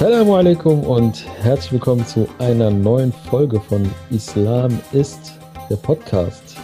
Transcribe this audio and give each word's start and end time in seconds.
Assalamu 0.00 0.36
alaikum 0.36 0.84
und 0.84 1.26
herzlich 1.42 1.72
willkommen 1.72 2.06
zu 2.06 2.28
einer 2.38 2.70
neuen 2.70 3.12
Folge 3.12 3.60
von 3.60 3.90
Islam 4.10 4.78
ist 4.92 5.32
der 5.68 5.74
Podcast. 5.74 6.56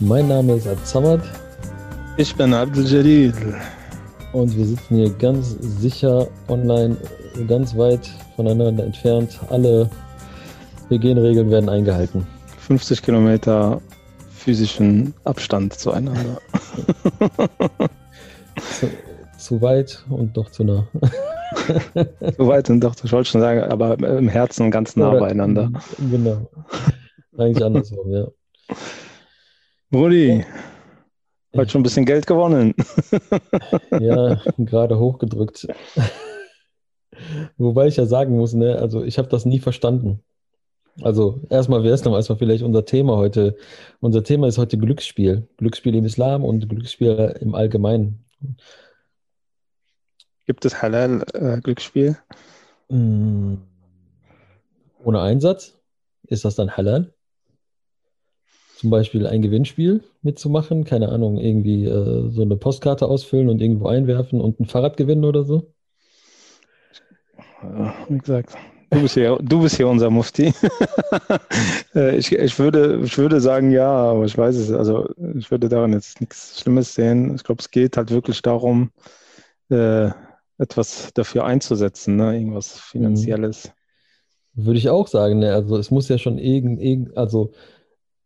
Mein 0.00 0.26
Name 0.26 0.54
ist 0.54 0.66
Absamad. 0.66 1.20
Ich 2.16 2.34
bin 2.34 2.52
Abdel 2.52 2.86
Jalil. 2.86 3.32
Und 4.32 4.56
wir 4.56 4.66
sitzen 4.66 4.96
hier 4.96 5.10
ganz 5.10 5.56
sicher 5.60 6.26
online, 6.48 6.96
ganz 7.46 7.76
weit 7.76 8.10
voneinander 8.34 8.82
entfernt. 8.82 9.38
Alle 9.50 9.88
Hygieneregeln 10.88 11.52
werden 11.52 11.68
eingehalten. 11.68 12.26
50 12.66 13.00
Kilometer 13.00 13.80
physischen 14.34 15.14
Abstand 15.22 15.74
zueinander. 15.74 16.40
zu, 18.80 18.90
zu 19.38 19.62
weit 19.62 20.04
und 20.10 20.36
doch 20.36 20.50
zu 20.50 20.64
nah. 20.64 20.84
so 22.38 22.46
weit 22.46 22.70
und 22.70 22.80
doch, 22.80 22.94
ich 23.02 23.12
wollte 23.12 23.30
schon 23.30 23.40
sagen, 23.40 23.60
aber 23.60 23.98
im 23.98 24.28
Herzen 24.28 24.70
ganz 24.70 24.96
nah 24.96 25.10
Oder, 25.10 25.20
beieinander. 25.20 25.70
Genau. 26.10 26.48
Eigentlich 27.36 27.64
andersrum, 27.64 28.10
ja. 28.10 28.28
Brudi, 29.90 30.38
ja. 30.38 30.44
heute 31.56 31.70
schon 31.70 31.80
ein 31.80 31.84
bisschen 31.84 32.06
Geld 32.06 32.26
gewonnen. 32.26 32.74
ja, 34.00 34.40
gerade 34.58 34.98
hochgedrückt. 34.98 35.66
Wobei 37.56 37.86
ich 37.86 37.96
ja 37.96 38.06
sagen 38.06 38.36
muss, 38.36 38.54
ne, 38.54 38.76
also 38.76 39.02
ich 39.02 39.18
habe 39.18 39.28
das 39.28 39.44
nie 39.44 39.58
verstanden. 39.58 40.20
Also 41.02 41.40
erstmal 41.50 41.82
wäre 41.82 41.94
es 41.94 42.04
noch 42.04 42.14
erstmal 42.14 42.38
vielleicht 42.38 42.62
unser 42.62 42.84
Thema 42.84 43.16
heute. 43.16 43.56
Unser 44.00 44.22
Thema 44.22 44.46
ist 44.46 44.58
heute 44.58 44.78
Glücksspiel. 44.78 45.48
Glücksspiel 45.56 45.94
im 45.96 46.04
Islam 46.04 46.44
und 46.44 46.68
Glücksspiel 46.68 47.36
im 47.40 47.54
Allgemeinen. 47.54 48.24
Gibt 50.46 50.64
es 50.64 50.82
Halal-Glücksspiel? 50.82 52.16
Äh, 52.90 52.94
mm. 52.94 53.58
Ohne 55.02 55.20
Einsatz? 55.20 55.74
Ist 56.26 56.44
das 56.44 56.54
dann 56.54 56.76
Halal? 56.76 57.12
Zum 58.76 58.90
Beispiel 58.90 59.26
ein 59.26 59.40
Gewinnspiel 59.40 60.02
mitzumachen, 60.22 60.84
keine 60.84 61.10
Ahnung, 61.10 61.38
irgendwie 61.38 61.84
äh, 61.86 62.30
so 62.30 62.42
eine 62.42 62.56
Postkarte 62.56 63.06
ausfüllen 63.06 63.48
und 63.48 63.60
irgendwo 63.60 63.88
einwerfen 63.88 64.40
und 64.40 64.60
ein 64.60 64.66
Fahrrad 64.66 64.96
gewinnen 64.96 65.24
oder 65.24 65.44
so? 65.44 65.72
Ja, 67.62 67.94
wie 68.08 68.18
gesagt, 68.18 68.54
du 68.90 69.00
bist 69.00 69.14
hier, 69.14 69.38
du 69.40 69.62
bist 69.62 69.76
hier 69.76 69.88
unser 69.88 70.10
Mufti. 70.10 70.52
Äh, 71.94 72.16
ich, 72.16 72.32
ich, 72.32 72.58
würde, 72.58 73.02
ich 73.04 73.16
würde 73.16 73.40
sagen, 73.40 73.70
ja, 73.70 73.88
aber 73.88 74.24
ich 74.24 74.36
weiß 74.36 74.56
es, 74.56 74.72
also 74.72 75.08
ich 75.36 75.48
würde 75.52 75.68
daran 75.68 75.92
jetzt 75.92 76.20
nichts 76.20 76.60
Schlimmes 76.60 76.92
sehen. 76.92 77.36
Ich 77.36 77.44
glaube, 77.44 77.60
es 77.60 77.70
geht 77.70 77.96
halt 77.96 78.10
wirklich 78.10 78.42
darum, 78.42 78.90
äh, 79.70 80.10
etwas 80.58 81.10
dafür 81.14 81.44
einzusetzen, 81.44 82.16
ne? 82.16 82.36
irgendwas 82.38 82.78
Finanzielles. 82.78 83.72
Würde 84.54 84.78
ich 84.78 84.88
auch 84.88 85.08
sagen, 85.08 85.40
ne? 85.40 85.52
also 85.52 85.76
es 85.76 85.90
muss 85.90 86.08
ja 86.08 86.18
schon 86.18 86.38
irgend, 86.38 86.80
irgend 86.80 87.16
also 87.16 87.52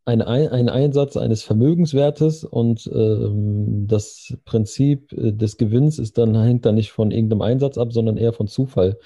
ein, 0.04 0.22
ein 0.22 0.68
Einsatz 0.70 1.18
eines 1.18 1.42
Vermögenswertes 1.42 2.44
und 2.44 2.90
ähm, 2.94 3.86
das 3.86 4.34
Prinzip 4.46 5.12
äh, 5.12 5.32
des 5.32 5.58
Gewinns 5.58 5.98
ist 5.98 6.16
dann, 6.16 6.34
hängt 6.40 6.64
dann 6.64 6.76
nicht 6.76 6.92
von 6.92 7.10
irgendeinem 7.10 7.42
Einsatz 7.42 7.76
ab, 7.76 7.92
sondern 7.92 8.16
eher 8.16 8.32
von 8.32 8.46
Zufall. 8.46 8.98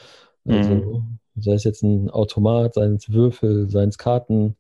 Also 0.47 0.75
mhm. 0.75 1.19
sei 1.37 1.55
es 1.55 1.65
jetzt 1.65 1.83
ein 1.83 2.09
Automat, 2.11 2.75
seien 2.75 2.95
es 2.95 3.13
Würfel, 3.13 3.69
seien 3.69 3.89
es 3.89 3.99
Karten. 3.99 4.57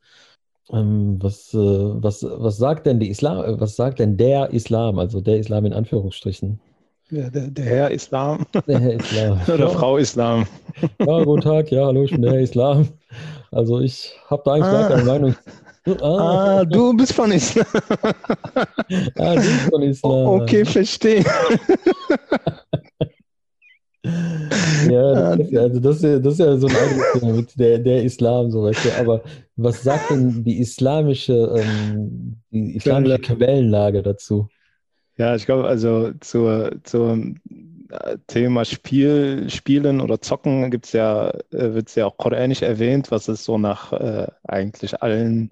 Ähm, 0.70 1.16
was, 1.20 1.54
äh, 1.54 1.58
was, 1.58 2.24
was 2.24 2.56
sagt 2.56 2.86
denn 2.86 2.98
die 2.98 3.10
Islam, 3.10 3.60
was 3.60 3.76
sagt 3.76 4.00
denn 4.00 4.16
der 4.16 4.50
Islam, 4.50 4.98
also 4.98 5.20
der 5.20 5.38
Islam 5.38 5.64
in 5.64 5.72
Anführungsstrichen? 5.72 6.60
Der, 7.10 7.30
der, 7.30 7.48
der, 7.48 7.64
Herr 7.64 7.90
Islam. 7.90 8.46
Der 8.66 8.78
Herr 8.80 8.94
Islam. 8.94 9.40
Oder 9.48 9.58
ja. 9.58 9.68
Frau 9.68 9.96
Islam. 9.98 10.46
Ja, 10.98 11.22
guten 11.24 11.42
Tag. 11.42 11.70
Ja, 11.70 11.86
hallo, 11.86 12.04
ich 12.04 12.10
bin 12.10 12.22
der 12.22 12.32
Herr 12.32 12.40
Islam. 12.40 12.88
Also 13.50 13.80
ich 13.80 14.12
habe 14.28 14.42
da 14.44 14.52
eigentlich 14.52 14.66
ah. 14.66 14.80
gar 14.80 14.90
keine 14.90 15.04
Meinung. 15.04 15.34
Ah. 16.00 16.60
ah, 16.60 16.64
du 16.64 16.96
bist 16.96 17.12
von 17.12 17.32
Islam. 17.32 17.66
ah, 19.18 19.34
du 19.34 19.40
bist 19.40 19.68
von 19.70 19.82
Islam. 19.82 20.26
Okay, 20.26 20.64
verstehe. 20.64 21.24
ja, 24.88 25.36
das 25.36 25.48
ist, 25.48 25.56
also 25.56 25.80
das 25.80 26.02
ist, 26.02 26.24
das 26.24 26.32
ist 26.34 26.38
ja 26.38 26.56
so 26.56 26.66
ein 26.68 26.76
eigenes 26.76 27.12
Thema 27.12 27.32
mit 27.32 27.58
der, 27.58 27.78
der 27.78 28.04
Islam, 28.04 28.50
so 28.50 28.62
weißt 28.62 28.84
du. 28.84 28.98
Aber 29.00 29.22
was 29.56 29.82
sagt 29.82 30.10
denn 30.10 30.44
die 30.44 30.60
islamische, 30.60 31.52
ähm, 31.56 32.36
die 32.50 32.76
islamische 32.76 33.18
Quellenlage 33.18 34.02
dazu? 34.02 34.48
Ja, 35.16 35.34
ich 35.34 35.46
glaube, 35.46 35.68
also 35.68 36.12
zur, 36.20 36.72
zum 36.84 37.36
äh, 37.90 38.16
Thema 38.26 38.64
Spiel, 38.64 39.50
Spielen 39.50 40.00
oder 40.00 40.20
Zocken 40.20 40.70
gibt's 40.70 40.92
ja, 40.92 41.30
äh, 41.30 41.74
wird 41.74 41.88
es 41.88 41.94
ja 41.94 42.06
auch 42.06 42.16
koranisch 42.16 42.62
erwähnt, 42.62 43.10
was 43.10 43.28
es 43.28 43.44
so 43.44 43.58
nach 43.58 43.92
äh, 43.92 44.28
eigentlich 44.44 45.02
allen 45.02 45.50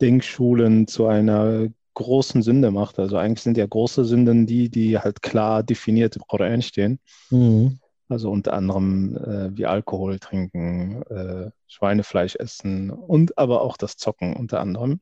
Denkschulen 0.00 0.86
zu 0.86 1.06
einer 1.06 1.68
großen 1.94 2.42
Sünde 2.42 2.70
macht. 2.70 2.98
Also 2.98 3.16
eigentlich 3.16 3.42
sind 3.42 3.56
ja 3.56 3.66
große 3.66 4.04
Sünden 4.04 4.46
die, 4.46 4.68
die 4.68 4.98
halt 4.98 5.22
klar 5.22 5.62
definiert 5.62 6.14
im 6.14 6.22
Koran 6.28 6.62
stehen. 6.62 7.00
Mhm. 7.30 7.80
Also 8.08 8.30
unter 8.30 8.52
anderem 8.52 9.16
äh, 9.16 9.56
wie 9.56 9.66
Alkohol 9.66 10.20
trinken, 10.20 11.02
äh, 11.10 11.50
Schweinefleisch 11.66 12.36
essen 12.36 12.90
und 12.90 13.36
aber 13.36 13.62
auch 13.62 13.76
das 13.76 13.96
Zocken 13.96 14.36
unter 14.36 14.60
anderem. 14.60 15.00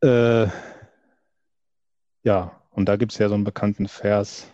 Äh, 0.00 0.46
ja, 2.22 2.60
und 2.70 2.88
da 2.88 2.96
gibt 2.96 3.12
es 3.12 3.18
ja 3.18 3.28
so 3.28 3.34
einen 3.34 3.44
bekannten 3.44 3.88
Vers, 3.88 4.50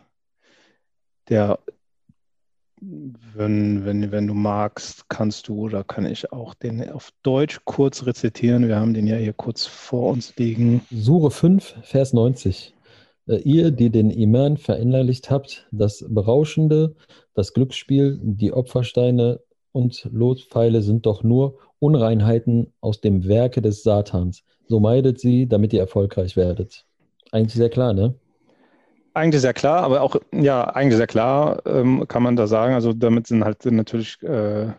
der, 1.29 1.59
wenn, 2.81 3.85
wenn, 3.85 4.11
wenn 4.13 4.27
du 4.27 4.35
magst, 4.35 5.09
kannst 5.09 5.49
du 5.49 5.61
oder 5.61 5.85
kann 5.85 6.07
ich 6.07 6.33
auch 6.33 6.55
den 6.55 6.89
auf 6.91 7.11
Deutsch 7.23 7.61
kurz 7.65 8.07
rezitieren. 8.07 8.69
Wir 8.69 8.79
haben 8.79 8.95
den 8.95 9.07
ja 9.07 9.17
hier 9.17 9.33
kurz 9.33 9.67
vor 9.67 10.13
uns 10.13 10.37
liegen. 10.37 10.83
Sure 10.91 11.31
5, 11.31 11.77
Vers 11.83 12.13
90. 12.13 12.75
Äh, 13.27 13.37
ihr, 13.41 13.71
die 13.71 13.91
den 13.91 14.11
Iman 14.11 14.57
verinnerlicht 14.57 15.31
habt, 15.31 15.69
das 15.71 16.05
Berauschende, 16.09 16.97
das 17.35 17.53
Glücksspiel, 17.53 18.19
die 18.23 18.53
Opfersteine 18.53 19.41
und 19.73 20.09
Lotpfeile 20.11 20.83
sind 20.83 21.07
doch 21.07 21.23
nur 21.23 21.59
Unreinheiten 21.79 22.73
aus 22.81 23.01
dem 23.01 23.29
Werke 23.29 23.63
des 23.63 23.83
Satans. 23.83 24.43
So 24.67 24.81
meidet 24.81 25.21
sie, 25.21 25.47
damit 25.47 25.73
ihr 25.73 25.81
erfolgreich 25.81 26.37
werdet. 26.37 26.88
Eigentlich 27.33 27.55
sehr 27.55 27.71
klar, 27.71 27.93
ne? 27.93 28.15
Eigentlich 29.15 29.41
sehr 29.41 29.55
klar, 29.55 29.83
aber 29.83 30.03
auch, 30.03 30.17
ja, 30.33 30.65
eigentlich 30.65 30.97
sehr 30.97 31.07
klar 31.07 31.63
ähm, 31.67 32.07
kann 32.09 32.23
man 32.23 32.37
da 32.37 32.47
sagen. 32.47 32.75
Also 32.75 32.93
damit 32.93 33.27
sind 33.27 33.45
halt 33.45 33.65
natürlich 33.67 34.23
äh, 34.23 34.73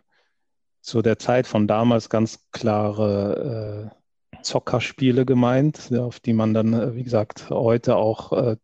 zu 0.82 1.02
der 1.02 1.20
Zeit 1.20 1.46
von 1.46 1.68
damals 1.68 2.10
ganz 2.10 2.50
klare 2.52 3.92
äh, 3.92 4.42
Zockerspiele 4.44 5.26
gemeint, 5.26 5.92
auf 5.98 6.20
die 6.20 6.34
man 6.34 6.54
dann, 6.54 6.74
äh, 6.74 6.96
wie 6.96 7.04
gesagt, 7.04 7.50
heute 7.50 7.98
auch, 7.98 8.32
äh, 8.32 8.56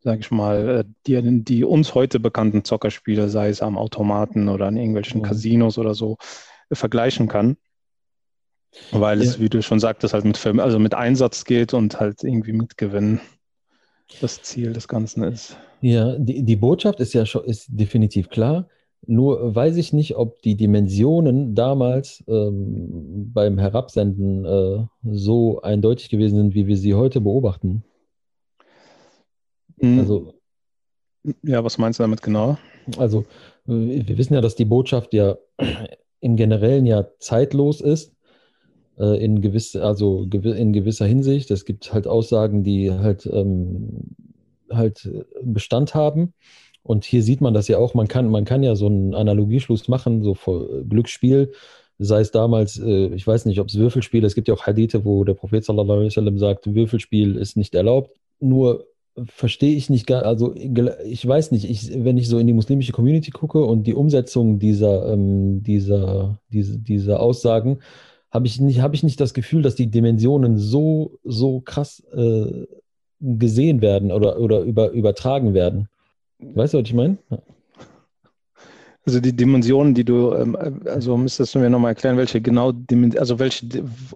sage 0.00 0.20
ich 0.20 0.30
mal, 0.30 0.68
äh, 0.68 0.84
die, 1.06 1.44
die 1.44 1.64
uns 1.64 1.94
heute 1.94 2.18
bekannten 2.18 2.64
Zockerspiele, 2.64 3.28
sei 3.28 3.48
es 3.48 3.62
am 3.62 3.78
Automaten 3.78 4.48
oder 4.48 4.66
an 4.66 4.76
irgendwelchen. 4.76 5.22
Casinos 5.22 5.78
oder 5.78 5.94
so, 5.94 6.16
vergleichen 6.72 7.28
kann. 7.28 7.56
Weil 8.90 9.20
es, 9.20 9.40
wie 9.40 9.48
du 9.48 9.62
schon 9.62 9.80
sagtest, 9.80 10.14
halt 10.14 10.24
mit, 10.24 10.44
also 10.60 10.78
mit 10.78 10.94
Einsatz 10.94 11.44
geht 11.44 11.74
und 11.74 12.00
halt 12.00 12.24
irgendwie 12.24 12.52
mit 12.52 12.76
Gewinn 12.76 13.20
das 14.20 14.42
Ziel 14.42 14.72
des 14.72 14.88
Ganzen 14.88 15.22
ist. 15.24 15.56
Ja, 15.80 16.16
die, 16.18 16.42
die 16.42 16.56
Botschaft 16.56 17.00
ist 17.00 17.12
ja 17.14 17.26
schon 17.26 17.44
ist 17.44 17.66
definitiv 17.68 18.28
klar. 18.28 18.68
Nur 19.06 19.54
weiß 19.54 19.76
ich 19.76 19.92
nicht, 19.92 20.16
ob 20.16 20.40
die 20.42 20.56
Dimensionen 20.56 21.54
damals 21.54 22.24
ähm, 22.26 23.30
beim 23.32 23.58
Herabsenden 23.58 24.44
äh, 24.44 24.86
so 25.12 25.60
eindeutig 25.60 26.08
gewesen 26.08 26.36
sind, 26.36 26.54
wie 26.54 26.66
wir 26.66 26.76
sie 26.76 26.94
heute 26.94 27.20
beobachten. 27.20 27.84
Mhm. 29.76 29.98
Also, 29.98 30.34
ja, 31.42 31.62
was 31.62 31.76
meinst 31.76 31.98
du 31.98 32.04
damit 32.04 32.22
genau? 32.22 32.56
Also, 32.96 33.24
wir 33.66 34.18
wissen 34.18 34.34
ja, 34.34 34.40
dass 34.40 34.56
die 34.56 34.64
Botschaft 34.64 35.12
ja 35.12 35.36
im 36.20 36.36
Generellen 36.36 36.86
ja 36.86 37.06
zeitlos 37.18 37.80
ist 37.80 38.13
in, 38.96 39.40
gewiss, 39.40 39.76
also 39.76 40.22
in 40.32 40.72
gewisser 40.72 41.06
Hinsicht. 41.06 41.50
Es 41.50 41.64
gibt 41.64 41.92
halt 41.92 42.06
Aussagen, 42.06 42.62
die 42.62 42.92
halt, 42.92 43.28
ähm, 43.32 44.14
halt 44.70 45.10
Bestand 45.42 45.94
haben. 45.94 46.32
Und 46.82 47.04
hier 47.04 47.22
sieht 47.22 47.40
man 47.40 47.54
das 47.54 47.68
ja 47.68 47.78
auch, 47.78 47.94
man 47.94 48.08
kann, 48.08 48.28
man 48.28 48.44
kann 48.44 48.62
ja 48.62 48.76
so 48.76 48.86
einen 48.86 49.14
Analogieschluss 49.14 49.88
machen, 49.88 50.22
so 50.22 50.34
vor 50.34 50.68
Glücksspiel, 50.82 51.52
sei 51.98 52.20
es 52.20 52.30
damals, 52.30 52.78
äh, 52.78 53.06
ich 53.14 53.26
weiß 53.26 53.46
nicht, 53.46 53.60
ob 53.60 53.68
es 53.68 53.76
Würfelspiel, 53.76 54.24
es 54.24 54.34
gibt 54.34 54.48
ja 54.48 54.54
auch 54.54 54.66
Hadithe, 54.66 55.04
wo 55.04 55.24
der 55.24 55.34
Prophet 55.34 55.64
sallallahu 55.64 55.98
alaihi 55.98 56.06
wasallam 56.06 56.38
sagt, 56.38 56.74
Würfelspiel 56.74 57.36
ist 57.36 57.56
nicht 57.56 57.74
erlaubt. 57.74 58.10
Nur 58.38 58.86
verstehe 59.24 59.76
ich 59.76 59.90
nicht 59.90 60.06
gar, 60.06 60.24
also 60.24 60.54
ich 60.56 61.26
weiß 61.26 61.52
nicht, 61.52 61.70
ich, 61.70 62.04
wenn 62.04 62.18
ich 62.18 62.28
so 62.28 62.38
in 62.38 62.46
die 62.46 62.52
muslimische 62.52 62.92
Community 62.92 63.30
gucke 63.30 63.64
und 63.64 63.86
die 63.86 63.94
Umsetzung 63.94 64.58
dieser, 64.58 65.12
ähm, 65.12 65.62
dieser, 65.62 66.38
diese, 66.50 66.78
dieser 66.78 67.20
Aussagen, 67.20 67.78
habe 68.34 68.48
ich, 68.48 68.60
nicht, 68.60 68.80
hab 68.80 68.94
ich 68.94 69.04
nicht 69.04 69.20
das 69.20 69.32
Gefühl, 69.32 69.62
dass 69.62 69.76
die 69.76 69.86
Dimensionen 69.86 70.58
so, 70.58 71.20
so 71.22 71.60
krass 71.60 72.02
äh, 72.12 72.66
gesehen 73.20 73.80
werden 73.80 74.10
oder, 74.10 74.40
oder 74.40 74.60
über, 74.60 74.90
übertragen 74.90 75.54
werden. 75.54 75.88
Weißt 76.40 76.74
du, 76.74 76.78
was 76.78 76.88
ich 76.88 76.94
meine? 76.94 77.16
Also 79.06 79.20
die 79.20 79.36
Dimensionen, 79.36 79.92
die 79.92 80.04
du, 80.04 80.32
ähm, 80.32 80.56
also 80.86 81.16
müsstest 81.16 81.54
du 81.54 81.58
mir 81.58 81.68
nochmal 81.68 81.90
erklären, 81.90 82.16
welche 82.16 82.40
genau 82.40 82.72
Dimensionen, 82.72 83.20
also 83.20 83.38
welche, 83.38 83.66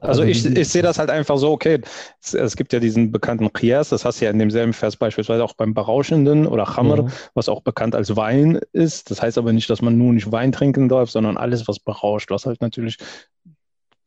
also, 0.00 0.22
also 0.22 0.22
ich, 0.24 0.46
ich 0.46 0.68
sehe 0.68 0.82
das 0.82 0.98
halt 0.98 1.10
einfach 1.10 1.36
so, 1.36 1.50
okay, 1.50 1.80
es, 2.22 2.32
es 2.32 2.56
gibt 2.56 2.72
ja 2.72 2.80
diesen 2.80 3.12
bekannten 3.12 3.52
Qiyas, 3.52 3.90
das 3.90 4.06
hast 4.06 4.20
du 4.20 4.24
ja 4.24 4.30
in 4.30 4.38
demselben 4.38 4.72
Vers 4.72 4.96
beispielsweise 4.96 5.44
auch 5.44 5.52
beim 5.52 5.74
Berauschenden 5.74 6.46
oder 6.46 6.64
Khamr, 6.64 7.02
mhm. 7.02 7.12
was 7.34 7.50
auch 7.50 7.60
bekannt 7.60 7.94
als 7.94 8.16
Wein 8.16 8.60
ist. 8.72 9.10
Das 9.10 9.20
heißt 9.20 9.36
aber 9.36 9.52
nicht, 9.52 9.68
dass 9.68 9.82
man 9.82 9.98
nur 9.98 10.14
nicht 10.14 10.32
Wein 10.32 10.52
trinken 10.52 10.88
darf, 10.88 11.10
sondern 11.10 11.36
alles, 11.36 11.68
was 11.68 11.78
berauscht, 11.78 12.30
was 12.30 12.46
halt 12.46 12.62
natürlich 12.62 12.96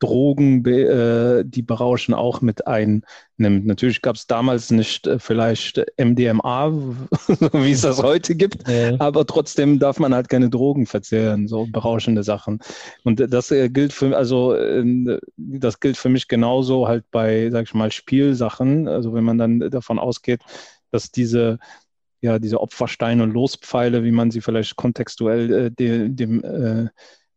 Drogen, 0.02 0.64
äh, 0.66 1.44
die 1.46 1.62
berauschen, 1.62 2.12
auch 2.12 2.40
mit 2.40 2.66
einnimmt. 2.66 3.04
Natürlich 3.38 4.02
gab 4.02 4.16
es 4.16 4.26
damals 4.26 4.72
nicht 4.72 5.06
äh, 5.06 5.20
vielleicht 5.20 5.80
MDMA, 5.96 6.72
wie 7.52 7.70
es 7.70 7.82
das 7.82 8.02
heute 8.02 8.34
gibt, 8.34 8.68
ja. 8.68 8.96
aber 8.98 9.24
trotzdem 9.26 9.78
darf 9.78 10.00
man 10.00 10.12
halt 10.12 10.28
keine 10.28 10.50
Drogen 10.50 10.86
verzehren, 10.86 11.46
so 11.46 11.66
berauschende 11.70 12.24
Sachen. 12.24 12.58
Und 13.04 13.20
das 13.32 13.52
äh, 13.52 13.68
gilt 13.70 13.92
für, 13.92 14.16
also 14.16 14.54
äh, 14.54 15.18
das 15.36 15.78
gilt 15.78 15.96
für 15.96 16.08
mich 16.08 16.26
genauso 16.26 16.88
halt 16.88 17.04
bei, 17.12 17.48
sag 17.50 17.66
ich 17.66 17.74
mal, 17.74 17.92
Spielsachen. 17.92 18.88
Also 18.88 19.14
wenn 19.14 19.24
man 19.24 19.38
dann 19.38 19.60
davon 19.70 20.00
ausgeht, 20.00 20.40
dass 20.90 21.12
diese 21.12 21.58
ja, 22.24 22.38
diese 22.38 22.60
Opfersteine 22.60 23.24
und 23.24 23.32
Lospfeile, 23.32 24.04
wie 24.04 24.12
man 24.12 24.30
sie 24.30 24.40
vielleicht 24.40 24.76
kontextuell 24.76 25.52
äh, 25.52 25.70
dem, 25.72 26.14
dem 26.14 26.44
äh, 26.44 26.88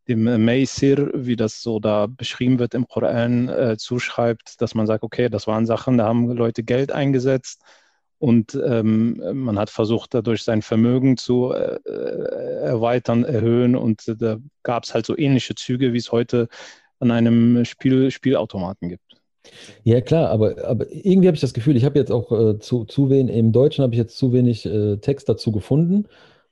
dem 0.08 0.44
Maysir, 0.44 1.12
wie 1.14 1.36
das 1.36 1.62
so 1.62 1.80
da 1.80 2.08
beschrieben 2.08 2.60
wird 2.60 2.74
im 2.74 2.88
Koran, 2.88 3.50
äh, 3.50 3.78
zuschreibt, 3.78 4.62
dass 4.62 4.76
man 4.76 4.88
sagt, 4.88 5.04
okay, 5.04 5.30
das 5.30 5.48
waren 5.48 5.66
Sachen, 5.66 5.98
da 5.98 6.06
haben 6.06 6.32
Leute 6.32 6.64
Geld 6.64 6.92
eingesetzt 6.92 7.62
und 8.20 8.58
ähm, 8.66 9.22
man 9.34 9.60
hat 9.60 9.70
versucht, 9.70 10.14
dadurch 10.14 10.44
sein 10.44 10.62
Vermögen 10.62 11.18
zu 11.18 11.52
äh, 11.52 11.80
erweitern, 12.64 13.24
erhöhen 13.24 13.76
und 13.76 14.08
äh, 14.08 14.16
da 14.16 14.38
gab 14.64 14.84
es 14.84 14.94
halt 14.94 15.06
so 15.06 15.18
ähnliche 15.18 15.56
Züge, 15.56 15.94
wie 15.94 15.98
es 15.98 16.12
heute 16.12 16.48
an 17.00 17.12
einem 17.12 17.66
Spiel, 17.66 18.12
Spielautomaten 18.12 18.90
gibt. 18.90 19.16
Ja, 19.84 20.02
klar, 20.02 20.30
aber, 20.30 20.66
aber 20.66 20.86
irgendwie 20.92 21.28
habe 21.28 21.36
ich 21.36 21.42
das 21.42 21.54
Gefühl, 21.54 21.76
ich 21.76 21.86
habe 21.86 22.00
jetzt 22.00 22.12
auch 22.12 22.32
äh, 22.32 22.60
zu, 22.60 22.86
zu 22.86 23.10
wenig, 23.10 23.36
im 23.36 23.52
Deutschen 23.52 23.84
habe 23.84 23.94
ich 23.94 24.00
jetzt 24.00 24.18
zu 24.18 24.34
wenig 24.34 24.66
äh, 24.66 24.98
Text 24.98 25.30
dazu 25.30 25.52
gefunden, 25.52 26.08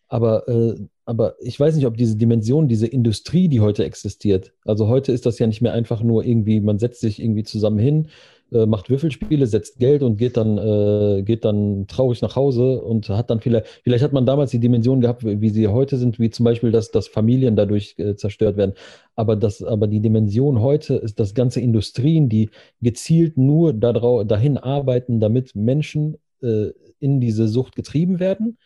aber 0.07 0.47
äh, 0.47 0.75
aber 1.05 1.35
ich 1.39 1.59
weiß 1.59 1.75
nicht, 1.75 1.85
ob 1.85 1.97
diese 1.97 2.15
Dimension, 2.15 2.67
diese 2.67 2.87
Industrie, 2.87 3.47
die 3.47 3.59
heute 3.59 3.83
existiert, 3.83 4.53
also 4.65 4.87
heute 4.87 5.11
ist 5.11 5.25
das 5.25 5.39
ja 5.39 5.47
nicht 5.47 5.61
mehr 5.61 5.73
einfach 5.73 6.01
nur 6.01 6.23
irgendwie, 6.25 6.61
man 6.61 6.79
setzt 6.79 7.01
sich 7.01 7.21
irgendwie 7.21 7.43
zusammen 7.43 7.79
hin, 7.79 8.07
äh, 8.53 8.65
macht 8.65 8.89
Würfelspiele, 8.89 9.47
setzt 9.47 9.79
Geld 9.79 10.03
und 10.03 10.17
geht 10.17 10.37
dann, 10.37 10.57
äh, 10.57 11.23
geht 11.23 11.43
dann 11.43 11.87
traurig 11.87 12.21
nach 12.21 12.35
Hause 12.35 12.81
und 12.81 13.09
hat 13.09 13.29
dann 13.29 13.41
vielleicht, 13.41 13.81
vielleicht 13.83 14.03
hat 14.03 14.13
man 14.13 14.25
damals 14.25 14.51
die 14.51 14.59
Dimension 14.59 15.01
gehabt, 15.01 15.25
wie 15.25 15.49
sie 15.49 15.67
heute 15.67 15.97
sind, 15.97 16.19
wie 16.19 16.29
zum 16.29 16.45
Beispiel, 16.45 16.71
dass, 16.71 16.91
dass 16.91 17.07
Familien 17.07 17.55
dadurch 17.55 17.95
äh, 17.97 18.15
zerstört 18.15 18.55
werden. 18.55 18.73
Aber, 19.15 19.35
das, 19.35 19.63
aber 19.63 19.87
die 19.87 20.01
Dimension 20.01 20.61
heute 20.61 20.95
ist, 20.95 21.19
dass 21.19 21.33
ganze 21.33 21.59
Industrien, 21.61 22.29
die 22.29 22.49
gezielt 22.81 23.37
nur 23.37 23.73
dahin 23.73 24.57
arbeiten, 24.57 25.19
damit 25.19 25.55
Menschen 25.55 26.17
äh, 26.41 26.67
in 26.99 27.19
diese 27.19 27.47
Sucht 27.47 27.75
getrieben 27.75 28.19
werden 28.19 28.57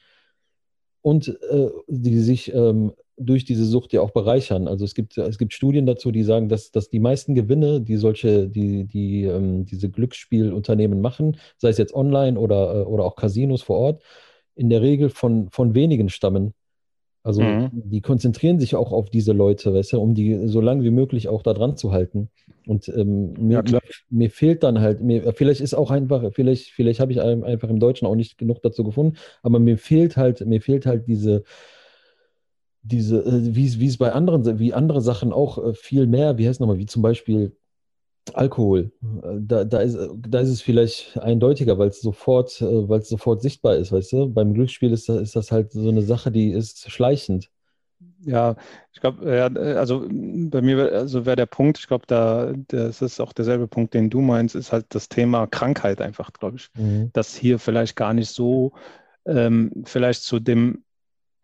und 1.01 1.27
äh, 1.49 1.69
die 1.87 2.19
sich 2.19 2.53
ähm, 2.53 2.93
durch 3.17 3.45
diese 3.45 3.65
Sucht 3.65 3.93
ja 3.93 4.01
auch 4.01 4.11
bereichern. 4.11 4.67
Also 4.67 4.85
es 4.85 4.93
gibt, 4.93 5.17
es 5.17 5.37
gibt 5.37 5.53
Studien 5.53 5.85
dazu, 5.85 6.11
die 6.11 6.23
sagen, 6.23 6.49
dass, 6.49 6.71
dass 6.71 6.89
die 6.89 6.99
meisten 6.99 7.33
Gewinne, 7.33 7.81
die 7.81 7.97
solche, 7.97 8.47
die, 8.47 8.85
die 8.85 9.23
ähm, 9.23 9.65
diese 9.65 9.89
Glücksspielunternehmen 9.89 11.01
machen, 11.01 11.37
sei 11.57 11.69
es 11.69 11.77
jetzt 11.77 11.95
online 11.95 12.39
oder, 12.39 12.81
äh, 12.81 12.83
oder 12.83 13.05
auch 13.05 13.15
Casinos 13.15 13.63
vor 13.63 13.77
Ort, 13.77 14.03
in 14.55 14.69
der 14.69 14.81
Regel 14.81 15.09
von, 15.09 15.49
von 15.49 15.73
wenigen 15.73 16.09
stammen. 16.09 16.53
Also 17.27 17.41
mhm. 17.41 17.71
die 17.73 17.99
konzentrieren 17.99 18.57
sich 18.57 18.77
auch 18.77 18.93
auf 18.93 19.09
diese 19.09 19.33
Leute, 19.33 19.73
weißt 19.73 19.91
du, 19.91 19.99
um 19.99 20.13
die 20.13 20.47
so 20.47 20.61
lange 20.61 20.85
wie 20.85 20.91
möglich 20.91 21.27
auch 21.27 21.43
da 21.43 21.53
dran 21.53 21.75
zu 21.75 21.91
halten. 21.91 22.29
Und 22.65 22.87
ähm, 22.87 23.33
mir, 23.33 23.61
ja, 23.67 23.79
mir, 24.09 24.29
fehlt 24.31 24.63
dann 24.63 24.79
halt, 24.79 25.01
mir, 25.01 25.33
vielleicht 25.33 25.59
ist 25.59 25.73
auch 25.73 25.91
einfach, 25.91 26.23
vielleicht, 26.31 26.69
vielleicht 26.69 27.01
habe 27.01 27.11
ich 27.11 27.21
einfach 27.21 27.67
im 27.67 27.81
Deutschen 27.81 28.07
auch 28.07 28.15
nicht 28.15 28.37
genug 28.37 28.61
dazu 28.61 28.85
gefunden, 28.85 29.17
aber 29.43 29.59
mir 29.59 29.77
fehlt 29.77 30.15
halt, 30.15 30.45
mir 30.45 30.61
fehlt 30.61 30.85
halt 30.85 31.05
diese, 31.09 31.43
diese, 32.81 33.17
äh, 33.25 33.55
wie, 33.55 33.87
es 33.87 33.97
bei 33.97 34.13
anderen, 34.13 34.57
wie 34.57 34.73
andere 34.73 35.01
Sachen 35.01 35.33
auch 35.33 35.61
äh, 35.61 35.73
viel 35.73 36.07
mehr, 36.07 36.37
wie 36.37 36.47
heißt 36.47 36.55
es 36.55 36.59
nochmal, 36.61 36.77
wie 36.77 36.85
zum 36.85 37.01
Beispiel 37.01 37.56
Alkohol, 38.35 38.91
da, 39.39 39.63
da, 39.63 39.79
ist, 39.79 39.97
da 40.17 40.39
ist 40.39 40.49
es 40.49 40.61
vielleicht 40.61 41.17
eindeutiger, 41.17 41.77
weil 41.77 41.89
es 41.89 42.01
sofort, 42.01 42.61
äh, 42.61 42.89
weil 42.89 42.99
es 42.99 43.09
sofort 43.09 43.41
sichtbar 43.41 43.75
ist, 43.75 43.91
weißt 43.91 44.13
du? 44.13 44.29
Beim 44.29 44.53
Glücksspiel 44.53 44.91
ist 44.91 45.09
das, 45.09 45.21
ist 45.21 45.35
das 45.35 45.51
halt 45.51 45.71
so 45.71 45.89
eine 45.89 46.01
Sache, 46.01 46.31
die 46.31 46.51
ist 46.51 46.89
schleichend. 46.89 47.49
Ja, 48.21 48.55
ich 48.93 48.99
glaube, 48.99 49.35
ja, 49.35 49.47
also 49.77 50.07
bei 50.09 50.61
mir 50.61 50.91
also 50.91 51.25
wäre 51.25 51.35
der 51.35 51.45
Punkt, 51.45 51.79
ich 51.79 51.87
glaube, 51.87 52.05
da 52.07 52.53
das 52.67 53.01
ist 53.01 53.19
auch 53.19 53.33
derselbe 53.33 53.67
Punkt, 53.67 53.93
den 53.93 54.09
du 54.09 54.21
meinst, 54.21 54.55
ist 54.55 54.71
halt 54.71 54.85
das 54.89 55.09
Thema 55.09 55.47
Krankheit 55.47 56.01
einfach, 56.01 56.33
glaube 56.33 56.57
ich, 56.57 56.69
mhm. 56.75 57.11
dass 57.13 57.35
hier 57.35 57.59
vielleicht 57.59 57.95
gar 57.95 58.13
nicht 58.13 58.29
so, 58.29 58.73
ähm, 59.25 59.71
vielleicht 59.85 60.23
zu 60.23 60.39
dem 60.39 60.83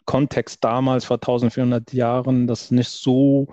Kontext 0.06 0.63
damals 0.63 1.06
vor 1.06 1.18
1400 1.18 1.94
Jahren, 1.94 2.47
das 2.47 2.71
nicht 2.71 2.89
so 2.89 3.47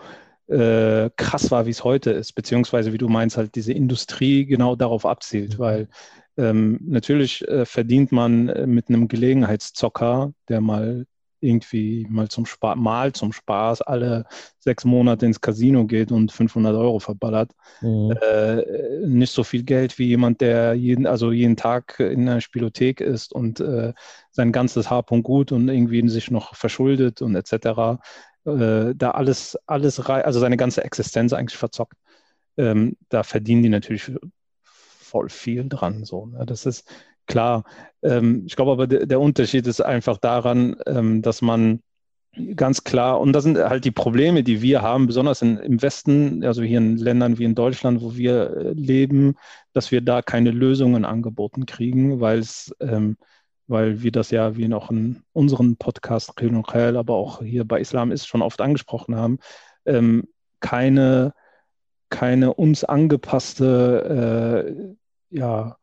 äh, 0.50 1.10
krass 1.16 1.50
war, 1.50 1.66
wie 1.66 1.70
es 1.70 1.84
heute 1.84 2.10
ist, 2.10 2.32
beziehungsweise 2.32 2.92
wie 2.92 2.98
du 2.98 3.08
meinst, 3.08 3.36
halt 3.36 3.54
diese 3.54 3.72
Industrie 3.72 4.46
genau 4.46 4.74
darauf 4.74 5.06
abzielt, 5.06 5.54
mhm. 5.54 5.58
weil 5.58 5.88
ähm, 6.36 6.80
natürlich 6.82 7.46
äh, 7.48 7.64
verdient 7.64 8.12
man 8.12 8.48
äh, 8.48 8.66
mit 8.66 8.88
einem 8.88 9.08
Gelegenheitszocker, 9.08 10.32
der 10.48 10.60
mal 10.60 11.06
irgendwie 11.42 12.06
mal 12.10 12.28
zum, 12.28 12.44
Spaß, 12.44 12.76
mal 12.76 13.12
zum 13.12 13.32
Spaß 13.32 13.80
alle 13.80 14.26
sechs 14.58 14.84
Monate 14.84 15.24
ins 15.24 15.40
Casino 15.40 15.86
geht 15.86 16.12
und 16.12 16.32
500 16.32 16.76
Euro 16.76 16.98
verballert. 16.98 17.52
Mhm. 17.80 18.14
Äh, 18.20 19.06
nicht 19.06 19.32
so 19.32 19.42
viel 19.42 19.62
Geld 19.62 19.98
wie 19.98 20.08
jemand, 20.08 20.42
der 20.42 20.74
jeden, 20.74 21.06
also 21.06 21.32
jeden 21.32 21.56
Tag 21.56 21.98
in 21.98 22.28
einer 22.28 22.42
Spielothek 22.42 23.00
ist 23.00 23.32
und 23.32 23.60
äh, 23.60 23.94
sein 24.32 24.52
ganzes 24.52 24.90
Hab 24.90 25.12
und 25.12 25.22
Gut 25.22 25.50
und 25.50 25.68
irgendwie 25.68 26.06
sich 26.08 26.30
noch 26.30 26.54
verschuldet 26.54 27.22
und 27.22 27.34
etc 27.34 27.98
äh, 28.44 28.94
da 28.94 29.10
alles, 29.12 29.58
alles 29.66 30.08
rein, 30.08 30.22
also 30.24 30.40
seine 30.40 30.56
ganze 30.56 30.84
Existenz 30.84 31.32
eigentlich 31.32 31.58
verzockt. 31.58 31.96
Ähm, 32.56 32.96
da 33.08 33.22
verdienen 33.22 33.62
die 33.62 33.68
natürlich 33.68 34.12
voll 34.62 35.28
viel 35.28 35.68
dran. 35.68 36.04
So, 36.04 36.26
ne? 36.26 36.44
Das 36.46 36.66
ist 36.66 36.88
klar. 37.26 37.64
Ähm, 38.02 38.44
ich 38.46 38.56
glaube 38.56 38.72
aber, 38.72 38.86
der, 38.86 39.06
der, 39.06 39.20
Unterschied 39.20 39.66
ist 39.66 39.80
einfach 39.80 40.18
daran, 40.18 40.76
ähm, 40.86 41.22
dass 41.22 41.42
man 41.42 41.80
ganz 42.54 42.84
klar, 42.84 43.20
und 43.20 43.32
das 43.32 43.44
sind 43.44 43.58
halt 43.58 43.84
die 43.84 43.90
Probleme, 43.90 44.42
die 44.44 44.62
wir 44.62 44.82
haben, 44.82 45.06
besonders 45.06 45.42
in, 45.42 45.58
im 45.58 45.82
Westen, 45.82 46.44
also 46.44 46.62
hier 46.62 46.78
in 46.78 46.96
Ländern 46.96 47.38
wie 47.38 47.44
in 47.44 47.54
Deutschland, 47.54 48.02
wo 48.02 48.14
wir 48.14 48.56
äh, 48.56 48.72
leben, 48.72 49.34
dass 49.72 49.90
wir 49.90 50.00
da 50.00 50.22
keine 50.22 50.50
Lösungen 50.50 51.04
angeboten 51.04 51.66
kriegen, 51.66 52.20
weil 52.20 52.38
es 52.38 52.74
ähm, 52.80 53.16
weil 53.70 54.02
wir 54.02 54.10
das 54.12 54.30
ja, 54.30 54.56
wie 54.56 54.68
noch 54.68 54.90
in 54.90 55.22
unseren 55.32 55.76
Podcast, 55.76 56.32
aber 56.36 57.14
auch 57.14 57.42
hier 57.42 57.64
bei 57.64 57.80
Islam 57.80 58.10
ist, 58.10 58.26
schon 58.26 58.42
oft 58.42 58.60
angesprochen 58.60 59.16
haben, 59.16 59.38
ähm, 59.86 60.28
keine, 60.60 61.32
keine 62.10 62.52
uns 62.52 62.84
angepasste 62.84 64.66
äh, 65.30 65.36
ja, 65.36 65.76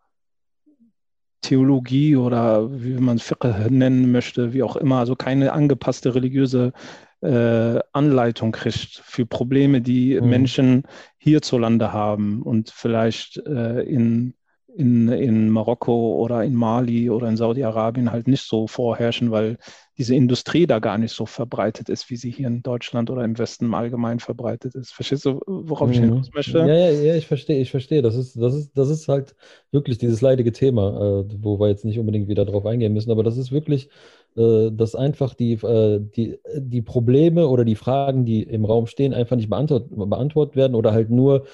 Theologie 1.42 2.18
oder 2.18 2.70
wie 2.84 3.00
man 3.00 3.20
Fiqh 3.20 3.70
nennen 3.70 4.12
möchte, 4.12 4.54
wie 4.54 4.64
auch 4.64 4.76
immer, 4.76 4.98
also 4.98 5.16
keine 5.16 5.54
angepasste 5.54 6.14
religiöse 6.14 6.74
äh, 7.22 7.80
Anleitung 7.94 8.52
kriegt 8.52 9.02
für 9.04 9.26
Probleme, 9.26 9.82
die 9.82 10.20
mhm. 10.20 10.30
Menschen 10.30 10.84
hierzulande 11.18 11.94
haben 11.94 12.42
und 12.42 12.70
vielleicht 12.70 13.38
äh, 13.38 13.82
in 13.82 14.34
in, 14.78 15.10
in 15.10 15.50
Marokko 15.50 16.16
oder 16.18 16.44
in 16.44 16.54
Mali 16.54 17.10
oder 17.10 17.28
in 17.28 17.36
Saudi-Arabien 17.36 18.12
halt 18.12 18.28
nicht 18.28 18.44
so 18.44 18.68
vorherrschen, 18.68 19.32
weil 19.32 19.58
diese 19.98 20.14
Industrie 20.14 20.68
da 20.68 20.78
gar 20.78 21.00
nicht 21.00 21.14
so 21.14 21.26
verbreitet 21.26 21.90
ist, 21.90 22.12
wie 22.12 22.16
sie 22.16 22.30
hier 22.30 22.46
in 22.46 22.62
Deutschland 22.62 23.10
oder 23.10 23.24
im 23.24 23.38
Westen 23.40 23.74
allgemein 23.74 24.20
verbreitet 24.20 24.76
ist. 24.76 24.94
Verstehst 24.94 25.26
du, 25.26 25.40
worauf 25.48 25.90
ich 25.90 26.00
hinaus 26.00 26.30
möchte? 26.32 26.60
Ja, 26.60 26.68
ja, 26.68 26.90
ja, 26.92 27.16
ich 27.16 27.26
verstehe, 27.26 27.60
ich 27.60 27.72
verstehe. 27.72 28.04
Das 28.04 28.16
ist, 28.16 28.36
das 28.40 28.54
ist, 28.54 28.78
das 28.78 28.90
ist 28.90 29.08
halt 29.08 29.36
wirklich 29.72 29.98
dieses 29.98 30.22
leidige 30.22 30.52
Thema, 30.52 31.22
äh, 31.22 31.26
wo 31.40 31.60
wir 31.60 31.70
jetzt 31.70 31.84
nicht 31.84 31.98
unbedingt 31.98 32.28
wieder 32.28 32.46
drauf 32.46 32.68
eingehen 32.68 32.94
müssen, 32.94 33.10
aber 33.10 33.24
das 33.24 33.38
ist 33.38 33.52
wirklich, 33.52 33.90
äh, 34.36 34.70
dass 34.72 34.94
einfach 34.94 35.34
die, 35.34 35.54
äh, 35.54 36.00
die, 36.00 36.38
die 36.56 36.84
Probleme 36.84 37.48
oder 37.48 37.66
die 37.66 37.76
Fragen, 37.76 38.26
die 38.26 38.44
im 38.44 38.66
Raum 38.66 38.86
stehen, 38.86 39.16
einfach 39.16 39.36
nicht 39.36 39.50
beantwortet, 39.50 39.90
beantwortet 39.90 40.56
werden 40.56 40.76
oder 40.76 40.92
halt 40.92 41.10
nur 41.10 41.46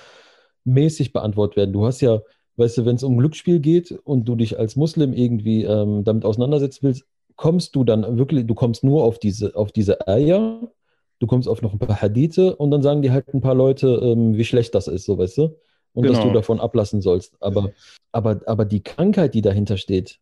mäßig 0.65 1.13
beantwortet 1.13 1.55
werden. 1.55 1.73
Du 1.73 1.85
hast 1.85 2.01
ja 2.01 2.19
Weißt 2.55 2.77
du, 2.77 2.85
wenn 2.85 2.95
es 2.95 3.03
um 3.03 3.17
Glücksspiel 3.17 3.59
geht 3.59 3.91
und 4.03 4.25
du 4.25 4.35
dich 4.35 4.59
als 4.59 4.75
Muslim 4.75 5.13
irgendwie 5.13 5.63
ähm, 5.63 6.03
damit 6.03 6.23
auseinandersetzen 6.23 6.79
willst, 6.83 7.05
kommst 7.35 7.75
du 7.75 7.83
dann 7.83 8.17
wirklich, 8.17 8.45
du 8.45 8.53
kommst 8.53 8.83
nur 8.83 9.03
auf 9.03 9.17
diese, 9.19 9.55
auf 9.55 9.71
diese 9.71 10.07
Eier, 10.07 10.71
du 11.19 11.27
kommst 11.27 11.47
auf 11.47 11.61
noch 11.61 11.73
ein 11.73 11.79
paar 11.79 12.01
Hadithe 12.01 12.55
und 12.55 12.69
dann 12.69 12.83
sagen 12.83 13.01
dir 13.01 13.11
halt 13.11 13.33
ein 13.33 13.41
paar 13.41 13.55
Leute, 13.55 13.87
ähm, 14.03 14.37
wie 14.37 14.45
schlecht 14.45 14.75
das 14.75 14.87
ist, 14.87 15.05
so 15.05 15.17
weißt 15.17 15.37
du? 15.37 15.55
Und 15.93 16.03
genau. 16.03 16.09
dass 16.09 16.19
du 16.19 16.27
genau. 16.27 16.39
davon 16.39 16.59
ablassen 16.59 17.01
sollst. 17.01 17.35
Aber, 17.39 17.71
aber, 18.11 18.41
aber 18.45 18.65
die 18.65 18.81
Krankheit, 18.81 19.33
die 19.33 19.41
dahinter 19.41 19.77
steht, 19.77 20.19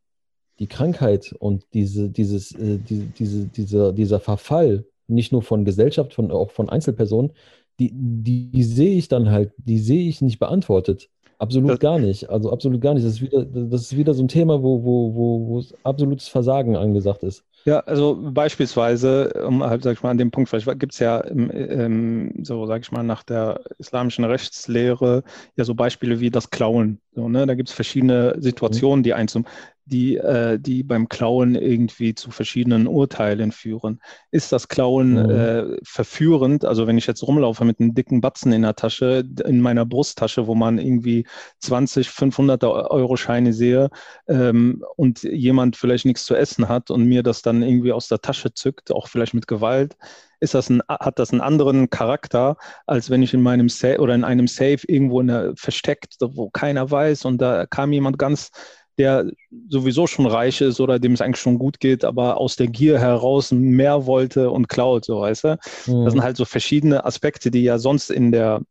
die 0.59 0.67
Krankheit 0.67 1.33
und 1.39 1.65
diese, 1.73 2.09
dieses, 2.09 2.51
äh, 2.53 2.77
die, 2.77 3.07
diese, 3.17 3.47
dieser, 3.47 3.93
dieser 3.93 4.19
Verfall, 4.19 4.85
nicht 5.07 5.31
nur 5.31 5.41
von 5.41 5.65
Gesellschaft, 5.65 6.13
von, 6.13 6.31
auch 6.31 6.51
von 6.51 6.69
Einzelpersonen, 6.69 7.31
die, 7.79 7.91
die, 7.93 8.51
die 8.51 8.63
sehe 8.63 8.95
ich 8.95 9.07
dann 9.07 9.31
halt, 9.31 9.53
die 9.57 9.79
sehe 9.79 10.07
ich 10.07 10.21
nicht 10.21 10.39
beantwortet. 10.39 11.09
Absolut 11.41 11.71
das, 11.71 11.79
gar 11.79 11.97
nicht. 11.97 12.29
Also 12.29 12.51
absolut 12.51 12.81
gar 12.81 12.93
nicht. 12.93 13.03
Das 13.03 13.13
ist 13.13 13.21
wieder, 13.21 13.43
das 13.43 13.81
ist 13.81 13.97
wieder 13.97 14.13
so 14.13 14.23
ein 14.23 14.27
Thema, 14.27 14.61
wo, 14.61 14.83
wo, 14.83 15.15
wo, 15.15 15.47
wo 15.47 15.63
absolutes 15.83 16.27
Versagen 16.27 16.77
angesagt 16.77 17.23
ist. 17.23 17.43
Ja, 17.65 17.79
also 17.79 18.15
beispielsweise, 18.31 19.33
um 19.47 19.63
halt, 19.63 19.81
sag 19.81 19.93
ich 19.93 20.03
mal, 20.03 20.11
an 20.11 20.19
dem 20.19 20.29
Punkt, 20.29 20.49
vielleicht 20.49 20.67
gibt 20.79 20.93
es 20.93 20.99
ja 20.99 21.23
ähm, 21.25 22.33
so, 22.43 22.67
sag 22.67 22.81
ich 22.81 22.91
mal, 22.91 23.01
nach 23.01 23.23
der 23.23 23.59
islamischen 23.79 24.23
Rechtslehre 24.23 25.23
ja 25.55 25.63
so 25.63 25.73
Beispiele 25.73 26.19
wie 26.19 26.29
das 26.29 26.51
Klauen. 26.51 26.99
So, 27.15 27.27
ne? 27.27 27.47
Da 27.47 27.55
gibt 27.55 27.69
es 27.69 27.75
verschiedene 27.75 28.35
Situationen, 28.39 29.01
die 29.01 29.15
einen 29.15 29.27
zum, 29.27 29.45
die, 29.91 30.17
äh, 30.17 30.57
die 30.59 30.83
beim 30.83 31.09
Klauen 31.09 31.55
irgendwie 31.55 32.15
zu 32.15 32.31
verschiedenen 32.31 32.87
Urteilen 32.87 33.51
führen. 33.51 34.01
Ist 34.31 34.51
das 34.51 34.67
Klauen 34.67 35.13
mhm. 35.13 35.29
äh, 35.29 35.77
verführend? 35.83 36.65
Also 36.65 36.87
wenn 36.87 36.97
ich 36.97 37.07
jetzt 37.07 37.23
rumlaufe 37.23 37.65
mit 37.65 37.79
einem 37.79 37.93
dicken 37.93 38.21
Batzen 38.21 38.53
in 38.53 38.61
der 38.61 38.75
Tasche, 38.75 39.23
in 39.45 39.61
meiner 39.61 39.85
Brusttasche, 39.85 40.47
wo 40.47 40.55
man 40.55 40.79
irgendwie 40.79 41.25
20, 41.59 42.09
500 42.09 42.63
Euro 42.63 43.17
Scheine 43.17 43.53
sehe 43.53 43.89
ähm, 44.27 44.83
und 44.95 45.23
jemand 45.23 45.75
vielleicht 45.75 46.05
nichts 46.05 46.25
zu 46.25 46.35
essen 46.35 46.69
hat 46.69 46.89
und 46.89 47.05
mir 47.05 47.23
das 47.23 47.41
dann 47.41 47.61
irgendwie 47.61 47.91
aus 47.91 48.07
der 48.07 48.19
Tasche 48.19 48.53
zückt, 48.53 48.91
auch 48.91 49.07
vielleicht 49.07 49.33
mit 49.33 49.47
Gewalt, 49.47 49.97
ist 50.41 50.55
das 50.55 50.69
ein, 50.69 50.81
hat 50.89 51.19
das 51.19 51.31
einen 51.31 51.41
anderen 51.41 51.89
Charakter, 51.89 52.57
als 52.87 53.09
wenn 53.09 53.21
ich 53.21 53.33
in 53.33 53.41
meinem 53.41 53.69
Safe 53.69 53.99
oder 53.99 54.15
in 54.15 54.23
einem 54.23 54.47
Safe 54.47 54.79
irgendwo 54.87 55.21
in 55.21 55.27
der, 55.27 55.53
versteckt, 55.55 56.15
wo 56.19 56.49
keiner 56.49 56.89
weiß 56.89 57.25
und 57.25 57.39
da 57.39 57.67
kam 57.67 57.93
jemand 57.93 58.17
ganz 58.17 58.49
der 58.97 59.31
sowieso 59.69 60.07
schon 60.07 60.25
reich 60.25 60.61
ist 60.61 60.79
oder 60.79 60.99
dem 60.99 61.13
es 61.13 61.21
eigentlich 61.21 61.41
schon 61.41 61.57
gut 61.57 61.79
geht, 61.79 62.03
aber 62.03 62.37
aus 62.37 62.55
der 62.55 62.67
Gier 62.67 62.99
heraus 62.99 63.51
mehr 63.51 64.05
wollte 64.05 64.51
und 64.51 64.67
klaut, 64.67 65.05
so 65.05 65.21
weißt 65.21 65.43
du. 65.45 65.59
Mhm. 65.87 66.03
Das 66.03 66.13
sind 66.13 66.23
halt 66.23 66.37
so 66.37 66.45
verschiedene 66.45 67.05
Aspekte, 67.05 67.51
die 67.51 67.63
ja 67.63 67.77
sonst 67.77 68.11
in 68.11 68.31
der, 68.31 68.61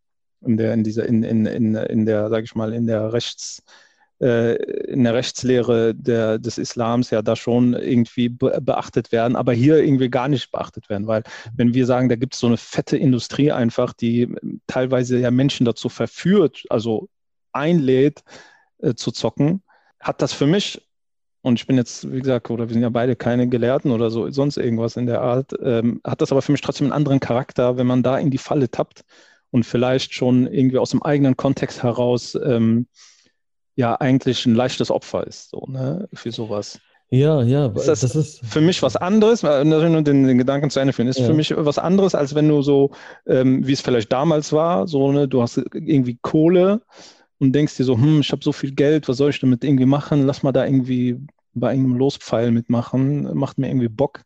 in 0.43 0.57
der, 0.57 0.75
in 0.75 0.85
dieser, 0.85 1.07
in, 1.07 1.23
in, 1.23 1.47
in, 1.47 1.75
in 1.75 2.07
der, 2.07 2.29
sag 2.31 2.45
ich 2.45 2.55
mal, 2.55 2.73
in 2.73 2.87
der 2.87 3.13
Rechts, 3.13 3.63
äh, 4.21 4.57
in 4.85 5.05
der 5.05 5.15
Rechtslehre 5.15 5.95
der, 5.95 6.39
des 6.39 6.59
Islams 6.59 7.11
ja 7.11 7.23
da 7.23 7.35
schon 7.35 7.73
irgendwie 7.75 8.29
be 8.29 8.59
beachtet 8.61 9.13
werden, 9.13 9.37
aber 9.37 9.53
hier 9.53 9.83
irgendwie 9.83 10.11
gar 10.11 10.29
nicht 10.29 10.51
beachtet 10.51 10.89
werden, 10.91 11.07
weil 11.07 11.23
wenn 11.57 11.75
wir 11.75 11.87
sagen, 11.87 12.09
da 12.09 12.17
gibt 12.17 12.35
es 12.35 12.41
so 12.41 12.47
eine 12.47 12.59
fette 12.59 12.97
Industrie 12.99 13.53
einfach, 13.53 13.95
die 13.95 14.29
teilweise 14.67 15.19
ja 15.19 15.31
Menschen 15.31 15.65
dazu 15.65 15.89
verführt, 15.89 16.65
also 16.69 17.09
einlädt 17.53 18.23
äh, 18.79 18.95
zu 18.95 19.11
zocken, 19.11 19.63
hat 20.01 20.23
das 20.23 20.33
für 20.33 20.47
mich, 20.47 20.83
und 21.43 21.59
ich 21.59 21.67
bin 21.67 21.77
jetzt, 21.77 22.11
wie 22.13 22.21
gesagt, 22.21 22.51
oder 22.51 22.69
wir 22.69 22.75
sind 22.75 22.83
ja 22.83 22.91
beide 22.91 23.17
keine 23.17 23.49
Gelehrten 23.49 23.93
oder 23.93 24.11
so, 24.11 24.31
sonst 24.31 24.57
irgendwas 24.57 24.97
in 24.97 25.07
der 25.07 25.21
Art, 25.21 25.53
ähm, 25.63 26.01
hat 26.05 26.21
das 26.21 26.33
aber 26.33 26.43
für 26.43 26.53
mich 26.53 26.61
trotzdem 26.61 26.87
einen 26.87 26.93
anderen 26.93 27.21
Charakter, 27.21 27.77
wenn 27.77 27.87
man 27.87 28.03
da 28.03 28.19
in 28.19 28.31
die 28.31 28.39
Falle 28.39 28.71
tappt 28.71 29.05
und 29.51 29.65
vielleicht 29.65 30.15
schon 30.15 30.47
irgendwie 30.47 30.79
aus 30.79 30.91
dem 30.91 31.03
eigenen 31.03 31.37
Kontext 31.37 31.83
heraus 31.83 32.39
ähm, 32.45 32.87
ja 33.77 33.95
eigentlich 33.95 34.47
ein 34.47 34.55
leichtes 34.55 34.91
Opfer 34.91 35.27
ist, 35.27 35.51
so, 35.51 35.65
ne, 35.69 36.09
für 36.13 36.33
sowas. 36.33 36.81
Ja, 37.13 37.43
ja, 37.43 37.67
ist 37.67 37.89
das, 37.89 38.01
das, 38.01 38.15
ist 38.15 38.41
für 38.47 38.61
mich 38.61 38.83
was 38.83 38.95
anderes, 38.95 39.43
nur 39.43 40.03
den, 40.03 40.05
den 40.05 40.39
Gedanken 40.39 40.71
zu 40.71 40.79
Ende 40.79 40.93
führen, 40.93 41.09
ist 41.09 41.19
ja. 41.19 41.27
für 41.27 41.35
mich 41.35 41.53
was 41.57 41.79
anderes, 41.79 42.15
als 42.15 42.37
wenn 42.37 42.49
du 42.49 42.63
so, 42.63 42.93
ähm, 43.27 43.67
wie 43.67 43.73
es 43.73 43.81
vielleicht 43.81 44.13
damals 44.13 44.53
war, 44.53 44.87
so, 44.87 45.11
ne, 45.11 45.27
du 45.27 45.43
hast 45.43 45.57
irgendwie 45.75 46.19
Kohle, 46.23 46.83
und 47.41 47.53
denkst 47.53 47.77
dir 47.77 47.85
so, 47.85 47.97
hm, 47.97 48.21
ich 48.21 48.31
habe 48.33 48.45
so 48.45 48.53
viel 48.53 48.73
Geld, 48.73 49.09
was 49.09 49.17
soll 49.17 49.31
ich 49.31 49.41
damit 49.41 49.65
irgendwie 49.65 49.87
machen? 49.87 50.27
Lass 50.27 50.43
mal 50.43 50.53
da 50.53 50.65
irgendwie 50.65 51.19
bei 51.55 51.71
einem 51.71 51.97
Lospfeil 51.97 52.51
mitmachen, 52.53 53.35
macht 53.37 53.59
mir 53.59 53.69
irgendwie 53.69 53.89
Bock. 53.89 54.23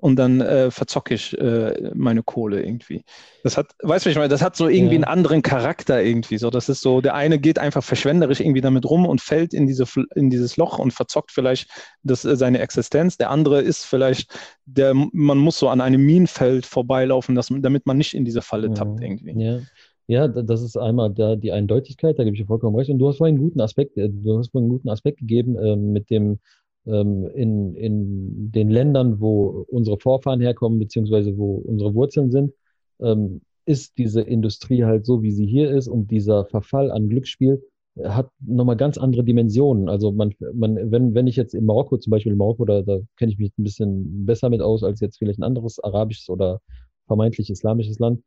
Und 0.00 0.14
dann 0.14 0.40
äh, 0.40 0.70
verzocke 0.70 1.14
ich 1.14 1.36
äh, 1.38 1.90
meine 1.92 2.22
Kohle 2.22 2.62
irgendwie. 2.62 3.02
Das 3.42 3.56
hat, 3.56 3.72
weißt 3.82 4.06
du, 4.06 4.10
ich 4.10 4.16
meine, 4.16 4.28
das 4.28 4.42
hat 4.42 4.54
so 4.54 4.68
irgendwie 4.68 4.94
ja. 4.94 4.98
einen 4.98 5.04
anderen 5.04 5.42
Charakter 5.42 6.00
irgendwie. 6.00 6.38
So, 6.38 6.50
das 6.50 6.68
ist 6.68 6.82
so, 6.82 7.00
der 7.00 7.14
eine 7.14 7.40
geht 7.40 7.58
einfach 7.58 7.82
verschwenderisch 7.82 8.38
irgendwie 8.38 8.60
damit 8.60 8.86
rum 8.86 9.06
und 9.06 9.20
fällt 9.20 9.52
in, 9.52 9.66
diese, 9.66 9.86
in 10.14 10.30
dieses 10.30 10.56
Loch 10.56 10.78
und 10.78 10.92
verzockt 10.92 11.32
vielleicht 11.32 11.68
das, 12.04 12.24
äh, 12.24 12.36
seine 12.36 12.60
Existenz. 12.60 13.16
Der 13.16 13.30
andere 13.30 13.60
ist 13.60 13.86
vielleicht, 13.86 14.32
der, 14.66 14.94
man 14.94 15.38
muss 15.38 15.58
so 15.58 15.68
an 15.68 15.80
einem 15.80 16.06
Minenfeld 16.06 16.64
vorbeilaufen, 16.64 17.34
dass, 17.34 17.48
damit 17.50 17.84
man 17.86 17.98
nicht 17.98 18.14
in 18.14 18.24
diese 18.24 18.40
Falle 18.40 18.72
tappt 18.72 19.02
irgendwie. 19.02 19.34
Ja. 19.36 19.58
Ja, 20.08 20.26
das 20.26 20.62
ist 20.62 20.78
einmal 20.78 21.12
da 21.12 21.36
die 21.36 21.52
Eindeutigkeit, 21.52 22.18
da 22.18 22.24
gebe 22.24 22.34
ich 22.34 22.40
dir 22.40 22.46
vollkommen 22.46 22.76
recht. 22.76 22.88
Und 22.90 22.98
du 22.98 23.08
hast 23.08 23.18
vorhin 23.18 23.36
einen 23.36 23.44
guten 23.44 23.60
Aspekt, 23.60 23.96
äh, 23.98 24.08
du 24.08 24.38
hast 24.38 24.50
vorhin 24.50 24.64
einen 24.64 24.76
guten 24.76 24.88
Aspekt 24.88 25.18
gegeben 25.18 25.56
äh, 25.58 25.76
mit 25.76 26.08
dem 26.08 26.38
ähm, 26.86 27.26
in, 27.34 27.74
in 27.74 28.50
den 28.50 28.70
Ländern, 28.70 29.20
wo 29.20 29.66
unsere 29.68 29.98
Vorfahren 29.98 30.40
herkommen, 30.40 30.78
beziehungsweise 30.78 31.36
wo 31.36 31.56
unsere 31.56 31.94
Wurzeln 31.94 32.30
sind, 32.30 32.54
ähm, 33.00 33.42
ist 33.66 33.98
diese 33.98 34.22
Industrie 34.22 34.84
halt 34.84 35.04
so, 35.04 35.22
wie 35.22 35.30
sie 35.30 35.46
hier 35.46 35.70
ist 35.70 35.88
und 35.88 36.10
dieser 36.10 36.46
Verfall 36.46 36.90
an 36.90 37.10
Glücksspiel 37.10 37.62
äh, 37.96 38.08
hat 38.08 38.30
nochmal 38.40 38.76
ganz 38.76 38.96
andere 38.96 39.24
Dimensionen. 39.24 39.90
Also 39.90 40.10
man, 40.10 40.32
man, 40.54 40.90
wenn, 40.90 41.12
wenn 41.14 41.26
ich 41.26 41.36
jetzt 41.36 41.54
in 41.54 41.66
Marokko, 41.66 41.98
zum 41.98 42.12
Beispiel 42.12 42.32
in 42.32 42.38
Marokko, 42.38 42.64
da, 42.64 42.80
da 42.80 42.98
kenne 43.18 43.32
ich 43.32 43.38
mich 43.38 43.52
ein 43.58 43.64
bisschen 43.64 44.24
besser 44.24 44.48
mit 44.48 44.62
aus 44.62 44.82
als 44.82 45.00
jetzt 45.00 45.18
vielleicht 45.18 45.38
ein 45.38 45.44
anderes 45.44 45.78
arabisches 45.80 46.30
oder 46.30 46.62
vermeintlich 47.06 47.50
islamisches 47.50 47.98
Land, 47.98 48.22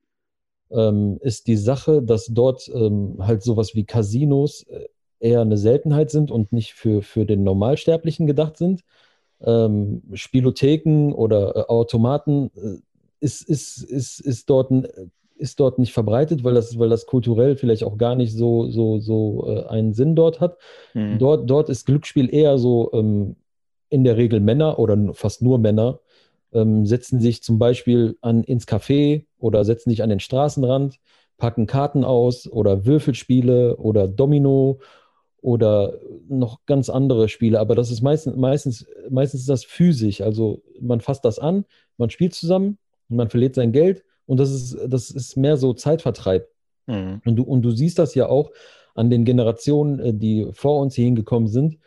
ähm, 0.73 1.17
ist 1.21 1.47
die 1.47 1.57
Sache, 1.57 2.01
dass 2.01 2.27
dort 2.27 2.69
ähm, 2.73 3.15
halt 3.19 3.43
sowas 3.43 3.75
wie 3.75 3.83
Casinos 3.83 4.63
äh, 4.63 4.87
eher 5.19 5.41
eine 5.41 5.57
Seltenheit 5.57 6.09
sind 6.09 6.31
und 6.31 6.51
nicht 6.51 6.73
für, 6.73 7.01
für 7.01 7.25
den 7.25 7.43
Normalsterblichen 7.43 8.27
gedacht 8.27 8.57
sind. 8.57 8.83
Ähm, 9.43 10.01
Spielotheken 10.13 11.13
oder 11.13 11.55
äh, 11.55 11.59
Automaten 11.67 12.51
äh, 12.55 12.77
ist, 13.19 13.47
ist, 13.47 13.83
ist, 13.83 14.19
ist, 14.19 14.49
dort, 14.49 14.71
ist 15.35 15.59
dort 15.59 15.79
nicht 15.79 15.93
verbreitet, 15.93 16.43
weil 16.43 16.55
das, 16.55 16.77
weil 16.77 16.89
das 16.89 17.05
kulturell 17.05 17.55
vielleicht 17.55 17.83
auch 17.83 17.97
gar 17.97 18.15
nicht 18.15 18.35
so, 18.35 18.69
so, 18.69 18.99
so 18.99 19.45
äh, 19.47 19.65
einen 19.67 19.93
Sinn 19.93 20.15
dort 20.15 20.39
hat. 20.39 20.57
Mhm. 20.93 21.19
Dort, 21.19 21.49
dort 21.49 21.69
ist 21.69 21.85
Glücksspiel 21.85 22.33
eher 22.33 22.57
so 22.57 22.91
ähm, 22.93 23.35
in 23.89 24.03
der 24.03 24.17
Regel 24.17 24.39
Männer 24.39 24.79
oder 24.79 24.97
fast 25.13 25.41
nur 25.41 25.59
Männer 25.59 25.99
ähm, 26.53 26.85
setzen 26.85 27.19
sich 27.19 27.43
zum 27.43 27.59
Beispiel 27.59 28.17
an, 28.21 28.43
ins 28.43 28.67
Café 28.67 29.25
oder 29.37 29.63
setzen 29.65 29.89
sich 29.89 30.03
an 30.03 30.09
den 30.09 30.19
Straßenrand, 30.19 30.99
packen 31.37 31.67
Karten 31.67 32.03
aus 32.03 32.47
oder 32.47 32.85
Würfelspiele 32.85 33.77
oder 33.77 34.07
Domino 34.07 34.79
oder 35.41 35.97
noch 36.27 36.59
ganz 36.65 36.89
andere 36.89 37.29
Spiele. 37.29 37.59
Aber 37.59 37.75
das 37.75 37.89
ist 37.89 38.01
meistens, 38.01 38.35
meistens, 38.35 38.85
meistens 39.09 39.41
ist 39.41 39.49
das 39.49 39.63
physisch. 39.63 40.21
Also 40.21 40.61
man 40.79 41.01
fasst 41.01 41.25
das 41.25 41.39
an, 41.39 41.65
man 41.97 42.09
spielt 42.09 42.35
zusammen, 42.35 42.77
man 43.07 43.29
verliert 43.29 43.55
sein 43.55 43.71
Geld 43.71 44.03
und 44.25 44.39
das 44.39 44.51
ist, 44.51 44.77
das 44.87 45.09
ist 45.09 45.35
mehr 45.35 45.57
so 45.57 45.73
Zeitvertreib. 45.73 46.47
Mhm. 46.85 47.21
Und, 47.25 47.35
du, 47.35 47.43
und 47.43 47.63
du 47.63 47.71
siehst 47.71 47.99
das 47.99 48.15
ja 48.15 48.27
auch 48.27 48.51
an 48.93 49.09
den 49.09 49.25
Generationen, 49.25 49.99
äh, 49.99 50.13
die 50.13 50.47
vor 50.53 50.79
uns 50.79 50.95
hier 50.95 51.05
hingekommen 51.05 51.47
sind, 51.47 51.79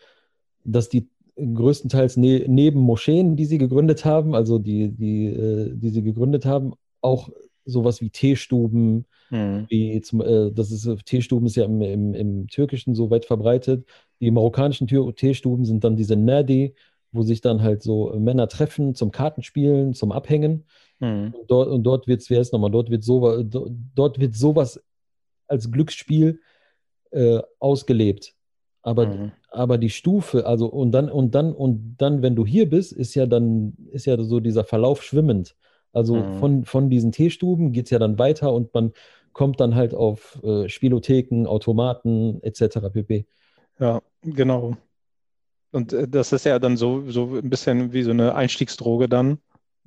dass 0.65 0.89
die 0.89 1.09
größtenteils 1.37 2.17
ne 2.17 2.45
neben 2.49 2.81
Moscheen, 2.81 3.37
die 3.37 3.45
sie 3.45 3.59
gegründet 3.59 4.05
haben, 4.05 4.35
also 4.35 4.59
die, 4.59 4.91
die, 4.91 5.27
äh, 5.27 5.73
die 5.75 5.91
sie 5.91 6.03
gegründet 6.03 6.45
haben, 6.45 6.75
auch 7.01 7.31
sowas 7.65 8.01
wie 8.01 8.11
Teestuben, 8.11 9.07
mhm. 9.31 9.67
wie 9.69 10.01
zum, 10.01 10.21
äh, 10.21 10.53
das 10.53 10.71
ist, 10.71 10.89
Teestuben 11.07 11.47
ist 11.47 11.57
ja 11.57 11.65
im, 11.65 11.81
im, 11.81 12.15
im, 12.15 12.47
Türkischen 12.49 12.95
so 12.95 13.11
weit 13.11 13.25
verbreitet. 13.25 13.87
Die 14.21 14.31
marokkanischen 14.31 14.87
Teestuben 14.87 15.65
sind 15.65 15.85
dann 15.85 15.97
diese 15.97 16.17
Nadi, 16.17 16.75
wo 17.13 17.23
sich 17.23 17.41
dann 17.41 17.63
halt 17.63 17.83
so 17.83 18.13
Männer 18.19 18.49
treffen 18.49 18.95
zum 18.95 19.11
Kartenspielen, 19.11 19.95
zum 19.95 20.13
Abhängen. 20.13 20.65
Mhm. 21.01 21.35
Und 21.35 21.51
dort, 21.51 21.69
und 21.69 21.83
dort 21.85 22.07
wird 22.07 22.21
es, 22.21 22.31
wer 22.31 22.41
ist 22.41 22.53
nochmal, 22.53 22.71
dort 22.71 22.91
wird, 22.91 23.05
so, 23.05 23.43
dort 23.43 24.19
wird 24.21 24.35
sowas 24.35 24.83
als 25.47 25.71
Glücksspiel 25.71 26.41
äh, 27.11 27.41
ausgelebt. 27.59 28.35
Aber, 28.85 29.07
mhm. 29.07 29.33
aber 29.51 29.79
die 29.79 29.89
Stufe, 29.89 30.45
also 30.45 30.67
und 30.67 30.93
dann, 30.93 31.09
und 31.09 31.35
dann, 31.35 31.55
und 31.55 31.97
dann, 31.97 32.21
wenn 32.21 32.37
du 32.37 32.45
hier 32.45 32.69
bist, 32.69 32.93
ist 32.93 33.15
ja 33.15 33.25
dann, 33.25 33.73
ist 33.91 34.05
ja 34.05 34.23
so 34.23 34.41
dieser 34.41 34.65
Verlauf 34.65 35.03
schwimmend. 35.03 35.57
Also 35.95 36.17
mhm. 36.17 36.39
von, 36.39 36.65
von 36.67 36.91
diesen 36.91 37.11
Teestuben 37.11 37.73
geht 37.73 37.87
es 37.87 37.91
ja 37.91 37.99
dann 37.99 38.19
weiter 38.19 38.53
und 38.53 38.75
man 38.75 38.93
kommt 39.33 39.59
dann 39.59 39.75
halt 39.75 39.95
auf 39.95 40.39
äh, 40.45 40.69
Spielotheken, 40.69 41.47
Automaten 41.47 42.43
etc. 42.43 42.79
pp. 42.93 43.27
Ja, 43.81 44.03
genau. 44.23 44.77
Und 45.73 45.95
äh, 45.95 46.07
das 46.07 46.35
ist 46.35 46.45
ja 46.45 46.59
dann 46.59 46.77
so, 46.77 47.11
so 47.11 47.37
ein 47.37 47.49
bisschen 47.49 47.95
wie 47.95 48.03
so 48.03 48.11
eine 48.11 48.35
Einstiegsdroge 48.35 49.09
dann. 49.09 49.39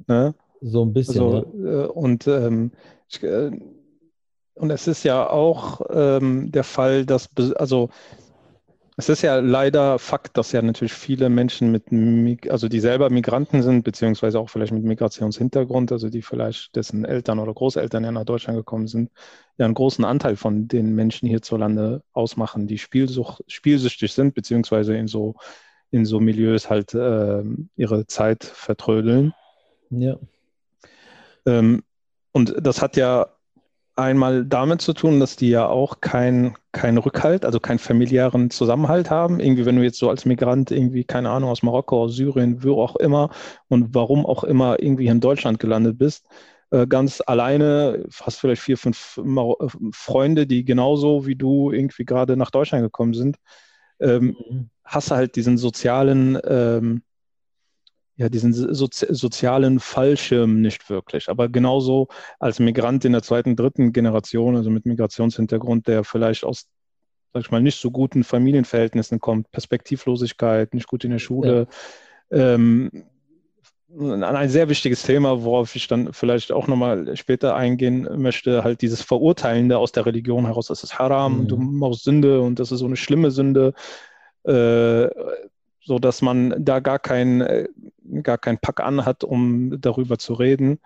Ne? 0.08 0.34
So 0.60 0.84
ein 0.84 0.92
bisschen. 0.92 1.22
Also, 1.22 1.54
ja. 1.54 1.84
äh, 1.84 1.88
und, 1.88 2.28
ähm, 2.28 2.72
ich, 3.10 3.22
äh, 3.22 3.52
und 4.56 4.72
es 4.72 4.88
ist 4.88 5.04
ja 5.04 5.30
auch 5.30 5.82
ähm, 5.92 6.52
der 6.52 6.64
Fall, 6.64 7.06
dass, 7.06 7.30
also 7.58 7.90
es 9.00 9.10
ist 9.10 9.22
ja 9.22 9.38
leider 9.38 10.00
Fakt, 10.00 10.38
dass 10.38 10.52
ja 10.52 10.62
natürlich 10.64 10.92
viele 10.92 11.30
Menschen 11.30 11.72
mit, 11.72 12.50
also 12.50 12.68
die 12.68 12.80
selber 12.80 13.12
Migranten 13.12 13.62
sind, 13.62 13.84
beziehungsweise 13.84 14.40
auch 14.40 14.50
vielleicht 14.50 14.74
mit 14.74 14.84
Migrationshintergrund, 14.84 15.92
also 15.92 16.10
die 16.10 16.24
vielleicht 16.24 16.76
dessen 16.76 17.06
Eltern 17.06 17.38
oder 17.38 17.54
Großeltern 17.54 18.04
ja 18.04 18.12
nach 18.12 18.26
Deutschland 18.26 18.58
gekommen 18.58 18.88
sind, 18.88 19.12
ja 19.60 19.66
einen 19.66 19.76
großen 19.76 20.04
Anteil 20.04 20.36
von 20.36 20.68
den 20.68 20.96
Menschen 20.96 21.30
hierzulande 21.30 22.02
ausmachen, 22.12 22.66
die 22.66 22.80
Spielsuch, 22.80 23.40
spielsüchtig 23.46 24.14
sind, 24.14 24.34
beziehungsweise 24.34 24.98
in 24.98 25.08
so, 25.08 25.36
in 25.92 26.04
so 26.04 26.20
Milieus 26.20 26.68
halt 26.68 26.96
äh, 26.96 27.44
ihre 27.76 28.08
Zeit 28.08 28.44
vertrödeln. 28.46 29.32
Ja. 29.92 30.18
Ähm, 31.46 31.84
und 32.32 32.56
das 32.60 32.82
hat 32.82 32.98
ja 32.98 33.37
einmal 33.98 34.46
damit 34.46 34.82
zu 34.82 34.94
tun, 34.94 35.20
dass 35.20 35.36
die 35.36 35.50
ja 35.50 35.68
auch 35.68 36.02
keinen 36.02 36.56
kein 36.72 36.98
Rückhalt, 36.98 37.44
also 37.46 37.60
keinen 37.60 37.80
familiären 37.80 38.50
Zusammenhalt 38.50 39.10
haben. 39.10 39.40
Irgendwie, 39.40 39.66
wenn 39.66 39.76
du 39.78 39.84
jetzt 39.84 39.98
so 40.00 40.10
als 40.10 40.26
Migrant 40.26 40.72
irgendwie, 40.72 41.04
keine 41.04 41.30
Ahnung, 41.30 41.50
aus 41.50 41.64
Marokko, 41.64 42.04
aus 42.04 42.16
Syrien, 42.16 42.64
wo 42.64 42.82
auch 42.82 42.96
immer 42.98 43.30
und 43.68 43.96
warum 43.96 44.26
auch 44.26 44.44
immer 44.44 44.82
irgendwie 44.82 45.08
in 45.08 45.20
Deutschland 45.20 45.60
gelandet 45.60 45.98
bist, 45.98 46.28
äh, 46.72 46.86
ganz 46.86 47.22
alleine, 47.26 48.06
hast 48.22 48.40
vielleicht 48.40 48.62
vier, 48.62 48.78
fünf 48.78 49.18
äh, 49.18 49.68
Freunde, 49.92 50.48
die 50.48 50.66
genauso 50.66 51.26
wie 51.26 51.36
du 51.36 51.72
irgendwie 51.72 52.06
gerade 52.06 52.38
nach 52.38 52.52
Deutschland 52.52 52.84
gekommen 52.84 53.14
sind, 53.14 53.38
ähm, 54.00 54.36
mhm. 54.50 54.70
hast 54.84 55.12
du 55.12 55.16
halt 55.16 55.36
diesen 55.36 55.58
sozialen 55.58 56.38
ähm, 56.46 57.02
ja, 58.18 58.30
diesen 58.30 58.52
sozi 58.52 59.06
sozialen 59.10 59.80
Fallschirm 59.80 60.60
nicht 60.60 60.90
wirklich. 60.90 61.30
Aber 61.30 61.50
genauso 61.50 62.08
als 62.40 62.60
Migrant 62.60 63.06
in 63.06 63.12
der 63.12 63.22
zweiten, 63.22 63.56
dritten 63.56 63.94
Generation, 63.94 64.56
also 64.56 64.72
mit 64.72 64.88
Migrationshintergrund, 64.88 65.88
der 65.88 66.04
vielleicht 66.04 66.44
aus, 66.44 66.68
sag 67.34 67.42
ich 67.42 67.52
mal, 67.52 67.62
nicht 67.62 67.80
so 67.80 67.92
guten 67.92 68.24
Familienverhältnissen 68.24 69.20
kommt, 69.20 69.52
Perspektivlosigkeit, 69.52 70.74
nicht 70.74 70.88
gut 70.88 71.04
in 71.04 71.12
der 71.12 71.20
Schule, 71.20 71.68
ja. 72.32 72.56
ähm, 72.56 73.06
ein 74.00 74.50
sehr 74.50 74.68
wichtiges 74.68 75.04
Thema, 75.04 75.44
worauf 75.44 75.76
ich 75.76 75.88
dann 75.88 76.12
vielleicht 76.12 76.52
auch 76.52 76.68
nochmal 76.68 77.16
später 77.16 77.56
eingehen 77.56 78.08
möchte, 78.18 78.64
halt 78.64 78.82
dieses 78.82 79.02
Verurteilende 79.02 79.78
aus 79.78 79.92
der 79.92 80.06
Religion 80.06 80.46
heraus, 80.46 80.68
das 80.68 80.84
ist 80.84 81.00
Haram, 81.00 81.44
mhm. 81.44 81.48
du 81.48 81.58
machst 81.58 82.04
Sünde 82.04 82.42
und 82.42 82.60
das 82.60 82.72
ist 82.72 82.80
so 82.80 82.86
eine 82.86 82.98
schlimme 82.98 83.32
Sünde. 83.32 83.74
Äh, 84.44 85.08
so 85.88 86.00
dass 86.00 86.22
man 86.22 86.54
da 86.60 86.82
gar 86.82 87.00
kein, 87.00 87.40
äh, 87.40 87.68
gar 88.22 88.38
kein 88.38 88.58
Pack 88.58 88.82
anhat, 88.82 89.24
um 89.24 89.80
darüber 89.80 90.18
zu 90.18 90.34
reden. 90.34 90.80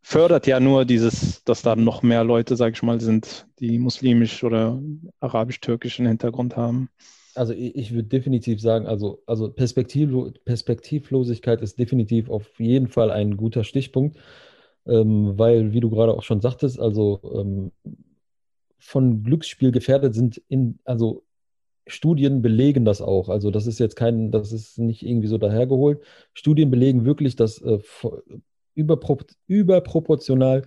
Fördert 0.00 0.46
ja 0.46 0.60
nur 0.60 0.84
dieses, 0.84 1.42
dass 1.42 1.62
da 1.62 1.74
noch 1.74 2.02
mehr 2.02 2.22
Leute, 2.22 2.54
sage 2.54 2.74
ich 2.74 2.82
mal, 2.84 3.00
sind, 3.00 3.48
die 3.58 3.78
muslimisch 3.80 4.44
oder 4.44 4.80
arabisch-türkischen 5.18 6.06
Hintergrund 6.06 6.56
haben. 6.56 6.88
Also 7.34 7.52
ich, 7.52 7.74
ich 7.74 7.92
würde 7.92 8.08
definitiv 8.08 8.60
sagen, 8.60 8.86
also, 8.86 9.22
also 9.26 9.50
Perspektivlo 9.50 10.30
Perspektivlosigkeit 10.44 11.60
ist 11.60 11.76
definitiv 11.76 12.30
auf 12.30 12.60
jeden 12.60 12.86
Fall 12.86 13.10
ein 13.10 13.36
guter 13.36 13.64
Stichpunkt, 13.64 14.18
ähm, 14.86 15.36
weil, 15.36 15.72
wie 15.72 15.80
du 15.80 15.90
gerade 15.90 16.14
auch 16.14 16.22
schon 16.22 16.40
sagtest, 16.40 16.78
also 16.78 17.20
ähm, 17.34 17.72
von 18.78 19.24
Glücksspiel 19.24 19.72
gefährdet 19.72 20.14
sind 20.14 20.40
in, 20.46 20.78
also 20.84 21.24
Studien 21.86 22.42
belegen 22.42 22.84
das 22.84 23.02
auch. 23.02 23.28
Also 23.28 23.50
das 23.50 23.66
ist 23.66 23.78
jetzt 23.78 23.96
kein, 23.96 24.30
das 24.30 24.52
ist 24.52 24.78
nicht 24.78 25.02
irgendwie 25.02 25.28
so 25.28 25.38
dahergeholt. 25.38 26.00
Studien 26.32 26.70
belegen 26.70 27.04
wirklich, 27.04 27.36
dass 27.36 27.60
äh, 27.60 27.78
überpro 28.74 29.18
überproportional 29.46 30.62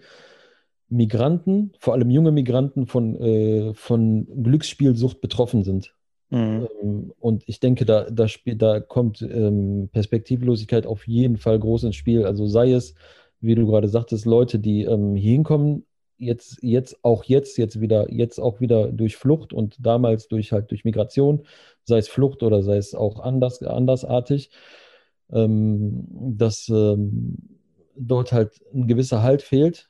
Migranten, 0.90 1.74
vor 1.80 1.94
allem 1.94 2.10
junge 2.10 2.32
Migranten, 2.32 2.88
von, 2.88 3.20
äh, 3.20 3.74
von 3.74 4.28
Glücksspielsucht 4.44 5.20
betroffen 5.20 5.64
sind. 5.64 5.94
Mhm. 6.30 6.68
Ähm, 6.82 7.14
und 7.20 7.44
ich 7.48 7.60
denke, 7.60 7.86
da, 7.86 8.10
da, 8.10 8.28
da 8.56 8.80
kommt 8.80 9.22
ähm, 9.22 9.90
Perspektivlosigkeit 9.92 10.86
auf 10.86 11.08
jeden 11.08 11.38
Fall 11.38 11.60
groß 11.60 11.84
ins 11.84 11.96
Spiel. 11.96 12.26
Also 12.26 12.48
sei 12.48 12.72
es, 12.72 12.96
wie 13.42 13.56
du 13.56 13.66
gerade 13.68 13.90
sagtest, 13.90 14.26
Leute, 14.26 14.60
die 14.60 14.84
ähm, 14.84 15.16
hier 15.16 15.34
hinkommen, 15.34 15.86
jetzt, 16.18 16.60
jetzt 16.62 17.04
auch 17.04 17.24
jetzt, 17.24 17.58
jetzt 17.58 17.80
wieder, 17.80 18.12
jetzt 18.12 18.40
auch 18.40 18.60
wieder 18.60 18.92
durch 18.92 19.16
Flucht 19.18 19.54
und 19.54 19.76
damals 19.80 20.28
durch 20.28 20.52
halt 20.52 20.72
durch 20.72 20.84
Migration, 20.86 21.46
sei 21.84 21.98
es 22.00 22.08
Flucht 22.08 22.44
oder 22.44 22.64
sei 22.64 22.78
es 22.78 22.96
auch 22.96 23.20
anders, 23.20 23.62
andersartig, 23.64 24.52
ähm, 25.32 26.08
dass 26.38 26.70
ähm, 26.70 27.38
dort 27.96 28.32
halt 28.32 28.62
ein 28.74 28.88
gewisser 28.88 29.24
Halt 29.24 29.42
fehlt. 29.42 29.90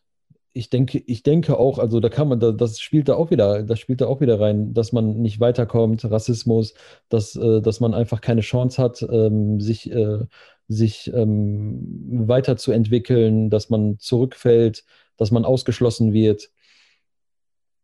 Ich 0.54 0.70
denke, 0.72 1.04
ich 1.06 1.22
denke 1.22 1.60
auch, 1.60 1.78
also 1.78 2.00
da 2.00 2.10
kann 2.10 2.30
man, 2.30 2.40
das 2.40 2.80
spielt 2.80 3.10
da 3.10 3.16
auch 3.16 3.30
wieder, 3.30 3.62
das 3.64 3.80
spielt 3.80 4.02
da 4.02 4.08
auch 4.08 4.22
wieder 4.22 4.40
rein, 4.40 4.74
dass 4.74 4.92
man 4.92 5.22
nicht 5.22 5.40
weiterkommt, 5.40 6.10
Rassismus, 6.10 6.74
dass, 7.10 7.36
äh, 7.36 7.62
dass 7.62 7.80
man 7.80 7.94
einfach 7.94 8.22
keine 8.22 8.42
Chance 8.42 8.82
hat, 8.82 9.06
ähm, 9.10 9.62
sich, 9.62 9.92
äh, 9.92 10.26
sich 10.68 11.12
ähm, 11.14 12.28
weiterzuentwickeln, 12.28 13.50
dass 13.52 13.70
man 13.70 14.00
zurückfällt, 14.00 14.84
dass 15.18 15.32
man 15.32 15.46
ausgeschlossen 15.46 16.14
wird 16.14 16.50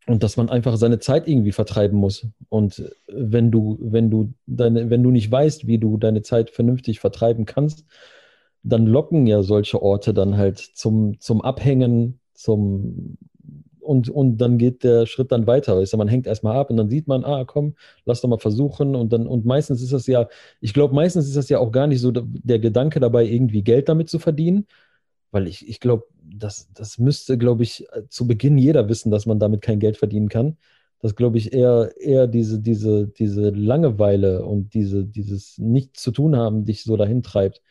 und 0.05 0.23
dass 0.23 0.37
man 0.37 0.49
einfach 0.49 0.75
seine 0.77 0.99
Zeit 0.99 1.27
irgendwie 1.27 1.51
vertreiben 1.51 1.97
muss. 1.97 2.27
Und 2.49 2.91
wenn 3.07 3.51
du, 3.51 3.77
wenn 3.81 4.09
du 4.09 4.33
deine, 4.45 4.89
wenn 4.89 5.03
du 5.03 5.11
nicht 5.11 5.31
weißt, 5.31 5.67
wie 5.67 5.77
du 5.77 5.97
deine 5.97 6.21
Zeit 6.21 6.49
vernünftig 6.49 6.99
vertreiben 6.99 7.45
kannst, 7.45 7.85
dann 8.63 8.85
locken 8.85 9.27
ja 9.27 9.43
solche 9.43 9.81
Orte 9.81 10.13
dann 10.13 10.37
halt 10.37 10.59
zum, 10.59 11.19
zum 11.19 11.41
Abhängen, 11.41 12.19
zum 12.33 13.17
und, 13.83 14.09
und 14.09 14.37
dann 14.37 14.57
geht 14.57 14.83
der 14.83 15.05
Schritt 15.05 15.31
dann 15.31 15.45
weiter. 15.45 15.77
Weißt 15.77 15.93
du, 15.93 15.97
man 15.97 16.07
hängt 16.07 16.25
erstmal 16.25 16.55
ab 16.55 16.69
und 16.69 16.77
dann 16.77 16.89
sieht 16.89 17.07
man, 17.07 17.23
ah, 17.25 17.43
komm, 17.45 17.75
lass 18.05 18.21
doch 18.21 18.29
mal 18.29 18.39
versuchen. 18.39 18.95
Und 18.95 19.11
dann, 19.11 19.27
und 19.27 19.45
meistens 19.45 19.81
ist 19.81 19.93
das 19.93 20.07
ja, 20.07 20.27
ich 20.61 20.73
glaube, 20.73 20.95
meistens 20.95 21.27
ist 21.27 21.35
das 21.35 21.49
ja 21.49 21.59
auch 21.59 21.71
gar 21.71 21.87
nicht 21.87 21.99
so 21.99 22.11
der 22.11 22.59
Gedanke 22.59 22.99
dabei, 22.99 23.25
irgendwie 23.25 23.61
Geld 23.61 23.89
damit 23.89 24.09
zu 24.09 24.19
verdienen, 24.19 24.67
weil 25.31 25.47
ich, 25.47 25.67
ich 25.67 25.79
glaube, 25.79 26.05
das, 26.43 26.69
das 26.73 26.97
müsste, 26.97 27.37
glaube 27.37 27.63
ich, 27.63 27.85
zu 28.09 28.27
Beginn 28.27 28.57
jeder 28.57 28.89
wissen, 28.89 29.11
dass 29.11 29.25
man 29.25 29.39
damit 29.39 29.61
kein 29.61 29.79
Geld 29.79 29.97
verdienen 29.97 30.29
kann. 30.29 30.57
Das 30.99 31.15
glaube 31.15 31.37
ich 31.37 31.53
eher, 31.53 31.91
eher 31.99 32.27
diese, 32.27 32.59
diese, 32.59 33.07
diese 33.07 33.49
Langeweile 33.49 34.45
und 34.45 34.73
diese, 34.73 35.05
dieses 35.05 35.57
Nichts 35.57 36.01
zu 36.01 36.11
tun 36.11 36.35
haben 36.35 36.65
dich 36.65 36.83
so 36.83 36.97
dahin 36.97 37.23
treibt. 37.23 37.61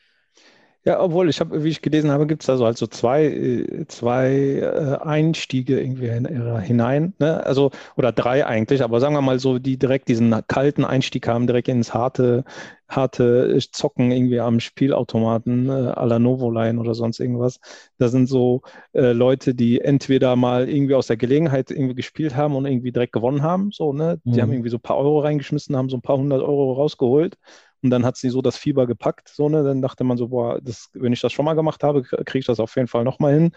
Ja, 0.85 1.01
obwohl 1.01 1.29
ich 1.29 1.39
habe, 1.39 1.63
wie 1.63 1.69
ich 1.69 1.81
gelesen 1.81 2.11
habe, 2.11 2.27
gibt 2.27 2.43
es 2.43 2.49
da 2.49 2.57
so 2.57 2.65
halt 2.65 2.77
so 2.77 2.89
zwei, 2.89 3.27
äh, 3.27 3.87
zwei 3.87 4.33
äh, 4.61 4.97
Einstiege 5.01 5.81
irgendwie 5.81 6.07
äh, 6.07 6.61
hinein, 6.61 7.15
ne? 7.21 7.47
Also, 7.47 7.71
oder 7.97 8.11
drei 8.11 8.45
eigentlich, 8.45 8.83
aber 8.83 8.99
sagen 8.99 9.15
wir 9.15 9.23
mal 9.23 9.39
so, 9.39 9.61
die 9.61 9.79
direkt 9.79 10.09
diesen 10.09 10.35
kalten 10.49 10.85
Einstieg 10.85 11.29
haben, 11.29 11.47
direkt 11.47 11.69
ins 11.69 11.95
harte, 11.95 12.43
harte 12.89 13.57
Zocken 13.71 14.11
irgendwie 14.11 14.41
am 14.41 14.59
Spielautomaten 14.59 15.69
äh, 15.69 15.73
à 15.73 16.05
la 16.05 16.19
Novoline 16.19 16.81
oder 16.81 16.95
sonst 16.95 17.21
irgendwas. 17.21 17.61
Da 17.99 18.09
sind 18.09 18.27
so 18.27 18.63
äh, 18.93 19.13
Leute, 19.13 19.55
die 19.55 19.81
entweder 19.81 20.35
mal 20.35 20.69
irgendwie 20.69 20.97
aus 20.97 21.07
der 21.07 21.17
Gelegenheit 21.17 21.71
irgendwie 21.71 21.95
gespielt 21.95 22.35
haben 22.35 22.57
und 22.57 22.67
irgendwie 22.67 22.91
direkt 22.91 23.13
gewonnen 23.13 23.43
haben, 23.43 23.71
so, 23.71 23.93
ne? 23.93 24.21
Die 24.25 24.31
mhm. 24.31 24.43
haben 24.43 24.53
irgendwie 24.53 24.71
so 24.71 24.79
ein 24.79 24.83
paar 24.83 24.97
Euro 24.99 25.21
reingeschmissen, 25.21 25.77
haben 25.77 25.91
so 25.91 25.97
ein 25.97 26.03
paar 26.03 26.17
hundert 26.17 26.43
Euro 26.43 26.73
rausgeholt 26.73 27.37
und 27.83 27.91
dann 27.91 28.05
hat 28.05 28.17
sie 28.17 28.31
so 28.31 28.43
das 28.43 28.57
Fieber 28.57 28.87
gepackt, 28.87 29.29
so, 29.29 29.49
ne? 29.49 29.65
Dann 29.65 29.83
dachte 29.83 30.05
man 30.05 30.17
so, 30.17 30.29
boah, 30.29 30.61
das, 30.63 30.91
wenn 30.95 31.13
ich 31.13 31.21
das 31.21 31.33
schon 31.33 31.45
mal 31.45 31.55
gemacht 31.55 31.83
habe, 31.83 32.03
kriege 32.03 32.39
ich 32.39 32.47
das 32.47 32.61
auf 32.61 32.75
jeden 32.77 32.89
Fall 32.89 33.05
nochmal 33.05 33.35
hin. 33.35 33.53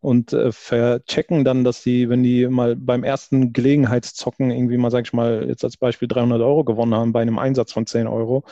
Und 0.00 0.32
äh, 0.32 0.52
verchecken 0.52 1.44
dann, 1.44 1.64
dass 1.64 1.82
die, 1.82 2.08
wenn 2.08 2.22
die 2.22 2.46
mal 2.46 2.76
beim 2.76 3.02
ersten 3.02 3.52
Gelegenheitszocken 3.52 4.50
irgendwie 4.50 4.76
mal, 4.76 4.90
sag 4.90 5.06
ich 5.06 5.12
mal, 5.12 5.48
jetzt 5.48 5.64
als 5.64 5.76
Beispiel 5.76 6.06
300 6.06 6.40
Euro 6.40 6.62
gewonnen 6.62 6.94
haben 6.94 7.12
bei 7.12 7.20
einem 7.20 7.38
Einsatz 7.38 7.72
von 7.72 7.84
10 7.84 8.06
Euro, 8.06 8.44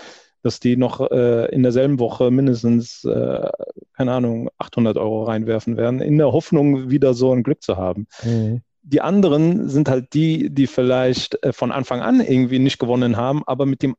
dass 0.42 0.58
die 0.58 0.76
noch 0.76 1.08
äh, 1.10 1.46
in 1.54 1.62
derselben 1.62 2.00
Woche 2.00 2.32
mindestens, 2.32 3.04
äh, 3.04 3.48
keine 3.96 4.12
Ahnung, 4.12 4.48
800 4.58 4.96
Euro 4.96 5.24
reinwerfen 5.24 5.76
werden, 5.76 6.00
in 6.00 6.18
der 6.18 6.32
Hoffnung, 6.32 6.90
wieder 6.90 7.14
so 7.14 7.32
ein 7.32 7.44
Glück 7.44 7.62
zu 7.62 7.76
haben. 7.76 8.06
Mhm. 8.24 8.62
Die 8.82 9.00
anderen 9.00 9.68
sind 9.68 9.88
halt 9.88 10.14
die, 10.14 10.50
die 10.50 10.66
vielleicht 10.66 11.42
äh, 11.44 11.52
von 11.52 11.70
Anfang 11.70 12.00
an 12.00 12.20
irgendwie 12.20 12.58
nicht 12.58 12.78
gewonnen 12.78 13.16
haben, 13.16 13.42
aber 13.46 13.66
mit 13.66 13.82
dem 13.82 13.96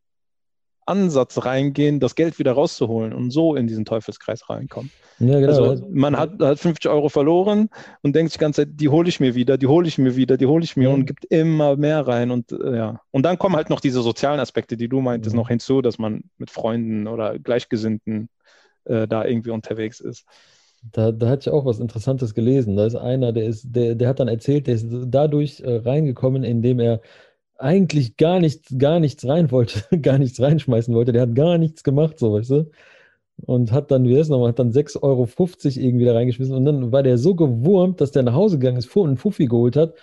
Ansatz 0.88 1.46
reingehen, 1.46 2.00
das 2.00 2.16
Geld 2.16 2.40
wieder 2.40 2.54
rauszuholen 2.54 3.14
und 3.14 3.32
so 3.32 3.56
in 3.56 3.68
diesen 3.68 3.86
Teufelskreis 3.86 4.50
reinkommen. 4.50 4.92
Ja, 5.20 5.40
genau. 5.40 5.64
Also 5.64 5.88
man 5.90 6.18
hat, 6.18 6.40
hat 6.40 6.60
50 6.60 6.90
Euro 6.92 7.10
verloren 7.10 7.70
und 8.04 8.16
denkt 8.16 8.32
sich 8.32 8.38
die 8.38 8.44
ganze 8.44 8.62
Zeit, 8.62 8.80
die 8.80 8.90
hole 8.90 9.10
ich 9.10 9.20
mir 9.20 9.34
wieder, 9.34 9.58
die 9.58 9.68
hole 9.68 9.88
ich 9.88 9.98
mir 9.98 10.16
wieder, 10.16 10.38
die 10.38 10.46
hole 10.46 10.64
ich 10.64 10.78
mir 10.78 10.90
mhm. 10.90 10.96
und 10.96 11.06
gibt 11.06 11.26
immer 11.26 11.76
mehr 11.76 12.08
rein 12.08 12.30
und 12.30 12.52
äh, 12.52 12.76
ja. 12.76 13.02
Und 13.12 13.24
dann 13.24 13.40
kommen 13.40 13.56
halt 13.56 13.70
noch 13.70 13.80
diese 13.80 14.02
sozialen 14.02 14.40
Aspekte, 14.40 14.78
die 14.78 14.88
du 14.88 15.02
meintest, 15.02 15.34
mhm. 15.34 15.42
noch 15.42 15.50
hinzu, 15.50 15.82
dass 15.82 15.98
man 15.98 16.24
mit 16.38 16.52
Freunden 16.52 17.08
oder 17.08 17.40
Gleichgesinnten 17.40 18.30
äh, 18.86 19.08
da 19.08 19.26
irgendwie 19.26 19.52
unterwegs 19.52 20.00
ist. 20.00 20.26
Da, 20.92 21.12
da 21.12 21.30
hatte 21.30 21.50
ich 21.50 21.54
auch 21.54 21.66
was 21.66 21.80
Interessantes 21.80 22.36
gelesen. 22.36 22.76
Da 22.76 22.86
ist 22.86 22.96
einer, 22.96 23.34
der 23.34 23.46
ist, 23.46 23.66
der, 23.76 23.96
der 23.96 24.08
hat 24.10 24.20
dann 24.20 24.28
erzählt, 24.28 24.68
der 24.68 24.76
ist 24.76 24.88
dadurch 24.90 25.62
äh, 25.62 25.78
reingekommen, 25.78 26.44
indem 26.44 26.80
er 26.80 27.02
eigentlich 27.58 28.18
gar 28.18 28.40
nichts, 28.40 28.74
gar 28.78 29.00
nichts 29.00 29.28
rein 29.28 29.52
wollte, 29.52 29.82
gar 30.02 30.18
nichts 30.18 30.42
reinschmeißen 30.42 30.94
wollte. 30.94 31.12
Der 31.12 31.24
hat 31.24 31.36
gar 31.36 31.58
nichts 31.58 31.84
gemacht, 31.84 32.20
so 32.20 32.34
weißt 32.34 32.52
du. 32.52 32.72
Und 33.46 33.72
hat 33.72 33.92
dann, 33.92 34.06
wie 34.06 34.18
ist 34.18 34.30
nochmal, 34.30 34.50
hat 34.50 34.60
dann 34.60 34.72
6,50 34.72 35.04
Euro 35.04 35.28
irgendwie 35.66 36.06
da 36.06 36.14
reingeschmissen. 36.14 36.56
Und 36.56 36.66
dann 36.66 36.92
war 36.92 37.04
der 37.04 37.18
so 37.18 37.36
gewurmt, 37.36 38.02
dass 38.02 38.12
der 38.12 38.24
nach 38.24 38.34
Hause 38.34 38.58
gegangen 38.58 38.78
ist, 38.78 38.96
einen 38.98 39.18
Fuffi 39.18 39.46
geholt 39.46 39.76
hat 39.76 39.94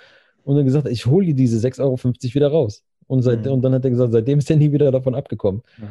und 0.44 0.56
dann 0.56 0.64
gesagt, 0.64 0.86
ich 0.88 1.06
hole 1.06 1.26
dir 1.26 1.34
diese 1.34 1.58
6,50 1.66 1.80
Euro 1.80 1.98
wieder 2.34 2.48
raus. 2.48 2.84
Und, 3.06 3.22
seit, 3.22 3.44
mhm. 3.44 3.52
und 3.52 3.62
dann 3.62 3.74
hat 3.74 3.84
er 3.84 3.90
gesagt, 3.90 4.12
seitdem 4.12 4.38
ist 4.38 4.50
er 4.50 4.56
nie 4.56 4.72
wieder 4.72 4.90
davon 4.92 5.14
abgekommen. 5.14 5.62
Ja. 5.78 5.88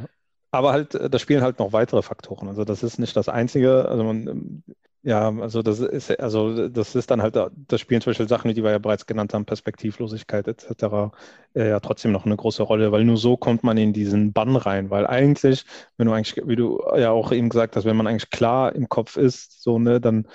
Aber 0.53 0.71
halt, 0.73 0.93
äh, 0.95 1.09
da 1.09 1.19
spielen 1.19 1.41
halt 1.43 1.59
noch 1.59 1.73
weitere 1.73 2.01
Faktoren. 2.03 2.47
Also 2.47 2.63
das 2.65 2.83
ist 2.83 2.99
nicht 2.99 3.15
das 3.15 3.27
Einzige. 3.29 3.87
Also 3.89 4.03
man, 4.03 4.63
ja, 5.01 5.29
also 5.41 5.63
das 5.63 5.79
ist, 5.79 6.11
also 6.19 6.69
das 6.69 6.95
ist 6.95 7.11
dann 7.11 7.21
halt, 7.23 7.35
das 7.35 7.81
spielen 7.81 8.01
zum 8.01 8.11
Beispiel 8.11 8.27
Sachen, 8.29 8.53
die 8.53 8.63
wir 8.63 8.71
ja 8.71 8.77
bereits 8.79 9.05
genannt 9.07 9.33
haben, 9.33 9.45
Perspektivlosigkeit 9.45 10.47
etc., 10.47 11.11
äh, 11.55 11.69
ja 11.69 11.79
trotzdem 11.79 12.11
noch 12.13 12.25
eine 12.25 12.37
große 12.37 12.63
Rolle, 12.63 12.91
weil 12.91 13.03
nur 13.03 13.17
so 13.17 13.35
kommt 13.37 13.63
man 13.63 13.77
in 13.77 13.93
diesen 13.93 14.31
Bann 14.33 14.55
rein, 14.55 14.89
weil 14.91 15.07
eigentlich, 15.07 15.65
wenn 15.97 16.07
du 16.07 16.13
eigentlich, 16.13 16.41
wie 16.47 16.55
du 16.55 16.81
ja 16.97 17.11
auch 17.11 17.31
eben 17.33 17.49
gesagt 17.49 17.75
hast, 17.75 17.85
wenn 17.85 17.97
man 17.97 18.07
eigentlich 18.07 18.29
klar 18.29 18.75
im 18.75 18.89
Kopf 18.89 19.17
ist, 19.17 19.61
so, 19.63 19.79
ne, 19.79 19.99
dann 20.01 20.27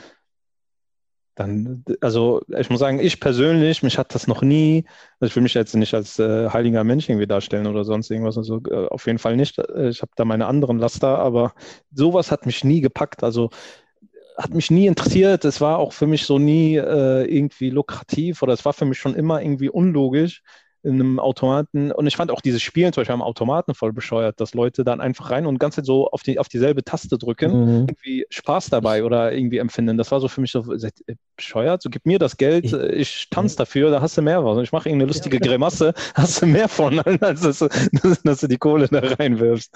dann, 1.38 1.84
also 2.00 2.42
ich 2.58 2.70
muss 2.70 2.80
sagen, 2.80 2.98
ich 3.00 3.20
persönlich, 3.20 3.82
mich 3.82 3.98
hat 3.98 4.14
das 4.14 4.26
noch 4.26 4.42
nie, 4.42 4.84
also 5.20 5.30
ich 5.30 5.36
will 5.36 5.42
mich 5.42 5.54
jetzt 5.54 5.74
nicht 5.76 5.94
als 5.94 6.18
äh, 6.18 6.50
heiliger 6.50 6.84
Mensch 6.84 7.08
irgendwie 7.08 7.26
darstellen 7.26 7.66
oder 7.66 7.84
sonst 7.84 8.10
irgendwas, 8.10 8.36
also 8.36 8.60
äh, 8.70 8.88
auf 8.88 9.06
jeden 9.06 9.18
Fall 9.18 9.36
nicht. 9.36 9.58
Äh, 9.58 9.88
ich 9.90 10.02
habe 10.02 10.12
da 10.16 10.24
meine 10.24 10.46
anderen 10.46 10.78
Laster, 10.78 11.18
aber 11.18 11.54
sowas 11.92 12.30
hat 12.32 12.46
mich 12.46 12.64
nie 12.64 12.80
gepackt. 12.80 13.22
Also 13.22 13.50
hat 14.36 14.54
mich 14.54 14.70
nie 14.70 14.86
interessiert. 14.86 15.44
Es 15.44 15.60
war 15.60 15.78
auch 15.78 15.92
für 15.92 16.06
mich 16.06 16.24
so 16.26 16.38
nie 16.38 16.76
äh, 16.76 17.24
irgendwie 17.24 17.70
lukrativ 17.70 18.42
oder 18.42 18.52
es 18.52 18.64
war 18.64 18.72
für 18.72 18.84
mich 18.84 18.98
schon 18.98 19.14
immer 19.14 19.42
irgendwie 19.42 19.68
unlogisch 19.68 20.42
in 20.82 20.94
einem 20.94 21.18
Automaten. 21.18 21.92
Und 21.92 22.06
ich 22.06 22.16
fand 22.16 22.30
auch 22.30 22.40
dieses 22.40 22.62
Spielen 22.62 22.92
zum 22.92 23.02
Beispiel 23.02 23.14
am 23.14 23.22
Automaten 23.22 23.74
voll 23.74 23.92
bescheuert, 23.92 24.40
dass 24.40 24.54
Leute 24.54 24.84
dann 24.84 25.00
einfach 25.00 25.30
rein 25.30 25.46
und 25.46 25.58
Zeit 25.72 25.84
so 25.84 26.08
auf, 26.08 26.22
die, 26.22 26.38
auf 26.38 26.48
dieselbe 26.48 26.84
Taste 26.84 27.18
drücken, 27.18 27.50
mhm. 27.50 27.80
irgendwie 27.80 28.26
Spaß 28.30 28.70
dabei 28.70 29.04
oder 29.04 29.32
irgendwie 29.32 29.58
empfinden. 29.58 29.96
Das 29.98 30.10
war 30.10 30.20
so 30.20 30.28
für 30.28 30.40
mich 30.40 30.52
so 30.52 30.64
bescheuert. 31.36 31.82
So 31.82 31.90
gib 31.90 32.06
mir 32.06 32.18
das 32.18 32.36
Geld, 32.36 32.64
ich, 32.64 32.72
äh, 32.72 32.94
ich 32.94 33.28
tanze 33.30 33.56
dafür, 33.56 33.90
da 33.90 34.00
hast 34.00 34.16
du 34.16 34.22
mehr 34.22 34.44
was. 34.44 34.58
Ich 34.58 34.72
mache 34.72 34.88
irgendeine 34.88 35.08
lustige 35.08 35.40
Grimasse, 35.40 35.94
hast 36.14 36.42
du 36.42 36.46
mehr 36.46 36.68
von, 36.68 36.98
als 37.20 37.40
dass, 37.40 37.58
dass 38.22 38.40
du 38.40 38.46
die 38.46 38.58
Kohle 38.58 38.88
da 38.88 39.00
reinwirfst. 39.00 39.70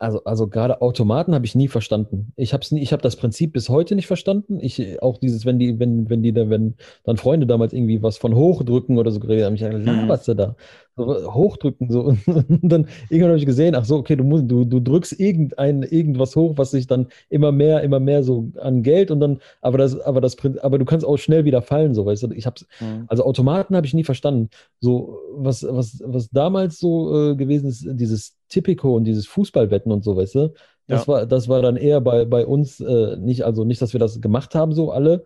Also, 0.00 0.22
also 0.22 0.46
gerade 0.46 0.80
Automaten 0.80 1.34
habe 1.34 1.44
ich 1.44 1.56
nie 1.56 1.66
verstanden. 1.66 2.32
Ich 2.36 2.52
habe 2.52 2.64
ich 2.70 2.92
habe 2.92 3.02
das 3.02 3.16
Prinzip 3.16 3.52
bis 3.52 3.68
heute 3.68 3.96
nicht 3.96 4.06
verstanden. 4.06 4.60
Ich 4.60 5.02
auch 5.02 5.18
dieses, 5.18 5.44
wenn 5.44 5.58
die, 5.58 5.80
wenn, 5.80 6.08
wenn 6.08 6.22
die 6.22 6.32
da, 6.32 6.48
wenn 6.48 6.76
dann 7.02 7.16
Freunde 7.16 7.48
damals 7.48 7.72
irgendwie 7.72 8.00
was 8.00 8.16
von 8.16 8.36
hochdrücken 8.36 8.96
oder 8.96 9.10
so 9.10 9.18
geredet 9.18 9.44
haben, 9.44 9.54
ich 9.56 9.62
dachte, 9.62 9.78
mhm. 9.78 10.08
was 10.08 10.24
du 10.24 10.34
da? 10.34 10.54
So, 10.96 11.34
hochdrücken 11.34 11.90
so 11.90 12.02
und 12.26 12.60
dann 12.62 12.86
irgendwann 13.10 13.30
habe 13.30 13.38
ich 13.38 13.46
gesehen, 13.46 13.74
ach 13.74 13.84
so, 13.84 13.96
okay, 13.96 14.14
du 14.14 14.22
musst, 14.22 14.48
du, 14.48 14.64
du 14.64 14.78
drückst 14.78 15.18
irgendein 15.18 15.82
irgendwas 15.82 16.36
hoch, 16.36 16.58
was 16.58 16.70
sich 16.70 16.86
dann 16.86 17.08
immer 17.28 17.50
mehr, 17.50 17.82
immer 17.82 17.98
mehr 17.98 18.22
so 18.22 18.52
an 18.60 18.84
Geld 18.84 19.10
und 19.10 19.18
dann, 19.18 19.40
aber 19.62 19.78
das, 19.78 19.98
aber 20.00 20.20
das, 20.20 20.36
aber 20.62 20.78
du 20.78 20.84
kannst 20.84 21.04
auch 21.04 21.16
schnell 21.16 21.44
wieder 21.44 21.60
fallen, 21.60 21.94
so 21.94 22.06
weißt 22.06 22.22
du. 22.22 22.32
Ich 22.34 22.46
habe, 22.46 22.60
mhm. 22.78 23.06
also 23.08 23.24
Automaten 23.24 23.74
habe 23.74 23.86
ich 23.86 23.94
nie 23.94 24.04
verstanden. 24.04 24.50
So 24.78 25.18
was, 25.32 25.66
was, 25.68 26.00
was 26.04 26.30
damals 26.30 26.78
so 26.78 27.32
äh, 27.32 27.34
gewesen 27.34 27.68
ist, 27.68 27.84
dieses 27.90 28.37
Tipico 28.48 28.96
und 28.96 29.04
dieses 29.04 29.26
Fußballwetten 29.26 29.92
und 29.92 30.04
so, 30.04 30.16
weißt 30.16 30.34
du? 30.34 30.54
Das, 30.86 31.06
ja. 31.06 31.12
war, 31.12 31.26
das 31.26 31.48
war 31.48 31.62
dann 31.62 31.76
eher 31.76 32.00
bei, 32.00 32.24
bei 32.24 32.46
uns 32.46 32.80
äh, 32.80 33.16
nicht, 33.18 33.44
also 33.44 33.64
nicht, 33.64 33.82
dass 33.82 33.92
wir 33.92 34.00
das 34.00 34.20
gemacht 34.20 34.54
haben, 34.54 34.72
so 34.72 34.90
alle, 34.90 35.24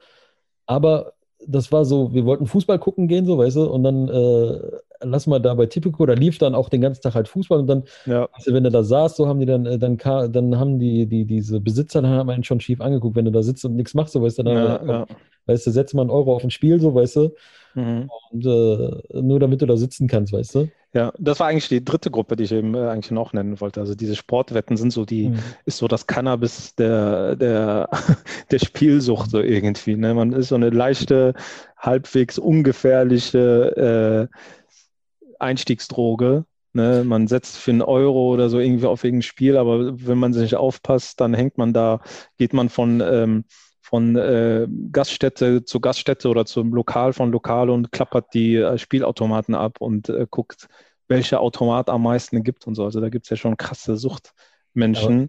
aber 0.67 1.13
das 1.47 1.73
war 1.73 1.85
so, 1.85 2.13
wir 2.13 2.25
wollten 2.25 2.47
Fußball 2.47 2.79
gucken 2.79 3.09
gehen, 3.09 3.27
so, 3.27 3.39
weißt 3.39 3.57
du, 3.57 3.65
und 3.65 3.83
dann 3.83 4.09
äh, 4.09 4.61
lass 5.01 5.27
mal 5.27 5.41
da 5.41 5.55
bei 5.55 5.67
Tipico, 5.67 6.07
da 6.07 6.15
lief 6.15 6.39
dann 6.39 6.55
auch 6.55 6.69
den 6.69 6.81
ganzen 6.81 7.03
Tag 7.03 7.15
halt 7.15 7.29
Fußball 7.29 7.61
und 7.61 7.67
dann, 7.67 7.85
ja. 8.07 8.29
also 8.33 8.53
wenn 8.53 8.65
du 8.65 8.71
da 8.71 8.83
saßt, 8.83 9.17
so 9.17 9.27
haben 9.27 9.41
die 9.41 9.47
dann, 9.47 9.67
äh, 9.67 9.79
dann, 9.79 9.99
dann 9.99 10.59
haben 10.59 10.79
die, 10.79 11.07
die, 11.07 11.25
diese 11.25 11.61
Besitzer, 11.61 12.03
dann 12.03 12.13
haben 12.13 12.31
einen 12.31 12.45
schon 12.45 12.61
schief 12.61 12.81
angeguckt, 12.81 13.17
wenn 13.17 13.25
du 13.25 13.33
da 13.33 13.43
sitzt 13.43 13.65
und 13.65 13.77
nichts 13.77 13.95
machst, 13.95 14.13
so, 14.13 14.23
weißt 14.23 14.39
du, 14.39 14.43
dann, 14.45 14.57
ja, 14.57 14.85
ja. 14.85 15.07
weißt 15.47 15.67
du, 15.67 15.71
setzt 15.71 15.95
mal 15.95 16.03
einen 16.03 16.11
Euro 16.11 16.35
auf 16.35 16.45
ein 16.45 16.51
Spiel, 16.51 16.81
so, 16.81 16.95
weißt 16.95 17.17
du, 17.17 17.35
mhm. 17.75 18.11
und 18.31 18.47
äh, 18.47 19.21
nur 19.21 19.41
damit 19.41 19.63
du 19.63 19.67
da 19.67 19.77
sitzen 19.77 20.07
kannst, 20.07 20.33
weißt 20.33 20.55
du. 20.55 20.69
Ja, 20.95 21.11
das 21.19 21.41
war 21.41 21.47
eigentlich 21.47 21.69
die 21.69 21.83
dritte 21.83 22.11
Gruppe, 22.11 22.37
die 22.37 22.45
ich 22.45 22.53
eben 22.53 22.75
äh, 22.75 22.89
eigentlich 22.89 23.13
noch 23.13 23.33
nennen 23.33 23.61
wollte. 23.61 23.81
Also 23.81 23.95
diese 23.95 24.15
Sportwetten 24.15 24.77
sind 24.77 24.93
so 24.93 25.07
die, 25.07 25.31
mhm. 25.31 25.39
ist 25.65 25.79
so 25.79 25.89
das 25.89 26.07
Cannabis 26.07 26.75
der, 26.75 27.35
der, 27.37 27.89
der 28.51 28.59
Spielsucht 28.59 29.31
so 29.31 29.41
irgendwie. 29.41 29.97
Ne? 29.97 30.13
Man 30.13 30.33
ist 30.33 30.49
so 30.49 30.55
eine 30.55 30.69
leichte, 30.69 31.33
halbwegs 31.79 32.39
ungefährliche 32.39 34.29
äh, 34.31 34.37
Einstiegsdroge. 35.39 36.45
Ne? 36.75 37.05
Man 37.05 37.27
setzt 37.27 37.57
für 37.57 37.71
einen 37.71 37.83
Euro 37.83 38.29
oder 38.33 38.51
so 38.51 38.59
irgendwie 38.59 38.87
auf 38.87 39.03
irgendein 39.03 39.23
Spiel, 39.23 39.57
aber 39.57 40.07
wenn 40.07 40.19
man 40.19 40.35
sich 40.35 40.43
nicht 40.43 40.57
aufpasst, 40.57 41.21
dann 41.23 41.33
hängt 41.33 41.57
man 41.57 41.73
da, 41.73 42.01
geht 42.37 42.53
man 42.53 42.69
von, 42.69 43.01
ähm, 43.01 43.45
von 43.93 44.17
äh, 44.17 44.67
Gaststätte 44.91 45.67
zu 45.67 45.79
Gaststätte 45.79 46.31
oder 46.31 46.47
zum 46.47 46.73
Lokal 46.73 47.13
von 47.13 47.31
Lokal 47.31 47.69
und 47.69 47.93
klappert 47.93 48.33
die 48.33 48.57
äh, 48.57 48.79
Spielautomaten 48.79 49.55
ab 49.55 49.83
und 49.83 50.09
äh, 50.09 50.27
guckt, 50.31 50.71
welcher 51.09 51.43
Automat 51.43 51.91
am 51.91 52.05
meisten 52.05 52.43
gibt 52.43 52.67
und 52.67 52.75
so. 52.75 52.85
Also 52.85 53.03
da 53.03 53.11
gibt 53.11 53.27
es 53.27 53.31
ja 53.31 53.37
schon 53.37 53.59
krasse 53.59 53.99
Suchtmenschen. 53.99 55.29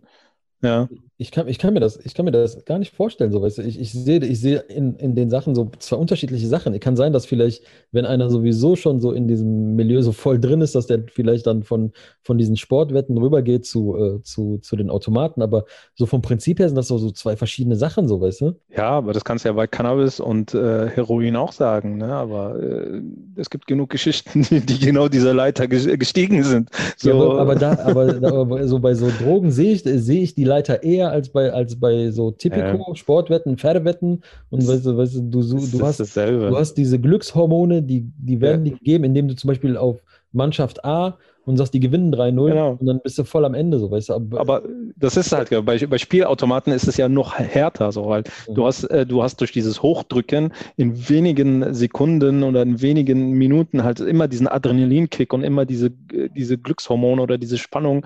Aber 0.61 0.69
ja. 0.69 0.89
Ich 1.23 1.31
kann, 1.31 1.47
ich, 1.47 1.57
kann 1.57 1.73
mir 1.73 1.79
das, 1.79 1.97
ich 2.03 2.13
kann 2.15 2.25
mir 2.25 2.31
das 2.31 2.65
gar 2.65 2.79
nicht 2.79 2.93
vorstellen. 2.93 3.31
So, 3.31 3.41
weißt 3.41 3.59
du, 3.59 3.61
ich, 3.61 3.79
ich 3.79 3.93
sehe 3.93 4.19
ich 4.19 4.41
seh 4.41 4.59
in, 4.67 4.97
in 4.97 5.15
den 5.15 5.29
Sachen 5.29 5.55
so 5.55 5.71
zwei 5.79 5.95
unterschiedliche 5.95 6.47
Sachen. 6.47 6.77
Kann 6.81 6.97
sein, 6.97 7.13
dass 7.13 7.25
vielleicht, 7.25 7.63
wenn 7.93 8.05
einer 8.05 8.29
sowieso 8.29 8.75
schon 8.75 8.99
so 8.99 9.13
in 9.13 9.29
diesem 9.29 9.77
Milieu 9.77 10.01
so 10.01 10.11
voll 10.11 10.37
drin 10.37 10.59
ist, 10.59 10.75
dass 10.75 10.85
der 10.85 11.05
vielleicht 11.07 11.47
dann 11.47 11.63
von, 11.63 11.93
von 12.23 12.37
diesen 12.37 12.57
Sportwetten 12.57 13.17
rübergeht 13.17 13.65
zu, 13.65 13.95
äh, 13.95 14.21
zu, 14.23 14.57
zu 14.57 14.75
den 14.75 14.89
Automaten. 14.89 15.41
Aber 15.41 15.63
so 15.95 16.05
vom 16.05 16.21
Prinzip 16.21 16.59
her 16.59 16.67
sind 16.67 16.75
das 16.75 16.89
so, 16.89 16.97
so 16.97 17.09
zwei 17.11 17.37
verschiedene 17.37 17.77
Sachen, 17.77 18.09
so 18.09 18.19
weißt 18.19 18.41
du? 18.41 18.55
Ja, 18.75 18.89
aber 18.89 19.13
das 19.13 19.23
kannst 19.23 19.45
du 19.45 19.49
ja 19.49 19.53
bei 19.53 19.65
Cannabis 19.65 20.19
und 20.19 20.53
äh, 20.53 20.89
Heroin 20.89 21.37
auch 21.37 21.53
sagen. 21.53 21.99
Ne? 21.99 22.13
Aber 22.13 22.61
äh, 22.61 23.01
es 23.37 23.49
gibt 23.49 23.65
genug 23.65 23.91
Geschichten, 23.91 24.41
die, 24.41 24.59
die, 24.59 24.77
genau 24.77 25.07
dieser 25.07 25.33
Leiter 25.33 25.69
gestiegen 25.69 26.43
sind. 26.43 26.69
So. 26.97 27.09
Ja, 27.09 27.15
aber, 27.15 27.39
aber, 27.39 27.55
da, 27.55 27.79
aber, 27.79 28.15
aber 28.21 28.67
so 28.67 28.79
bei 28.79 28.93
so 28.93 29.09
Drogen 29.23 29.51
sehe 29.51 29.71
ich, 29.71 29.83
seh 29.83 30.19
ich 30.21 30.35
die 30.35 30.43
Leiter 30.43 30.83
eher 30.83 31.12
als 31.13 31.29
bei, 31.29 31.51
als 31.53 31.79
bei 31.79 32.11
so 32.11 32.31
Typico, 32.31 32.85
ähm. 32.89 32.95
Sportwetten, 32.95 33.57
Pferdewetten. 33.57 34.23
Und 34.49 34.67
weißt 34.67 34.85
du, 34.85 34.97
weißt 34.97 35.15
du, 35.15 35.21
du, 35.21 35.41
du, 35.41 35.77
du 35.77 35.85
hast, 35.85 35.99
du 36.17 36.57
hast 36.57 36.73
diese 36.73 36.99
Glückshormone, 36.99 37.81
die, 37.81 38.11
die 38.17 38.41
werden 38.41 38.65
ja. 38.65 38.71
dir 38.71 38.77
gegeben, 38.77 39.03
indem 39.05 39.27
du 39.27 39.35
zum 39.35 39.47
Beispiel 39.47 39.77
auf 39.77 40.01
Mannschaft 40.33 40.83
A 40.83 41.17
und 41.45 41.57
sagst, 41.57 41.73
die 41.73 41.79
gewinnen 41.79 42.13
3-0 42.13 42.49
genau. 42.49 42.77
und 42.79 42.85
dann 42.85 43.01
bist 43.01 43.17
du 43.17 43.23
voll 43.23 43.43
am 43.43 43.53
Ende, 43.53 43.77
so 43.77 43.91
weißt 43.91 44.09
du. 44.09 44.13
Aber, 44.13 44.39
aber 44.39 44.63
das 44.95 45.17
ist 45.17 45.31
halt, 45.31 45.49
bei, 45.65 45.77
bei 45.77 45.97
Spielautomaten 45.97 46.71
ist 46.71 46.87
es 46.87 46.97
ja 46.97 47.09
noch 47.09 47.37
härter, 47.37 47.91
so 47.91 48.07
weil 48.07 48.23
mhm. 48.47 48.55
du 48.55 48.65
hast, 48.65 48.85
äh, 48.85 49.05
du 49.05 49.23
hast 49.23 49.41
durch 49.41 49.51
dieses 49.51 49.81
Hochdrücken 49.83 50.53
in 50.77 51.09
wenigen 51.09 51.73
Sekunden 51.73 52.43
oder 52.43 52.61
in 52.61 52.81
wenigen 52.81 53.31
Minuten 53.31 53.83
halt 53.83 53.99
immer 53.99 54.27
diesen 54.27 54.47
Adrenalinkick 54.47 55.33
und 55.33 55.43
immer 55.43 55.65
diese, 55.65 55.87
äh, 56.13 56.29
diese 56.35 56.57
Glückshormone 56.57 57.21
oder 57.21 57.37
diese 57.37 57.57
Spannung, 57.57 58.05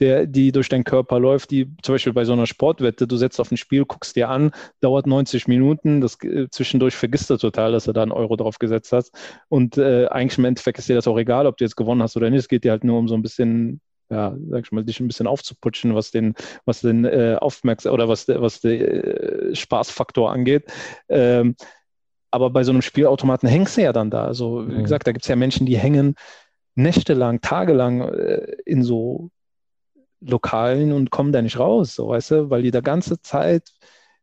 der, 0.00 0.26
die 0.26 0.52
durch 0.52 0.68
deinen 0.68 0.84
Körper 0.84 1.18
läuft, 1.18 1.50
die 1.50 1.74
zum 1.82 1.94
Beispiel 1.94 2.12
bei 2.12 2.24
so 2.24 2.32
einer 2.32 2.46
Sportwette, 2.46 3.06
du 3.06 3.16
setzt 3.16 3.40
auf 3.40 3.50
ein 3.50 3.56
Spiel, 3.56 3.84
guckst 3.84 4.16
dir 4.16 4.28
an, 4.28 4.52
dauert 4.80 5.06
90 5.06 5.48
Minuten, 5.48 6.00
das 6.00 6.22
äh, 6.22 6.48
zwischendurch 6.50 6.94
vergisst 6.94 7.30
du 7.30 7.36
total, 7.36 7.72
dass 7.72 7.84
du 7.84 7.92
da 7.92 8.02
einen 8.02 8.12
Euro 8.12 8.36
drauf 8.36 8.58
gesetzt 8.58 8.92
hast. 8.92 9.12
Und 9.48 9.78
äh, 9.78 10.06
eigentlich 10.06 10.38
im 10.38 10.44
Endeffekt 10.44 10.78
ist 10.78 10.88
dir 10.88 10.96
das 10.96 11.08
auch 11.08 11.18
egal, 11.18 11.46
ob 11.46 11.56
du 11.56 11.64
jetzt 11.64 11.76
gewonnen 11.76 12.02
hast 12.02 12.16
oder 12.16 12.30
nicht. 12.30 12.40
Es 12.40 12.48
geht 12.48 12.64
dir 12.64 12.72
halt 12.72 12.84
nur 12.84 12.98
um 12.98 13.08
so 13.08 13.14
ein 13.14 13.22
bisschen 13.22 13.80
ja, 14.08 14.36
sag 14.50 14.64
ich 14.64 14.70
mal, 14.70 14.84
dich 14.84 15.00
ein 15.00 15.08
bisschen 15.08 15.26
aufzuputschen, 15.26 15.96
was 15.96 16.12
den, 16.12 16.34
was 16.64 16.80
den 16.80 17.04
äh, 17.04 17.36
Aufmerksam 17.40 17.92
oder 17.92 18.08
was, 18.08 18.28
was 18.28 18.60
den 18.60 18.80
äh, 18.80 19.54
Spaßfaktor 19.54 20.30
angeht. 20.30 20.72
Ähm, 21.08 21.56
aber 22.30 22.50
bei 22.50 22.64
so 22.64 22.70
einem 22.70 22.82
Spielautomaten 22.82 23.48
hängst 23.48 23.76
du 23.76 23.82
ja 23.82 23.92
dann 23.92 24.10
da. 24.10 24.24
Also, 24.24 24.68
wie 24.68 24.74
mhm. 24.74 24.82
gesagt, 24.82 25.06
da 25.06 25.12
gibt 25.12 25.24
es 25.24 25.28
ja 25.28 25.36
Menschen, 25.36 25.66
die 25.66 25.78
hängen 25.78 26.14
nächtelang, 26.74 27.40
tagelang 27.40 28.02
äh, 28.02 28.56
in 28.64 28.82
so 28.82 29.30
Lokalen 30.20 30.92
und 30.92 31.10
kommen 31.10 31.32
da 31.32 31.42
nicht 31.42 31.58
raus, 31.58 31.94
so 31.94 32.08
weißt 32.08 32.30
du, 32.32 32.50
weil 32.50 32.62
die 32.62 32.70
da 32.70 32.80
ganze 32.80 33.20
Zeit 33.20 33.72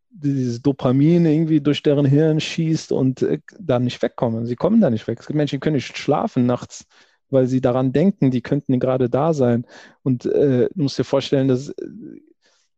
dieses 0.10 0.62
Dopamin 0.62 1.26
irgendwie 1.26 1.60
durch 1.60 1.82
deren 1.82 2.06
Hirn 2.06 2.40
schießt 2.40 2.92
und 2.92 3.22
äh, 3.24 3.40
da 3.60 3.80
nicht 3.80 4.02
wegkommen. 4.02 4.46
Sie 4.46 4.56
kommen 4.56 4.80
da 4.80 4.90
nicht 4.90 5.08
weg. 5.08 5.20
Es 5.20 5.28
gibt 5.28 5.38
Menschen, 5.38 5.56
die 5.56 5.60
können 5.60 5.76
nicht 5.76 5.98
schlafen 5.98 6.46
nachts, 6.46 6.86
weil 7.30 7.48
sie 7.48 7.62
daran 7.62 7.94
denken, 7.94 8.30
die 8.30 8.42
könnten 8.42 8.80
gerade 8.80 9.10
da 9.10 9.34
sein. 9.34 9.66
Und 10.04 10.26
äh, 10.26 10.70
du 10.74 10.84
musst 10.84 11.00
dir 11.00 11.04
vorstellen, 11.04 11.48
dass, 11.48 11.70
äh, 11.70 11.74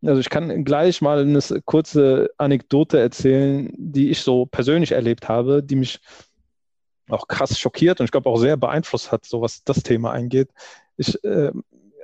also 0.05 0.21
ich 0.21 0.29
kann 0.29 0.63
gleich 0.63 1.01
mal 1.01 1.19
eine 1.19 1.41
kurze 1.65 2.29
Anekdote 2.37 2.99
erzählen, 2.99 3.73
die 3.75 4.11
ich 4.11 4.21
so 4.21 4.45
persönlich 4.45 4.93
erlebt 4.93 5.27
habe, 5.27 5.61
die 5.61 5.75
mich 5.75 5.99
auch 7.09 7.27
krass 7.27 7.59
schockiert 7.59 7.99
und 7.99 8.05
ich 8.05 8.11
glaube 8.11 8.29
auch 8.29 8.37
sehr 8.37 8.57
beeinflusst 8.57 9.11
hat, 9.11 9.25
so 9.25 9.41
was 9.41 9.63
das 9.63 9.83
Thema 9.83 10.11
eingeht. 10.11 10.49
Ich 10.97 11.21
äh, 11.23 11.51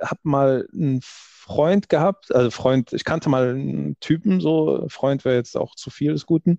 habe 0.02 0.20
mal 0.24 0.68
einen 0.72 1.00
Freund 1.02 1.88
gehabt, 1.88 2.34
also 2.34 2.50
Freund, 2.50 2.92
ich 2.92 3.04
kannte 3.04 3.28
mal 3.28 3.50
einen 3.50 3.96
Typen, 4.00 4.40
so 4.40 4.84
Freund 4.88 5.24
wäre 5.24 5.36
jetzt 5.36 5.56
auch 5.56 5.74
zu 5.74 5.90
viel 5.90 6.12
des 6.12 6.26
Guten, 6.26 6.58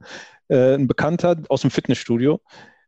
äh, 0.49 0.75
ein 0.75 0.87
Bekannter 0.87 1.37
aus 1.49 1.61
dem 1.61 1.71
Fitnessstudio. 1.71 2.41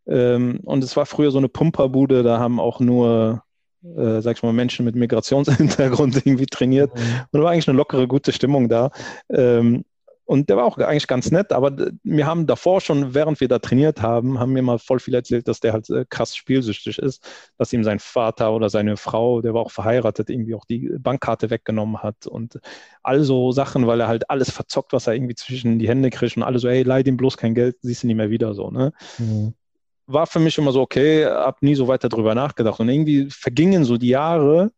Ähm, 0.08 0.60
und 0.64 0.84
es 0.84 0.96
war 0.98 1.06
früher 1.06 1.32
so 1.32 1.38
eine 1.38 1.50
Pumperbude, 1.50 2.22
da 2.24 2.38
haben 2.38 2.60
auch 2.60 2.80
nur, 2.80 3.44
äh, 3.84 4.22
sag 4.22 4.38
ich 4.38 4.44
mal, 4.44 4.54
Menschen 4.54 4.86
mit 4.86 4.96
Migrationshintergrund 4.96 6.16
irgendwie 6.26 6.46
trainiert. 6.46 6.94
Mhm. 6.94 7.02
Und 7.32 7.40
da 7.40 7.44
war 7.44 7.52
eigentlich 7.52 7.68
eine 7.68 7.78
lockere, 7.78 8.08
gute 8.08 8.32
Stimmung 8.32 8.70
da. 8.70 8.92
Ähm, 9.30 9.86
und 10.26 10.50
der 10.50 10.58
war 10.58 10.66
auch 10.66 10.78
eigentlich 10.80 11.08
ganz 11.08 11.30
nett, 11.30 11.52
aber 11.52 11.72
wir 12.04 12.26
haben 12.26 12.48
davor 12.48 12.82
schon, 12.82 13.14
während 13.14 13.40
wir 13.40 13.48
da 13.48 13.60
trainiert 13.60 14.02
haben, 14.02 14.40
haben 14.40 14.54
mir 14.54 14.64
mal 14.64 14.80
voll 14.80 15.00
viel 15.00 15.14
erzählt, 15.14 15.48
dass 15.48 15.60
der 15.60 15.74
halt 15.74 15.90
äh, 15.92 16.06
krass 16.10 16.36
spielsüchtig 16.36 16.98
ist, 16.98 17.24
dass 17.58 17.72
ihm 17.74 17.84
sein 17.84 18.00
Vater 18.00 18.52
oder 18.52 18.70
seine 18.70 18.98
Frau, 18.98 19.42
der 19.42 19.54
war 19.54 19.62
auch 19.62 19.72
verheiratet, 19.72 20.32
irgendwie 20.32 20.56
auch 20.56 20.66
die 20.66 20.90
Bankkarte 20.98 21.52
weggenommen 21.52 22.02
hat 22.02 22.26
und 22.26 22.60
all 23.04 23.24
so 23.24 23.52
Sachen, 23.52 23.86
weil 23.86 24.02
er 24.02 24.08
halt 24.08 24.30
alles 24.30 24.50
verzockt, 24.50 24.94
was 24.94 25.06
er 25.06 25.14
irgendwie 25.14 25.36
zwischen 25.36 25.78
die 25.78 25.88
Hände 25.88 26.10
kriegt 26.10 26.38
und 26.38 26.44
alle 26.44 26.58
so, 26.58 26.70
hey, 26.70 26.82
leih 26.82 27.04
ihm 27.06 27.18
bloß 27.18 27.38
kein 27.38 27.54
Geld, 27.54 27.78
siehst 27.82 28.02
du 28.02 28.08
nie 28.08 28.16
mehr 28.16 28.32
wieder 28.32 28.56
so, 28.56 28.72
ne? 28.72 28.94
Mhm. 29.20 29.54
War 30.08 30.28
für 30.28 30.40
mich 30.40 30.58
immer 30.58 30.72
so, 30.72 30.82
okay, 30.82 31.26
hab 31.26 31.62
nie 31.62 31.76
so 31.76 31.88
weiter 31.88 32.10
drüber 32.10 32.36
nachgedacht 32.36 32.80
und 32.80 32.90
irgendwie 32.90 33.28
vergingen 33.30 33.86
so 33.86 33.98
die 33.98 34.10
Jahre 34.10 34.72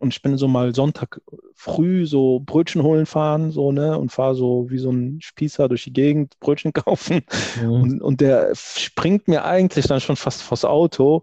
Und 0.00 0.14
ich 0.14 0.22
bin 0.22 0.36
so 0.38 0.48
mal 0.48 0.74
Sonntag 0.74 1.20
früh 1.54 2.06
so 2.06 2.40
Brötchen 2.40 2.82
holen 2.82 3.06
fahren, 3.06 3.50
so, 3.52 3.70
ne, 3.70 3.98
und 3.98 4.10
fahre 4.10 4.34
so 4.34 4.66
wie 4.70 4.78
so 4.78 4.90
ein 4.90 5.20
Spießer 5.20 5.68
durch 5.68 5.84
die 5.84 5.92
Gegend, 5.92 6.40
Brötchen 6.40 6.72
kaufen. 6.72 7.22
Mhm. 7.60 7.70
Und, 7.70 8.02
und 8.02 8.20
der 8.20 8.54
springt 8.54 9.28
mir 9.28 9.44
eigentlich 9.44 9.86
dann 9.86 10.00
schon 10.00 10.16
fast 10.16 10.42
vors 10.42 10.64
Auto. 10.64 11.22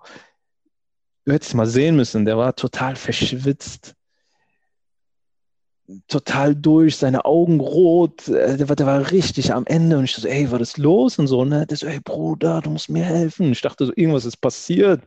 Du 1.26 1.34
hättest 1.34 1.56
mal 1.56 1.68
sehen 1.68 1.96
müssen, 1.96 2.24
der 2.24 2.38
war 2.38 2.56
total 2.56 2.96
verschwitzt 2.96 3.98
total 6.08 6.56
durch, 6.56 6.98
seine 6.98 7.26
Augen 7.26 7.60
rot, 7.60 8.28
äh, 8.28 8.58
der 8.58 8.70
war, 8.70 8.76
der 8.76 8.86
war 8.86 9.12
richtig 9.12 9.54
am 9.54 9.66
Ende 9.66 9.98
und 9.98 10.06
ich 10.06 10.14
so, 10.14 10.28
ey, 10.28 10.52
was 10.52 10.62
ist 10.62 10.78
los 10.78 11.18
und 11.18 11.28
so, 11.28 11.46
ne? 11.46 11.66
Der 11.66 11.78
so, 11.78 11.88
ey, 11.88 12.00
Bruder, 12.00 12.62
du 12.62 12.70
musst 12.70 12.90
mir 12.90 13.06
helfen. 13.06 13.52
Ich 13.52 13.62
dachte 13.62 13.86
so, 13.86 13.94
irgendwas 13.96 14.26
ist 14.26 14.38
passiert. 14.38 15.02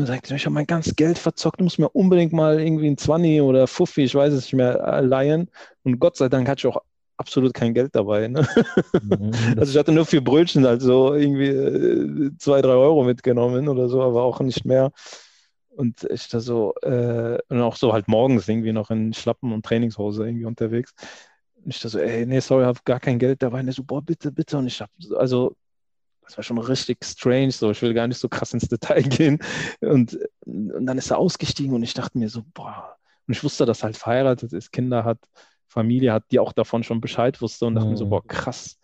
Und 0.00 0.08
dann 0.08 0.16
sagt 0.16 0.30
ich 0.30 0.46
habe 0.46 0.54
mein 0.54 0.66
ganzes 0.66 0.96
Geld 0.96 1.18
verzockt, 1.18 1.60
du 1.60 1.64
musst 1.64 1.78
mir 1.78 1.90
unbedingt 1.90 2.32
mal 2.32 2.58
irgendwie 2.58 2.88
ein 2.88 2.96
20 2.96 3.42
oder 3.42 3.66
Fuffi, 3.66 4.04
ich 4.04 4.14
weiß 4.14 4.32
es 4.32 4.44
nicht 4.44 4.54
mehr, 4.54 4.80
äh, 4.82 5.02
leihen. 5.02 5.50
Und 5.82 5.98
Gott 5.98 6.16
sei 6.16 6.30
Dank 6.30 6.48
hatte 6.48 6.60
ich 6.60 6.74
auch 6.74 6.80
absolut 7.18 7.52
kein 7.52 7.74
Geld 7.74 7.94
dabei. 7.94 8.26
Ne? 8.28 8.48
Mhm, 9.02 9.30
also 9.58 9.70
ich 9.70 9.76
hatte 9.76 9.92
nur 9.92 10.06
vier 10.06 10.24
Brötchen, 10.24 10.64
also 10.64 11.12
irgendwie 11.12 11.48
äh, 11.48 12.30
zwei, 12.38 12.62
drei 12.62 12.72
Euro 12.72 13.04
mitgenommen 13.04 13.68
oder 13.68 13.90
so, 13.90 14.00
aber 14.00 14.22
auch 14.22 14.40
nicht 14.40 14.64
mehr. 14.64 14.90
Und 15.68 16.04
ich 16.04 16.28
da 16.28 16.40
so, 16.40 16.72
äh, 16.80 17.38
und 17.48 17.60
auch 17.60 17.76
so 17.76 17.92
halt 17.92 18.08
morgens 18.08 18.48
irgendwie 18.48 18.72
noch 18.72 18.90
in 18.90 19.12
Schlappen 19.12 19.52
und 19.52 19.66
Trainingshose 19.66 20.26
irgendwie 20.26 20.46
unterwegs. 20.46 20.94
Und 21.62 21.74
ich 21.74 21.80
da 21.80 21.90
so, 21.90 21.98
ey, 21.98 22.24
nee, 22.24 22.40
sorry, 22.40 22.62
ich 22.62 22.68
habe 22.68 22.80
gar 22.86 23.00
kein 23.00 23.18
Geld 23.18 23.42
dabei. 23.42 23.60
Und 23.60 23.66
er 23.66 23.74
so, 23.74 23.84
boah, 23.84 24.00
bitte, 24.00 24.32
bitte. 24.32 24.56
Und 24.56 24.66
ich 24.66 24.80
habe, 24.80 24.90
also, 25.18 25.54
das 26.30 26.36
war 26.36 26.44
schon 26.44 26.58
richtig 26.58 27.04
strange, 27.04 27.50
so, 27.50 27.72
ich 27.72 27.82
will 27.82 27.92
gar 27.92 28.06
nicht 28.06 28.18
so 28.18 28.28
krass 28.28 28.54
ins 28.54 28.68
Detail 28.68 29.02
gehen. 29.02 29.38
Und, 29.80 30.16
und 30.46 30.86
dann 30.86 30.96
ist 30.96 31.10
er 31.10 31.18
ausgestiegen 31.18 31.74
und 31.74 31.82
ich 31.82 31.94
dachte 31.94 32.18
mir 32.18 32.28
so, 32.28 32.44
boah, 32.54 32.96
und 33.26 33.32
ich 33.32 33.42
wusste, 33.42 33.66
dass 33.66 33.80
er 33.80 33.86
halt 33.86 33.96
verheiratet 33.96 34.52
ist, 34.52 34.70
Kinder 34.70 35.04
hat, 35.04 35.18
Familie 35.66 36.12
hat, 36.12 36.24
die 36.30 36.38
auch 36.38 36.52
davon 36.52 36.84
schon 36.84 37.00
Bescheid 37.00 37.40
wusste 37.42 37.66
und 37.66 37.74
dachte 37.74 37.86
mhm. 37.86 37.92
mir 37.92 37.98
so, 37.98 38.06
boah, 38.06 38.24
krass, 38.24 38.78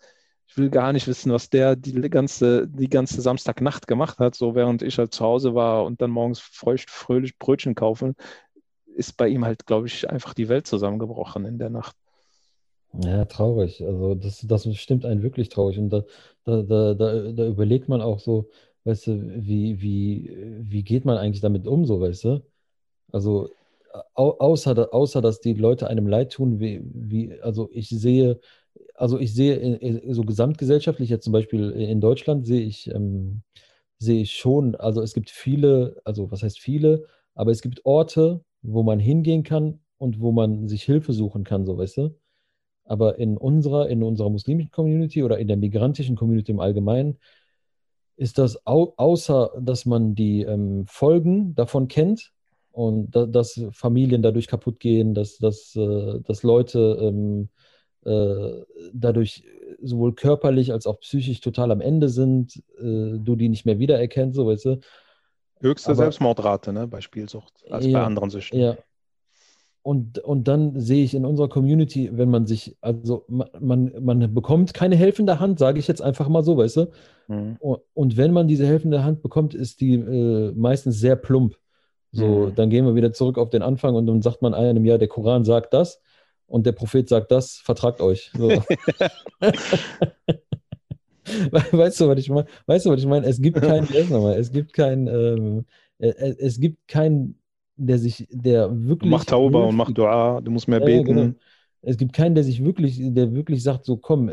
ich 0.45 0.57
will 0.57 0.69
gar 0.69 0.91
nicht 0.91 1.07
wissen, 1.07 1.31
was 1.31 1.49
der 1.49 1.77
die 1.77 1.93
ganze, 2.09 2.67
die 2.67 2.89
ganze 2.89 3.21
Samstagnacht 3.21 3.87
gemacht 3.87 4.19
hat, 4.19 4.35
so 4.35 4.53
während 4.53 4.81
ich 4.81 4.97
halt 4.97 5.13
zu 5.13 5.23
Hause 5.23 5.55
war 5.55 5.85
und 5.85 6.01
dann 6.01 6.11
morgens 6.11 6.39
feucht, 6.39 6.89
fröhlich 6.89 7.37
Brötchen 7.37 7.75
kaufen, 7.75 8.15
ist 8.95 9.15
bei 9.15 9.29
ihm 9.29 9.45
halt, 9.45 9.65
glaube 9.65 9.87
ich, 9.87 10.09
einfach 10.09 10.33
die 10.33 10.49
Welt 10.49 10.67
zusammengebrochen 10.67 11.45
in 11.45 11.59
der 11.59 11.69
Nacht. 11.69 11.95
Ja, 12.93 13.25
traurig. 13.25 13.83
Also 13.85 14.15
das, 14.15 14.41
das 14.47 14.75
stimmt 14.75 15.05
einen 15.05 15.21
wirklich 15.21 15.49
traurig. 15.49 15.77
Und 15.77 15.89
da, 15.89 16.03
da, 16.45 16.63
da, 16.63 16.93
da, 16.93 17.31
da 17.31 17.47
überlegt 17.47 17.89
man 17.89 18.01
auch 18.01 18.19
so, 18.19 18.49
weißt 18.85 19.07
du, 19.07 19.45
wie, 19.45 19.81
wie, 19.81 20.31
wie 20.61 20.83
geht 20.83 21.05
man 21.05 21.17
eigentlich 21.17 21.41
damit 21.41 21.67
um, 21.67 21.85
so, 21.85 21.99
weißt 22.01 22.23
du? 22.25 22.41
Also 23.11 23.49
au 24.15 24.31
außer, 24.39 24.93
außer 24.93 25.21
dass 25.21 25.41
die 25.41 25.53
Leute 25.55 25.87
einem 25.87 26.07
leid 26.07 26.33
tun, 26.33 26.59
wie, 26.59 26.81
wie, 26.93 27.39
also 27.41 27.69
ich 27.73 27.89
sehe 27.89 28.39
also 28.95 29.19
ich 29.19 29.33
sehe 29.35 30.01
so 30.13 30.23
gesamtgesellschaftlich, 30.23 31.09
jetzt 31.09 31.25
zum 31.25 31.33
Beispiel 31.33 31.71
in 31.71 32.01
Deutschland, 32.01 32.47
sehe 32.47 32.61
ich, 32.61 32.89
ähm, 32.93 33.43
sehe 33.99 34.21
ich 34.23 34.33
schon, 34.33 34.75
also 34.75 35.01
es 35.01 35.13
gibt 35.13 35.29
viele, 35.31 36.01
also 36.05 36.31
was 36.31 36.43
heißt 36.43 36.59
viele, 36.59 37.05
aber 37.35 37.51
es 37.51 37.61
gibt 37.63 37.85
Orte, 37.85 38.41
wo 38.63 38.83
man 38.83 38.99
hingehen 38.99 39.43
kann 39.43 39.79
und 39.99 40.21
wo 40.21 40.31
man 40.33 40.67
sich 40.69 40.83
Hilfe 40.83 41.13
suchen 41.13 41.43
kann, 41.45 41.65
so 41.65 41.77
weißt 41.77 41.97
du. 41.97 42.15
Aber 42.87 43.19
in 43.19 43.37
unserer, 43.37 43.89
in 43.89 44.03
unserer 44.03 44.29
muslimischen 44.29 44.71
Community 44.71 45.23
oder 45.23 45.37
in 45.37 45.47
der 45.47 45.57
migrantischen 45.57 46.15
Community 46.15 46.51
im 46.51 46.59
Allgemeinen 46.59 47.17
ist 48.15 48.37
das 48.39 48.65
au 48.65 48.93
außer, 48.97 49.51
dass 49.59 49.85
man 49.85 50.15
die 50.15 50.41
ähm, 50.41 50.85
Folgen 50.87 51.53
davon 51.53 51.87
kennt 51.87 52.33
und 52.71 53.15
da, 53.15 53.25
dass 53.25 53.61
Familien 53.71 54.21
dadurch 54.21 54.47
kaputt 54.47 54.79
gehen, 54.79 55.13
dass, 55.13 55.37
dass, 55.37 55.75
äh, 55.75 56.19
dass 56.21 56.43
Leute 56.43 56.97
ähm, 56.99 57.49
äh, 58.05 58.63
dadurch 58.93 59.43
sowohl 59.81 60.15
körperlich 60.15 60.71
als 60.71 60.87
auch 60.87 60.99
psychisch 60.99 61.41
total 61.41 61.71
am 61.71 61.81
Ende 61.81 62.09
sind, 62.09 62.57
äh, 62.79 63.19
du 63.19 63.35
die 63.35 63.49
nicht 63.49 63.65
mehr 63.65 63.79
wiedererkennst, 63.79 64.35
so 64.35 64.47
weißt 64.47 64.65
du. 64.65 64.79
Höchste 65.59 65.89
Aber, 65.89 65.97
Selbstmordrate, 65.97 66.71
ne, 66.71 66.87
bei 66.87 67.01
Spielsucht, 67.01 67.53
als 67.69 67.85
ja, 67.85 67.99
bei 67.99 68.05
anderen 68.05 68.29
Süchten. 68.29 68.59
Ja. 68.59 68.77
Und, 69.87 70.19
und 70.19 70.49
dann 70.49 70.77
sehe 70.77 71.01
ich 71.05 71.13
in 71.13 71.25
unserer 71.25 71.47
Community, 71.47 72.09
wenn 72.11 72.29
man 72.29 72.45
sich, 72.45 72.75
also 72.81 73.23
man, 73.29 73.93
man, 74.01 74.33
bekommt 74.33 74.73
keine 74.73 74.97
helfende 74.97 75.39
Hand, 75.39 75.59
sage 75.59 75.79
ich 75.79 75.87
jetzt 75.87 76.01
einfach 76.01 76.27
mal 76.27 76.43
so, 76.43 76.57
weißt 76.57 76.75
du? 76.75 76.91
Mhm. 77.29 77.55
Und, 77.59 77.79
und, 77.93 78.17
wenn 78.17 78.33
man 78.33 78.49
diese 78.49 78.67
helfende 78.67 79.05
Hand 79.05 79.21
bekommt, 79.21 79.53
ist 79.53 79.79
die 79.79 79.93
äh, 79.93 80.51
meistens 80.57 80.99
sehr 80.99 81.15
plump. 81.15 81.55
So, 82.11 82.27
mhm. 82.27 82.55
dann 82.55 82.69
gehen 82.69 82.85
wir 82.85 82.95
wieder 82.95 83.13
zurück 83.13 83.37
auf 83.37 83.49
den 83.49 83.61
Anfang 83.61 83.95
und 83.95 84.07
dann 84.07 84.21
sagt 84.21 84.41
man 84.41 84.53
einem, 84.53 84.83
ja, 84.83 84.97
der 84.97 85.07
Koran 85.07 85.45
sagt 85.45 85.73
das 85.73 86.01
und 86.47 86.65
der 86.65 86.73
Prophet 86.73 87.07
sagt 87.07 87.31
das, 87.31 87.53
vertragt 87.53 88.01
euch. 88.01 88.29
So. 88.37 88.49
weißt 91.71 92.01
du, 92.01 92.09
was 92.09 92.19
ich 92.19 92.29
meine? 92.29 92.47
Weißt 92.65 92.85
du, 92.85 92.89
was 92.89 92.99
ich 92.99 93.07
meine? 93.07 93.25
Es 93.25 93.41
gibt 93.41 93.61
keinen, 93.61 93.87
es 94.37 94.51
gibt 94.51 94.73
keinen, 94.73 95.07
ähm, 95.07 95.65
äh, 95.99 96.09
äh, 96.09 96.35
es 96.39 96.59
gibt 96.59 96.89
keinen, 96.89 97.39
der 97.77 97.99
sich, 97.99 98.27
der 98.31 98.69
wirklich. 98.71 99.11
Mach 99.11 99.25
Tauber 99.25 99.67
und 99.67 99.75
mach 99.75 99.91
Dua, 99.91 100.41
du 100.41 100.51
musst 100.51 100.67
mehr 100.67 100.79
beten. 100.79 101.05
Genau. 101.05 101.33
Es 101.81 101.97
gibt 101.97 102.13
keinen, 102.13 102.35
der 102.35 102.43
sich 102.43 102.63
wirklich, 102.63 102.99
der 102.99 103.33
wirklich 103.33 103.63
sagt, 103.63 103.85
so 103.85 103.97
komm, 103.97 104.31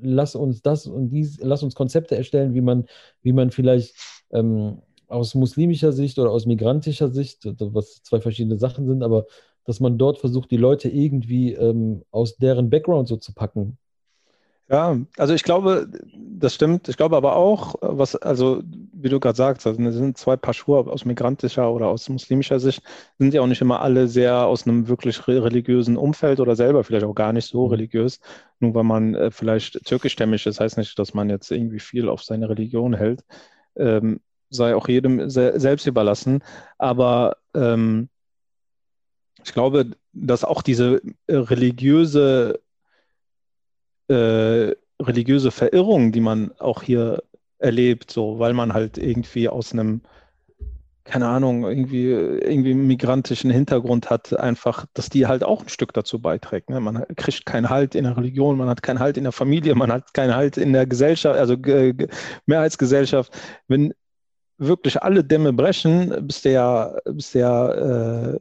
lass 0.00 0.36
uns 0.36 0.62
das 0.62 0.86
und 0.86 1.10
dies, 1.10 1.38
lass 1.40 1.62
uns 1.62 1.74
Konzepte 1.74 2.16
erstellen, 2.16 2.54
wie 2.54 2.60
man, 2.60 2.84
wie 3.22 3.32
man 3.32 3.50
vielleicht 3.50 3.94
ähm, 4.30 4.82
aus 5.08 5.34
muslimischer 5.34 5.92
Sicht 5.92 6.18
oder 6.18 6.30
aus 6.30 6.46
migrantischer 6.46 7.10
Sicht, 7.10 7.40
was 7.44 8.02
zwei 8.02 8.20
verschiedene 8.20 8.58
Sachen 8.58 8.86
sind, 8.86 9.02
aber 9.02 9.26
dass 9.64 9.80
man 9.80 9.98
dort 9.98 10.18
versucht, 10.18 10.50
die 10.50 10.56
Leute 10.56 10.88
irgendwie 10.88 11.52
ähm, 11.52 12.02
aus 12.10 12.36
deren 12.36 12.68
Background 12.70 13.08
so 13.08 13.16
zu 13.16 13.32
packen. 13.32 13.78
Ja, 14.72 14.96
also 15.18 15.34
ich 15.34 15.42
glaube, 15.42 15.86
das 16.14 16.54
stimmt. 16.54 16.88
Ich 16.88 16.96
glaube 16.96 17.16
aber 17.18 17.36
auch, 17.36 17.74
was, 17.82 18.16
also 18.16 18.62
wie 18.94 19.10
du 19.10 19.20
gerade 19.20 19.36
sagst, 19.36 19.66
also 19.66 19.82
es 19.82 19.94
sind 19.94 20.16
zwei 20.16 20.36
Paar 20.38 20.54
Schuhe 20.54 20.78
aus 20.90 21.04
migrantischer 21.04 21.70
oder 21.70 21.88
aus 21.88 22.08
muslimischer 22.08 22.58
Sicht, 22.58 22.82
sind 23.18 23.34
ja 23.34 23.42
auch 23.42 23.46
nicht 23.46 23.60
immer 23.60 23.82
alle 23.82 24.08
sehr 24.08 24.46
aus 24.46 24.66
einem 24.66 24.88
wirklich 24.88 25.28
religiösen 25.28 25.98
Umfeld 25.98 26.40
oder 26.40 26.56
selber 26.56 26.84
vielleicht 26.84 27.04
auch 27.04 27.14
gar 27.14 27.34
nicht 27.34 27.46
so 27.46 27.66
mhm. 27.66 27.72
religiös. 27.72 28.20
Nur 28.60 28.74
weil 28.74 28.84
man 28.84 29.14
äh, 29.14 29.30
vielleicht 29.30 29.84
türkischstämmig 29.84 30.46
ist, 30.46 30.58
heißt 30.58 30.78
nicht, 30.78 30.98
dass 30.98 31.12
man 31.12 31.28
jetzt 31.28 31.50
irgendwie 31.50 31.80
viel 31.80 32.08
auf 32.08 32.22
seine 32.22 32.48
Religion 32.48 32.94
hält. 32.94 33.24
Ähm, 33.76 34.20
sei 34.48 34.74
auch 34.74 34.88
jedem 34.88 35.28
se 35.28 35.60
selbst 35.60 35.86
überlassen. 35.86 36.42
Aber 36.78 37.36
ähm, 37.54 38.08
ich 39.44 39.52
glaube, 39.52 39.90
dass 40.12 40.44
auch 40.44 40.62
diese 40.62 41.02
äh, 41.26 41.34
religiöse, 41.36 42.60
äh, 44.12 44.76
religiöse 45.02 45.50
Verirrung, 45.50 46.12
die 46.12 46.20
man 46.20 46.52
auch 46.58 46.82
hier 46.82 47.22
erlebt, 47.58 48.10
so, 48.10 48.38
weil 48.38 48.52
man 48.52 48.74
halt 48.74 48.98
irgendwie 48.98 49.48
aus 49.48 49.72
einem, 49.72 50.02
keine 51.04 51.28
Ahnung, 51.28 51.64
irgendwie, 51.64 52.10
irgendwie 52.10 52.74
migrantischen 52.74 53.50
Hintergrund 53.50 54.10
hat, 54.10 54.38
einfach, 54.38 54.86
dass 54.94 55.08
die 55.08 55.26
halt 55.26 55.44
auch 55.44 55.62
ein 55.62 55.68
Stück 55.68 55.92
dazu 55.92 56.20
beiträgt. 56.20 56.70
Ne? 56.70 56.80
Man 56.80 57.04
kriegt 57.16 57.46
keinen 57.46 57.70
Halt 57.70 57.94
in 57.94 58.04
der 58.04 58.16
Religion, 58.16 58.56
man 58.56 58.68
hat 58.68 58.82
keinen 58.82 59.00
Halt 59.00 59.16
in 59.16 59.24
der 59.24 59.32
Familie, 59.32 59.74
man 59.74 59.92
hat 59.92 60.14
keinen 60.14 60.34
Halt 60.34 60.56
in 60.56 60.72
der 60.72 60.86
Gesellschaft, 60.86 61.38
also 61.38 61.54
äh, 61.54 61.94
Mehrheitsgesellschaft. 62.46 63.32
Wenn 63.68 63.94
wirklich 64.58 65.02
alle 65.02 65.24
Dämme 65.24 65.52
brechen, 65.52 66.26
bist 66.26 66.44
du 66.44 66.52
ja, 66.52 66.94
bist 67.04 67.34
du 67.34 67.40
ja 67.40 68.32
äh, 68.32 68.38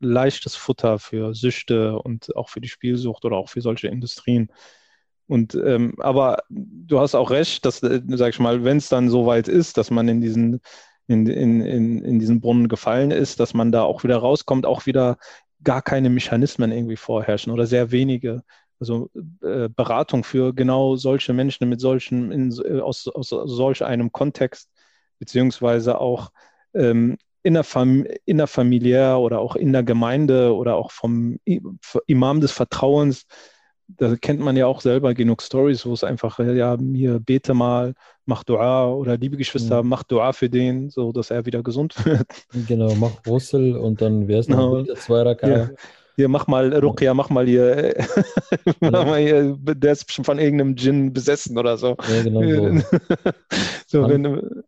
leichtes 0.00 0.56
Futter 0.56 0.98
für 0.98 1.34
Süchte 1.34 1.98
und 1.98 2.34
auch 2.36 2.48
für 2.48 2.60
die 2.60 2.68
Spielsucht 2.68 3.24
oder 3.24 3.36
auch 3.36 3.48
für 3.48 3.60
solche 3.60 3.88
Industrien. 3.88 4.50
Und 5.30 5.54
ähm, 5.54 5.94
aber 5.98 6.38
du 6.48 6.98
hast 6.98 7.14
auch 7.14 7.30
recht, 7.30 7.64
dass, 7.64 7.84
äh, 7.84 8.00
sag 8.08 8.30
ich 8.30 8.40
mal, 8.40 8.64
wenn 8.64 8.78
es 8.78 8.88
dann 8.88 9.08
so 9.08 9.26
weit 9.26 9.46
ist, 9.46 9.76
dass 9.76 9.92
man 9.92 10.08
in 10.08 10.20
diesen, 10.20 10.60
in, 11.06 11.24
in, 11.28 11.60
in, 11.60 12.04
in 12.04 12.18
diesen 12.18 12.40
Brunnen 12.40 12.66
gefallen 12.66 13.12
ist, 13.12 13.38
dass 13.38 13.54
man 13.54 13.70
da 13.70 13.84
auch 13.84 14.02
wieder 14.02 14.16
rauskommt, 14.16 14.66
auch 14.66 14.86
wieder 14.86 15.18
gar 15.62 15.82
keine 15.82 16.10
Mechanismen 16.10 16.72
irgendwie 16.72 16.96
vorherrschen 16.96 17.52
oder 17.52 17.66
sehr 17.66 17.92
wenige. 17.92 18.42
Also 18.80 19.08
äh, 19.44 19.68
Beratung 19.68 20.24
für 20.24 20.52
genau 20.52 20.96
solche 20.96 21.32
Menschen 21.32 21.68
mit 21.68 21.80
solchen, 21.80 22.32
in, 22.32 22.52
äh, 22.64 22.80
aus, 22.80 23.06
aus 23.06 23.28
solch 23.28 23.84
einem 23.84 24.10
Kontext, 24.10 24.68
beziehungsweise 25.20 26.00
auch 26.00 26.32
ähm, 26.74 27.18
innerfamiliär 27.44 29.16
oder 29.20 29.38
auch 29.38 29.54
in 29.54 29.72
der 29.72 29.84
Gemeinde 29.84 30.56
oder 30.56 30.74
auch 30.74 30.90
vom 30.90 31.38
Imam 32.08 32.40
des 32.40 32.50
Vertrauens, 32.50 33.26
da 33.96 34.16
kennt 34.16 34.40
man 34.40 34.56
ja 34.56 34.66
auch 34.66 34.80
selber 34.80 35.14
genug 35.14 35.42
Stories, 35.42 35.86
wo 35.86 35.92
es 35.92 36.04
einfach, 36.04 36.38
ja, 36.38 36.76
mir 36.76 37.20
bete 37.20 37.54
mal, 37.54 37.94
mach 38.26 38.44
Dua 38.44 38.92
oder 38.92 39.16
liebe 39.16 39.36
Geschwister, 39.36 39.82
mhm. 39.82 39.88
mach 39.88 40.02
Dua 40.02 40.32
für 40.32 40.48
den, 40.48 40.90
so 40.90 41.12
dass 41.12 41.30
er 41.30 41.46
wieder 41.46 41.62
gesund 41.62 41.94
wird. 42.04 42.26
Genau, 42.68 42.94
mach 42.94 43.12
Russel 43.26 43.76
und 43.76 44.00
dann 44.00 44.28
wäre 44.28 44.40
es 44.40 44.48
noch 44.48 44.84
genau. 44.84 44.94
zwei 44.94 45.22
Raka. 45.22 45.48
Ja 45.48 45.70
hier 46.20 46.28
mach 46.28 46.46
mal, 46.46 46.72
Rukia, 46.74 47.14
mach 47.14 47.30
mal 47.30 47.46
hier, 47.46 47.94
mach 48.80 49.06
mal 49.06 49.20
hier, 49.20 49.56
der 49.58 49.92
ist 49.92 50.12
schon 50.12 50.24
von 50.24 50.38
irgendeinem 50.38 50.76
Djinn 50.76 51.12
besessen 51.14 51.56
oder 51.56 51.78
so. 51.78 51.96
Ja, 52.14 52.22
genau 52.22 52.42
so. 52.42 52.82
so 53.86 54.02
Hand, 54.02 54.24
wenn, 54.24 54.64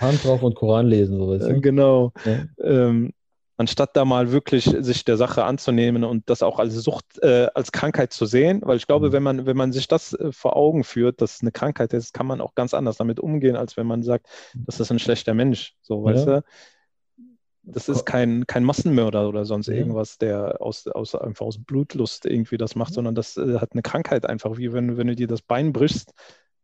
Hand 0.00 0.24
drauf 0.24 0.42
und 0.42 0.54
Koran 0.54 0.86
lesen, 0.86 1.18
so 1.18 1.28
weißt 1.28 1.46
du? 1.46 1.60
Genau. 1.60 2.12
Ja. 2.24 2.38
Ähm, 2.64 3.12
anstatt 3.58 3.96
da 3.96 4.04
mal 4.04 4.30
wirklich 4.30 4.64
sich 4.64 5.04
der 5.04 5.16
Sache 5.16 5.44
anzunehmen 5.44 6.04
und 6.04 6.30
das 6.30 6.42
auch 6.42 6.60
als 6.60 6.74
Sucht, 6.74 7.04
äh, 7.22 7.48
als 7.54 7.72
Krankheit 7.72 8.12
zu 8.12 8.24
sehen. 8.24 8.62
Weil 8.64 8.76
ich 8.76 8.86
glaube, 8.86 9.08
mhm. 9.08 9.12
wenn 9.12 9.22
man, 9.24 9.46
wenn 9.46 9.56
man 9.56 9.72
sich 9.72 9.88
das 9.88 10.14
äh, 10.14 10.30
vor 10.32 10.56
Augen 10.56 10.84
führt, 10.84 11.20
dass 11.20 11.34
es 11.34 11.40
eine 11.42 11.50
Krankheit 11.50 11.92
ist, 11.92 12.14
kann 12.14 12.26
man 12.26 12.40
auch 12.40 12.54
ganz 12.54 12.72
anders 12.72 12.96
damit 12.98 13.18
umgehen, 13.18 13.56
als 13.56 13.76
wenn 13.76 13.86
man 13.86 14.04
sagt, 14.04 14.28
das 14.54 14.78
ist 14.78 14.92
ein 14.92 15.00
schlechter 15.00 15.34
Mensch. 15.34 15.74
So, 15.82 16.06
ja. 16.06 16.14
weißt 16.14 16.26
du? 16.28 16.44
Das 17.64 17.88
ist 17.88 18.06
kein, 18.06 18.46
kein 18.46 18.64
Massenmörder 18.64 19.28
oder 19.28 19.44
sonst 19.44 19.66
ja. 19.66 19.74
irgendwas, 19.74 20.16
der 20.16 20.62
aus, 20.62 20.86
aus, 20.86 21.14
einfach 21.16 21.44
aus 21.44 21.62
Blutlust 21.62 22.24
irgendwie 22.24 22.56
das 22.56 22.76
macht, 22.76 22.94
sondern 22.94 23.14
das 23.14 23.36
äh, 23.36 23.58
hat 23.58 23.72
eine 23.72 23.82
Krankheit 23.82 24.24
einfach, 24.24 24.56
wie 24.56 24.72
wenn, 24.72 24.96
wenn 24.96 25.08
du 25.08 25.16
dir 25.16 25.26
das 25.26 25.42
Bein 25.42 25.72
brichst, 25.72 26.14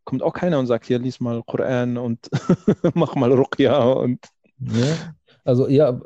kommt 0.05 0.23
auch 0.23 0.33
keiner 0.33 0.61
und 0.61 0.67
sagt, 0.67 0.87
hier 0.87 1.01
lies 1.01 1.19
mal 1.19 1.43
Koran 1.43 1.99
und 1.99 2.31
mach 2.95 3.17
mal 3.17 3.33
Ruqya 3.33 3.83
und 3.83 4.21
ja. 4.61 5.15
Also 5.45 5.69
ja, 5.69 6.01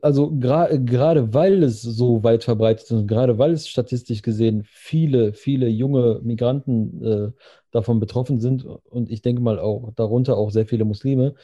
also 0.00 0.30
gerade 0.38 0.82
gra 0.82 1.34
weil 1.34 1.62
es 1.62 1.82
so 1.82 2.22
weit 2.22 2.42
verbreitet 2.44 2.84
ist 2.84 2.92
und 2.92 3.06
gerade 3.06 3.36
weil 3.36 3.52
es 3.52 3.68
statistisch 3.68 4.22
gesehen 4.22 4.64
viele, 4.64 5.34
viele 5.34 5.68
junge 5.68 6.20
Migranten 6.22 7.04
äh, 7.04 7.32
davon 7.70 8.00
betroffen 8.00 8.40
sind 8.40 8.64
und 8.64 9.10
ich 9.10 9.20
denke 9.20 9.42
mal 9.42 9.58
auch 9.58 9.92
darunter 9.94 10.38
auch 10.38 10.50
sehr 10.50 10.66
viele 10.66 10.86
Muslime, 10.86 11.34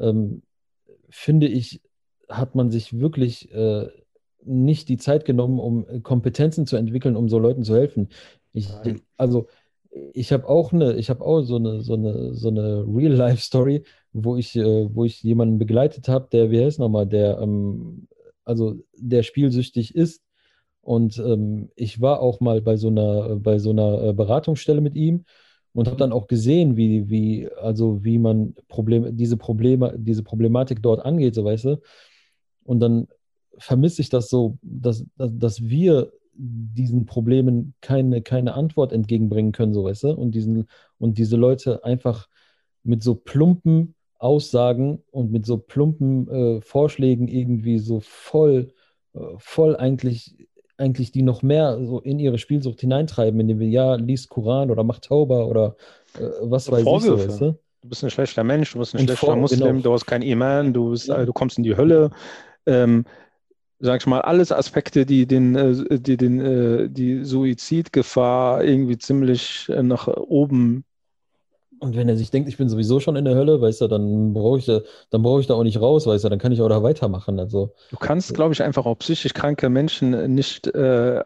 ähm, 0.00 0.42
finde 1.08 1.46
ich, 1.46 1.80
hat 2.28 2.56
man 2.56 2.70
sich 2.70 2.98
wirklich 2.98 3.52
äh, 3.54 3.86
nicht 4.44 4.88
die 4.88 4.96
Zeit 4.96 5.24
genommen, 5.24 5.60
um 5.60 6.02
Kompetenzen 6.02 6.66
zu 6.66 6.76
entwickeln, 6.76 7.16
um 7.16 7.28
so 7.28 7.38
Leuten 7.38 7.62
zu 7.62 7.76
helfen. 7.76 8.08
Ich, 8.52 8.68
also 9.16 9.46
ich 10.12 10.32
habe 10.32 10.48
auch 10.48 10.72
eine, 10.72 10.94
ich 10.96 11.10
habe 11.10 11.24
auch 11.24 11.42
so 11.42 11.56
eine, 11.56 11.80
so 11.82 11.94
eine, 11.94 12.34
so 12.34 12.48
eine 12.48 12.84
Real-Life-Story, 12.86 13.84
wo 14.12 14.36
ich, 14.36 14.56
äh, 14.56 14.94
wo 14.94 15.04
ich 15.04 15.22
jemanden 15.22 15.58
begleitet 15.58 16.08
habe, 16.08 16.28
der, 16.32 16.50
wie 16.50 16.64
heißt 16.64 16.78
nochmal, 16.78 17.06
der, 17.06 17.38
ähm, 17.38 18.08
also 18.44 18.76
der 18.96 19.22
spielsüchtig 19.22 19.94
ist. 19.94 20.22
Und 20.80 21.18
ähm, 21.18 21.70
ich 21.76 22.00
war 22.00 22.20
auch 22.20 22.40
mal 22.40 22.62
bei 22.62 22.76
so 22.76 22.88
einer, 22.88 23.36
bei 23.36 23.58
so 23.58 23.70
einer 23.70 24.02
äh, 24.02 24.12
Beratungsstelle 24.14 24.80
mit 24.80 24.94
ihm 24.94 25.24
und 25.74 25.86
habe 25.86 25.98
dann 25.98 26.12
auch 26.12 26.26
gesehen, 26.26 26.76
wie, 26.76 27.10
wie, 27.10 27.48
also 27.60 28.02
wie 28.04 28.18
man 28.18 28.54
Probleme, 28.68 29.12
diese 29.12 29.36
Probleme, 29.36 29.94
diese 29.98 30.22
Problematik 30.22 30.82
dort 30.82 31.04
angeht, 31.04 31.34
so 31.34 31.44
weißt 31.44 31.64
du. 31.66 31.80
Und 32.64 32.80
dann 32.80 33.08
vermisse 33.58 34.00
ich 34.02 34.08
das 34.08 34.30
so, 34.30 34.58
dass, 34.62 35.04
dass, 35.16 35.30
dass 35.36 35.62
wir 35.62 36.12
diesen 36.32 37.04
Problemen 37.04 37.74
keine, 37.80 38.22
keine 38.22 38.54
Antwort 38.54 38.92
entgegenbringen 38.92 39.52
können, 39.52 39.74
so 39.74 39.84
weißt 39.84 40.04
du, 40.04 40.08
und, 40.12 40.34
diesen, 40.34 40.68
und 40.98 41.18
diese 41.18 41.36
Leute 41.36 41.84
einfach 41.84 42.28
mit 42.84 43.02
so 43.02 43.14
plumpen 43.14 43.94
Aussagen 44.18 45.02
und 45.10 45.30
mit 45.30 45.46
so 45.46 45.58
plumpen 45.58 46.28
äh, 46.28 46.60
Vorschlägen 46.60 47.28
irgendwie 47.28 47.78
so 47.78 48.00
voll, 48.00 48.72
äh, 49.14 49.20
voll 49.38 49.76
eigentlich, 49.76 50.36
eigentlich 50.76 51.12
die 51.12 51.22
noch 51.22 51.42
mehr 51.42 51.78
so 51.84 52.00
in 52.00 52.18
ihre 52.18 52.38
Spielsucht 52.38 52.80
hineintreiben, 52.80 53.38
indem 53.40 53.60
wir 53.60 53.68
ja, 53.68 53.94
liest 53.94 54.28
Koran 54.28 54.70
oder 54.70 54.84
macht 54.84 55.04
Tauber 55.04 55.46
oder 55.48 55.76
äh, 56.18 56.24
was 56.42 56.70
weiß 56.70 56.82
Vorwürfe. 56.82 57.14
ich 57.14 57.22
so, 57.22 57.28
weißt 57.28 57.40
du? 57.40 57.58
Du 57.80 57.88
bist 57.88 58.02
ein 58.02 58.10
schlechter 58.10 58.42
Mensch, 58.42 58.72
du 58.72 58.80
bist 58.80 58.94
ein 58.94 59.00
und 59.00 59.06
schlechter 59.06 59.26
vor, 59.26 59.36
Muslim, 59.36 59.60
genau. 59.60 59.82
du 59.82 59.92
hast 59.92 60.06
kein 60.06 60.22
Iman, 60.22 60.72
du, 60.72 60.90
bist, 60.90 61.08
ja. 61.08 61.24
du 61.24 61.32
kommst 61.32 61.58
in 61.58 61.64
die 61.64 61.76
Hölle. 61.76 62.10
Ähm, 62.66 63.04
sag 63.80 64.00
ich 64.00 64.06
mal, 64.06 64.20
alles 64.20 64.52
Aspekte, 64.52 65.06
die 65.06 65.26
den, 65.26 65.54
äh, 65.54 65.98
die, 65.98 66.16
den, 66.16 66.40
äh, 66.40 66.88
die 66.88 67.24
Suizidgefahr 67.24 68.64
irgendwie 68.64 68.98
ziemlich 68.98 69.68
äh, 69.68 69.82
nach 69.82 70.08
oben. 70.08 70.84
Und 71.80 71.96
wenn 71.96 72.08
er 72.08 72.16
sich 72.16 72.30
denkt, 72.30 72.48
ich 72.48 72.56
bin 72.56 72.68
sowieso 72.68 73.00
schon 73.00 73.16
in 73.16 73.24
der 73.24 73.34
Hölle, 73.36 73.60
weißt 73.60 73.80
du, 73.82 73.88
dann 73.88 74.32
brauche 74.32 74.58
ich, 74.58 74.66
da, 74.66 74.80
dann 75.10 75.22
brauche 75.22 75.40
ich 75.40 75.46
da 75.46 75.54
auch 75.54 75.62
nicht 75.62 75.80
raus, 75.80 76.06
weißt 76.06 76.24
du, 76.24 76.28
dann 76.28 76.38
kann 76.38 76.52
ich 76.52 76.60
auch 76.60 76.68
da 76.68 76.82
weitermachen. 76.82 77.38
Also, 77.38 77.74
du 77.90 77.96
kannst, 77.96 78.34
glaube 78.34 78.52
ich, 78.54 78.62
einfach 78.62 78.86
auch 78.86 78.98
psychisch 78.98 79.32
kranke 79.34 79.68
Menschen 79.68 80.34
nicht 80.34 80.66
äh, 80.68 81.20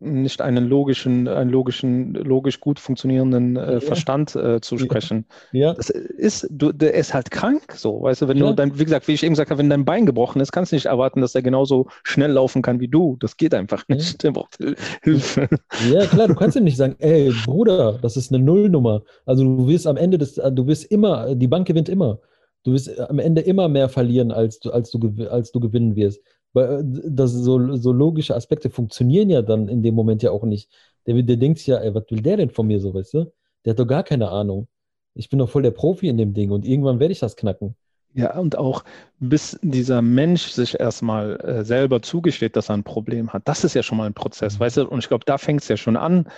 nicht 0.00 0.40
einen 0.40 0.68
logischen, 0.68 1.26
einen 1.26 1.50
logischen, 1.50 2.14
logisch 2.14 2.60
gut 2.60 2.78
funktionierenden 2.78 3.56
äh, 3.56 3.74
ja. 3.74 3.80
Verstand 3.80 4.36
äh, 4.36 4.60
zu 4.60 4.78
sprechen. 4.78 5.24
Ja. 5.52 5.74
Das 5.74 5.90
ist, 5.90 6.46
du, 6.50 6.72
der 6.72 6.94
ist 6.94 7.14
halt 7.14 7.30
krank, 7.30 7.74
so, 7.74 8.02
weißt 8.02 8.22
du, 8.22 8.28
wenn 8.28 8.36
ja. 8.36 8.46
du 8.46 8.54
dein, 8.54 8.78
wie 8.78 8.84
gesagt, 8.84 9.08
wie 9.08 9.12
ich 9.12 9.22
eben 9.22 9.32
gesagt 9.32 9.50
habe, 9.50 9.58
wenn 9.58 9.70
dein 9.70 9.84
Bein 9.84 10.06
gebrochen 10.06 10.40
ist, 10.40 10.52
kannst 10.52 10.72
du 10.72 10.76
nicht 10.76 10.86
erwarten, 10.86 11.20
dass 11.20 11.34
er 11.34 11.42
genauso 11.42 11.88
schnell 12.04 12.30
laufen 12.30 12.62
kann 12.62 12.80
wie 12.80 12.88
du. 12.88 13.16
Das 13.20 13.36
geht 13.36 13.54
einfach 13.54 13.86
nicht. 13.88 14.22
Der 14.22 14.30
braucht 14.30 14.58
Hilfe. 15.02 15.48
Ja, 15.92 16.06
klar, 16.06 16.28
du 16.28 16.34
kannst 16.34 16.56
ihm 16.56 16.64
nicht 16.64 16.76
sagen, 16.76 16.96
ey, 16.98 17.32
Bruder, 17.44 17.98
das 18.00 18.16
ist 18.16 18.32
eine 18.32 18.42
Nullnummer. 18.42 19.02
Also 19.26 19.44
du 19.44 19.66
wirst 19.66 19.86
am 19.86 19.96
Ende 19.96 20.18
des, 20.18 20.34
du 20.34 20.66
wirst 20.66 20.84
immer, 20.86 21.34
die 21.34 21.48
Bank 21.48 21.66
gewinnt 21.66 21.88
immer. 21.88 22.20
Du 22.64 22.72
wirst 22.72 22.98
am 23.00 23.18
Ende 23.18 23.40
immer 23.40 23.68
mehr 23.68 23.88
verlieren, 23.88 24.32
als 24.32 24.58
du, 24.58 24.70
als 24.70 24.90
du, 24.90 25.28
als 25.30 25.52
du 25.52 25.60
gewinnen 25.60 25.96
wirst. 25.96 26.20
Äh, 26.58 26.82
das 26.84 27.32
so, 27.32 27.76
so 27.76 27.92
logische 27.92 28.34
Aspekte 28.34 28.70
funktionieren 28.70 29.30
ja 29.30 29.42
dann 29.42 29.68
in 29.68 29.82
dem 29.82 29.94
Moment 29.94 30.22
ja 30.22 30.30
auch 30.30 30.44
nicht. 30.44 30.70
Der, 31.06 31.22
der 31.22 31.36
denkt 31.36 31.58
sich 31.58 31.68
ja, 31.68 31.78
ey, 31.78 31.94
was 31.94 32.04
will 32.10 32.20
der 32.22 32.36
denn 32.36 32.50
von 32.50 32.66
mir 32.66 32.80
so, 32.80 32.94
weißt 32.94 33.14
du? 33.14 33.32
Der 33.64 33.72
hat 33.72 33.78
doch 33.78 33.86
gar 33.86 34.02
keine 34.02 34.28
Ahnung. 34.28 34.68
Ich 35.14 35.28
bin 35.28 35.38
doch 35.38 35.50
voll 35.50 35.62
der 35.62 35.70
Profi 35.72 36.08
in 36.08 36.16
dem 36.16 36.34
Ding 36.34 36.50
und 36.50 36.64
irgendwann 36.64 37.00
werde 37.00 37.12
ich 37.12 37.20
das 37.20 37.36
knacken. 37.36 37.74
Ja, 38.14 38.38
und 38.38 38.56
auch 38.56 38.84
bis 39.18 39.58
dieser 39.62 40.00
Mensch 40.02 40.48
sich 40.48 40.80
erstmal 40.80 41.38
äh, 41.40 41.64
selber 41.64 42.02
zugesteht, 42.02 42.56
dass 42.56 42.70
er 42.70 42.76
ein 42.76 42.84
Problem 42.84 43.32
hat. 43.32 43.42
Das 43.46 43.64
ist 43.64 43.74
ja 43.74 43.82
schon 43.82 43.98
mal 43.98 44.06
ein 44.06 44.14
Prozess, 44.14 44.56
mhm. 44.56 44.60
weißt 44.60 44.76
du? 44.78 44.88
Und 44.88 45.00
ich 45.00 45.08
glaube, 45.08 45.24
da 45.26 45.38
fängt 45.38 45.62
es 45.62 45.68
ja 45.68 45.76
schon 45.76 45.96
an, 45.96 46.28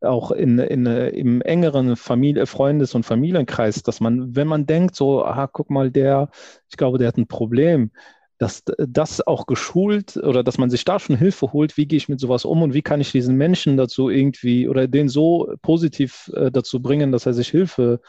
auch 0.00 0.30
in, 0.30 0.58
in, 0.58 0.86
im 0.86 1.42
engeren 1.42 1.96
Familie, 1.96 2.46
Freundes- 2.46 2.94
und 2.94 3.04
Familienkreis, 3.04 3.82
dass 3.82 4.00
man, 4.00 4.36
wenn 4.36 4.46
man 4.46 4.66
denkt, 4.66 4.94
so, 4.94 5.24
aha, 5.24 5.48
guck 5.48 5.70
mal, 5.70 5.90
der, 5.90 6.30
ich 6.68 6.76
glaube, 6.76 6.98
der 6.98 7.08
hat 7.08 7.18
ein 7.18 7.26
Problem, 7.26 7.90
dass 8.38 8.62
das 8.78 9.26
auch 9.26 9.46
geschult 9.46 10.16
oder 10.16 10.44
dass 10.44 10.58
man 10.58 10.70
sich 10.70 10.84
da 10.84 10.98
schon 10.98 11.16
Hilfe 11.16 11.52
holt, 11.52 11.76
wie 11.76 11.86
gehe 11.86 11.96
ich 11.96 12.08
mit 12.08 12.20
sowas 12.20 12.44
um 12.44 12.62
und 12.62 12.72
wie 12.72 12.82
kann 12.82 13.00
ich 13.00 13.10
diesen 13.10 13.36
Menschen 13.36 13.76
dazu 13.76 14.08
irgendwie 14.08 14.68
oder 14.68 14.86
den 14.86 15.08
so 15.08 15.52
positiv 15.60 16.30
äh, 16.34 16.50
dazu 16.50 16.80
bringen, 16.80 17.10
dass 17.10 17.26
er 17.26 17.34
sich 17.34 17.48
Hilfe 17.48 18.00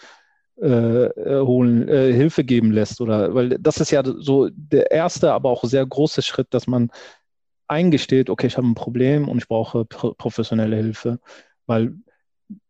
äh, 0.62 1.10
holen, 1.26 1.88
äh, 1.88 2.14
Hilfe 2.14 2.44
geben 2.44 2.72
lässt 2.72 3.02
oder 3.02 3.34
weil 3.34 3.50
das 3.60 3.80
ist 3.80 3.92
ja 3.92 4.04
so 4.06 4.50
der 4.52 4.92
erste, 4.92 5.34
aber 5.34 5.50
auch 5.50 5.64
sehr 5.64 5.86
große 5.86 6.22
Schritt, 6.22 6.48
dass 6.52 6.68
man 6.68 6.92
eingesteht, 7.68 8.30
okay, 8.30 8.48
ich 8.48 8.58
habe 8.58 8.68
ein 8.68 8.76
Problem 8.76 9.28
und 9.28 9.40
ich 9.40 9.48
brauche 9.48 9.86
professionelle 9.86 10.76
Hilfe, 10.76 11.20
weil 11.66 11.94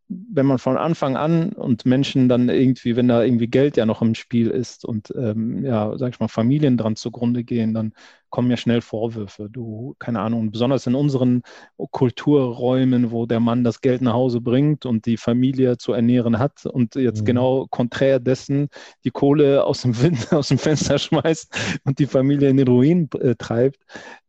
wenn 0.10 0.48
man 0.48 0.58
von 0.58 0.76
Anfang 0.76 1.16
an 1.16 1.52
und 1.54 1.86
Menschen 1.86 2.30
dann 2.30 2.50
irgendwie, 2.50 2.96
wenn 2.96 3.08
da 3.08 3.24
irgendwie 3.24 3.48
Geld 3.48 3.78
ja 3.78 3.86
noch 3.86 4.02
im 4.02 4.16
Spiel 4.16 4.50
ist 4.50 4.84
und 4.84 5.14
ähm, 5.16 5.64
ja, 5.64 5.96
sag 5.98 6.14
ich 6.14 6.20
mal, 6.20 6.28
Familien 6.28 6.78
dran 6.78 6.96
zugrunde 6.96 7.44
gehen, 7.44 7.76
dann 7.76 7.94
kommen 8.32 8.50
ja 8.50 8.58
schnell 8.58 8.82
Vorwürfe. 8.82 9.50
Du, 9.52 9.96
keine 10.00 10.22
Ahnung, 10.22 10.50
besonders 10.50 10.88
in 10.88 10.96
unseren 10.96 11.44
Kulturräumen, 11.92 13.12
wo 13.12 13.28
der 13.28 13.40
Mann 13.40 13.64
das 13.64 13.82
Geld 13.82 14.02
nach 14.02 14.14
Hause 14.14 14.42
bringt 14.42 14.88
und 14.88 15.06
die 15.06 15.18
Familie 15.18 15.78
zu 15.78 15.94
ernähren 15.94 16.40
hat 16.40 16.66
und 16.66 16.96
jetzt 16.96 17.22
mhm. 17.22 17.26
genau 17.26 17.68
konträr 17.70 18.20
dessen 18.20 18.70
die 19.04 19.12
Kohle 19.12 19.64
aus 19.64 19.84
dem 19.84 20.02
Wind, 20.02 20.28
aus 20.34 20.48
dem 20.48 20.58
Fenster 20.58 20.98
schmeißt 20.98 21.82
und 21.84 22.00
die 22.00 22.08
Familie 22.08 22.50
in 22.50 22.58
den 22.58 22.68
Ruin 22.68 23.10
äh, 23.20 23.36
treibt, 23.36 23.80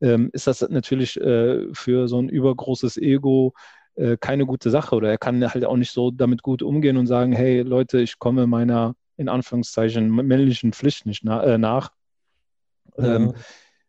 ähm, 0.02 0.28
ist 0.34 0.46
das 0.46 0.60
natürlich 0.60 1.18
äh, 1.18 1.72
für 1.72 2.06
so 2.06 2.18
ein 2.20 2.28
übergroßes 2.28 2.98
Ego 2.98 3.54
äh, 3.96 4.16
keine 4.16 4.46
gute 4.46 4.70
Sache 4.70 4.94
oder 4.94 5.10
er 5.10 5.18
kann 5.18 5.42
halt 5.52 5.64
auch 5.64 5.76
nicht 5.76 5.92
so 5.92 6.10
damit 6.10 6.42
gut 6.42 6.62
umgehen 6.62 6.96
und 6.96 7.06
sagen, 7.06 7.32
hey 7.32 7.62
Leute, 7.62 8.00
ich 8.00 8.18
komme 8.18 8.46
meiner 8.46 8.94
in 9.16 9.28
Anführungszeichen 9.28 10.10
männlichen 10.10 10.72
Pflicht 10.72 11.06
nicht 11.06 11.24
na 11.24 11.42
äh, 11.42 11.58
nach. 11.58 11.92
Ja. 12.96 13.16
Ähm, 13.16 13.34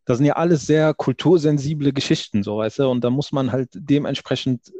das 0.05 0.17
sind 0.17 0.25
ja 0.25 0.33
alles 0.33 0.65
sehr 0.65 0.93
kultursensible 0.93 1.93
Geschichten, 1.93 2.43
so 2.43 2.57
weißt 2.57 2.79
du, 2.79 2.89
und 2.89 3.03
da 3.03 3.09
muss 3.09 3.31
man 3.31 3.51
halt 3.51 3.69
dementsprechend 3.73 4.71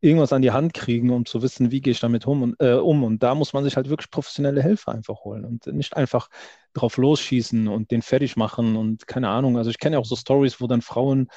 irgendwas 0.00 0.32
an 0.32 0.42
die 0.42 0.50
Hand 0.50 0.74
kriegen, 0.74 1.10
um 1.10 1.26
zu 1.26 1.42
wissen, 1.42 1.70
wie 1.70 1.80
gehe 1.80 1.92
ich 1.92 2.00
damit 2.00 2.26
um 2.26 2.42
und, 2.42 2.56
äh, 2.58 2.72
um. 2.72 3.04
Und 3.04 3.22
da 3.22 3.34
muss 3.34 3.52
man 3.52 3.64
sich 3.64 3.76
halt 3.76 3.88
wirklich 3.88 4.10
professionelle 4.10 4.62
Hilfe 4.62 4.92
einfach 4.92 5.24
holen 5.24 5.44
und 5.44 5.66
nicht 5.66 5.96
einfach 5.96 6.28
drauf 6.72 6.96
losschießen 6.96 7.68
und 7.68 7.90
den 7.90 8.02
fertig 8.02 8.36
machen 8.36 8.76
und 8.76 9.06
keine 9.06 9.28
Ahnung. 9.28 9.58
Also 9.58 9.70
ich 9.70 9.78
kenne 9.78 9.96
ja 9.96 10.00
auch 10.00 10.06
so 10.06 10.16
Stories, 10.16 10.60
wo 10.60 10.66
dann 10.66 10.82
Frauen 10.82 11.28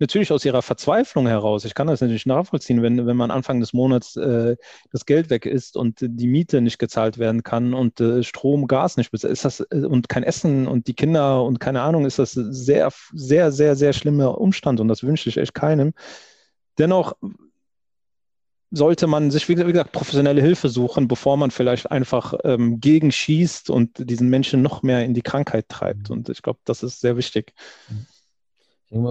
natürlich 0.00 0.32
aus 0.32 0.44
ihrer 0.44 0.62
Verzweiflung 0.62 1.26
heraus, 1.26 1.64
ich 1.64 1.74
kann 1.74 1.86
das 1.86 2.00
natürlich 2.00 2.26
nachvollziehen, 2.26 2.82
wenn, 2.82 3.06
wenn 3.06 3.16
man 3.16 3.30
Anfang 3.30 3.60
des 3.60 3.72
Monats 3.72 4.16
äh, 4.16 4.56
das 4.90 5.06
Geld 5.06 5.30
weg 5.30 5.46
ist 5.46 5.76
und 5.76 5.98
die 6.00 6.26
Miete 6.26 6.60
nicht 6.60 6.78
gezahlt 6.78 7.18
werden 7.18 7.42
kann 7.42 7.74
und 7.74 8.00
äh, 8.00 8.22
Strom, 8.22 8.66
Gas 8.66 8.96
nicht 8.96 9.12
ist 9.12 9.44
das 9.44 9.60
äh, 9.60 9.84
und 9.84 10.08
kein 10.08 10.22
Essen 10.22 10.66
und 10.66 10.86
die 10.86 10.94
Kinder 10.94 11.44
und 11.44 11.60
keine 11.60 11.82
Ahnung, 11.82 12.06
ist 12.06 12.18
das 12.18 12.32
sehr, 12.32 12.90
sehr, 13.12 13.52
sehr, 13.52 13.76
sehr 13.76 13.92
schlimmer 13.92 14.40
Umstand 14.40 14.80
und 14.80 14.88
das 14.88 15.02
wünsche 15.02 15.28
ich 15.28 15.36
echt 15.36 15.54
keinem. 15.54 15.92
Dennoch 16.78 17.14
sollte 18.70 19.06
man 19.06 19.30
sich, 19.30 19.48
wie 19.48 19.54
gesagt, 19.54 19.92
professionelle 19.92 20.40
Hilfe 20.40 20.68
suchen, 20.68 21.08
bevor 21.08 21.36
man 21.36 21.50
vielleicht 21.50 21.90
einfach 21.90 22.34
ähm, 22.44 22.80
gegenschießt 22.80 23.68
und 23.68 24.08
diesen 24.08 24.28
Menschen 24.28 24.62
noch 24.62 24.82
mehr 24.82 25.04
in 25.04 25.12
die 25.12 25.22
Krankheit 25.22 25.68
treibt. 25.68 26.10
Und 26.10 26.28
ich 26.28 26.40
glaube, 26.40 26.60
das 26.64 26.82
ist 26.82 27.00
sehr 27.00 27.16
wichtig. 27.16 27.52
Mhm. 27.88 28.06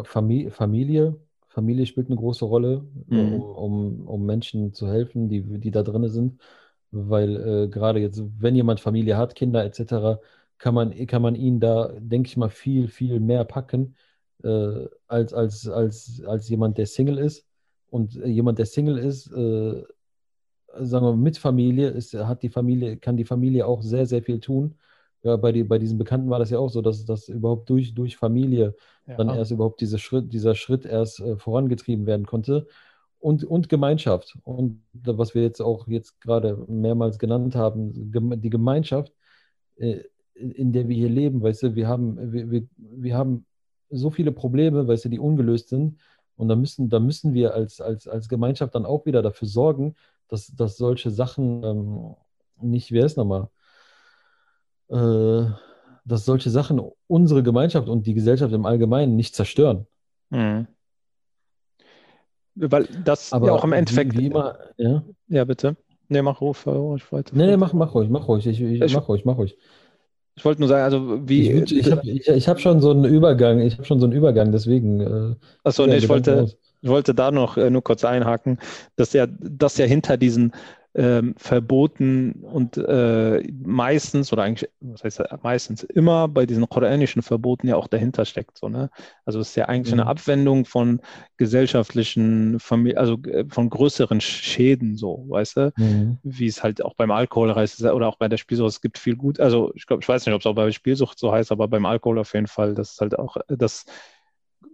Familie, 0.04 0.52
Familie, 0.52 1.16
Familie 1.48 1.86
spielt 1.86 2.08
eine 2.08 2.16
große 2.16 2.46
Rolle, 2.46 2.86
mhm. 3.08 3.42
um, 3.42 4.08
um 4.08 4.26
Menschen 4.26 4.74
zu 4.74 4.88
helfen, 4.88 5.30
die, 5.30 5.42
die 5.60 5.72
da 5.72 5.84
drin 5.84 6.08
sind. 6.10 6.40
Weil 6.92 7.36
äh, 7.36 7.68
gerade 7.68 8.00
jetzt, 8.00 8.22
wenn 8.40 8.56
jemand 8.56 8.80
Familie 8.80 9.18
hat, 9.18 9.36
Kinder 9.36 9.64
etc., 9.64 10.22
kann 10.58 10.74
man, 10.74 11.08
kann 11.08 11.22
man 11.22 11.36
ihn 11.36 11.60
da, 11.60 11.92
denke 12.00 12.28
ich 12.28 12.38
mal, 12.38 12.50
viel, 12.50 12.88
viel 12.88 13.20
mehr 13.20 13.46
packen, 13.46 13.96
äh, 14.44 14.88
als, 15.08 15.34
als, 15.34 15.68
als, 15.68 16.22
als 16.26 16.50
jemand, 16.50 16.78
der 16.78 16.86
Single 16.86 17.18
ist. 17.18 17.46
Und 17.90 18.16
jemand, 18.16 18.60
der 18.60 18.66
Single 18.66 18.98
ist, 18.98 19.32
äh, 19.32 19.84
sagen 20.80 21.06
wir 21.06 21.16
mit 21.16 21.38
Familie, 21.38 21.90
ist, 21.90 22.14
hat 22.14 22.44
die 22.44 22.50
Familie, 22.50 22.98
kann 22.98 23.18
die 23.18 23.26
Familie 23.26 23.66
auch 23.66 23.82
sehr, 23.82 24.06
sehr 24.06 24.22
viel 24.24 24.40
tun. 24.40 24.76
Ja, 25.24 25.36
bei, 25.36 25.52
die, 25.52 25.64
bei 25.64 25.80
diesen 25.80 25.98
Bekannten 25.98 26.30
war 26.30 26.40
das 26.40 26.50
ja 26.50 26.60
auch 26.60 26.70
so, 26.70 26.82
dass 26.82 27.04
das 27.06 27.28
überhaupt 27.28 27.70
durch, 27.70 27.94
durch 27.94 28.16
Familie 28.16 28.76
ja. 29.06 29.18
dann 29.18 29.30
erst 29.30 29.52
überhaupt 29.52 29.82
diese 29.82 30.00
Schritt, 30.00 30.32
dieser 30.32 30.56
Schritt 30.56 30.86
erst 30.86 31.20
äh, 31.20 31.36
vorangetrieben 31.38 32.06
werden 32.06 32.26
konnte. 32.26 32.68
Und, 33.20 33.44
und 33.44 33.68
Gemeinschaft. 33.68 34.38
Und 34.44 34.82
was 34.94 35.36
wir 35.36 35.42
jetzt 35.42 35.60
auch 35.62 35.90
jetzt 35.90 36.22
gerade 36.22 36.56
mehrmals 36.70 37.20
genannt 37.20 37.54
haben, 37.54 37.92
die 38.42 38.50
Gemeinschaft, 38.50 39.12
äh, 39.76 40.04
in 40.36 40.72
der 40.72 40.88
wir 40.88 40.96
hier 40.96 41.10
leben, 41.10 41.44
weißt 41.44 41.64
du, 41.64 41.76
wir 41.76 41.90
haben, 41.90 42.32
wir, 42.32 42.50
wir, 42.50 42.68
wir 42.78 43.18
haben 43.18 43.46
so 43.90 44.10
viele 44.10 44.32
Probleme, 44.32 44.88
weißt 44.88 45.06
du, 45.06 45.10
die 45.10 45.20
ungelöst 45.20 45.68
sind. 45.68 46.00
Und 46.38 46.48
da 46.48 46.56
müssen, 46.56 46.90
da 46.90 47.02
müssen 47.02 47.34
wir 47.34 47.54
als, 47.54 47.82
als, 47.82 48.08
als 48.08 48.30
Gemeinschaft 48.30 48.74
dann 48.74 48.86
auch 48.86 49.06
wieder 49.06 49.22
dafür 49.22 49.50
sorgen, 49.50 49.96
dass, 50.30 50.56
dass 50.56 50.78
solche 50.78 51.12
Sachen 51.12 51.64
ähm, 51.64 52.16
nicht, 52.62 52.94
wer 52.94 53.06
ist 53.06 53.18
nochmal, 53.18 53.50
dass 54.90 56.26
solche 56.26 56.50
Sachen 56.50 56.82
unsere 57.08 57.44
Gemeinschaft 57.44 57.88
und 57.88 58.08
die 58.08 58.14
Gesellschaft 58.14 58.54
im 58.54 58.66
Allgemeinen 58.66 59.16
nicht 59.16 59.36
zerstören. 59.36 59.86
Mhm. 60.30 60.68
Weil 62.56 62.88
das 63.06 63.32
Aber 63.32 63.48
ja 63.48 63.54
auch 63.54 63.64
im 63.64 63.74
Endeffekt. 63.74 64.14
Wie, 64.14 64.20
wie 64.20 64.26
immer, 64.26 64.58
ja? 64.78 65.04
ja, 65.28 65.46
bitte. 65.46 65.78
Nee, 66.10 66.22
mach 66.22 66.42
ruhig, 66.42 66.66
ruhig 66.66 67.12
weiter. 67.12 67.36
Nee, 67.36 67.46
nee, 67.46 67.58
mach, 67.58 67.74
mach 67.74 67.94
ruhig, 67.94 68.10
mach 68.10 68.28
ruhig. 68.28 68.46
Ich, 68.48 68.60
ich, 68.60 68.82
ich 68.82 68.96
mach 68.96 69.08
ruhig, 69.08 69.24
mach 69.26 69.38
ruhig. 69.38 69.56
Ich 70.36 70.46
wollte 70.46 70.62
nur 70.62 70.70
sagen, 70.70 70.84
also 70.84 71.28
wie. 71.28 71.52
Ich, 71.52 71.78
ich 71.78 71.92
habe 71.92 72.02
ich, 72.10 72.28
ich 72.28 72.48
hab 72.48 72.60
schon 72.60 72.82
so 72.82 72.92
einen 72.92 73.06
Übergang, 73.06 73.60
ich 73.60 73.74
habe 73.74 73.86
schon 73.86 74.00
so 74.00 74.06
einen 74.06 74.14
Übergang, 74.14 74.52
deswegen. 74.52 75.02
Äh, 75.02 75.36
Achso, 75.64 75.86
nee, 75.86 75.98
ich 75.98 76.10
wollte, 76.10 76.56
ich 76.82 76.90
wollte 76.90 77.14
da 77.14 77.32
noch 77.32 77.58
äh, 77.58 77.70
nur 77.70 77.84
kurz 77.84 78.04
einhaken, 78.04 78.58
dass 78.96 79.14
ja, 79.14 79.28
dass 79.28 79.78
ja 79.78 79.86
hinter 79.86 80.18
diesen 80.18 80.54
ähm, 80.96 81.36
Verboten 81.38 82.32
und 82.44 82.78
äh, 82.78 83.44
meistens, 83.64 84.34
oder 84.34 84.44
eigentlich, 84.44 84.70
was 84.80 85.04
heißt 85.04 85.22
meistens 85.44 85.84
immer 85.84 86.28
bei 86.28 86.46
diesen 86.46 86.68
koranischen 86.68 87.22
Verboten 87.22 87.68
ja 87.68 87.76
auch 87.76 87.88
dahinter 87.88 88.26
steckt. 88.26 88.58
So, 88.58 88.70
ne? 88.70 88.90
Also 89.24 89.40
es 89.40 89.50
ist 89.50 89.56
ja 89.56 89.66
eigentlich 89.66 89.94
mhm. 89.94 90.02
eine 90.02 90.10
Abwendung 90.10 90.66
von 90.66 91.02
gesellschaftlichen, 91.38 92.60
Famili 92.60 92.96
also 92.96 93.18
äh, 93.24 93.46
von 93.50 93.70
größeren 93.70 94.20
Schäden, 94.20 94.98
so, 94.98 95.26
weißt 95.30 95.58
du? 95.58 95.74
Mhm. 95.78 96.18
Wie 96.24 96.48
es 96.48 96.64
halt 96.64 96.84
auch 96.84 96.96
beim 96.96 97.12
Alkohol 97.12 97.54
heißt 97.54 97.84
oder 97.84 98.08
auch 98.08 98.18
bei 98.18 98.28
der 98.28 98.38
Spielsucht, 98.38 98.70
es 98.70 98.82
gibt 98.82 98.98
viel 98.98 99.16
gut, 99.16 99.40
also 99.40 99.72
ich 99.76 99.86
glaube, 99.86 100.02
ich 100.02 100.10
weiß 100.10 100.26
nicht, 100.26 100.34
ob 100.34 100.42
es 100.42 100.48
auch 100.48 100.56
bei 100.56 100.72
Spielsucht 100.72 101.20
so 101.20 101.32
heißt, 101.32 101.52
aber 101.52 101.68
beim 101.68 101.86
Alkohol 101.86 102.20
auf 102.20 102.34
jeden 102.34 102.48
Fall, 102.48 102.74
das 102.74 102.94
ist 102.94 103.02
halt 103.02 103.18
auch 103.18 103.38
das 103.48 103.86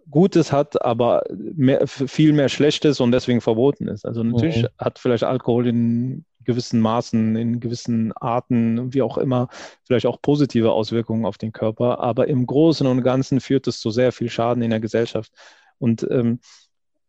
Gutes 0.09 0.51
hat, 0.51 0.83
aber 0.83 1.23
mehr, 1.31 1.87
viel 1.87 2.33
mehr 2.33 2.49
Schlechtes 2.49 2.99
und 2.99 3.11
deswegen 3.11 3.41
verboten 3.41 3.87
ist. 3.87 4.05
Also 4.05 4.23
natürlich 4.23 4.63
mhm. 4.63 4.67
hat 4.77 4.99
vielleicht 4.99 5.23
Alkohol 5.23 5.67
in 5.67 6.25
gewissen 6.43 6.79
Maßen, 6.79 7.35
in 7.35 7.59
gewissen 7.59 8.13
Arten, 8.13 8.93
wie 8.93 9.01
auch 9.01 9.17
immer, 9.17 9.49
vielleicht 9.83 10.05
auch 10.05 10.21
positive 10.21 10.71
Auswirkungen 10.71 11.25
auf 11.25 11.37
den 11.37 11.51
Körper, 11.51 11.99
aber 11.99 12.27
im 12.27 12.45
Großen 12.45 12.85
und 12.87 13.03
Ganzen 13.03 13.41
führt 13.41 13.67
es 13.67 13.79
zu 13.79 13.89
sehr 13.89 14.11
viel 14.11 14.29
Schaden 14.29 14.63
in 14.63 14.69
der 14.69 14.79
Gesellschaft. 14.79 15.31
Und, 15.79 16.07
ähm, 16.09 16.39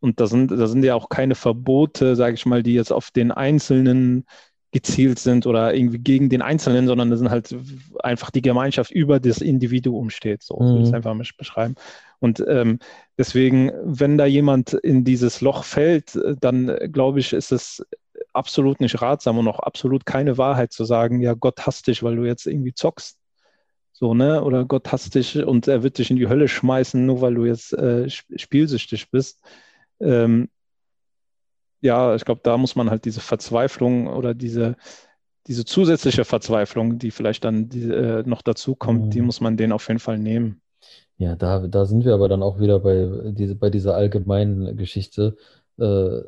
und 0.00 0.20
da, 0.20 0.26
sind, 0.26 0.50
da 0.50 0.66
sind 0.66 0.82
ja 0.82 0.94
auch 0.94 1.08
keine 1.08 1.34
Verbote, 1.34 2.16
sage 2.16 2.34
ich 2.34 2.46
mal, 2.46 2.62
die 2.62 2.74
jetzt 2.74 2.92
auf 2.92 3.10
den 3.10 3.30
einzelnen 3.30 4.24
gezielt 4.76 5.18
sind 5.18 5.46
oder 5.46 5.72
irgendwie 5.72 5.98
gegen 5.98 6.28
den 6.28 6.42
Einzelnen, 6.42 6.86
sondern 6.86 7.08
das 7.08 7.18
sind 7.18 7.30
halt 7.30 7.56
einfach 8.00 8.30
die 8.30 8.42
Gemeinschaft 8.42 8.90
über 8.90 9.20
das 9.20 9.40
Individuum 9.40 10.10
steht. 10.10 10.42
So 10.42 10.58
mhm. 10.58 10.64
würde 10.66 10.82
ich 10.82 10.88
es 10.88 10.92
einfach 10.92 11.14
mal 11.14 11.24
beschreiben. 11.38 11.76
Und 12.18 12.44
ähm, 12.46 12.78
deswegen, 13.16 13.72
wenn 13.82 14.18
da 14.18 14.26
jemand 14.26 14.74
in 14.74 15.02
dieses 15.02 15.40
Loch 15.40 15.64
fällt, 15.64 16.18
dann 16.40 16.68
äh, 16.68 16.90
glaube 16.92 17.20
ich, 17.20 17.32
ist 17.32 17.52
es 17.52 17.82
absolut 18.34 18.80
nicht 18.80 19.00
ratsam 19.00 19.38
und 19.38 19.48
auch 19.48 19.60
absolut 19.60 20.04
keine 20.04 20.36
Wahrheit 20.36 20.72
zu 20.72 20.84
sagen, 20.84 21.22
ja, 21.22 21.32
Gott 21.32 21.66
hasst 21.66 21.86
dich, 21.86 22.02
weil 22.02 22.16
du 22.16 22.24
jetzt 22.24 22.46
irgendwie 22.46 22.74
zockst. 22.74 23.16
So, 23.92 24.12
ne? 24.12 24.44
Oder 24.44 24.66
Gott 24.66 24.92
hasst 24.92 25.14
dich 25.14 25.42
und 25.42 25.68
er 25.68 25.82
wird 25.82 25.96
dich 25.96 26.10
in 26.10 26.16
die 26.16 26.28
Hölle 26.28 26.48
schmeißen, 26.48 27.06
nur 27.06 27.22
weil 27.22 27.34
du 27.34 27.46
jetzt 27.46 27.72
äh, 27.72 28.10
spielsüchtig 28.10 29.10
bist. 29.10 29.40
Ähm, 30.00 30.50
ja, 31.80 32.14
ich 32.14 32.24
glaube, 32.24 32.40
da 32.42 32.56
muss 32.56 32.76
man 32.76 32.90
halt 32.90 33.04
diese 33.04 33.20
Verzweiflung 33.20 34.06
oder 34.06 34.34
diese, 34.34 34.76
diese 35.46 35.64
zusätzliche 35.64 36.24
Verzweiflung, 36.24 36.98
die 36.98 37.10
vielleicht 37.10 37.44
dann 37.44 37.68
die, 37.68 37.90
äh, 37.90 38.22
noch 38.26 38.42
dazu 38.42 38.74
kommt, 38.74 39.06
mhm. 39.06 39.10
die 39.10 39.20
muss 39.20 39.40
man 39.40 39.56
denen 39.56 39.72
auf 39.72 39.86
jeden 39.88 40.00
Fall 40.00 40.18
nehmen. 40.18 40.60
Ja, 41.18 41.34
da, 41.34 41.66
da 41.66 41.86
sind 41.86 42.04
wir 42.04 42.14
aber 42.14 42.28
dann 42.28 42.42
auch 42.42 42.60
wieder 42.60 42.80
bei, 42.80 43.08
diese, 43.32 43.54
bei 43.54 43.70
dieser 43.70 43.94
allgemeinen 43.94 44.76
Geschichte, 44.76 45.36
äh, 45.78 46.20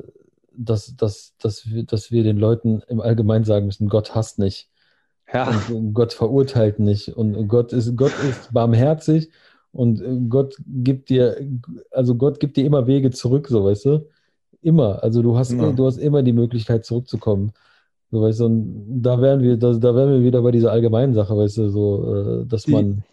dass, 0.51 0.95
dass, 0.95 1.35
dass, 1.37 1.69
wir, 1.69 1.83
dass 1.83 2.11
wir 2.11 2.23
den 2.23 2.37
Leuten 2.37 2.81
im 2.87 3.01
Allgemeinen 3.01 3.45
sagen 3.45 3.67
müssen, 3.67 3.87
Gott 3.87 4.15
hasst 4.15 4.39
nicht. 4.39 4.69
Ja. 5.31 5.53
Und 5.69 5.93
Gott 5.93 6.13
verurteilt 6.13 6.79
nicht. 6.79 7.09
Und 7.09 7.47
Gott 7.47 7.71
ist, 7.71 7.95
Gott 7.95 8.13
ist 8.27 8.51
barmherzig 8.51 9.29
und 9.71 10.29
Gott 10.29 10.55
gibt 10.65 11.09
dir, 11.09 11.37
also 11.91 12.15
Gott 12.15 12.39
gibt 12.39 12.57
dir 12.57 12.65
immer 12.65 12.87
Wege 12.87 13.11
zurück, 13.11 13.47
so 13.47 13.63
weißt 13.63 13.85
du. 13.85 14.09
Immer. 14.61 15.03
Also 15.03 15.21
du 15.21 15.37
hast, 15.37 15.51
immer. 15.51 15.73
du 15.73 15.85
hast 15.85 15.97
immer 15.97 16.23
die 16.23 16.33
Möglichkeit 16.33 16.85
zurückzukommen. 16.85 17.53
So, 18.11 18.21
weißt 18.21 18.39
du, 18.39 18.45
und 18.45 19.01
da 19.01 19.21
wären 19.21 19.41
wir, 19.41 19.57
da, 19.57 19.73
da 19.73 19.95
wären 19.95 20.11
wir 20.11 20.23
wieder 20.23 20.41
bei 20.41 20.51
dieser 20.51 20.71
allgemeinen 20.71 21.13
Sache, 21.13 21.37
weißt 21.37 21.57
du, 21.59 21.69
so, 21.69 22.41
äh, 22.41 22.45
dass 22.45 22.67
man 22.67 23.03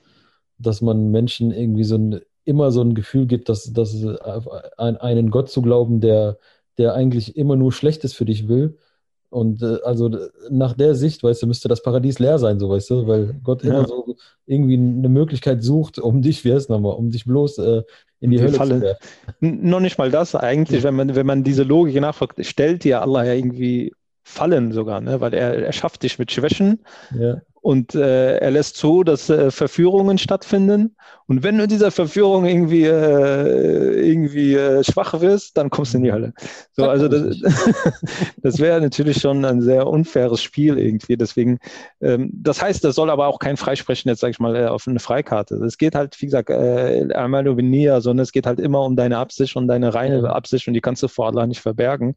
dass 0.59 0.81
man 0.81 1.11
Menschen 1.11 1.53
irgendwie 1.53 1.85
so 1.85 1.97
ein, 1.97 2.21
immer 2.45 2.71
so 2.71 2.81
ein 2.81 2.95
Gefühl 2.95 3.27
gibt, 3.27 3.49
dass, 3.49 3.73
dass 3.73 4.05
an 4.77 4.97
einen 4.97 5.31
Gott 5.31 5.51
zu 5.51 5.63
glauben, 5.63 6.01
der, 6.01 6.39
der 6.79 6.95
eigentlich 6.95 7.37
immer 7.37 7.57
nur 7.57 7.73
Schlechtes 7.73 8.15
für 8.15 8.25
dich 8.25 8.49
will. 8.49 8.79
Und 9.29 9.63
äh, 9.63 9.79
also 9.85 10.11
nach 10.51 10.75
der 10.75 10.95
Sicht, 10.95 11.23
weißt 11.23 11.43
du, 11.43 11.47
müsste 11.47 11.69
das 11.69 11.83
Paradies 11.83 12.19
leer 12.19 12.39
sein, 12.39 12.59
so 12.59 12.71
weißt 12.71 12.91
du, 12.91 13.07
weil 13.07 13.35
Gott 13.43 13.65
ja. 13.65 13.71
immer 13.71 13.89
so 13.89 14.17
irgendwie 14.47 14.75
eine 14.75 15.09
Möglichkeit 15.09 15.63
sucht, 15.63 15.99
um 15.99 16.23
dich, 16.23 16.45
wie 16.45 16.53
heißt 16.53 16.71
nochmal, 16.71 16.95
um 16.95 17.11
dich 17.11 17.25
bloß 17.25 17.59
äh, 17.59 17.83
in 18.21 18.31
die, 18.31 18.37
die 18.37 18.43
Hölle 18.43 18.53
Falle. 18.53 18.75
zu 18.77 18.81
werfen. 18.83 19.69
Noch 19.69 19.81
nicht 19.81 19.99
mal 19.99 20.11
das 20.11 20.35
eigentlich, 20.35 20.83
wenn 20.83 20.95
man, 20.95 21.15
wenn 21.15 21.27
man 21.27 21.45
diese 21.45 21.65
Logik 21.65 22.01
nachfragt, 22.01 22.45
stellt 22.45 22.85
dir 22.85 23.03
Allah 23.03 23.25
ja 23.25 23.35
irgendwie 23.35 23.93
Fallen 24.29 24.73
sogar, 24.73 25.01
ne? 25.01 25.21
weil 25.21 25.35
er, 25.35 25.67
er 25.67 25.73
schafft 25.73 26.03
dich 26.03 26.19
mit 26.19 26.33
Schwächen 26.33 26.81
ja. 27.17 27.41
Und 27.67 27.97
äh, 27.97 28.37
er 28.37 28.53
lässt 28.53 28.77
zu, 28.77 29.03
dass 29.03 29.29
äh, 29.29 29.51
Verführungen 29.51 30.19
stattfinden. 30.19 30.95
Und 31.27 31.43
wenn 31.43 31.59
du 31.59 31.67
dieser 31.67 31.91
Verführung 31.91 32.45
irgendwie, 32.45 32.85
äh, 32.85 34.09
irgendwie 34.09 34.55
äh, 34.55 34.85
schwach 34.85 35.21
wirst, 35.21 35.57
dann 35.57 35.69
kommst 35.69 35.93
du 35.93 35.99
in 35.99 36.05
die 36.05 36.13
Hölle. 36.13 36.33
So, 36.71 36.89
also 36.89 37.09
das, 37.09 37.41
das 38.37 38.61
wäre 38.61 38.81
natürlich 38.81 39.21
schon 39.21 39.45
ein 39.45 39.63
sehr 39.63 39.89
unfaires 39.89 40.41
Spiel 40.41 40.79
irgendwie. 40.79 41.17
Deswegen, 41.17 41.59
ähm, 42.01 42.31
das 42.35 42.63
heißt, 42.63 42.85
das 42.85 42.95
soll 42.95 43.11
aber 43.11 43.27
auch 43.27 43.41
kein 43.41 43.57
Freisprechen 43.57 44.11
jetzt, 44.11 44.21
sag 44.21 44.31
ich 44.31 44.39
mal, 44.39 44.55
äh, 44.55 44.67
auf 44.67 44.87
eine 44.87 45.01
Freikarte. 45.01 45.57
Es 45.57 45.77
geht 45.77 45.97
halt, 45.97 46.23
wie 46.23 46.27
gesagt, 46.27 46.51
äh, 46.51 47.09
Amalo 47.15 47.57
Venia, 47.57 48.01
sondern 48.01 48.23
es 48.23 48.31
geht 48.31 48.47
halt 48.47 48.61
immer 48.61 48.83
um 48.83 48.95
deine 48.95 49.19
Absicht 49.19 49.57
und 49.57 49.67
deine 49.67 49.93
reine 49.93 50.31
Absicht 50.31 50.69
und 50.69 50.75
die 50.75 50.81
kannst 50.81 51.03
du 51.03 51.09
vor 51.09 51.27
Allah 51.27 51.49
nicht 51.49 51.63
verbergen. 51.63 52.15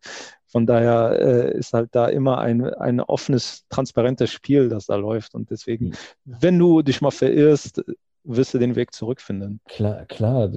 Von 0.49 0.65
daher 0.65 1.17
äh, 1.19 1.57
ist 1.57 1.73
halt 1.73 1.89
da 1.91 2.07
immer 2.07 2.39
ein, 2.39 2.65
ein 2.65 2.99
offenes, 3.01 3.65
transparentes 3.69 4.31
Spiel, 4.31 4.67
das 4.67 4.87
da 4.87 4.95
läuft. 4.95 5.35
Und 5.35 5.51
deswegen, 5.51 5.89
mhm. 5.89 5.93
wenn 6.25 6.59
du 6.59 6.81
dich 6.81 7.01
mal 7.01 7.11
verirrst, 7.11 7.83
wirst 8.23 8.53
du 8.53 8.57
den 8.57 8.75
Weg 8.75 8.93
zurückfinden. 8.93 9.59
Klar, 9.65 10.05
klar, 10.05 10.51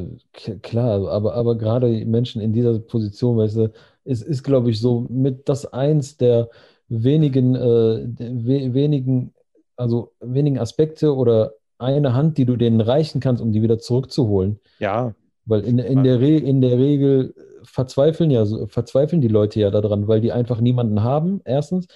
klar. 0.62 1.08
Aber, 1.08 1.34
aber 1.34 1.56
gerade 1.56 2.04
Menschen 2.06 2.40
in 2.40 2.54
dieser 2.54 2.78
Position, 2.78 3.36
weißt 3.36 3.56
du, 3.56 3.72
es 4.04 4.22
ist, 4.22 4.42
glaube 4.42 4.70
ich, 4.70 4.80
so 4.80 5.06
mit 5.10 5.48
das 5.48 5.70
eins 5.72 6.16
der 6.16 6.48
wenigen, 6.88 7.54
äh, 7.54 8.08
we 8.18 8.74
wenigen, 8.74 9.34
also 9.76 10.12
wenigen 10.20 10.58
Aspekte 10.58 11.14
oder 11.14 11.52
eine 11.78 12.14
Hand, 12.14 12.38
die 12.38 12.46
du 12.46 12.56
denen 12.56 12.80
reichen 12.80 13.20
kannst, 13.20 13.42
um 13.42 13.52
die 13.52 13.62
wieder 13.62 13.78
zurückzuholen. 13.78 14.58
Ja. 14.78 15.14
Weil 15.44 15.62
in, 15.62 15.78
in, 15.78 16.02
der, 16.02 16.20
Re 16.20 16.36
in 16.36 16.60
der 16.60 16.78
Regel 16.78 17.34
verzweifeln 17.64 18.30
ja, 18.30 18.44
verzweifeln 18.66 19.20
die 19.20 19.28
Leute 19.28 19.60
ja 19.60 19.70
daran, 19.70 20.08
weil 20.08 20.20
die 20.20 20.32
einfach 20.32 20.60
niemanden 20.60 21.02
haben, 21.02 21.40
erstens. 21.44 21.86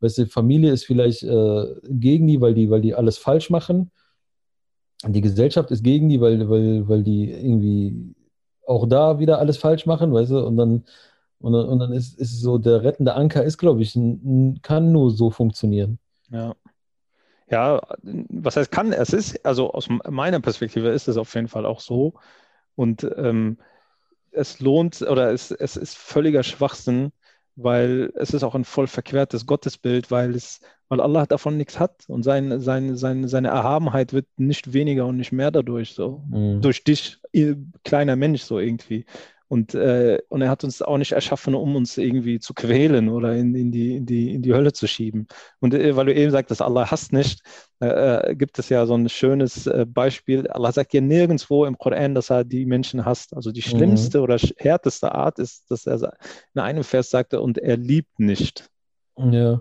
Weißt 0.00 0.18
du, 0.18 0.26
Familie 0.26 0.72
ist 0.72 0.84
vielleicht 0.84 1.22
äh, 1.22 1.74
gegen 1.88 2.26
die, 2.26 2.40
weil 2.40 2.54
die, 2.54 2.70
weil 2.70 2.80
die 2.80 2.94
alles 2.94 3.18
falsch 3.18 3.50
machen. 3.50 3.90
Die 5.06 5.20
Gesellschaft 5.20 5.70
ist 5.70 5.82
gegen 5.82 6.08
die, 6.08 6.20
weil, 6.20 6.48
weil, 6.48 6.88
weil 6.88 7.02
die 7.02 7.30
irgendwie 7.30 8.14
auch 8.66 8.86
da 8.88 9.18
wieder 9.18 9.38
alles 9.38 9.56
falsch 9.56 9.86
machen, 9.86 10.12
weißt 10.12 10.30
du, 10.30 10.38
und 10.46 10.56
dann, 10.56 10.84
und 11.40 11.52
dann, 11.52 11.66
und 11.68 11.78
dann 11.78 11.92
ist, 11.92 12.18
ist 12.18 12.40
so, 12.40 12.58
der 12.58 12.82
rettende 12.82 13.14
Anker 13.14 13.44
ist, 13.44 13.58
glaube 13.58 13.82
ich, 13.82 13.94
n, 13.96 14.60
kann 14.62 14.92
nur 14.92 15.10
so 15.10 15.30
funktionieren. 15.30 15.98
Ja. 16.30 16.54
Ja, 17.50 17.82
was 18.02 18.56
heißt 18.56 18.70
kann? 18.72 18.92
Es 18.92 19.12
ist, 19.12 19.44
also 19.44 19.70
aus 19.70 19.88
meiner 20.08 20.40
Perspektive 20.40 20.88
ist 20.88 21.08
es 21.08 21.18
auf 21.18 21.34
jeden 21.34 21.48
Fall 21.48 21.66
auch 21.66 21.80
so. 21.80 22.14
Und 22.74 23.06
ähm, 23.16 23.58
es 24.34 24.60
lohnt 24.60 25.02
oder 25.02 25.32
es, 25.32 25.50
es 25.50 25.76
ist 25.76 25.96
völliger 25.96 26.42
Schwachsinn, 26.42 27.12
weil 27.56 28.12
es 28.16 28.34
ist 28.34 28.42
auch 28.42 28.54
ein 28.54 28.64
voll 28.64 28.86
verquertes 28.86 29.46
Gottesbild, 29.46 30.10
weil 30.10 30.34
es, 30.34 30.60
weil 30.88 31.00
Allah 31.00 31.26
davon 31.26 31.56
nichts 31.56 31.78
hat 31.78 32.04
und 32.08 32.22
sein, 32.22 32.60
sein, 32.60 32.96
sein, 32.96 33.28
seine 33.28 33.48
Erhabenheit 33.48 34.12
wird 34.12 34.26
nicht 34.36 34.72
weniger 34.72 35.06
und 35.06 35.16
nicht 35.16 35.32
mehr 35.32 35.50
dadurch 35.50 35.94
so. 35.94 36.24
Mhm. 36.28 36.60
Durch 36.60 36.84
dich 36.84 37.18
kleiner 37.84 38.16
Mensch 38.16 38.42
so 38.42 38.58
irgendwie. 38.58 39.06
Und, 39.48 39.74
äh, 39.74 40.20
und 40.28 40.42
er 40.42 40.48
hat 40.48 40.64
uns 40.64 40.80
auch 40.80 40.96
nicht 40.96 41.12
erschaffen, 41.12 41.54
um 41.54 41.76
uns 41.76 41.98
irgendwie 41.98 42.40
zu 42.40 42.54
quälen 42.54 43.08
oder 43.08 43.34
in, 43.34 43.54
in, 43.54 43.70
die, 43.70 43.96
in, 43.96 44.06
die, 44.06 44.34
in 44.34 44.42
die 44.42 44.54
Hölle 44.54 44.72
zu 44.72 44.86
schieben. 44.86 45.28
Und 45.60 45.74
äh, 45.74 45.94
weil 45.96 46.06
du 46.06 46.14
eben 46.14 46.30
sagtest, 46.30 46.62
Allah 46.62 46.90
hasst 46.90 47.12
nicht, 47.12 47.42
äh, 47.80 48.30
äh, 48.30 48.34
gibt 48.34 48.58
es 48.58 48.70
ja 48.70 48.86
so 48.86 48.94
ein 48.94 49.08
schönes 49.08 49.66
äh, 49.66 49.84
Beispiel. 49.86 50.48
Allah 50.48 50.72
sagt 50.72 50.94
ja 50.94 51.00
nirgendwo 51.00 51.66
im 51.66 51.76
Koran, 51.76 52.14
dass 52.14 52.30
er 52.30 52.44
die 52.44 52.64
Menschen 52.64 53.04
hasst. 53.04 53.36
Also 53.36 53.52
die 53.52 53.60
mhm. 53.60 53.76
schlimmste 53.76 54.18
mhm. 54.18 54.24
oder 54.24 54.38
härteste 54.56 55.14
Art 55.14 55.38
ist, 55.38 55.70
dass 55.70 55.86
er 55.86 56.14
in 56.54 56.60
einem 56.60 56.84
Vers 56.84 57.10
sagte, 57.10 57.40
und 57.40 57.58
er 57.58 57.76
liebt 57.76 58.18
nicht. 58.18 58.70
Ja. 59.18 59.60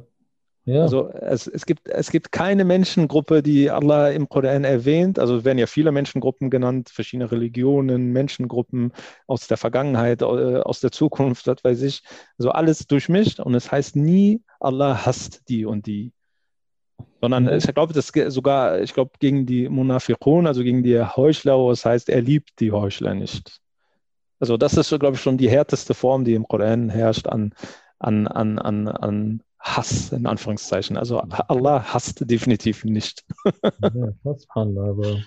Ja. 0.65 0.81
Also 0.83 1.09
es, 1.09 1.47
es, 1.47 1.65
gibt, 1.65 1.89
es 1.89 2.09
gibt 2.09 2.31
keine 2.31 2.63
Menschengruppe, 2.63 3.43
die 3.43 3.69
Allah 3.69 4.09
im 4.09 4.29
Koran 4.29 4.63
erwähnt. 4.63 5.19
Also 5.19 5.37
es 5.37 5.43
werden 5.43 5.57
ja 5.57 5.67
viele 5.67 5.91
Menschengruppen 5.91 6.49
genannt, 6.49 6.89
verschiedene 6.89 7.29
Religionen, 7.29 8.13
Menschengruppen 8.13 8.93
aus 9.27 9.47
der 9.47 9.57
Vergangenheit, 9.57 10.21
äh, 10.21 10.25
aus 10.25 10.79
der 10.79 10.91
Zukunft, 10.91 11.47
was 11.47 11.63
weiß 11.63 11.81
ich. 11.81 12.03
Also 12.37 12.51
alles 12.51 12.87
durchmischt 12.87 13.41
und 13.41 13.55
es 13.55 13.71
heißt 13.71 13.97
nie, 13.97 14.41
Allah 14.61 15.05
hasst 15.05 15.49
die 15.49 15.65
und 15.65 15.85
die. 15.85 16.13
Sondern 17.19 17.43
mhm. 17.43 17.49
ich 17.49 17.73
glaube, 17.73 17.93
das 17.93 18.11
sogar, 18.27 18.79
ich 18.79 18.93
glaube, 18.93 19.11
gegen 19.19 19.45
die 19.45 19.67
Munafiqun, 19.67 20.47
also 20.47 20.63
gegen 20.63 20.81
die 20.83 21.01
Heuchler, 21.01 21.57
wo 21.57 21.71
es 21.71 21.83
heißt, 21.83 22.07
er 22.07 22.21
liebt 22.21 22.61
die 22.61 22.71
Heuchler 22.71 23.15
nicht. 23.15 23.59
Also 24.39 24.55
das 24.55 24.77
ist, 24.77 24.89
glaube 24.97 25.15
ich, 25.15 25.21
schon 25.21 25.37
die 25.37 25.49
härteste 25.49 25.93
Form, 25.93 26.23
die 26.23 26.35
im 26.35 26.47
Koran 26.47 26.89
herrscht 26.89 27.27
an, 27.27 27.53
an, 27.99 28.27
an, 28.27 28.59
an, 28.59 28.87
an 28.87 29.43
Hass, 29.63 30.11
in 30.11 30.25
Anführungszeichen. 30.25 30.97
Also 30.97 31.19
Allah 31.19 31.83
hasst 31.85 32.29
definitiv 32.29 32.83
nicht. 32.83 33.23
ja, 33.81 34.13
Allah, 34.49 34.89
aber, 34.89 35.17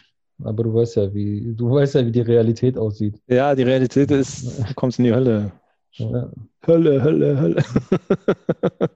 aber 0.45 0.62
du 0.62 0.74
weißt 0.74 0.97
ja, 0.97 1.14
wie, 1.14 1.55
du 1.57 1.70
weißt 1.70 1.95
ja, 1.95 2.07
wie 2.07 2.12
die 2.12 2.20
Realität 2.20 2.76
aussieht. 2.76 3.18
Ja, 3.26 3.55
die 3.55 3.62
Realität 3.62 4.11
ist, 4.11 4.59
du 4.59 4.74
kommst 4.74 4.99
in 4.99 5.07
die 5.07 5.14
Hölle. 5.14 5.53
Ja. 5.93 6.30
Hölle, 6.66 7.03
Hölle, 7.03 7.41
Hölle. 7.41 7.64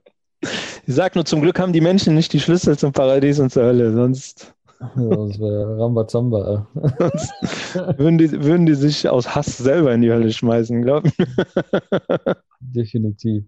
Ich 0.87 0.95
sag 0.95 1.13
nur, 1.13 1.23
zum 1.23 1.41
Glück 1.41 1.59
haben 1.59 1.71
die 1.71 1.81
Menschen 1.81 2.15
nicht 2.15 2.33
die 2.33 2.39
Schlüssel 2.39 2.75
zum 2.75 2.91
Paradies 2.91 3.39
und 3.39 3.51
zur 3.51 3.63
Hölle, 3.63 3.93
sonst. 3.93 4.55
Das 4.79 5.39
wäre 5.39 5.77
Rambazamba. 5.77 6.67
würden, 7.97 8.17
die, 8.17 8.31
würden 8.43 8.65
die 8.65 8.73
sich 8.73 9.07
aus 9.07 9.35
Hass 9.35 9.59
selber 9.59 9.93
in 9.93 10.01
die 10.01 10.11
Hölle 10.11 10.31
schmeißen, 10.31 10.81
glaube 10.81 11.09
ich. 11.09 11.27
Definitiv. 12.59 13.43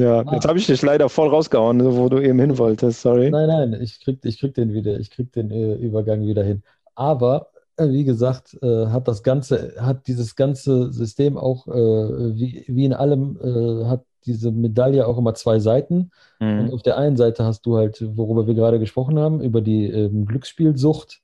Ja, 0.00 0.20
ah. 0.20 0.34
jetzt 0.34 0.48
habe 0.48 0.58
ich 0.58 0.66
dich 0.66 0.80
leider 0.80 1.08
voll 1.08 1.28
rausgehauen, 1.28 1.84
wo 1.96 2.08
du 2.08 2.20
eben 2.20 2.38
hin 2.38 2.56
wolltest, 2.56 3.02
sorry. 3.02 3.30
Nein, 3.30 3.48
nein, 3.48 3.80
ich 3.82 4.00
krieg, 4.00 4.18
ich 4.24 4.40
krieg 4.40 4.54
den 4.54 4.72
wieder, 4.72 4.98
ich 4.98 5.10
krieg 5.10 5.30
den 5.32 5.50
äh, 5.50 5.74
Übergang 5.74 6.26
wieder 6.26 6.42
hin. 6.42 6.62
Aber 6.94 7.48
äh, 7.76 7.88
wie 7.88 8.04
gesagt, 8.04 8.56
äh, 8.62 8.86
hat 8.86 9.08
das 9.08 9.22
Ganze, 9.22 9.74
hat 9.78 10.06
dieses 10.06 10.36
ganze 10.36 10.90
System 10.92 11.36
auch, 11.36 11.68
äh, 11.68 12.34
wie, 12.34 12.64
wie 12.66 12.84
in 12.86 12.94
allem, 12.94 13.38
äh, 13.42 13.84
hat 13.86 14.04
diese 14.24 14.50
Medaille 14.52 15.06
auch 15.06 15.18
immer 15.18 15.34
zwei 15.34 15.58
Seiten. 15.58 16.10
Mhm. 16.40 16.60
Und 16.60 16.72
auf 16.72 16.82
der 16.82 16.96
einen 16.96 17.16
Seite 17.16 17.44
hast 17.44 17.66
du 17.66 17.76
halt, 17.76 18.02
worüber 18.16 18.46
wir 18.46 18.54
gerade 18.54 18.78
gesprochen 18.78 19.18
haben, 19.18 19.42
über 19.42 19.60
die 19.60 19.86
ähm, 19.86 20.24
Glücksspielsucht, 20.24 21.20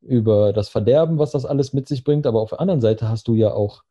über 0.00 0.54
das 0.54 0.70
Verderben, 0.70 1.18
was 1.18 1.32
das 1.32 1.44
alles 1.44 1.74
mit 1.74 1.86
sich 1.86 2.02
bringt. 2.02 2.26
Aber 2.26 2.40
auf 2.40 2.50
der 2.50 2.60
anderen 2.60 2.80
Seite 2.80 3.08
hast 3.08 3.28
du 3.28 3.34
ja 3.34 3.52
auch 3.52 3.82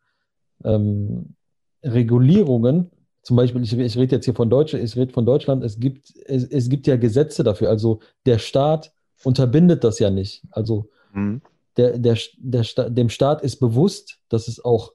ähm, 0.64 1.36
Regulierungen, 1.84 2.91
zum 3.22 3.36
Beispiel, 3.36 3.61
ich, 3.61 3.78
ich 3.78 3.97
rede 3.97 4.15
jetzt 4.15 4.26
hier 4.26 4.34
von 4.34 4.49
Deutschland, 4.49 4.84
ich 4.84 4.95
rede 4.95 5.13
von 5.13 5.26
Deutschland, 5.26 5.63
es 5.63 5.80
gibt, 5.80 6.13
es, 6.26 6.45
es 6.45 6.70
gibt 6.70 6.88
ja 6.88 6.95
Gesetze 6.95 7.43
dafür. 7.43 7.70
Also 7.70 7.99
der 8.26 8.39
Staat 8.39 8.91
unterbindet 9.24 9.84
das 9.84 9.99
ja 9.99 10.09
nicht. 10.09 10.43
Also 10.51 10.89
mhm. 11.13 11.41
der, 11.78 11.97
der, 11.97 12.17
der, 12.38 12.89
dem 12.89 13.09
Staat 13.09 13.41
ist 13.41 13.57
bewusst, 13.57 14.20
dass 14.30 14.47
es 14.47 14.63
auch 14.63 14.93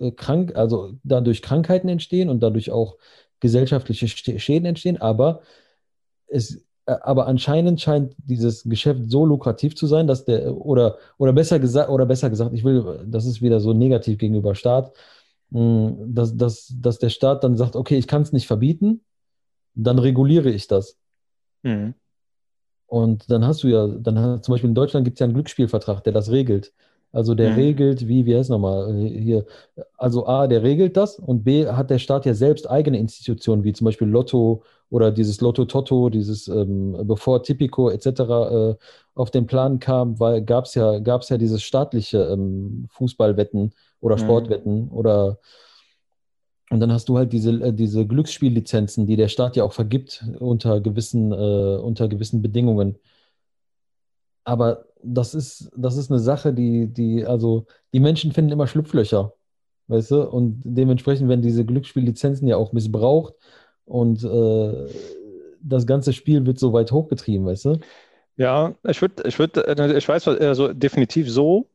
äh, 0.00 0.12
krank, 0.12 0.56
also 0.56 0.94
dadurch 1.02 1.42
Krankheiten 1.42 1.88
entstehen 1.88 2.28
und 2.28 2.40
dadurch 2.40 2.70
auch 2.70 2.96
gesellschaftliche 3.40 4.08
Schäden 4.08 4.66
entstehen, 4.66 5.00
aber 5.00 5.42
es, 6.28 6.64
äh, 6.86 6.96
aber 7.02 7.26
anscheinend 7.26 7.80
scheint 7.80 8.14
dieses 8.18 8.64
Geschäft 8.64 9.10
so 9.10 9.26
lukrativ 9.26 9.76
zu 9.76 9.86
sein, 9.86 10.06
dass 10.06 10.24
der, 10.24 10.56
oder, 10.56 10.96
oder 11.18 11.32
besser 11.32 11.58
gesagt, 11.58 11.90
oder 11.90 12.06
besser 12.06 12.30
gesagt, 12.30 12.54
ich 12.54 12.64
will, 12.64 13.04
das 13.06 13.26
ist 13.26 13.42
wieder 13.42 13.60
so 13.60 13.72
negativ 13.72 14.18
gegenüber 14.18 14.54
Staat, 14.54 14.92
dass, 15.50 16.36
dass, 16.36 16.74
dass 16.80 16.98
der 16.98 17.10
Staat 17.10 17.44
dann 17.44 17.56
sagt, 17.56 17.76
okay, 17.76 17.96
ich 17.96 18.06
kann 18.06 18.22
es 18.22 18.32
nicht 18.32 18.46
verbieten, 18.46 19.02
dann 19.74 19.98
reguliere 19.98 20.50
ich 20.50 20.66
das. 20.66 20.98
Mhm. 21.62 21.94
Und 22.86 23.30
dann 23.30 23.46
hast 23.46 23.62
du 23.62 23.68
ja, 23.68 23.86
dann 23.86 24.18
hast, 24.18 24.44
zum 24.44 24.52
Beispiel 24.52 24.70
in 24.70 24.74
Deutschland 24.74 25.04
gibt 25.04 25.16
es 25.16 25.20
ja 25.20 25.24
einen 25.24 25.34
Glücksspielvertrag, 25.34 26.04
der 26.04 26.12
das 26.12 26.30
regelt. 26.30 26.72
Also 27.14 27.34
der 27.34 27.50
mhm. 27.50 27.56
regelt, 27.56 28.08
wie, 28.08 28.26
wie 28.26 28.34
heißt 28.34 28.46
es 28.46 28.48
nochmal, 28.48 28.92
hier, 28.92 29.46
also 29.96 30.26
A, 30.26 30.48
der 30.48 30.64
regelt 30.64 30.96
das 30.96 31.18
und 31.20 31.44
B, 31.44 31.66
hat 31.66 31.90
der 31.90 32.00
Staat 32.00 32.26
ja 32.26 32.34
selbst 32.34 32.68
eigene 32.68 32.98
Institutionen, 32.98 33.62
wie 33.62 33.72
zum 33.72 33.84
Beispiel 33.84 34.08
Lotto 34.08 34.64
oder 34.90 35.12
dieses 35.12 35.40
Lotto 35.40 35.64
Toto, 35.64 36.10
dieses, 36.10 36.48
ähm, 36.48 36.96
bevor 37.04 37.42
Tipico 37.44 37.88
etc. 37.88 38.06
Äh, 38.06 38.74
auf 39.14 39.30
den 39.30 39.46
Plan 39.46 39.78
kam, 39.78 40.16
gab 40.44 40.64
es 40.64 40.74
ja, 40.74 40.98
gab's 40.98 41.28
ja 41.28 41.38
dieses 41.38 41.62
staatliche 41.62 42.18
ähm, 42.18 42.86
Fußballwetten 42.90 43.72
oder 44.04 44.16
mhm. 44.16 44.20
Sportwetten 44.20 44.84
mhm. 44.84 44.92
oder 44.92 45.38
und 46.70 46.80
dann 46.80 46.92
hast 46.92 47.08
du 47.08 47.18
halt 47.18 47.32
diese, 47.32 47.52
äh, 47.62 47.72
diese 47.72 48.06
Glücksspiellizenzen, 48.06 49.06
die 49.06 49.16
der 49.16 49.28
Staat 49.28 49.56
ja 49.56 49.64
auch 49.64 49.72
vergibt 49.72 50.24
unter 50.38 50.80
gewissen, 50.80 51.30
äh, 51.32 51.76
unter 51.76 52.08
gewissen 52.08 52.42
Bedingungen. 52.42 52.96
Aber 54.44 54.86
das 55.02 55.34
ist, 55.34 55.70
das 55.76 55.96
ist 55.96 56.10
eine 56.10 56.20
Sache, 56.20 56.52
die, 56.52 56.86
die, 56.88 57.24
also 57.24 57.66
die 57.92 58.00
Menschen 58.00 58.32
finden 58.32 58.52
immer 58.52 58.66
Schlupflöcher, 58.66 59.34
weißt 59.88 60.10
du? 60.10 60.22
Und 60.22 60.62
dementsprechend 60.64 61.28
werden 61.28 61.42
diese 61.42 61.64
Glücksspiellizenzen 61.64 62.48
ja 62.48 62.56
auch 62.56 62.72
missbraucht 62.72 63.34
und 63.84 64.24
äh, 64.24 64.88
das 65.60 65.86
ganze 65.86 66.12
Spiel 66.12 66.44
wird 66.46 66.58
so 66.58 66.72
weit 66.72 66.92
hochgetrieben, 66.92 67.46
weißt 67.46 67.66
du? 67.66 67.78
Ja, 68.36 68.74
ich 68.88 69.00
würde, 69.00 69.22
ich 69.26 69.38
würde, 69.38 69.66
äh, 69.66 69.96
ich 69.96 70.08
weiß, 70.08 70.28
also 70.28 70.72
definitiv 70.72 71.30
so, 71.30 71.68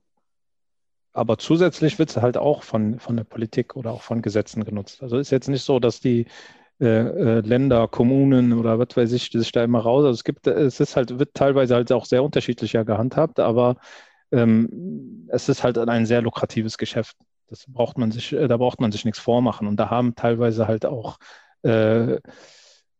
aber 1.19 1.37
zusätzlich 1.37 1.99
wird 1.99 2.09
es 2.09 2.17
halt 2.17 2.37
auch 2.37 2.63
von, 2.63 2.97
von 2.97 3.17
der 3.17 3.25
Politik 3.25 3.75
oder 3.75 3.91
auch 3.91 4.01
von 4.01 4.21
Gesetzen 4.21 4.63
genutzt. 4.63 5.03
Also 5.03 5.17
ist 5.17 5.31
jetzt 5.31 5.49
nicht 5.49 5.63
so, 5.63 5.79
dass 5.79 5.99
die 5.99 6.27
äh, 6.79 6.85
äh, 6.85 7.39
Länder, 7.41 7.89
Kommunen 7.89 8.53
oder 8.53 8.79
was 8.79 8.95
weiß 8.95 9.11
ich, 9.11 9.29
sich 9.29 9.51
da 9.51 9.65
immer 9.65 9.81
raus. 9.81 10.05
Also 10.05 10.15
es 10.15 10.23
gibt, 10.23 10.47
es 10.47 10.79
ist 10.79 10.95
halt, 10.95 11.19
wird 11.19 11.33
teilweise 11.33 11.75
halt 11.75 11.91
auch 11.91 12.05
sehr 12.05 12.23
unterschiedlicher 12.23 12.85
gehandhabt, 12.85 13.41
aber 13.41 13.75
ähm, 14.31 15.27
es 15.27 15.49
ist 15.49 15.61
halt 15.61 15.77
ein 15.77 16.05
sehr 16.05 16.21
lukratives 16.21 16.77
Geschäft. 16.77 17.17
Das 17.49 17.65
braucht 17.67 17.97
man 17.97 18.11
sich, 18.11 18.31
äh, 18.31 18.47
da 18.47 18.55
braucht 18.55 18.79
man 18.79 18.93
sich 18.93 19.03
nichts 19.03 19.19
vormachen. 19.19 19.67
Und 19.67 19.75
da 19.77 19.89
haben 19.89 20.15
teilweise 20.15 20.69
halt 20.69 20.85
auch 20.85 21.17
äh, 21.63 22.17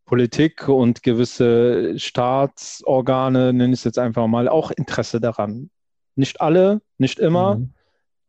Politik 0.04 0.68
und 0.68 1.04
gewisse 1.04 1.98
Staatsorgane, 1.98 3.54
nenne 3.54 3.74
ich 3.74 3.80
es 3.80 3.84
jetzt 3.86 4.00
einfach 4.00 4.28
mal, 4.28 4.50
auch 4.50 4.72
Interesse 4.72 5.22
daran. 5.22 5.70
Nicht 6.16 6.42
alle, 6.42 6.82
nicht 6.98 7.20
immer, 7.20 7.56
mhm. 7.56 7.74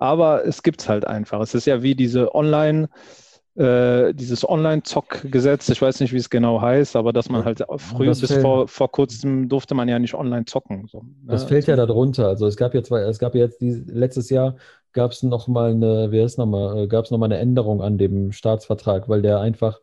Aber 0.01 0.45
es 0.47 0.63
gibt 0.63 0.81
es 0.81 0.89
halt 0.89 1.07
einfach. 1.07 1.41
Es 1.41 1.55
ist 1.55 1.67
ja 1.67 1.83
wie 1.83 1.95
diese 1.95 2.35
Online- 2.35 2.89
äh, 3.57 4.15
dieses 4.15 4.49
Online-Zock-Gesetz, 4.49 5.69
ich 5.69 5.83
weiß 5.83 6.01
nicht, 6.01 6.13
wie 6.13 6.19
es 6.19 6.31
genau 6.31 6.63
heißt, 6.63 6.95
aber 6.95 7.13
dass 7.13 7.29
man 7.29 7.45
halt 7.45 7.63
früher 7.77 8.15
bis 8.15 8.33
vor, 8.39 8.69
vor 8.69 8.91
kurzem 8.91 9.49
durfte 9.49 9.75
man 9.75 9.89
ja 9.89 9.99
nicht 9.99 10.15
online 10.15 10.45
zocken. 10.45 10.87
So, 10.87 10.99
ne? 11.01 11.07
Das 11.27 11.45
fällt 11.45 11.67
ja 11.67 11.75
darunter. 11.77 12.29
Also 12.29 12.47
es 12.47 12.57
gab 12.57 12.75
jetzt, 12.75 12.91
es 12.93 13.19
gab 13.19 13.35
jetzt 13.35 13.61
die, 13.61 13.73
letztes 13.87 14.31
Jahr 14.31 14.57
gab 14.93 15.11
es 15.11 15.23
nochmal 15.23 15.73
eine, 15.73 16.11
wie 16.11 16.23
heißt 16.23 16.39
nochmal, 16.39 16.85
äh, 16.85 16.87
gab 16.87 17.05
es 17.05 17.11
nochmal 17.11 17.27
eine 17.27 17.39
Änderung 17.39 17.83
an 17.83 17.99
dem 17.99 18.33
Staatsvertrag, 18.33 19.09
weil 19.09 19.21
der 19.21 19.41
einfach, 19.41 19.81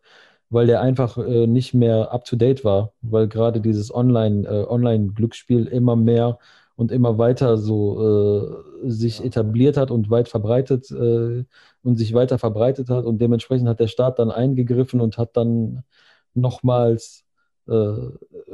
weil 0.50 0.66
der 0.66 0.82
einfach 0.82 1.18
äh, 1.18 1.46
nicht 1.46 1.74
mehr 1.74 2.12
up 2.14 2.24
to 2.24 2.38
date 2.38 2.64
war, 2.64 2.94
weil 3.02 3.28
gerade 3.28 3.60
dieses 3.62 3.94
Online, 3.94 4.48
äh, 4.48 4.66
Online-Glücksspiel 4.66 5.68
immer 5.68 5.96
mehr 5.98 6.40
und 6.78 6.92
immer 6.92 7.18
weiter 7.18 7.58
so 7.58 8.64
äh, 8.86 8.90
sich 8.90 9.26
etabliert 9.26 9.78
hat 9.78 9.90
und 9.90 10.12
weit 10.12 10.30
verbreitet 10.30 10.90
äh, 10.92 11.44
und 11.84 11.98
sich 11.98 12.14
weiter 12.14 12.38
verbreitet 12.38 12.90
hat. 12.90 13.04
Und 13.06 13.20
dementsprechend 13.20 13.68
hat 13.68 13.80
der 13.80 13.88
Staat 13.88 14.20
dann 14.20 14.30
eingegriffen 14.30 15.02
und 15.02 15.18
hat 15.18 15.36
dann 15.36 15.84
nochmals 16.36 17.26
äh, 17.68 17.94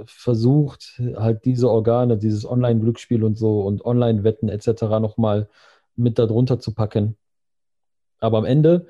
versucht, 0.06 1.02
halt 1.18 1.44
diese 1.44 1.70
Organe, 1.70 2.18
dieses 2.18 2.50
Online-Glücksspiel 2.50 3.26
und 3.26 3.38
so 3.38 3.62
und 3.62 3.84
Online-Wetten 3.84 4.48
etc. 4.48 4.84
nochmal 5.02 5.50
mit 5.98 6.18
darunter 6.18 6.60
zu 6.60 6.74
packen. 6.74 7.18
Aber 8.22 8.38
am 8.38 8.46
Ende 8.46 8.88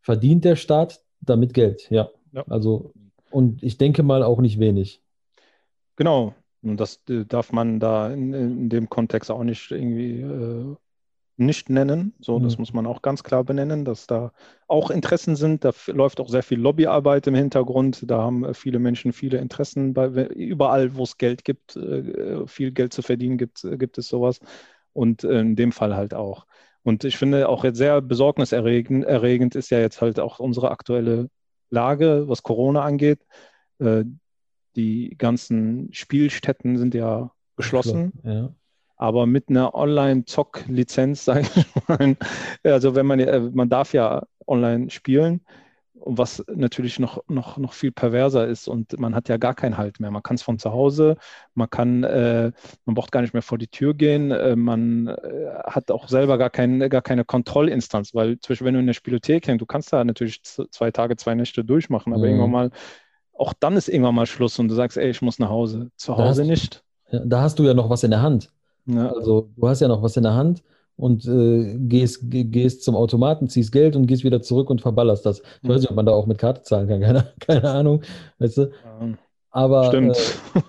verdient 0.00 0.44
der 0.44 0.54
Staat 0.54 1.02
damit 1.20 1.54
Geld, 1.54 1.90
ja. 1.90 2.08
ja. 2.30 2.44
Also, 2.48 2.92
und 3.32 3.64
ich 3.64 3.78
denke 3.78 4.04
mal 4.04 4.22
auch 4.22 4.38
nicht 4.40 4.60
wenig. 4.60 5.02
Genau, 5.96 6.34
und 6.70 6.80
das 6.80 7.00
äh, 7.08 7.24
darf 7.24 7.52
man 7.52 7.80
da 7.80 8.12
in, 8.12 8.32
in 8.32 8.68
dem 8.68 8.88
Kontext 8.88 9.30
auch 9.30 9.44
nicht 9.44 9.70
irgendwie 9.70 10.20
äh, 10.20 10.76
nicht 11.38 11.68
nennen. 11.68 12.14
So, 12.20 12.38
mhm. 12.38 12.44
das 12.44 12.58
muss 12.58 12.72
man 12.72 12.86
auch 12.86 13.02
ganz 13.02 13.22
klar 13.22 13.44
benennen, 13.44 13.84
dass 13.84 14.06
da 14.06 14.32
auch 14.68 14.90
Interessen 14.90 15.36
sind. 15.36 15.64
Da 15.64 15.72
läuft 15.88 16.20
auch 16.20 16.28
sehr 16.28 16.42
viel 16.42 16.58
Lobbyarbeit 16.58 17.26
im 17.26 17.34
Hintergrund. 17.34 18.10
Da 18.10 18.18
haben 18.18 18.44
äh, 18.44 18.54
viele 18.54 18.78
Menschen 18.78 19.12
viele 19.12 19.38
Interessen. 19.38 19.94
Bei, 19.94 20.06
überall, 20.28 20.96
wo 20.96 21.02
es 21.02 21.18
Geld 21.18 21.44
gibt, 21.44 21.76
äh, 21.76 22.46
viel 22.46 22.72
Geld 22.72 22.92
zu 22.92 23.02
verdienen, 23.02 23.38
gibt, 23.38 23.66
gibt 23.78 23.98
es 23.98 24.08
sowas. 24.08 24.40
und 24.92 25.24
in 25.24 25.56
dem 25.56 25.72
Fall 25.72 25.94
halt 25.94 26.14
auch. 26.14 26.46
Und 26.82 27.04
ich 27.04 27.18
finde 27.18 27.48
auch 27.48 27.64
jetzt 27.64 27.78
sehr 27.78 28.00
besorgniserregend 28.00 29.04
erregend 29.04 29.56
ist 29.56 29.70
ja 29.70 29.80
jetzt 29.80 30.00
halt 30.00 30.20
auch 30.20 30.38
unsere 30.38 30.70
aktuelle 30.70 31.28
Lage, 31.68 32.28
was 32.28 32.42
Corona 32.42 32.82
angeht. 32.82 33.26
Die 34.76 35.16
ganzen 35.18 35.88
Spielstätten 35.92 36.76
sind 36.78 36.94
ja 36.94 37.32
geschlossen. 37.56 38.12
Ja. 38.22 38.50
Aber 38.96 39.26
mit 39.26 39.48
einer 39.48 39.74
Online-Zock-Lizenz, 39.74 41.24
sage 41.26 41.46
ich 41.54 41.66
mal, 41.88 42.16
also 42.62 42.94
wenn 42.94 43.06
man, 43.06 43.20
äh, 43.20 43.40
man 43.40 43.68
darf 43.68 43.92
ja 43.92 44.22
online 44.46 44.90
spielen, 44.90 45.40
was 46.06 46.44
natürlich 46.54 46.98
noch, 46.98 47.24
noch, 47.28 47.56
noch 47.56 47.72
viel 47.72 47.90
perverser 47.90 48.46
ist 48.46 48.68
und 48.68 48.98
man 48.98 49.14
hat 49.14 49.28
ja 49.28 49.38
gar 49.38 49.54
keinen 49.54 49.76
Halt 49.76 49.98
mehr. 49.98 50.10
Man 50.10 50.22
kann 50.22 50.36
es 50.36 50.42
von 50.42 50.58
zu 50.58 50.72
Hause, 50.72 51.16
man 51.54 51.68
kann, 51.68 52.04
äh, 52.04 52.52
man 52.84 52.94
braucht 52.94 53.12
gar 53.12 53.22
nicht 53.22 53.32
mehr 53.32 53.42
vor 53.42 53.58
die 53.58 53.68
Tür 53.68 53.94
gehen, 53.94 54.30
äh, 54.30 54.56
man 54.56 55.08
äh, 55.08 55.16
hat 55.64 55.90
auch 55.90 56.08
selber 56.08 56.38
gar, 56.38 56.50
kein, 56.50 56.88
gar 56.90 57.02
keine 57.02 57.24
Kontrollinstanz, 57.24 58.14
weil 58.14 58.38
zum 58.38 58.52
Beispiel, 58.52 58.66
wenn 58.66 58.74
du 58.74 58.80
in 58.80 58.86
der 58.86 58.94
Spielothek 58.94 59.48
hängst, 59.48 59.60
du 59.60 59.66
kannst 59.66 59.92
da 59.92 60.04
natürlich 60.04 60.42
zwei 60.42 60.90
Tage, 60.90 61.16
zwei 61.16 61.34
Nächte 61.34 61.64
durchmachen, 61.64 62.12
aber 62.12 62.22
mhm. 62.22 62.28
irgendwann 62.28 62.50
mal, 62.50 62.70
auch 63.38 63.52
dann 63.52 63.76
ist 63.76 63.88
irgendwann 63.88 64.14
mal 64.14 64.26
Schluss 64.26 64.58
und 64.58 64.68
du 64.68 64.74
sagst, 64.74 64.96
ey, 64.96 65.10
ich 65.10 65.22
muss 65.22 65.38
nach 65.38 65.50
Hause. 65.50 65.90
Zu 65.96 66.16
Hause 66.16 66.42
da 66.42 66.48
nicht. 66.48 66.82
Da 67.10 67.42
hast 67.42 67.58
du 67.58 67.64
ja 67.64 67.74
noch 67.74 67.90
was 67.90 68.02
in 68.02 68.10
der 68.10 68.22
Hand. 68.22 68.50
Ja. 68.86 69.12
Also 69.12 69.50
du 69.56 69.68
hast 69.68 69.80
ja 69.80 69.88
noch 69.88 70.02
was 70.02 70.16
in 70.16 70.22
der 70.22 70.34
Hand 70.34 70.62
und 70.96 71.26
äh, 71.26 71.76
gehst, 71.78 72.20
gehst 72.22 72.82
zum 72.82 72.96
Automaten, 72.96 73.48
ziehst 73.48 73.72
Geld 73.72 73.96
und 73.96 74.06
gehst 74.06 74.24
wieder 74.24 74.42
zurück 74.42 74.70
und 74.70 74.80
verballerst 74.80 75.26
das. 75.26 75.42
Ich 75.62 75.68
weiß 75.68 75.82
nicht, 75.82 75.90
ob 75.90 75.96
man 75.96 76.06
da 76.06 76.12
auch 76.12 76.26
mit 76.26 76.38
Karte 76.38 76.62
zahlen 76.62 76.88
kann, 76.88 77.00
keine, 77.00 77.32
keine 77.40 77.70
Ahnung. 77.70 78.02
Weißt 78.38 78.58
du? 78.58 78.70
Aber, 79.50 79.86
stimmt. 79.86 80.16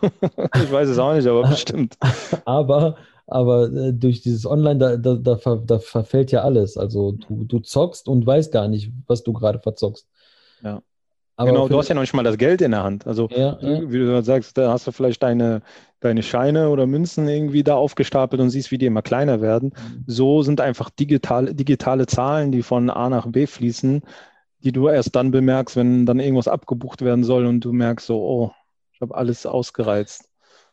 Äh, 0.01 0.63
ich 0.63 0.71
weiß 0.71 0.89
es 0.89 0.97
auch 0.97 1.13
nicht, 1.13 1.27
aber 1.27 1.41
bestimmt. 1.49 1.97
Aber, 2.45 2.95
aber 3.25 3.71
äh, 3.71 3.93
durch 3.93 4.21
dieses 4.21 4.45
Online, 4.45 4.77
da, 4.77 4.97
da, 4.97 5.15
da, 5.15 5.37
ver, 5.37 5.61
da, 5.65 5.79
verfällt 5.79 6.31
ja 6.31 6.41
alles. 6.41 6.77
Also 6.77 7.13
du, 7.13 7.43
du 7.43 7.59
zockst 7.59 8.07
und 8.07 8.25
weißt 8.25 8.51
gar 8.51 8.67
nicht, 8.67 8.91
was 9.07 9.23
du 9.23 9.33
gerade 9.33 9.59
verzockst. 9.59 10.07
Ja. 10.63 10.81
Aber 11.37 11.51
genau, 11.51 11.67
du 11.67 11.77
hast 11.77 11.87
ja 11.87 11.93
noch 11.93 12.01
nicht 12.01 12.15
mal 12.15 12.23
das 12.23 12.37
Geld 12.37 12.61
in 12.61 12.71
der 12.71 12.83
Hand. 12.83 13.05
Also, 13.05 13.29
ja, 13.29 13.59
ja. 13.61 13.91
wie 13.91 13.99
du 13.99 14.23
sagst, 14.23 14.57
da 14.57 14.71
hast 14.71 14.87
du 14.87 14.91
vielleicht 14.91 15.21
deine, 15.21 15.61
deine 15.99 16.23
Scheine 16.23 16.69
oder 16.69 16.87
Münzen 16.87 17.27
irgendwie 17.27 17.63
da 17.63 17.75
aufgestapelt 17.75 18.41
und 18.41 18.49
siehst, 18.49 18.71
wie 18.71 18.79
die 18.79 18.87
immer 18.87 19.03
kleiner 19.03 19.39
werden. 19.39 19.69
Mhm. 19.75 20.03
So 20.07 20.41
sind 20.41 20.59
einfach 20.59 20.89
digitale, 20.89 21.53
digitale 21.53 22.07
Zahlen, 22.07 22.51
die 22.51 22.63
von 22.63 22.89
A 22.89 23.09
nach 23.09 23.27
B 23.27 23.45
fließen, 23.45 24.01
die 24.63 24.71
du 24.71 24.87
erst 24.87 25.15
dann 25.15 25.29
bemerkst, 25.29 25.75
wenn 25.75 26.07
dann 26.07 26.19
irgendwas 26.19 26.47
abgebucht 26.47 27.03
werden 27.03 27.23
soll 27.23 27.45
und 27.45 27.59
du 27.59 27.71
merkst 27.71 28.07
so, 28.07 28.19
oh, 28.19 28.51
ich 28.91 29.01
habe 29.01 29.13
alles 29.13 29.45
ausgereizt. 29.45 30.29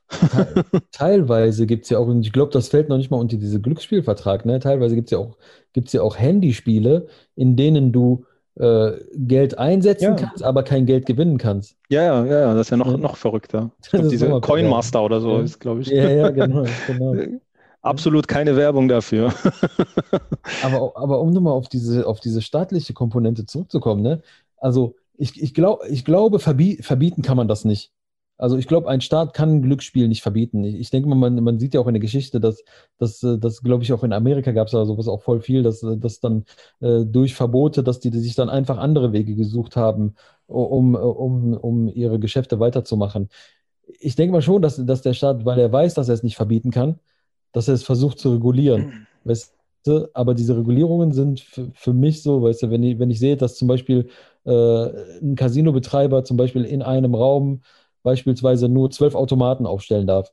Teilweise 0.93 1.67
gibt 1.67 1.85
es 1.85 1.91
ja 1.91 1.99
auch, 1.99 2.07
und 2.07 2.23
ich 2.23 2.33
glaube, 2.33 2.53
das 2.53 2.69
fällt 2.69 2.89
noch 2.89 2.97
nicht 2.97 3.11
mal 3.11 3.19
unter 3.19 3.37
diese 3.37 3.61
Glücksspielvertrag, 3.61 4.47
ne? 4.47 4.61
Teilweise 4.61 4.95
gibt 4.95 5.09
es 5.09 5.11
ja 5.13 5.19
auch, 5.19 5.37
gibt's 5.75 5.93
ja 5.93 6.01
auch 6.01 6.17
Handyspiele, 6.17 7.07
in 7.35 7.57
denen 7.57 7.93
du 7.93 8.25
äh, 8.57 8.93
Geld 9.17 9.59
einsetzen 9.59 10.05
ja. 10.05 10.15
kannst, 10.15 10.43
aber 10.43 10.63
kein 10.63 10.87
Geld 10.87 11.07
gewinnen 11.07 11.39
kannst. 11.39 11.77
Ja, 11.89 12.03
ja, 12.03 12.25
ja, 12.25 12.55
das 12.55 12.67
ist 12.67 12.71
ja 12.71 12.77
noch, 12.77 12.97
noch 12.97 13.17
verrückter. 13.17 13.71
Glaub, 13.91 14.09
diese 14.09 14.41
Coinmaster 14.41 15.03
oder 15.03 15.21
so 15.21 15.41
ist, 15.41 15.59
glaube 15.61 15.83
ich. 15.83 15.89
Ja, 15.89 16.09
ja, 16.09 16.31
genau. 16.31 16.65
genau. 16.87 17.15
Absolut 17.83 18.29
keine 18.29 18.57
Werbung 18.57 18.89
dafür. 18.89 19.35
aber, 20.63 20.93
aber 20.97 21.21
um 21.21 21.33
nochmal 21.33 21.53
auf 21.53 21.69
diese, 21.69 22.07
auf 22.07 22.19
diese 22.19 22.41
staatliche 22.41 22.95
Komponente 22.95 23.45
zurückzukommen, 23.45 24.01
ne? 24.01 24.23
Also 24.57 24.95
ich, 25.19 25.41
ich, 25.41 25.53
glaub, 25.53 25.83
ich 25.91 26.05
glaube, 26.05 26.39
verbieten 26.39 27.21
kann 27.21 27.37
man 27.37 27.47
das 27.47 27.67
nicht. 27.67 27.93
Also 28.37 28.57
ich 28.57 28.67
glaube, 28.67 28.89
ein 28.89 29.01
Staat 29.01 29.33
kann 29.33 29.63
Glücksspiel 29.63 30.09
nicht 30.09 30.23
verbieten. 30.23 30.65
Ich, 30.65 30.75
ich 30.75 30.91
denke 30.91 31.09
mal, 31.09 31.15
man, 31.15 31.43
man, 31.43 31.59
sieht 31.61 31.75
ja 31.75 31.81
auch 31.81 31.87
in 31.87 31.95
der 31.95 32.01
Geschichte, 32.01 32.41
dass 32.41 32.65
das, 32.99 33.21
das 33.21 33.63
glaube 33.63 33.85
ich, 33.85 33.93
auch 33.93 34.03
in 34.03 34.13
Amerika 34.13 34.51
gab 34.51 34.67
es 34.67 34.73
ja 34.73 34.85
sowas 34.85 35.07
auch 35.07 35.23
voll 35.23 35.41
viel, 35.41 35.63
dass, 35.63 35.87
dass 35.99 36.19
dann 36.21 36.45
äh, 36.81 37.05
durch 37.05 37.35
Verbote, 37.35 37.85
dass 37.85 38.01
die, 38.01 38.11
die 38.11 38.19
sich 38.19 38.35
dann 38.35 38.51
einfach 38.51 38.79
andere 38.79 39.13
Wege 39.13 39.37
gesucht 39.37 39.77
haben, 39.77 40.17
um, 40.47 40.95
um, 40.97 41.55
um 41.55 41.89
ihre 41.89 42.19
Geschäfte 42.19 42.59
weiterzumachen. 42.59 43.29
Ich 44.01 44.17
denke 44.17 44.33
mal 44.33 44.43
schon, 44.43 44.63
dass, 44.63 44.85
dass 44.85 45.03
der 45.03 45.15
Staat, 45.15 45.45
weil 45.45 45.59
er 45.59 45.73
weiß, 45.73 45.95
dass 45.95 46.09
er 46.09 46.15
es 46.15 46.23
nicht 46.25 46.37
verbieten 46.37 46.71
kann, 46.73 46.99
dass 47.53 47.69
er 47.69 47.75
es 47.75 47.85
versucht 47.85 48.19
zu 48.19 48.33
regulieren. 48.33 49.07
Weißt 49.25 49.55
du? 49.85 50.09
Aber 50.13 50.35
diese 50.35 50.57
Regulierungen 50.57 51.13
sind 51.13 51.41
für, 51.41 51.71
für 51.75 51.93
mich 51.93 52.23
so, 52.23 52.43
weißt 52.43 52.63
du, 52.63 52.71
wenn 52.71 52.83
ich, 52.83 52.99
wenn 52.99 53.11
ich 53.11 53.19
sehe, 53.19 53.37
dass 53.37 53.57
zum 53.57 53.69
Beispiel 53.69 54.09
äh, 54.45 54.51
ein 55.21 55.35
Casinobetreiber 55.37 56.25
zum 56.25 56.37
Beispiel 56.37 56.65
in 56.65 56.83
einem 56.83 57.15
Raum 57.15 57.61
beispielsweise 58.05 58.69
nur 58.69 58.93
zwölf 58.93 59.17
Automaten 59.17 59.67
aufstellen 59.67 60.07
darf. 60.07 60.33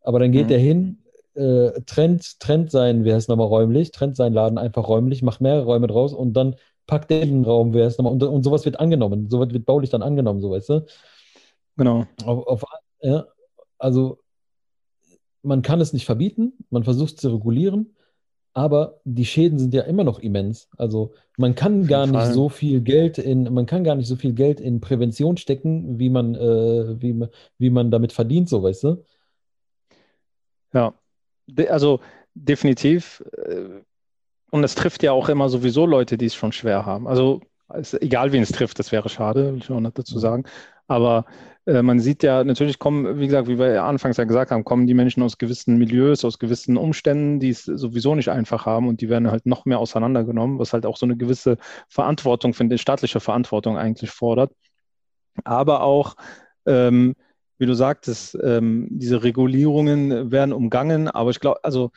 Aber 0.00 0.18
dann 0.18 0.32
geht 0.32 0.44
mhm. 0.44 0.48
der 0.48 0.58
hin, 0.58 0.98
äh, 1.34 1.82
trennt, 1.82 2.40
trennt 2.40 2.70
sein, 2.70 3.04
wie 3.04 3.12
heißt 3.12 3.24
es 3.24 3.28
nochmal 3.28 3.48
räumlich, 3.48 3.90
trennt 3.90 4.16
seinen 4.16 4.32
Laden 4.32 4.56
einfach 4.56 4.88
räumlich, 4.88 5.22
macht 5.22 5.42
mehrere 5.42 5.64
Räume 5.64 5.88
draus 5.88 6.14
und 6.14 6.32
dann 6.32 6.56
packt 6.86 7.10
den 7.10 7.44
Raum, 7.44 7.74
wie 7.74 7.82
heißt 7.82 7.92
es 7.92 7.98
nochmal, 7.98 8.12
und, 8.12 8.22
und 8.22 8.42
sowas 8.42 8.64
wird 8.64 8.80
angenommen. 8.80 9.28
Sowas 9.28 9.52
wird 9.52 9.66
baulich 9.66 9.90
dann 9.90 10.02
angenommen, 10.02 10.40
so 10.40 10.50
weißt 10.50 10.68
du? 10.70 10.86
Genau. 11.76 12.06
Auf, 12.24 12.46
auf, 12.46 12.64
ja, 13.00 13.26
also 13.78 14.18
man 15.42 15.62
kann 15.62 15.80
es 15.80 15.92
nicht 15.92 16.06
verbieten, 16.06 16.52
man 16.70 16.84
versucht 16.84 17.14
es 17.14 17.20
zu 17.20 17.30
regulieren, 17.30 17.93
aber 18.54 19.00
die 19.04 19.26
Schäden 19.26 19.58
sind 19.58 19.74
ja 19.74 19.82
immer 19.82 20.04
noch 20.04 20.20
immens. 20.20 20.68
Also 20.78 21.12
man 21.36 21.56
kann 21.56 21.86
gar 21.88 22.06
nicht 22.06 22.32
so 22.32 22.48
viel 22.48 22.80
Geld 22.80 23.18
in, 23.18 23.52
man 23.52 23.66
kann 23.66 23.82
gar 23.82 23.96
nicht 23.96 24.06
so 24.06 24.14
viel 24.14 24.32
Geld 24.32 24.60
in 24.60 24.80
Prävention 24.80 25.36
stecken, 25.36 25.98
wie 25.98 26.08
man, 26.08 26.36
äh, 26.36 27.02
wie, 27.02 27.26
wie 27.58 27.70
man 27.70 27.90
damit 27.90 28.12
verdient, 28.12 28.48
so 28.48 28.62
weißt 28.62 28.84
du? 28.84 29.04
Ja, 30.72 30.94
also 31.68 32.00
definitiv. 32.34 33.24
Äh, 33.36 33.82
und 34.50 34.62
es 34.62 34.76
trifft 34.76 35.02
ja 35.02 35.10
auch 35.10 35.28
immer 35.28 35.48
sowieso 35.48 35.84
Leute, 35.84 36.16
die 36.16 36.26
es 36.26 36.34
schon 36.36 36.52
schwer 36.52 36.86
haben. 36.86 37.08
Also 37.08 37.40
egal 38.00 38.30
wen 38.30 38.42
es 38.42 38.52
trifft, 38.52 38.78
das 38.78 38.92
wäre 38.92 39.08
schade, 39.08 39.52
will 39.52 39.58
ich 39.58 39.70
auch 39.70 39.80
nicht 39.80 39.98
dazu 39.98 40.18
sagen. 40.20 40.44
Aber 40.86 41.24
äh, 41.66 41.82
man 41.82 41.98
sieht 41.98 42.22
ja, 42.22 42.44
natürlich 42.44 42.78
kommen, 42.78 43.18
wie 43.18 43.26
gesagt, 43.26 43.48
wie 43.48 43.58
wir 43.58 43.84
anfangs 43.84 44.16
ja 44.18 44.24
gesagt 44.24 44.50
haben, 44.50 44.64
kommen 44.64 44.86
die 44.86 44.94
Menschen 44.94 45.22
aus 45.22 45.38
gewissen 45.38 45.76
Milieus, 45.78 46.24
aus 46.24 46.38
gewissen 46.38 46.76
Umständen, 46.76 47.40
die 47.40 47.50
es 47.50 47.64
sowieso 47.64 48.14
nicht 48.14 48.28
einfach 48.28 48.66
haben 48.66 48.88
und 48.88 49.00
die 49.00 49.08
werden 49.08 49.30
halt 49.30 49.46
noch 49.46 49.64
mehr 49.64 49.78
auseinandergenommen, 49.78 50.58
was 50.58 50.72
halt 50.72 50.84
auch 50.84 50.96
so 50.96 51.06
eine 51.06 51.16
gewisse 51.16 51.56
Verantwortung, 51.88 52.52
finde 52.54 52.74
ich, 52.74 52.82
staatliche 52.82 53.20
Verantwortung 53.20 53.78
eigentlich 53.78 54.10
fordert. 54.10 54.52
Aber 55.44 55.82
auch, 55.82 56.16
ähm, 56.66 57.14
wie 57.58 57.66
du 57.66 57.74
sagtest, 57.74 58.36
ähm, 58.42 58.88
diese 58.90 59.22
Regulierungen 59.22 60.30
werden 60.30 60.52
umgangen, 60.52 61.08
aber 61.08 61.30
ich 61.30 61.40
glaube, 61.40 61.64
also 61.64 61.92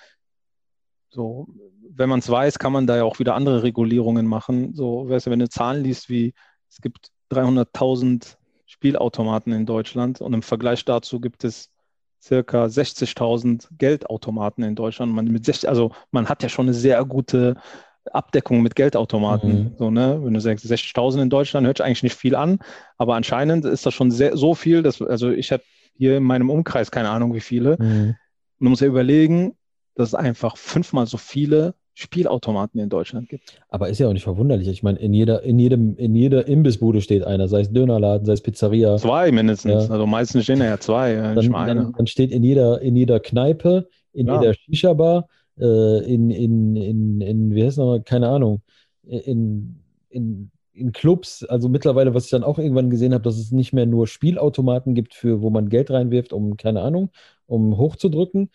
so, 1.09 1.47
wenn 1.89 2.09
man 2.09 2.19
es 2.19 2.29
weiß, 2.29 2.59
kann 2.59 2.71
man 2.71 2.87
da 2.87 2.97
ja 2.97 3.03
auch 3.03 3.19
wieder 3.19 3.35
andere 3.35 3.63
Regulierungen 3.63 4.27
machen. 4.27 4.73
So, 4.75 5.09
weißt 5.09 5.27
du, 5.27 5.31
wenn 5.31 5.39
du 5.39 5.49
Zahlen 5.49 5.83
liest, 5.83 6.09
wie 6.09 6.33
es 6.69 6.79
gibt 6.79 7.11
300.000 7.31 8.37
Spielautomaten 8.67 9.53
in 9.53 9.65
Deutschland 9.65 10.21
und 10.21 10.33
im 10.33 10.43
Vergleich 10.43 10.85
dazu 10.85 11.19
gibt 11.19 11.43
es 11.43 11.71
circa 12.21 12.65
60.000 12.65 13.69
Geldautomaten 13.77 14.63
in 14.63 14.75
Deutschland. 14.75 15.13
Man, 15.13 15.25
mit 15.25 15.45
60, 15.45 15.69
also 15.69 15.91
man 16.11 16.27
hat 16.27 16.43
ja 16.43 16.49
schon 16.49 16.65
eine 16.65 16.73
sehr 16.73 17.03
gute 17.05 17.55
Abdeckung 18.11 18.61
mit 18.61 18.75
Geldautomaten. 18.75 19.63
Mhm. 19.63 19.75
So, 19.77 19.89
ne? 19.89 20.19
Wenn 20.21 20.33
du 20.33 20.41
sagst 20.41 20.65
60.000 20.65 21.23
in 21.23 21.29
Deutschland, 21.29 21.65
hört 21.65 21.77
sich 21.77 21.85
eigentlich 21.85 22.03
nicht 22.03 22.15
viel 22.15 22.35
an, 22.35 22.59
aber 22.97 23.15
anscheinend 23.15 23.65
ist 23.65 23.85
das 23.85 23.93
schon 23.93 24.11
sehr, 24.11 24.35
so 24.35 24.53
viel, 24.53 24.83
dass, 24.83 25.01
also 25.01 25.29
ich 25.29 25.51
habe 25.51 25.63
hier 25.97 26.17
in 26.17 26.23
meinem 26.23 26.49
Umkreis 26.49 26.91
keine 26.91 27.09
Ahnung 27.09 27.33
wie 27.33 27.41
viele. 27.41 27.77
Mhm. 27.79 28.15
Und 28.59 28.65
du 28.65 28.69
musst 28.69 28.81
ja 28.81 28.87
überlegen, 28.87 29.57
dass 29.95 30.09
es 30.09 30.15
einfach 30.15 30.57
fünfmal 30.57 31.07
so 31.07 31.17
viele 31.17 31.73
Spielautomaten 31.99 32.79
in 32.79 32.89
Deutschland 32.89 33.27
gibt. 33.27 33.59
Aber 33.69 33.89
ist 33.89 33.97
ja 33.97 34.07
auch 34.07 34.13
nicht 34.13 34.23
verwunderlich. 34.23 34.67
Ich 34.67 34.83
meine, 34.83 34.99
in 34.99 35.15
jeder, 35.15 35.41
in 35.41 35.57
jedem, 35.57 35.95
in 35.97 36.13
jeder 36.13 36.47
Imbissbude 36.47 37.01
steht 37.01 37.23
einer, 37.23 37.47
sei 37.47 37.61
es 37.61 37.73
Dönerladen, 37.73 38.23
sei 38.23 38.33
es 38.33 38.41
Pizzeria. 38.41 38.97
Zwei 38.97 39.31
mindestens. 39.31 39.87
Ja. 39.87 39.93
Also 39.93 40.05
meistens 40.05 40.43
stehen 40.43 40.59
ja 40.59 40.79
zwei. 40.79 41.15
Dann, 41.15 41.51
dann, 41.51 41.93
dann, 41.97 42.05
steht 42.05 42.31
in 42.31 42.43
jeder, 42.43 42.81
in 42.81 42.95
jeder 42.95 43.19
Kneipe, 43.19 43.87
in 44.13 44.27
ja. 44.27 44.39
jeder 44.39 44.53
Shisha-Bar, 44.53 45.27
äh, 45.59 46.03
in, 46.05 46.29
in, 46.29 46.75
in, 46.75 47.21
in, 47.21 47.55
wie 47.55 47.63
heißt 47.63 47.79
nochmal, 47.79 48.03
keine 48.03 48.27
Ahnung, 48.27 48.61
in, 49.01 49.81
in, 50.09 50.51
in 50.73 50.91
Clubs, 50.91 51.43
also 51.45 51.67
mittlerweile, 51.67 52.13
was 52.13 52.25
ich 52.25 52.29
dann 52.29 52.43
auch 52.43 52.59
irgendwann 52.59 52.91
gesehen 52.91 53.15
habe, 53.15 53.23
dass 53.23 53.39
es 53.39 53.51
nicht 53.51 53.73
mehr 53.73 53.87
nur 53.87 54.05
Spielautomaten 54.05 54.93
gibt, 54.93 55.15
für 55.15 55.41
wo 55.41 55.49
man 55.49 55.69
Geld 55.69 55.89
reinwirft, 55.89 56.31
um, 56.31 56.57
keine 56.57 56.81
Ahnung, 56.81 57.09
um 57.47 57.75
hochzudrücken, 57.75 58.51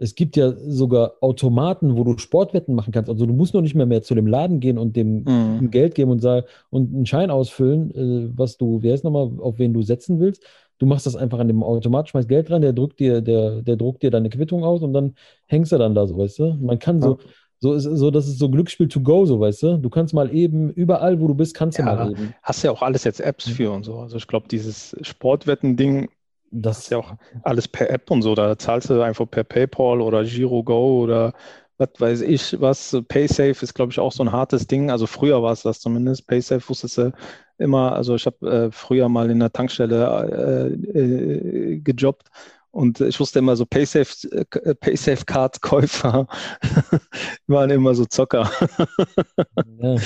es 0.00 0.14
gibt 0.14 0.36
ja 0.36 0.52
sogar 0.52 1.14
Automaten, 1.20 1.96
wo 1.96 2.04
du 2.04 2.16
Sportwetten 2.18 2.74
machen 2.74 2.92
kannst. 2.92 3.10
Also 3.10 3.26
du 3.26 3.32
musst 3.32 3.52
noch 3.52 3.62
nicht 3.62 3.74
mehr, 3.74 3.86
mehr 3.86 4.02
zu 4.02 4.14
dem 4.14 4.28
Laden 4.28 4.60
gehen 4.60 4.78
und 4.78 4.94
dem 4.94 5.24
mhm. 5.24 5.70
Geld 5.70 5.96
geben 5.96 6.12
und 6.12 6.20
sagen 6.20 6.46
und 6.70 6.94
einen 6.94 7.06
Schein 7.06 7.30
ausfüllen, 7.30 7.90
äh, 7.94 8.30
was 8.36 8.56
du, 8.56 8.78
wer 8.82 8.94
ist 8.94 9.04
nochmal, 9.04 9.30
auf 9.38 9.58
wen 9.58 9.74
du 9.74 9.82
setzen 9.82 10.20
willst. 10.20 10.44
Du 10.78 10.86
machst 10.86 11.06
das 11.06 11.16
einfach 11.16 11.40
an 11.40 11.48
dem 11.48 11.64
Automat, 11.64 12.08
schmeißt 12.08 12.28
Geld 12.28 12.48
rein, 12.50 12.62
der 12.62 12.72
drückt 12.72 13.00
dir, 13.00 13.20
der, 13.20 13.62
der 13.62 13.74
druckt 13.74 14.04
dir 14.04 14.12
deine 14.12 14.30
Quittung 14.30 14.62
aus 14.62 14.82
und 14.82 14.92
dann 14.92 15.16
hängst 15.46 15.72
du 15.72 15.78
dann 15.78 15.96
da 15.96 16.06
so, 16.06 16.16
weißt 16.16 16.38
du? 16.38 16.56
Man 16.60 16.78
kann 16.78 17.02
so, 17.02 17.18
ja. 17.18 17.24
so 17.58 17.74
ist 17.74 17.82
so, 17.82 18.12
das 18.12 18.28
ist 18.28 18.38
so 18.38 18.48
Glücksspiel 18.48 18.86
to 18.86 19.00
go, 19.00 19.26
so 19.26 19.40
weißt 19.40 19.64
du. 19.64 19.78
Du 19.78 19.90
kannst 19.90 20.14
mal 20.14 20.32
eben 20.32 20.70
überall, 20.70 21.20
wo 21.20 21.26
du 21.26 21.34
bist, 21.34 21.54
kannst 21.54 21.78
ja, 21.78 21.84
du 21.84 21.90
mal 21.90 22.12
eben. 22.12 22.34
Hast 22.44 22.62
ja 22.62 22.70
auch 22.70 22.82
alles 22.82 23.02
jetzt 23.02 23.20
Apps 23.20 23.48
für 23.48 23.72
und 23.72 23.82
so. 23.82 23.96
Also 23.96 24.16
ich 24.16 24.28
glaube, 24.28 24.46
dieses 24.48 24.96
Sportwetten-Ding 25.02 26.08
das 26.50 26.78
ist 26.80 26.90
ja 26.90 26.98
auch 26.98 27.14
alles 27.42 27.68
per 27.68 27.90
App 27.90 28.10
und 28.10 28.22
so. 28.22 28.34
Da 28.34 28.58
zahlst 28.58 28.90
du 28.90 29.00
einfach 29.02 29.30
per 29.30 29.44
PayPal 29.44 30.00
oder 30.00 30.24
GiroGo 30.24 31.02
oder 31.02 31.34
was 31.78 31.90
weiß 31.98 32.20
ich 32.22 32.60
was. 32.60 32.96
PaySafe 33.08 33.62
ist, 33.62 33.74
glaube 33.74 33.92
ich, 33.92 33.98
auch 33.98 34.12
so 34.12 34.22
ein 34.22 34.32
hartes 34.32 34.66
Ding. 34.66 34.90
Also 34.90 35.06
früher 35.06 35.42
war 35.42 35.52
es 35.52 35.62
das 35.62 35.80
zumindest. 35.80 36.26
PaySafe 36.26 36.68
wusstest 36.68 36.98
du 36.98 37.12
immer. 37.58 37.92
Also 37.92 38.14
ich 38.14 38.26
habe 38.26 38.50
äh, 38.50 38.70
früher 38.72 39.08
mal 39.08 39.30
in 39.30 39.40
der 39.40 39.52
Tankstelle 39.52 40.72
äh, 40.94 40.98
äh, 40.98 41.80
gejobbt 41.80 42.28
und 42.70 43.00
ich 43.00 43.18
wusste 43.18 43.38
immer 43.38 43.56
so 43.56 43.66
PaySafe, 43.66 44.46
äh, 44.62 44.74
PaySafe 44.74 45.24
Card 45.24 45.60
Käufer 45.60 46.26
waren 47.46 47.70
immer 47.70 47.94
so 47.94 48.04
Zocker. 48.04 48.50
ja. 49.80 49.96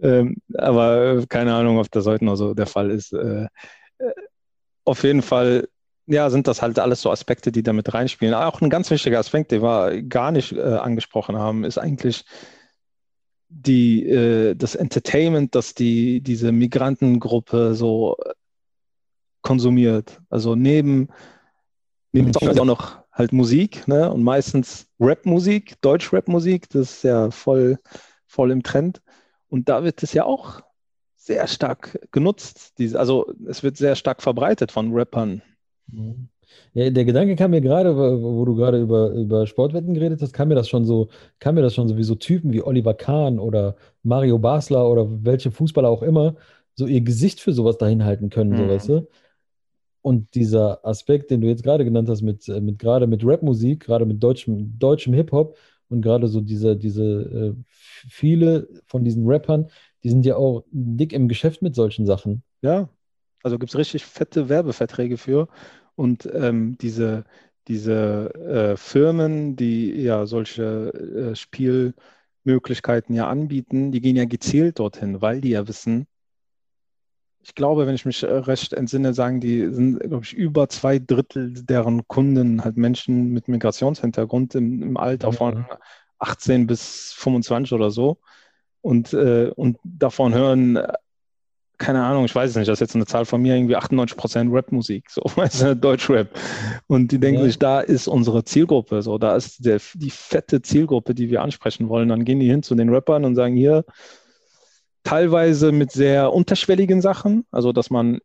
ähm, 0.00 0.36
aber 0.54 1.18
äh, 1.18 1.26
keine 1.26 1.54
Ahnung, 1.54 1.78
ob 1.78 1.90
das 1.90 2.06
heute 2.06 2.24
noch 2.24 2.36
so 2.36 2.54
der 2.54 2.66
Fall 2.66 2.90
ist. 2.90 3.12
Äh, 3.12 3.46
auf 4.84 5.04
jeden 5.04 5.22
Fall 5.22 5.68
ja, 6.06 6.30
sind 6.30 6.48
das 6.48 6.62
halt 6.62 6.78
alles 6.78 7.02
so 7.02 7.10
Aspekte, 7.10 7.52
die 7.52 7.62
damit 7.62 7.94
reinspielen. 7.94 8.34
Auch 8.34 8.60
ein 8.60 8.70
ganz 8.70 8.90
wichtiger 8.90 9.18
Aspekt, 9.18 9.52
den 9.52 9.62
wir 9.62 10.02
gar 10.02 10.32
nicht 10.32 10.52
äh, 10.52 10.60
angesprochen 10.60 11.36
haben, 11.36 11.64
ist 11.64 11.78
eigentlich 11.78 12.24
die, 13.48 14.08
äh, 14.08 14.54
das 14.54 14.74
Entertainment, 14.74 15.54
das 15.54 15.74
die, 15.74 16.20
diese 16.20 16.52
Migrantengruppe 16.52 17.74
so 17.74 18.16
konsumiert. 19.42 20.20
Also 20.30 20.54
neben, 20.54 21.08
neben 22.12 22.32
Song 22.32 22.58
auch 22.58 22.64
noch 22.64 23.02
halt 23.12 23.32
Musik, 23.32 23.86
ne? 23.86 24.10
Und 24.10 24.22
meistens 24.22 24.88
Rap-Musik, 24.98 25.80
Deutsch-Rap-Musik, 25.82 26.70
das 26.70 26.92
ist 26.92 27.04
ja 27.04 27.30
voll, 27.30 27.78
voll 28.26 28.50
im 28.50 28.62
Trend. 28.62 29.02
Und 29.48 29.68
da 29.68 29.84
wird 29.84 30.02
es 30.02 30.14
ja 30.14 30.24
auch 30.24 30.62
sehr 31.16 31.46
stark 31.46 32.08
genutzt. 32.10 32.78
Diese, 32.78 32.98
also 32.98 33.32
es 33.46 33.62
wird 33.62 33.76
sehr 33.76 33.96
stark 33.96 34.22
verbreitet 34.22 34.72
von 34.72 34.92
Rappern. 34.92 35.42
Ja, 36.74 36.90
der 36.90 37.04
Gedanke 37.04 37.36
kam 37.36 37.50
mir 37.50 37.60
gerade, 37.60 37.96
wo 37.96 38.44
du 38.44 38.54
gerade 38.54 38.80
über, 38.80 39.10
über 39.10 39.46
Sportwetten 39.46 39.94
geredet 39.94 40.20
hast, 40.22 40.32
kam 40.32 40.48
mir 40.48 40.54
das 40.54 40.68
schon 40.68 40.84
so, 40.84 41.08
kam 41.38 41.54
mir 41.54 41.62
das 41.62 41.74
schon 41.74 41.88
so 41.88 41.96
wie 41.96 42.02
so 42.02 42.14
Typen 42.14 42.52
wie 42.52 42.62
Oliver 42.62 42.94
Kahn 42.94 43.38
oder 43.38 43.76
Mario 44.02 44.38
Basler 44.38 44.88
oder 44.88 45.06
welche 45.24 45.50
Fußballer 45.50 45.88
auch 45.88 46.02
immer, 46.02 46.36
so 46.74 46.86
ihr 46.86 47.00
Gesicht 47.02 47.40
für 47.40 47.52
sowas 47.52 47.78
dahin 47.78 48.04
halten 48.04 48.30
können, 48.30 48.56
so 48.56 48.62
mhm. 48.64 48.68
weißt 48.68 48.88
du? 48.88 49.08
Und 50.02 50.34
dieser 50.34 50.84
Aspekt, 50.84 51.30
den 51.30 51.40
du 51.40 51.48
jetzt 51.48 51.62
gerade 51.62 51.84
genannt 51.84 52.08
hast, 52.08 52.22
mit, 52.22 52.48
mit 52.48 52.78
gerade 52.78 53.06
mit 53.06 53.24
Rapmusik, 53.24 53.84
gerade 53.84 54.04
mit 54.04 54.22
deutschem, 54.22 54.78
deutschem 54.78 55.14
Hip-Hop 55.14 55.56
und 55.88 56.02
gerade 56.02 56.26
so 56.26 56.40
diese, 56.40 56.76
diese 56.76 57.04
äh, 57.04 57.54
viele 58.08 58.68
von 58.86 59.04
diesen 59.04 59.26
Rappern, 59.28 59.68
die 60.02 60.08
sind 60.08 60.26
ja 60.26 60.36
auch 60.36 60.64
dick 60.72 61.12
im 61.12 61.28
Geschäft 61.28 61.62
mit 61.62 61.74
solchen 61.76 62.06
Sachen. 62.06 62.42
Ja, 62.62 62.88
also 63.42 63.58
gibt 63.58 63.70
es 63.70 63.78
richtig 63.78 64.04
fette 64.04 64.48
Werbeverträge 64.48 65.18
für. 65.18 65.48
Und 65.94 66.28
ähm, 66.32 66.76
diese, 66.78 67.24
diese 67.68 68.34
äh, 68.34 68.76
Firmen, 68.76 69.56
die 69.56 69.92
ja 70.02 70.26
solche 70.26 71.32
äh, 71.32 71.34
Spielmöglichkeiten 71.34 73.14
ja 73.14 73.28
anbieten, 73.28 73.92
die 73.92 74.00
gehen 74.00 74.16
ja 74.16 74.24
gezielt 74.24 74.78
dorthin, 74.78 75.20
weil 75.20 75.40
die 75.40 75.50
ja 75.50 75.68
wissen, 75.68 76.06
ich 77.44 77.54
glaube, 77.54 77.86
wenn 77.86 77.94
ich 77.94 78.04
mich 78.04 78.22
äh, 78.22 78.26
recht 78.26 78.72
entsinne, 78.72 79.14
sagen 79.14 79.40
die, 79.40 79.68
sind, 79.72 80.00
glaube 80.00 80.24
ich, 80.24 80.32
über 80.32 80.68
zwei 80.68 80.98
Drittel 80.98 81.52
deren 81.52 82.06
Kunden 82.06 82.64
halt 82.64 82.76
Menschen 82.76 83.30
mit 83.32 83.48
Migrationshintergrund 83.48 84.54
im, 84.54 84.82
im 84.82 84.96
Alter 84.96 85.32
von 85.32 85.66
18 86.18 86.66
bis 86.66 87.12
25 87.16 87.72
oder 87.72 87.90
so. 87.90 88.18
Und, 88.80 89.12
äh, 89.12 89.50
und 89.54 89.78
davon 89.82 90.34
hören 90.34 90.78
keine 91.78 92.02
Ahnung, 92.04 92.24
ich 92.24 92.34
weiß 92.34 92.50
es 92.50 92.56
nicht, 92.56 92.68
das 92.68 92.76
ist 92.76 92.80
jetzt 92.80 92.94
eine 92.94 93.06
Zahl 93.06 93.24
von 93.24 93.42
mir, 93.42 93.56
irgendwie 93.56 93.76
98% 93.76 94.52
Rap-Musik, 94.52 95.10
so, 95.10 95.22
weißt 95.36 95.62
du, 95.62 95.76
Deutsch-Rap. 95.76 96.28
Und 96.86 97.12
die 97.12 97.18
denken 97.18 97.40
ja. 97.40 97.46
sich, 97.46 97.58
da 97.58 97.80
ist 97.80 98.08
unsere 98.08 98.44
Zielgruppe, 98.44 99.02
so, 99.02 99.18
da 99.18 99.36
ist 99.36 99.64
der, 99.64 99.80
die 99.94 100.10
fette 100.10 100.62
Zielgruppe, 100.62 101.14
die 101.14 101.30
wir 101.30 101.42
ansprechen 101.42 101.88
wollen. 101.88 102.08
Dann 102.08 102.24
gehen 102.24 102.40
die 102.40 102.48
hin 102.48 102.62
zu 102.62 102.74
den 102.74 102.88
Rappern 102.88 103.24
und 103.24 103.34
sagen, 103.34 103.56
hier, 103.56 103.84
teilweise 105.04 105.72
mit 105.72 105.90
sehr 105.92 106.32
unterschwelligen 106.32 107.00
Sachen, 107.00 107.44
also 107.50 107.72
dass 107.72 107.90
man 107.90 108.20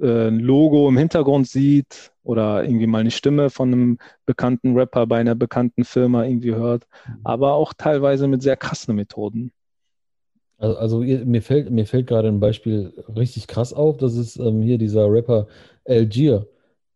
äh, 0.00 0.28
ein 0.28 0.40
Logo 0.40 0.88
im 0.88 0.98
Hintergrund 0.98 1.48
sieht 1.48 2.12
oder 2.22 2.64
irgendwie 2.64 2.86
mal 2.86 3.00
eine 3.00 3.10
Stimme 3.10 3.50
von 3.50 3.72
einem 3.72 3.98
bekannten 4.26 4.76
Rapper 4.76 5.06
bei 5.06 5.18
einer 5.18 5.34
bekannten 5.34 5.84
Firma 5.84 6.24
irgendwie 6.24 6.54
hört, 6.54 6.86
mhm. 7.06 7.20
aber 7.24 7.54
auch 7.54 7.72
teilweise 7.72 8.28
mit 8.28 8.42
sehr 8.42 8.56
krassen 8.56 8.94
Methoden. 8.94 9.52
Also, 10.58 10.76
also 10.76 10.98
mir 11.00 11.42
fällt, 11.42 11.70
mir 11.70 11.86
fällt 11.86 12.08
gerade 12.08 12.28
ein 12.28 12.40
Beispiel 12.40 12.92
richtig 13.16 13.46
krass 13.46 13.72
auf. 13.72 13.96
Das 13.96 14.16
ist 14.16 14.36
ähm, 14.36 14.60
hier 14.60 14.78
dieser 14.78 15.10
Rapper 15.10 15.46
Algier. 15.86 16.46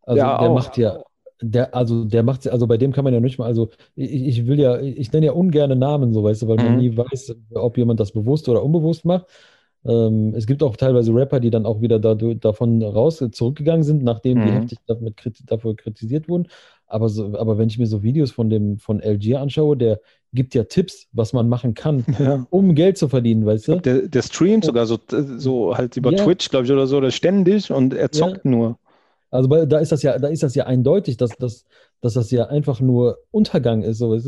Also 0.02 0.18
ja, 0.18 0.38
der 0.38 0.50
auch. 0.50 0.54
macht 0.54 0.76
ja, 0.76 1.02
der, 1.40 1.74
also 1.74 2.04
der 2.04 2.22
macht, 2.22 2.46
also 2.48 2.66
bei 2.66 2.76
dem 2.76 2.92
kann 2.92 3.04
man 3.04 3.14
ja 3.14 3.20
nicht 3.20 3.38
mal, 3.38 3.46
also 3.46 3.70
ich, 3.94 4.12
ich 4.12 4.46
will 4.46 4.58
ja, 4.58 4.80
ich 4.80 5.12
nenne 5.12 5.26
ja 5.26 5.32
ungerne 5.32 5.76
Namen, 5.76 6.12
so 6.12 6.22
weißt 6.22 6.42
du, 6.42 6.48
weil 6.48 6.58
mhm. 6.58 6.64
man 6.64 6.76
nie 6.78 6.96
weiß, 6.96 7.36
ob 7.54 7.78
jemand 7.78 8.00
das 8.00 8.12
bewusst 8.12 8.48
oder 8.48 8.64
unbewusst 8.64 9.04
macht. 9.04 9.26
Ähm, 9.84 10.34
es 10.36 10.46
gibt 10.46 10.62
auch 10.62 10.76
teilweise 10.76 11.12
Rapper, 11.12 11.40
die 11.40 11.50
dann 11.50 11.66
auch 11.66 11.80
wieder 11.80 11.98
da, 11.98 12.14
davon 12.14 12.82
raus 12.82 13.24
zurückgegangen 13.32 13.82
sind, 13.82 14.02
nachdem 14.02 14.38
mhm. 14.38 14.46
die 14.46 14.52
heftig 14.52 14.78
damit, 14.86 15.14
dafür 15.46 15.76
kritisiert 15.76 16.28
wurden. 16.28 16.48
Aber, 16.86 17.08
so, 17.08 17.36
aber 17.38 17.58
wenn 17.58 17.68
ich 17.68 17.78
mir 17.78 17.86
so 17.86 18.02
Videos 18.02 18.30
von 18.30 18.50
dem 18.50 18.78
von 18.78 19.00
LG 19.00 19.36
anschaue, 19.36 19.76
der 19.76 20.00
gibt 20.33 20.55
ja 20.55 20.64
Tipps, 20.64 21.09
was 21.12 21.33
man 21.33 21.49
machen 21.49 21.74
kann, 21.74 22.05
ja. 22.18 22.47
um 22.51 22.74
Geld 22.74 22.99
zu 22.99 23.09
verdienen, 23.09 23.45
weißt 23.45 23.68
du? 23.68 23.76
Der, 23.80 24.09
der 24.09 24.22
streamt 24.22 24.64
sogar 24.64 24.87
so, 24.87 24.99
so 25.09 25.76
halt 25.76 25.97
über 25.97 26.12
ja. 26.12 26.24
Twitch, 26.24 26.49
glaube 26.49 26.66
ich, 26.66 26.72
oder 26.72 26.87
so, 26.87 26.97
oder 26.99 27.11
ständig 27.11 27.70
und 27.70 27.95
er 27.95 28.11
zockt 28.11 28.45
ja. 28.45 28.51
nur. 28.51 28.78
Also 29.30 29.49
da 29.49 29.78
ist 29.78 29.93
das 29.93 30.03
ja, 30.03 30.18
da 30.18 30.28
ist 30.28 30.43
das 30.43 30.55
ja 30.55 30.66
eindeutig, 30.66 31.16
dass, 31.16 31.30
dass, 31.39 31.64
dass 32.01 32.14
das 32.14 32.30
ja 32.30 32.47
einfach 32.47 32.80
nur 32.80 33.18
Untergang 33.30 33.83
ist. 33.83 33.99
So? 33.99 34.18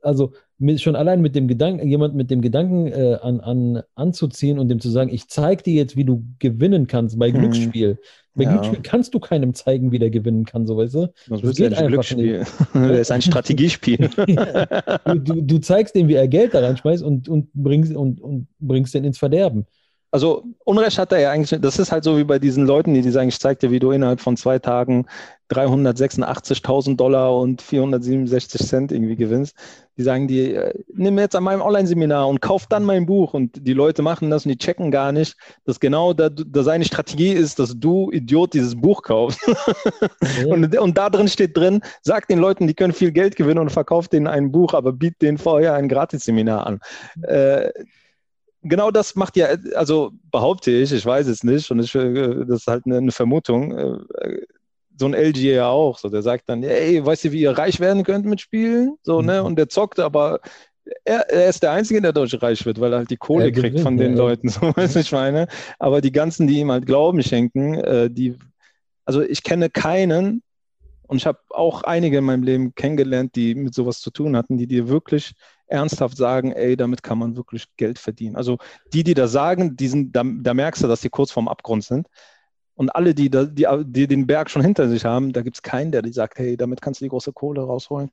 Also 0.00 0.32
mit, 0.60 0.80
schon 0.80 0.94
allein 0.94 1.22
mit 1.22 1.34
dem 1.34 1.48
Gedanken, 1.48 1.88
jemand 1.88 2.14
mit 2.14 2.30
dem 2.30 2.42
Gedanken 2.42 2.86
äh, 2.86 3.18
an, 3.22 3.40
an, 3.40 3.82
anzuziehen 3.94 4.58
und 4.58 4.68
dem 4.68 4.78
zu 4.78 4.90
sagen, 4.90 5.10
ich 5.12 5.26
zeige 5.26 5.62
dir 5.62 5.74
jetzt, 5.74 5.96
wie 5.96 6.04
du 6.04 6.22
gewinnen 6.38 6.86
kannst 6.86 7.18
bei 7.18 7.32
hm. 7.32 7.40
Glücksspiel. 7.40 7.98
Bei 8.34 8.44
ja. 8.44 8.50
Glücksspiel 8.50 8.80
kannst 8.82 9.14
du 9.14 9.20
keinem 9.20 9.54
zeigen, 9.54 9.90
wie 9.90 9.98
der 9.98 10.10
gewinnen 10.10 10.44
kann, 10.44 10.66
so 10.66 10.76
weißt 10.76 10.94
du? 10.94 11.12
Das, 11.28 11.40
das 11.40 11.56
geht 11.56 11.72
ja 11.72 11.78
einfach 11.78 11.88
Glücksspiel. 11.88 12.44
das 12.74 12.98
ist 12.98 13.10
ein 13.10 13.22
Strategiespiel. 13.22 14.10
du, 15.06 15.14
du, 15.14 15.40
du, 15.40 15.58
zeigst 15.58 15.94
dem, 15.94 16.08
wie 16.08 16.14
er 16.14 16.28
Geld 16.28 16.52
da 16.52 16.60
reinschmeißt 16.60 17.02
und, 17.02 17.28
und, 17.28 17.48
bringst, 17.54 17.96
und, 17.96 18.20
und 18.20 18.46
bringst 18.60 18.92
den 18.92 19.04
ins 19.04 19.18
Verderben. 19.18 19.66
Also 20.12 20.44
Unrecht 20.64 20.98
hat 20.98 21.12
er 21.12 21.20
ja 21.20 21.30
eigentlich, 21.30 21.60
das 21.60 21.78
ist 21.78 21.92
halt 21.92 22.02
so 22.02 22.18
wie 22.18 22.24
bei 22.24 22.38
diesen 22.38 22.66
Leuten, 22.66 22.94
die, 22.94 23.02
die 23.02 23.10
sagen, 23.10 23.28
ich 23.28 23.38
zeig 23.38 23.60
dir, 23.60 23.70
wie 23.70 23.78
du 23.78 23.92
innerhalb 23.92 24.20
von 24.20 24.36
zwei 24.36 24.58
Tagen 24.58 25.06
386.000 25.50 26.96
Dollar 26.96 27.36
und 27.36 27.60
467 27.60 28.66
Cent 28.66 28.92
irgendwie 28.92 29.16
gewinnst. 29.16 29.56
Die 29.96 30.02
sagen 30.02 30.28
dir, 30.28 30.66
äh, 30.66 30.74
nimm 30.94 31.18
jetzt 31.18 31.34
an 31.34 31.42
meinem 31.42 31.60
Online-Seminar 31.60 32.28
und 32.28 32.40
kauf 32.40 32.66
dann 32.66 32.84
mein 32.84 33.06
Buch. 33.06 33.34
Und 33.34 33.66
die 33.66 33.72
Leute 33.72 34.02
machen 34.02 34.30
das 34.30 34.46
und 34.46 34.50
die 34.50 34.58
checken 34.58 34.90
gar 34.90 35.12
nicht, 35.12 35.36
dass 35.64 35.80
genau 35.80 36.12
da, 36.12 36.28
da 36.28 36.62
seine 36.62 36.84
Strategie 36.84 37.32
ist, 37.32 37.58
dass 37.58 37.78
du, 37.78 38.10
Idiot, 38.12 38.54
dieses 38.54 38.80
Buch 38.80 39.02
kaufst. 39.02 39.40
Ja. 39.46 40.46
und, 40.46 40.76
und 40.76 40.98
da 40.98 41.10
drin 41.10 41.28
steht 41.28 41.56
drin, 41.56 41.82
sag 42.02 42.28
den 42.28 42.38
Leuten, 42.38 42.66
die 42.66 42.74
können 42.74 42.92
viel 42.92 43.10
Geld 43.10 43.36
gewinnen 43.36 43.58
und 43.58 43.70
verkauf 43.70 44.08
denen 44.08 44.28
ein 44.28 44.52
Buch, 44.52 44.74
aber 44.74 44.92
biet 44.92 45.20
denen 45.20 45.38
vorher 45.38 45.74
ein 45.74 45.88
Gratis-Seminar 45.88 46.66
an. 46.66 46.80
Äh, 47.22 47.70
genau 48.62 48.90
das 48.90 49.14
macht 49.14 49.36
ja, 49.36 49.48
also 49.74 50.12
behaupte 50.30 50.70
ich, 50.70 50.92
ich 50.92 51.04
weiß 51.04 51.26
es 51.26 51.44
nicht 51.44 51.70
und 51.70 51.80
ich, 51.80 51.94
äh, 51.94 52.44
das 52.46 52.60
ist 52.60 52.66
halt 52.66 52.86
eine, 52.86 53.12
Vermutung. 53.12 53.76
Äh, 53.76 54.46
so 54.98 55.06
ein 55.06 55.14
LG 55.14 55.38
ja 55.54 55.68
auch, 55.68 55.98
so 55.98 56.10
der 56.10 56.22
sagt 56.22 56.48
dann, 56.48 56.62
ey, 56.62 57.04
weißt 57.04 57.24
du, 57.24 57.32
wie 57.32 57.40
ihr 57.40 57.56
reich 57.56 57.80
werden 57.80 58.04
könnt 58.04 58.26
mit 58.26 58.40
Spielen? 58.40 58.96
So, 59.02 59.22
ne? 59.22 59.22
mhm. 59.22 59.26
ne? 59.26 59.42
Und 59.44 59.56
der 59.56 59.68
zockt, 59.68 59.98
aber 59.98 60.40
er, 61.04 61.30
er, 61.30 61.48
ist 61.48 61.62
der 61.62 61.72
Einzige, 61.72 62.00
der 62.00 62.12
dadurch 62.12 62.40
reich 62.42 62.64
wird, 62.66 62.80
weil 62.80 62.92
er 62.92 62.98
halt 62.98 63.10
die 63.10 63.16
Kohle 63.16 63.46
er 63.46 63.52
kriegt 63.52 63.80
von 63.80 63.96
den 63.96 64.12
ja. 64.12 64.18
Leuten, 64.18 64.48
so 64.48 64.60
weiß 64.76 64.96
ich 64.96 65.12
meine. 65.12 65.46
Aber 65.78 66.00
die 66.00 66.12
ganzen, 66.12 66.46
die 66.46 66.58
ihm 66.58 66.70
halt 66.70 66.86
Glauben 66.86 67.22
schenken, 67.22 67.74
äh, 67.74 68.10
die, 68.10 68.36
also 69.04 69.22
ich 69.22 69.42
kenne 69.42 69.70
keinen, 69.70 70.42
und 71.06 71.16
ich 71.16 71.26
habe 71.26 71.40
auch 71.50 71.82
einige 71.82 72.18
in 72.18 72.24
meinem 72.24 72.44
Leben 72.44 72.74
kennengelernt, 72.74 73.34
die 73.34 73.56
mit 73.56 73.74
sowas 73.74 74.00
zu 74.00 74.10
tun 74.10 74.36
hatten, 74.36 74.58
die 74.58 74.68
dir 74.68 74.88
wirklich 74.88 75.32
ernsthaft 75.70 76.16
sagen, 76.16 76.52
ey, 76.52 76.76
damit 76.76 77.02
kann 77.02 77.18
man 77.18 77.36
wirklich 77.36 77.66
Geld 77.76 77.98
verdienen. 77.98 78.36
Also 78.36 78.58
die, 78.92 79.04
die 79.04 79.14
das 79.14 79.32
sagen, 79.32 79.76
die 79.76 79.88
sind, 79.88 80.14
da, 80.14 80.24
da 80.24 80.54
merkst 80.54 80.82
du, 80.82 80.88
dass 80.88 81.00
die 81.00 81.08
kurz 81.08 81.30
vorm 81.30 81.48
Abgrund 81.48 81.84
sind. 81.84 82.06
Und 82.74 82.90
alle, 82.90 83.14
die, 83.14 83.30
die, 83.30 83.66
die 83.84 84.06
den 84.06 84.26
Berg 84.26 84.50
schon 84.50 84.62
hinter 84.62 84.88
sich 84.88 85.04
haben, 85.04 85.32
da 85.32 85.42
gibt 85.42 85.56
es 85.56 85.62
keinen, 85.62 85.92
der 85.92 86.02
die 86.02 86.12
sagt, 86.12 86.38
hey, 86.38 86.56
damit 86.56 86.80
kannst 86.80 87.00
du 87.00 87.04
die 87.04 87.10
große 87.10 87.32
Kohle 87.32 87.62
rausholen. 87.62 88.10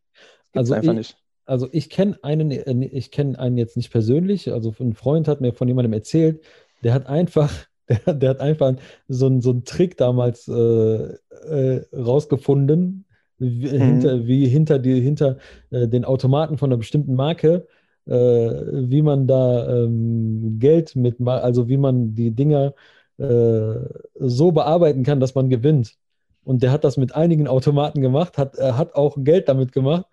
also 0.53 0.73
einfach 0.73 0.91
ich, 0.91 0.97
nicht. 0.97 1.17
Also 1.45 1.69
ich 1.71 1.89
kenne 1.89 2.19
einen, 2.21 2.51
äh, 2.51 2.85
ich 2.87 3.11
kenne 3.11 3.39
einen 3.39 3.57
jetzt 3.57 3.77
nicht 3.77 3.91
persönlich, 3.91 4.51
also 4.51 4.75
ein 4.79 4.93
Freund 4.93 5.27
hat 5.27 5.41
mir 5.41 5.53
von 5.53 5.67
jemandem 5.67 5.93
erzählt, 5.93 6.43
der 6.83 6.93
hat 6.93 7.07
einfach, 7.07 7.53
der, 7.89 8.13
der 8.13 8.29
hat 8.31 8.41
einfach 8.41 8.75
so, 9.07 9.39
so 9.39 9.51
einen 9.51 9.63
Trick 9.63 9.97
damals 9.97 10.47
äh, 10.47 10.53
äh, 10.53 11.85
rausgefunden, 11.95 13.05
wie, 13.39 13.67
mhm. 13.67 13.81
hinter, 13.81 14.27
wie 14.27 14.47
hinter, 14.47 14.79
die, 14.79 14.99
hinter 15.01 15.37
äh, 15.69 15.87
den 15.87 16.05
Automaten 16.05 16.57
von 16.57 16.69
einer 16.69 16.77
bestimmten 16.77 17.15
Marke, 17.15 17.67
äh, 18.05 18.11
wie 18.11 19.01
man 19.01 19.27
da 19.27 19.83
ähm, 19.83 20.57
Geld 20.59 20.95
mit, 20.95 21.19
also 21.25 21.67
wie 21.67 21.77
man 21.77 22.15
die 22.15 22.31
Dinger 22.31 22.73
äh, 23.17 23.75
so 24.15 24.51
bearbeiten 24.51 25.03
kann, 25.03 25.19
dass 25.19 25.35
man 25.35 25.49
gewinnt. 25.49 25.95
Und 26.43 26.63
der 26.63 26.71
hat 26.71 26.83
das 26.83 26.97
mit 26.97 27.13
einigen 27.15 27.47
Automaten 27.47 28.01
gemacht, 28.01 28.37
hat, 28.37 28.57
äh, 28.57 28.73
hat 28.73 28.95
auch 28.95 29.17
Geld 29.19 29.49
damit 29.49 29.71
gemacht. 29.71 30.05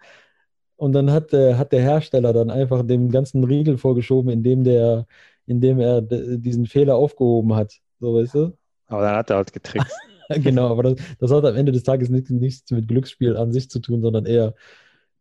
Und 0.76 0.92
dann 0.92 1.12
hat, 1.12 1.32
äh, 1.32 1.54
hat 1.54 1.72
der 1.72 1.82
Hersteller 1.82 2.32
dann 2.32 2.50
einfach 2.50 2.84
dem 2.84 3.10
ganzen 3.10 3.44
Riegel 3.44 3.78
vorgeschoben, 3.78 4.30
indem, 4.30 4.64
der, 4.64 5.06
indem 5.46 5.78
er 5.78 6.02
diesen 6.02 6.66
Fehler 6.66 6.96
aufgehoben 6.96 7.54
hat. 7.54 7.78
So, 8.00 8.16
weißt 8.16 8.34
du? 8.34 8.52
Aber 8.88 9.02
dann 9.02 9.16
hat 9.16 9.30
er 9.30 9.36
halt 9.36 9.52
getrickst. 9.52 9.96
genau, 10.42 10.68
aber 10.68 10.82
das, 10.82 10.94
das, 11.18 11.30
hat 11.30 11.44
am 11.44 11.56
Ende 11.56 11.72
des 11.72 11.82
Tages 11.82 12.08
nichts, 12.08 12.30
nichts 12.30 12.70
mit 12.70 12.88
Glücksspiel 12.88 13.36
an 13.36 13.52
sich 13.52 13.70
zu 13.70 13.80
tun, 13.80 14.02
sondern 14.02 14.26
eher, 14.26 14.54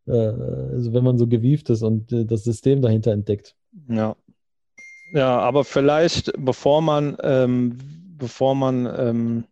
äh, 0.08 0.12
also 0.12 0.94
wenn 0.94 1.04
man 1.04 1.18
so 1.18 1.28
gewieft 1.28 1.70
ist 1.70 1.84
und 1.84 2.12
äh, 2.12 2.26
das 2.26 2.44
System 2.44 2.82
dahinter 2.82 3.12
entdeckt. 3.12 3.56
Ja. 3.88 4.16
Ja, 5.14 5.40
aber 5.40 5.64
vielleicht, 5.64 6.34
bevor 6.40 6.82
man, 6.82 7.18
ähm, 7.22 7.78
bevor 8.18 8.56
man 8.56 8.92
ähm, 8.98 9.44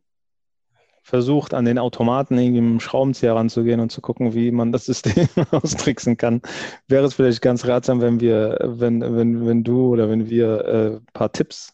versucht, 1.03 1.53
an 1.53 1.65
den 1.65 1.77
Automaten 1.77 2.37
irgendwie 2.37 2.61
mit 2.61 2.71
dem 2.71 2.79
Schraubenzieher 2.79 3.35
ranzugehen 3.35 3.79
und 3.79 3.91
zu 3.91 4.01
gucken, 4.01 4.33
wie 4.33 4.49
man 4.51 4.71
das 4.71 4.85
System 4.85 5.27
austricksen 5.51 6.17
kann, 6.17 6.41
wäre 6.87 7.05
es 7.05 7.13
vielleicht 7.13 7.41
ganz 7.41 7.67
ratsam, 7.67 8.01
wenn 8.01 8.19
wir, 8.19 8.57
wenn, 8.63 9.01
wenn, 9.01 9.45
wenn 9.45 9.63
du 9.63 9.89
oder 9.89 10.09
wenn 10.09 10.29
wir 10.29 10.65
ein 10.65 10.93
äh, 10.95 10.99
paar 11.13 11.31
Tipps 11.31 11.73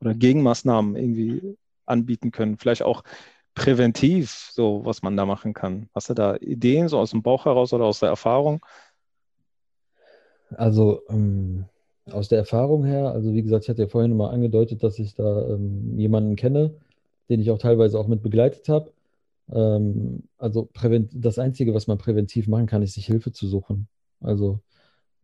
oder 0.00 0.14
Gegenmaßnahmen 0.14 0.96
irgendwie 0.96 1.56
anbieten 1.92 2.30
können. 2.32 2.58
Vielleicht 2.58 2.82
auch 2.82 3.04
präventiv, 3.54 4.50
so 4.52 4.84
was 4.84 5.02
man 5.02 5.16
da 5.16 5.26
machen 5.26 5.54
kann. 5.54 5.88
Hast 5.94 6.10
du 6.10 6.14
da 6.14 6.36
Ideen 6.36 6.88
so 6.88 6.98
aus 6.98 7.10
dem 7.10 7.22
Bauch 7.22 7.44
heraus 7.44 7.72
oder 7.72 7.84
aus 7.84 8.00
der 8.00 8.08
Erfahrung? 8.08 8.64
Also 10.56 11.02
ähm, 11.08 11.66
aus 12.10 12.28
der 12.28 12.38
Erfahrung 12.38 12.84
her, 12.84 13.12
also 13.12 13.32
wie 13.32 13.42
gesagt, 13.42 13.64
ich 13.64 13.70
hatte 13.70 13.82
ja 13.82 13.88
vorhin 13.88 14.16
mal 14.16 14.30
angedeutet, 14.30 14.82
dass 14.82 14.98
ich 14.98 15.14
da 15.14 15.48
ähm, 15.48 15.98
jemanden 15.98 16.36
kenne, 16.36 16.74
den 17.28 17.40
ich 17.40 17.50
auch 17.50 17.58
teilweise 17.58 17.98
auch 17.98 18.08
mit 18.08 18.22
begleitet 18.22 18.68
habe. 18.68 18.92
Ähm, 19.50 20.24
also 20.38 20.68
das 21.12 21.38
Einzige, 21.38 21.74
was 21.74 21.86
man 21.86 21.98
präventiv 21.98 22.48
machen 22.48 22.66
kann, 22.66 22.82
ist 22.82 22.94
sich 22.94 23.06
Hilfe 23.06 23.32
zu 23.32 23.46
suchen. 23.46 23.88
Also 24.20 24.60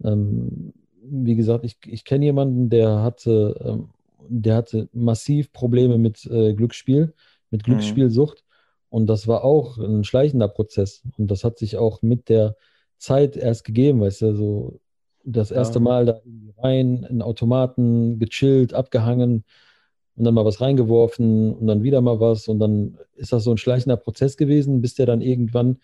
ähm, 0.04 0.72
wie 1.02 1.36
gesagt, 1.36 1.64
ich, 1.64 1.78
ich 1.86 2.04
kenne 2.04 2.26
jemanden, 2.26 2.70
der 2.70 3.02
hatte, 3.02 3.56
ähm, 3.64 3.88
der 4.28 4.56
hatte 4.56 4.88
massiv 4.92 5.52
Probleme 5.52 5.98
mit 5.98 6.24
äh, 6.26 6.54
Glücksspiel, 6.54 7.14
mit 7.50 7.62
mhm. 7.62 7.72
Glücksspielsucht. 7.72 8.38
Mhm. 8.38 8.48
Und 8.90 9.06
das 9.06 9.28
war 9.28 9.44
auch 9.44 9.78
ein 9.78 10.04
schleichender 10.04 10.48
Prozess. 10.48 11.02
Und 11.18 11.30
das 11.30 11.44
hat 11.44 11.58
sich 11.58 11.76
auch 11.76 12.02
mit 12.02 12.28
der 12.28 12.56
Zeit 12.98 13.36
erst 13.36 13.64
gegeben, 13.64 14.00
weißt 14.00 14.22
du, 14.22 14.34
so 14.34 14.80
das 15.24 15.50
erste 15.50 15.78
ja. 15.78 15.82
Mal 15.82 16.06
da 16.06 16.20
rein 16.58 17.06
in 17.08 17.22
Automaten, 17.22 18.18
gechillt, 18.18 18.74
abgehangen 18.74 19.44
und 20.16 20.24
dann 20.24 20.34
mal 20.34 20.44
was 20.44 20.60
reingeworfen 20.60 21.54
und 21.54 21.66
dann 21.66 21.82
wieder 21.82 22.00
mal 22.00 22.18
was 22.18 22.48
und 22.48 22.58
dann 22.58 22.98
ist 23.14 23.32
das 23.32 23.44
so 23.44 23.50
ein 23.50 23.58
schleichender 23.58 23.96
Prozess 23.96 24.36
gewesen, 24.36 24.80
bis 24.80 24.94
der 24.94 25.06
dann 25.06 25.20
irgendwann, 25.20 25.78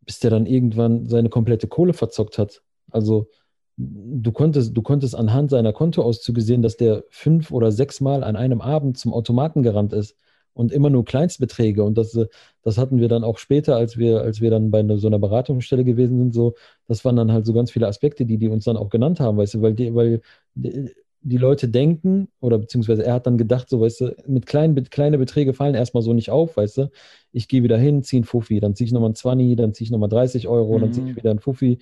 bis 0.00 0.18
der 0.18 0.30
dann 0.30 0.46
irgendwann 0.46 1.06
seine 1.06 1.28
komplette 1.28 1.68
Kohle 1.68 1.92
verzockt 1.92 2.38
hat. 2.38 2.62
Also 2.90 3.28
du 3.76 4.32
konntest, 4.32 4.76
du 4.76 4.82
konntest 4.82 5.14
anhand 5.14 5.50
seiner 5.50 5.72
Kontoauszüge 5.72 6.40
sehen, 6.40 6.62
dass 6.62 6.76
der 6.76 7.04
fünf 7.10 7.50
oder 7.50 7.72
sechs 7.72 8.00
Mal 8.00 8.24
an 8.24 8.36
einem 8.36 8.60
Abend 8.60 8.98
zum 8.98 9.12
Automaten 9.12 9.62
gerannt 9.62 9.92
ist 9.92 10.16
und 10.54 10.72
immer 10.72 10.88
nur 10.88 11.04
Kleinstbeträge. 11.04 11.84
Und 11.84 11.98
das, 11.98 12.18
das 12.62 12.78
hatten 12.78 12.98
wir 12.98 13.08
dann 13.08 13.24
auch 13.24 13.38
später, 13.38 13.76
als 13.76 13.98
wir, 13.98 14.22
als 14.22 14.40
wir 14.40 14.50
dann 14.50 14.70
bei 14.70 14.84
so 14.96 15.06
einer 15.06 15.18
Beratungsstelle 15.18 15.84
gewesen 15.84 16.18
sind, 16.18 16.34
so, 16.34 16.54
das 16.88 17.04
waren 17.04 17.16
dann 17.16 17.32
halt 17.32 17.44
so 17.44 17.52
ganz 17.52 17.70
viele 17.70 17.86
Aspekte, 17.86 18.24
die 18.24 18.38
die 18.38 18.48
uns 18.48 18.64
dann 18.64 18.78
auch 18.78 18.88
genannt 18.88 19.20
haben, 19.20 19.36
weißt 19.36 19.54
du, 19.54 19.62
weil 19.62 19.74
die, 19.74 19.94
weil 19.94 20.22
die, 20.54 20.90
die 21.20 21.36
Leute 21.36 21.68
denken, 21.68 22.28
oder 22.40 22.56
beziehungsweise 22.58 23.04
er 23.04 23.14
hat 23.14 23.26
dann 23.26 23.36
gedacht, 23.36 23.68
so, 23.68 23.80
weißt 23.80 24.00
du, 24.00 24.16
mit 24.26 24.46
kleinen 24.46 24.82
kleine 24.84 25.18
Beträge 25.18 25.52
fallen 25.52 25.74
erstmal 25.74 26.02
so 26.02 26.14
nicht 26.14 26.30
auf, 26.30 26.56
weißt 26.56 26.78
du. 26.78 26.90
Ich 27.32 27.48
gehe 27.48 27.62
wieder 27.62 27.76
hin, 27.76 28.02
ziehe 28.02 28.20
einen 28.20 28.24
Fuffi, 28.24 28.60
dann 28.60 28.74
ziehe 28.74 28.86
ich 28.86 28.92
nochmal 28.92 29.08
einen 29.08 29.16
20, 29.16 29.56
dann 29.56 29.74
ziehe 29.74 29.86
ich 29.86 29.90
nochmal 29.90 30.08
30 30.08 30.48
Euro, 30.48 30.76
mhm. 30.76 30.80
dann 30.80 30.92
ziehe 30.92 31.10
ich 31.10 31.16
wieder 31.16 31.30
einen 31.30 31.40
Fuffi. 31.40 31.78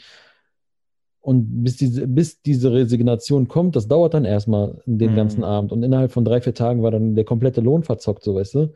Und 1.25 1.65
bis 1.65 1.79
diese, 1.79 2.07
bis 2.07 2.43
diese 2.43 2.71
Resignation 2.71 3.49
kommt, 3.49 3.77
das 3.77 3.89
dauert 3.89 4.13
dann 4.13 4.27
erstmal 4.27 4.83
den 4.85 5.13
mhm. 5.13 5.17
ganzen 5.17 5.43
Abend. 5.43 5.73
Und 5.73 5.83
innerhalb 5.83 6.13
von 6.13 6.23
drei, 6.23 6.43
vier 6.43 6.53
Tagen 6.53 6.83
war 6.83 6.91
dann 6.91 7.15
der 7.15 7.25
komplette 7.25 7.63
Lohn 7.63 7.83
verzockt, 7.83 8.23
so 8.23 8.35
weißt 8.35 8.57
du. 8.57 8.75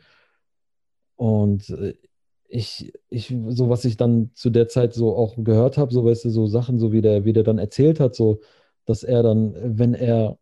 Und 1.17 1.69
äh, 1.69 1.93
ich, 2.49 2.95
ich, 3.11 3.37
so 3.51 3.69
was 3.69 3.85
ich 3.85 3.99
dann 3.99 4.31
zu 4.33 4.49
der 4.49 4.67
Zeit 4.67 4.95
so 4.95 5.15
auch 5.15 5.35
gehört 5.37 5.77
habe, 5.77 5.93
so 5.93 6.07
weißt 6.07 6.25
du, 6.25 6.31
so 6.31 6.47
Sachen, 6.47 6.79
so 6.79 6.91
wie 6.91 7.03
der, 7.03 7.27
wie 7.27 7.35
der 7.35 7.43
dann 7.43 7.59
erzählt 7.59 8.01
hat, 8.01 8.15
so, 8.15 8.41
dass 8.87 9.03
er 9.03 9.23
dann, 9.23 9.55
wenn 9.63 9.93
er 9.93 10.39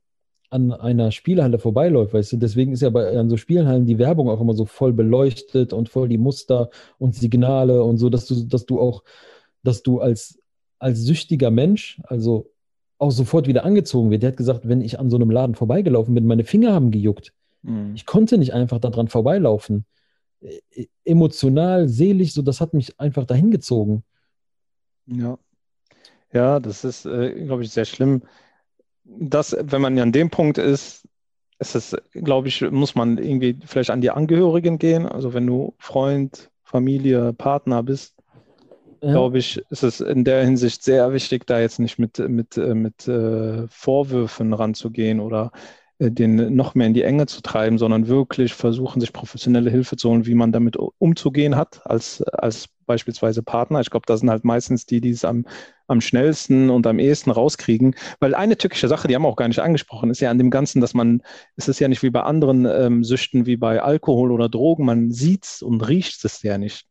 an 0.49 0.71
einer 0.71 1.11
Spielhalle 1.11 1.59
vorbeiläuft, 1.59 2.15
weißt 2.15 2.35
du, 2.35 2.37
deswegen 2.37 2.71
ist 2.71 2.83
ja 2.83 2.91
bei 2.91 3.19
an 3.19 3.29
so 3.29 3.37
Spielhallen 3.37 3.85
die 3.85 3.99
Werbung 3.99 4.29
auch 4.29 4.41
immer 4.41 4.55
so 4.55 4.65
voll 4.65 4.93
beleuchtet 4.93 5.73
und 5.73 5.89
voll 5.89 6.07
die 6.07 6.19
Muster 6.19 6.71
und 6.99 7.17
Signale 7.17 7.83
und 7.83 7.99
so, 7.99 8.11
dass 8.11 8.27
du, 8.27 8.45
dass 8.45 8.65
du 8.65 8.81
auch, 8.81 9.03
dass 9.65 9.83
du 9.83 9.99
als, 9.99 10.39
als 10.79 11.01
süchtiger 11.01 11.51
Mensch, 11.51 12.01
also 12.05 12.51
auch 12.99 13.11
sofort 13.11 13.47
wieder 13.47 13.65
angezogen 13.65 14.11
wird. 14.11 14.23
Der 14.23 14.31
hat 14.31 14.37
gesagt, 14.37 14.69
wenn 14.69 14.81
ich 14.81 14.99
an 14.99 15.11
so 15.11 15.17
einem 15.17 15.31
Laden 15.31 15.55
vorbeigelaufen 15.55 16.15
bin, 16.15 16.27
meine 16.27 16.45
Finger 16.45 16.73
haben 16.73 16.91
gejuckt. 16.91 17.33
Mhm. 17.63 17.93
Ich 17.95 18.07
konnte 18.07 18.39
nicht 18.39 18.55
einfach 18.55 18.79
daran 18.79 19.09
vorbeilaufen. 19.09 19.85
E, 20.41 20.87
emotional, 21.05 21.89
seelisch, 21.89 22.33
so, 22.33 22.43
das 22.43 22.61
hat 22.61 22.75
mich 22.75 22.99
einfach 22.99 23.25
dahin 23.25 23.51
gezogen. 23.51 24.05
Ja. 25.07 25.39
Ja, 26.33 26.61
das 26.61 26.85
ist, 26.85 27.07
äh, 27.07 27.45
glaube 27.45 27.63
ich, 27.63 27.71
sehr 27.71 27.85
schlimm 27.85 28.23
das, 29.07 29.57
wenn 29.59 29.83
man 29.83 29.99
an 29.99 30.13
dem 30.13 30.31
Punkt 30.31 30.59
ist, 30.59 31.07
ist 31.59 31.75
es, 31.75 31.97
glaube 32.13 32.49
ich, 32.49 32.61
muss 32.71 32.95
man 32.95 33.19
irgendwie 33.19 33.59
vielleicht 33.65 33.91
an 33.91 34.01
die 34.01 34.11
Angehörigen 34.11 34.79
gehen. 34.79 35.07
Also 35.07 35.33
wenn 35.33 35.47
du 35.47 35.75
Freund, 35.79 36.51
Familie, 36.63 37.33
Partner 37.33 37.83
bist, 37.83 38.16
ja. 39.03 39.11
glaube 39.11 39.39
ich, 39.39 39.63
ist 39.71 39.83
es 39.83 40.01
in 40.01 40.25
der 40.25 40.45
Hinsicht 40.45 40.83
sehr 40.83 41.13
wichtig, 41.13 41.47
da 41.47 41.61
jetzt 41.61 41.79
nicht 41.79 41.99
mit, 41.99 42.19
mit, 42.19 42.57
äh, 42.57 42.75
mit 42.75 43.07
äh, 43.09 43.67
Vorwürfen 43.69 44.53
ranzugehen 44.53 45.21
oder 45.21 45.53
äh, 45.99 46.11
den 46.11 46.55
noch 46.55 46.75
mehr 46.75 46.87
in 46.87 46.95
die 46.95 47.03
Enge 47.03 47.27
zu 47.27 47.41
treiben, 47.43 47.79
sondern 47.79 48.09
wirklich 48.09 48.55
versuchen, 48.55 49.01
sich 49.01 49.13
professionelle 49.13 49.71
Hilfe 49.71 49.97
zu 49.97 50.11
holen, 50.11 50.27
wie 50.27 50.35
man 50.35 50.53
damit 50.53 50.77
umzugehen 50.99 51.57
hat 51.57 51.81
als, 51.87 52.23
als 52.23 52.69
beispielsweise 52.87 53.43
Partner. 53.43 53.81
Ich 53.81 53.91
glaube, 53.91 54.07
das 54.07 54.21
sind 54.21 54.31
halt 54.31 54.45
meistens 54.45 54.87
die, 54.87 55.01
die 55.01 55.11
es 55.11 55.25
am, 55.25 55.47
am 55.87 56.01
schnellsten 56.01 56.71
und 56.71 56.87
am 56.87 56.99
ehesten 56.99 57.31
rauskriegen. 57.31 57.95
Weil 58.21 58.35
eine 58.35 58.57
tückische 58.57 58.89
Sache, 58.89 59.09
die 59.09 59.15
haben 59.15 59.23
wir 59.23 59.29
auch 59.29 59.37
gar 59.37 59.49
nicht 59.49 59.61
angesprochen, 59.61 60.11
ist 60.11 60.21
ja 60.21 60.31
an 60.31 60.39
dem 60.39 60.51
Ganzen, 60.51 60.81
dass 60.81 60.95
man, 60.95 61.23
es 61.57 61.69
ist 61.69 61.81
ja 61.81 61.89
nicht 61.89 62.03
wie 62.03 62.11
bei 62.11 62.23
anderen 62.23 62.67
ähm, 62.67 63.03
Süchten, 63.03 63.47
wie 63.47 63.57
bei 63.57 63.83
Alkohol 63.83 64.33
oder 64.33 64.49
Drogen, 64.49 64.85
man 64.85 65.11
sieht 65.11 65.45
es 65.45 65.63
und 65.63 65.81
riecht 65.89 66.25
es 66.25 66.43
ja 66.43 66.59
nicht 66.59 66.87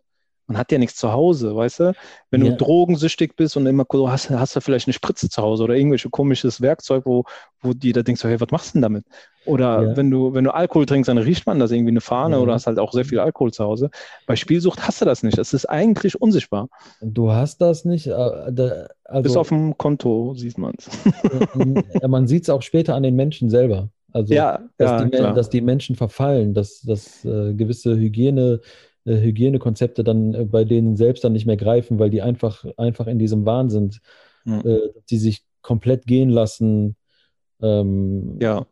man 0.48 0.58
hat 0.58 0.72
ja 0.72 0.78
nichts 0.78 0.98
zu 0.98 1.12
Hause, 1.12 1.56
weißt 1.56 1.80
du? 1.80 1.94
Wenn 2.30 2.46
ja. 2.46 2.52
du 2.52 2.58
drogensüchtig 2.58 3.36
bist 3.36 3.58
und 3.58 3.66
immer 3.66 3.86
hast, 4.08 4.30
hast 4.30 4.56
du 4.56 4.62
vielleicht 4.62 4.88
eine 4.88 4.94
Spritze 4.94 5.30
zu 5.30 5.42
Hause 5.42 5.64
oder 5.64 5.76
irgendwelches 5.76 6.12
komisches 6.12 6.62
Werkzeug, 6.62 7.06
wo, 7.06 7.24
wo 7.62 7.74
die 7.74 7.94
da 7.94 8.04
denkst, 8.04 8.24
hey, 8.24 8.40
was 8.40 8.52
machst 8.52 8.70
du 8.70 8.74
denn 8.74 8.82
damit? 8.84 9.06
Oder 9.46 9.82
ja. 9.82 9.98
wenn 9.98 10.12
du, 10.12 10.34
wenn 10.34 10.44
du 10.44 10.54
Alkohol 10.54 10.86
trinkst, 10.86 11.08
dann 11.08 11.18
riecht 11.18 11.46
man 11.46 11.60
das 11.60 11.72
irgendwie 11.72 11.92
eine 11.92 12.02
Fahne 12.02 12.36
ja. 12.36 12.42
oder 12.42 12.54
hast 12.54 12.68
halt 12.68 12.80
auch 12.80 12.92
sehr 12.92 13.06
viel 13.06 13.20
Alkohol 13.20 13.54
zu 13.54 13.64
Hause. 13.64 13.90
Bei 14.28 14.36
Spielsucht 14.36 14.88
hast 14.88 15.02
du 15.02 15.06
das 15.06 15.24
nicht. 15.24 15.38
Es 15.38 15.54
ist 15.54 15.66
eigentlich 15.66 16.22
unsichtbar. 16.22 16.70
Du 17.02 17.32
hast 17.32 17.60
das 17.62 17.86
nicht. 17.86 18.08
Äh, 18.08 18.12
also, 18.14 19.24
Bis 19.24 19.38
auf 19.38 19.50
dem 19.50 19.78
Konto 19.78 20.34
sieht 20.36 20.58
man 20.58 20.74
es. 20.78 20.90
man 22.08 22.28
sieht 22.28 22.44
es 22.44 22.50
auch 22.50 22.62
später 22.62 22.96
an 22.96 23.04
den 23.04 23.16
Menschen 23.16 23.50
selber. 23.50 23.90
Also, 24.14 24.34
ja, 24.34 24.62
dass, 24.78 25.04
die, 25.04 25.10
dass, 25.12 25.50
die, 25.50 25.60
Menschen 25.60 25.98
verfallen, 25.98 26.54
dass, 26.54 26.82
dass 26.82 27.26
äh, 27.26 27.54
gewisse 27.54 27.98
Hygiene 27.98 28.62
Hygienekonzepte 29.14 30.04
dann 30.04 30.34
äh, 30.34 30.46
bei 30.46 30.64
denen 30.64 30.96
selbst 30.96 31.24
dann 31.24 31.34
nicht 31.34 31.46
mehr 31.46 31.58
greifen, 31.58 32.00
weil 32.00 32.10
die 32.10 32.22
einfach, 32.22 32.66
einfach 32.78 33.08
in 33.08 33.20
diesem 33.20 33.46
Wahn 33.46 33.70
sind, 33.70 34.00
mhm. 34.44 34.62
äh, 34.66 34.80
die 35.10 35.18
sich 35.18 35.44
komplett 35.62 36.06
gehen 36.06 36.30
lassen. 36.30 36.96
Ähm, 37.62 38.38
ja, 38.42 38.66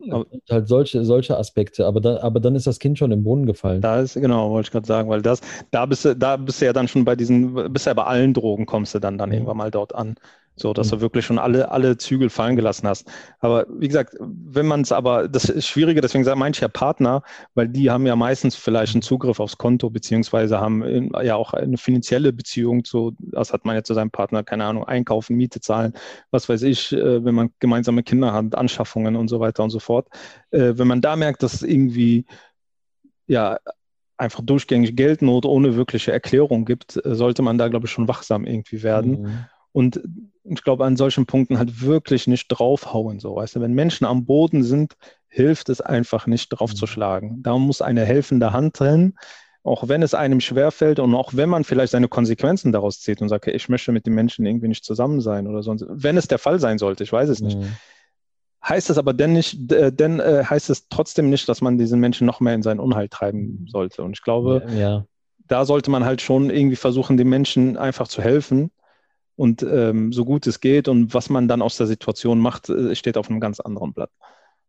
halt 0.50 0.68
solche, 0.68 1.06
solche 1.06 1.38
Aspekte, 1.38 1.86
aber, 1.86 2.02
da, 2.02 2.20
aber 2.22 2.42
dann 2.42 2.56
ist 2.56 2.68
das 2.68 2.80
Kind 2.80 2.98
schon 2.98 3.14
im 3.14 3.24
Brunnen 3.24 3.46
gefallen. 3.46 3.80
Da 3.80 4.02
ist, 4.02 4.16
genau, 4.16 4.52
wollte 4.52 4.68
ich 4.68 4.72
gerade 4.72 4.86
sagen, 4.86 5.10
weil 5.10 5.22
das, 5.22 5.40
da 5.72 5.86
bist 5.86 6.04
du, 6.04 6.16
da 6.16 6.36
bist 6.36 6.62
du 6.62 6.66
ja 6.66 6.74
dann 6.74 6.90
schon 6.90 7.06
bei 7.06 7.16
diesen, 7.16 7.72
bist 7.72 7.86
ja 7.86 7.94
bei 7.94 8.04
allen 8.04 8.34
Drogen 8.34 8.66
kommst 8.66 8.94
du 8.94 9.00
dann, 9.00 9.18
dann 9.18 9.30
mhm. 9.30 9.36
irgendwann 9.36 9.58
mal 9.58 9.72
dort 9.72 9.96
an. 9.96 10.16
So, 10.56 10.72
dass 10.72 10.88
mhm. 10.88 10.98
du 10.98 11.02
wirklich 11.02 11.26
schon 11.26 11.40
alle, 11.40 11.72
alle 11.72 11.98
Zügel 11.98 12.30
fallen 12.30 12.56
gelassen 12.56 12.88
hast. 12.88 13.12
Aber 13.40 13.66
wie 13.70 13.88
gesagt, 13.88 14.16
wenn 14.20 14.68
man 14.68 14.82
es 14.82 14.92
aber, 14.92 15.28
das 15.28 15.46
ist 15.46 15.66
schwieriger, 15.66 16.02
deswegen 16.02 16.24
ich 16.24 16.60
ja 16.60 16.68
Partner, 16.68 17.24
weil 17.56 17.68
die 17.68 17.90
haben 17.90 18.06
ja 18.06 18.16
meistens 18.16 18.56
vielleicht 18.56 18.94
einen 18.94 19.02
Zugriff 19.02 19.40
aufs 19.40 19.58
Konto, 19.58 19.90
beziehungsweise 19.90 20.60
haben 20.60 21.12
ja 21.24 21.36
auch 21.36 21.54
eine 21.54 21.78
finanzielle 21.78 22.34
Beziehung 22.34 22.84
zu, 22.84 23.16
das 23.20 23.52
hat 23.52 23.66
man 23.66 23.76
ja 23.76 23.84
zu 23.84 23.96
seinem 23.96 24.12
Partner, 24.12 24.44
keine 24.44 24.66
Ahnung, 24.66 24.84
einkaufen, 24.84 25.36
Miete 25.36 25.60
zahlen, 25.60 25.94
was 26.30 26.48
weiß 26.48 26.62
ich, 26.64 26.94
äh, 26.94 27.26
wenn 27.26 27.34
man 27.34 27.50
gemeinsame 27.60 28.04
Kinder 28.04 28.34
hat, 28.34 28.56
Anschaffungen 28.56 29.16
und 29.16 29.30
so 29.30 29.40
weiter 29.40 29.64
und 29.64 29.72
so 29.72 29.80
fort. 29.80 30.08
Äh, 30.52 30.74
wenn 30.76 30.88
man 30.88 31.02
da 31.02 31.16
merkt, 31.16 31.42
dass 31.42 31.56
es 31.56 31.64
irgendwie, 31.64 32.26
ja, 33.26 33.58
einfach 34.18 34.42
durchgängig 34.44 34.96
Geldnot 34.96 35.46
ohne 35.46 35.76
wirkliche 35.76 36.12
Erklärung 36.12 36.66
gibt, 36.66 37.04
äh, 37.04 37.16
sollte 37.16 37.42
man 37.42 37.58
da, 37.58 37.68
glaube 37.68 37.88
ich, 37.88 37.92
schon 37.92 38.08
wachsam 38.08 38.46
irgendwie 38.46 38.84
werden. 38.84 39.22
Mhm. 39.22 39.46
Und 39.74 40.02
ich 40.44 40.64
glaube, 40.64 40.86
an 40.86 40.96
solchen 40.96 41.26
Punkten 41.26 41.58
halt 41.58 41.82
wirklich 41.82 42.28
nicht 42.28 42.48
draufhauen. 42.48 43.20
So, 43.20 43.36
weißt 43.36 43.56
du, 43.56 43.62
wenn 43.62 43.74
Menschen 43.74 44.06
am 44.06 44.26
Boden 44.26 44.64
sind, 44.64 44.94
hilft 45.28 45.70
es 45.70 45.82
einfach 45.82 46.28
nicht 46.28 46.50
draufzuschlagen. 46.50 47.38
Mhm. 47.38 47.44
Da 47.44 47.58
muss 47.58 47.82
eine 47.82 48.06
helfende 48.06 48.54
Hand 48.54 48.80
drin, 48.80 49.16
auch 49.64 49.88
wenn 49.88 50.04
es 50.04 50.14
einem 50.14 50.42
schwerfällt 50.42 51.00
und 51.00 51.16
auch 51.16 51.34
wenn 51.34 51.50
man 51.50 51.64
vielleicht 51.64 51.92
seine 51.92 52.08
Konsequenzen 52.08 52.72
daraus 52.72 53.00
zieht 53.00 53.22
und 53.22 53.30
sagt, 53.30 53.48
okay, 53.48 53.56
ich 53.56 53.68
möchte 53.68 53.92
mit 53.92 54.06
den 54.06 54.14
Menschen 54.14 54.46
irgendwie 54.46 54.68
nicht 54.68 54.86
zusammen 54.86 55.22
sein 55.22 55.48
oder 55.48 55.64
sonst, 55.64 55.86
wenn 55.90 56.18
es 56.18 56.28
der 56.28 56.38
Fall 56.38 56.60
sein 56.60 56.78
sollte, 56.78 57.04
ich 57.04 57.12
weiß 57.12 57.30
es 57.30 57.42
nicht. 57.42 57.58
Mhm. 57.58 57.72
Heißt 58.68 58.90
es 58.90 58.98
aber 58.98 59.14
denn 59.14 59.34
nicht, 59.34 59.72
äh, 59.72 59.92
denn 59.92 60.20
äh, 60.20 60.44
heißt 60.46 60.70
es 60.70 60.88
trotzdem 60.88 61.30
nicht, 61.30 61.50
dass 61.50 61.62
man 61.62 61.78
diesen 61.78 62.00
Menschen 62.00 62.28
noch 62.28 62.40
mehr 62.40 62.54
in 62.54 62.62
seinen 62.62 62.80
Unheil 62.80 63.10
treiben 63.10 63.66
sollte. 63.70 64.04
Und 64.04 64.14
ich 64.14 64.22
glaube, 64.22 64.64
ja, 64.70 64.74
ja. 64.74 65.06
da 65.48 65.66
sollte 65.66 65.90
man 65.90 66.06
halt 66.06 66.22
schon 66.22 66.50
irgendwie 66.50 66.78
versuchen, 66.78 67.18
den 67.18 67.28
Menschen 67.28 67.76
einfach 67.76 68.08
zu 68.08 68.22
helfen 68.22 68.72
und 69.36 69.64
ähm, 69.64 70.12
so 70.14 70.26
gut 70.26 70.48
es 70.48 70.60
geht. 70.60 70.88
Und 70.88 71.14
was 71.14 71.30
man 71.30 71.48
dann 71.48 71.62
aus 71.62 71.78
der 71.78 71.88
Situation 71.88 72.40
macht, 72.40 72.70
äh, 72.70 72.96
steht 72.96 73.18
auf 73.18 73.30
einem 73.30 73.40
ganz 73.40 73.60
anderen 73.60 73.94
Blatt. 73.94 74.12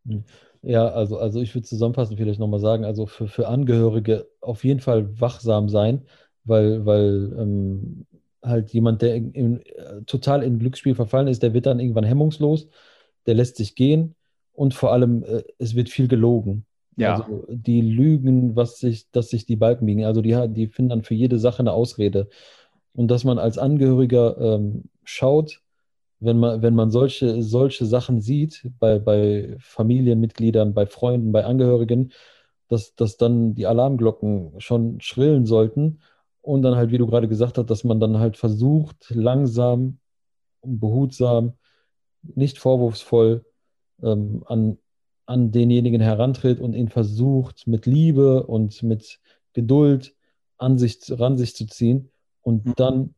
Mhm. 0.03 0.23
Ja, 0.61 0.87
also, 0.87 1.19
also 1.19 1.41
ich 1.41 1.53
würde 1.53 1.67
zusammenfassend 1.67 2.17
vielleicht 2.17 2.39
nochmal 2.39 2.59
sagen, 2.59 2.85
also 2.85 3.05
für, 3.05 3.27
für 3.27 3.47
Angehörige 3.47 4.27
auf 4.41 4.63
jeden 4.63 4.79
Fall 4.79 5.19
wachsam 5.21 5.69
sein, 5.69 6.01
weil, 6.43 6.85
weil 6.87 7.35
ähm, 7.37 8.07
halt 8.41 8.71
jemand, 8.71 9.03
der 9.03 9.15
in, 9.15 9.31
in, 9.33 9.61
äh, 9.61 10.01
total 10.07 10.41
in 10.43 10.57
Glücksspiel 10.57 10.95
verfallen 10.95 11.27
ist, 11.27 11.43
der 11.43 11.53
wird 11.53 11.67
dann 11.67 11.79
irgendwann 11.79 12.03
hemmungslos, 12.03 12.67
der 13.27 13.35
lässt 13.35 13.57
sich 13.57 13.75
gehen 13.75 14.15
und 14.53 14.73
vor 14.73 14.91
allem, 14.91 15.23
äh, 15.23 15.43
es 15.59 15.75
wird 15.75 15.89
viel 15.89 16.07
gelogen. 16.07 16.65
Ja. 16.97 17.17
Also 17.17 17.45
die 17.49 17.81
lügen, 17.81 18.55
was 18.55 18.79
sich, 18.79 19.11
dass 19.11 19.29
sich 19.29 19.45
die 19.45 19.57
Balken 19.57 19.85
biegen. 19.85 20.05
Also 20.05 20.21
die, 20.21 20.35
die 20.49 20.67
finden 20.67 20.89
dann 20.89 21.03
für 21.03 21.13
jede 21.13 21.37
Sache 21.39 21.59
eine 21.59 21.73
Ausrede. 21.73 22.29
Und 22.95 23.09
dass 23.09 23.25
man 23.25 23.37
als 23.37 23.57
Angehöriger 23.57 24.37
ähm, 24.39 24.85
schaut, 25.03 25.61
wenn 26.19 26.39
man, 26.39 26.61
wenn 26.61 26.75
man 26.75 26.91
solche, 26.91 27.43
solche 27.43 27.85
Sachen 27.85 28.21
sieht, 28.21 28.69
bei, 28.79 28.99
bei 28.99 29.57
Familienmitgliedern, 29.59 30.73
bei 30.73 30.85
Freunden, 30.85 31.33
bei 31.33 31.43
Angehörigen, 31.43 32.13
dass, 32.69 32.95
dass 32.95 33.17
dann 33.17 33.53
die 33.53 33.67
Alarmglocken 33.67 34.59
schon 34.59 35.01
schrillen 35.01 35.45
sollten 35.45 35.99
und 36.41 36.61
dann 36.61 36.75
halt, 36.75 36.91
wie 36.91 36.97
du 36.97 37.05
gerade 37.05 37.27
gesagt 37.27 37.57
hast, 37.57 37.69
dass 37.69 37.83
man 37.83 37.99
dann 37.99 38.17
halt 38.17 38.37
versucht, 38.37 39.09
langsam, 39.09 39.99
behutsam, 40.63 41.53
nicht 42.23 42.57
vorwurfsvoll 42.57 43.45
ähm, 44.01 44.43
an, 44.47 44.77
an 45.25 45.51
denjenigen 45.51 46.01
herantritt 46.01 46.59
und 46.59 46.73
ihn 46.73 46.87
versucht, 46.87 47.67
mit 47.67 47.85
Liebe 47.85 48.43
und 48.47 48.81
mit 48.83 49.19
Geduld 49.53 50.15
an 50.57 50.77
sich, 50.77 50.99
ran 51.09 51.37
sich 51.37 51.55
zu 51.55 51.67
ziehen 51.67 52.09
und 52.45 52.65
mhm. 52.65 52.73
dann 52.75 53.15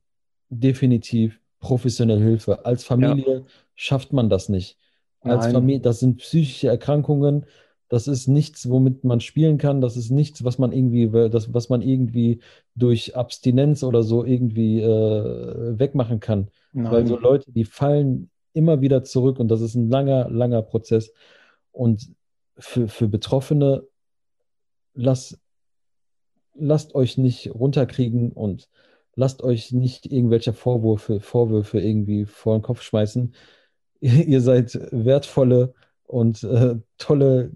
definitiv 0.50 1.40
professionelle 1.60 2.24
Hilfe. 2.24 2.66
Als 2.66 2.84
Familie 2.86 3.40
ja. 3.40 3.46
schafft 3.76 4.14
man 4.14 4.30
das 4.30 4.48
nicht. 4.48 4.78
Als 5.20 5.46
Nein. 5.46 5.54
Familie, 5.54 5.82
das 5.82 6.00
sind 6.00 6.18
psychische 6.18 6.70
Erkrankungen. 6.70 7.46
Das 7.90 8.08
ist 8.08 8.28
nichts, 8.28 8.70
womit 8.70 9.04
man 9.04 9.20
spielen 9.20 9.58
kann. 9.58 9.82
Das 9.82 9.98
ist 9.98 10.12
nichts, 10.12 10.44
was 10.44 10.60
man 10.60 10.72
irgendwie, 10.72 11.10
das, 11.30 11.54
was 11.54 11.68
man 11.70 11.82
irgendwie 11.82 12.40
durch 12.76 13.16
Abstinenz 13.16 13.84
oder 13.84 14.02
so 14.02 14.24
irgendwie 14.24 14.82
äh, 14.82 15.78
wegmachen 15.78 16.20
kann. 16.22 16.48
Nein. 16.72 16.92
Weil 16.92 17.08
so 17.08 17.18
Leute, 17.18 17.52
die 17.52 17.66
fallen 17.66 18.30
immer 18.54 18.80
wieder 18.82 19.04
zurück 19.04 19.40
und 19.40 19.50
das 19.50 19.62
ist 19.62 19.76
ein 19.76 19.90
langer, 19.90 20.30
langer 20.30 20.62
Prozess. 20.62 21.12
Und 21.72 22.10
für, 22.58 22.88
für 22.88 23.08
Betroffene, 23.10 23.84
lass, 24.94 25.38
lasst 26.56 26.96
euch 26.96 27.18
nicht 27.18 27.54
runterkriegen 27.54 28.32
und 28.32 28.70
lasst 29.18 29.44
euch 29.44 29.74
nicht 29.74 30.06
irgendwelche 30.06 30.54
Vorwürfe, 30.54 31.20
Vorwürfe 31.20 31.82
irgendwie 31.82 32.26
vor 32.26 32.58
den 32.58 32.62
Kopf 32.62 32.82
schmeißen. 32.82 33.34
Ihr 34.00 34.42
seid 34.42 34.80
wertvolle 34.92 35.74
und 36.06 36.44
äh, 36.44 36.76
tolle 36.98 37.52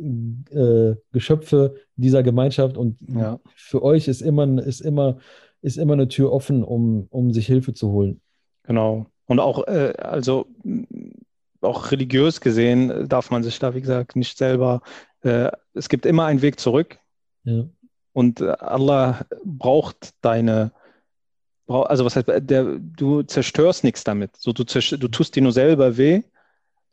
äh, 0.00 0.94
Geschöpfe 1.12 1.76
dieser 1.96 2.22
Gemeinschaft 2.22 2.76
und 2.76 2.96
ja. 3.06 3.38
für 3.54 3.82
euch 3.82 4.08
ist 4.08 4.22
immer, 4.22 4.58
ist, 4.64 4.80
immer, 4.80 5.18
ist 5.60 5.76
immer 5.76 5.92
eine 5.92 6.08
Tür 6.08 6.32
offen, 6.32 6.64
um, 6.64 7.06
um 7.10 7.32
sich 7.32 7.46
Hilfe 7.46 7.74
zu 7.74 7.92
holen. 7.92 8.20
Genau. 8.64 9.06
Und 9.26 9.40
auch, 9.40 9.66
äh, 9.68 9.92
also 9.98 10.46
auch 11.60 11.92
religiös 11.92 12.40
gesehen 12.40 13.08
darf 13.08 13.30
man 13.30 13.42
sich 13.42 13.58
da, 13.58 13.74
wie 13.74 13.80
gesagt, 13.82 14.16
nicht 14.16 14.38
selber, 14.38 14.80
äh, 15.20 15.50
es 15.74 15.88
gibt 15.88 16.06
immer 16.06 16.24
einen 16.24 16.42
Weg 16.42 16.58
zurück. 16.58 16.98
Ja. 17.44 17.66
Und 18.12 18.40
äh, 18.40 18.48
Allah 18.58 19.24
braucht 19.44 20.14
deine, 20.20 20.72
also 21.66 22.04
was 22.04 22.16
heißt, 22.16 22.28
der, 22.38 22.78
du 22.78 23.22
zerstörst 23.22 23.84
nichts 23.84 24.04
damit. 24.04 24.36
So, 24.36 24.52
du, 24.52 24.64
du 24.64 25.08
tust 25.08 25.36
dir 25.36 25.42
nur 25.42 25.52
selber 25.52 25.96
weh. 25.96 26.22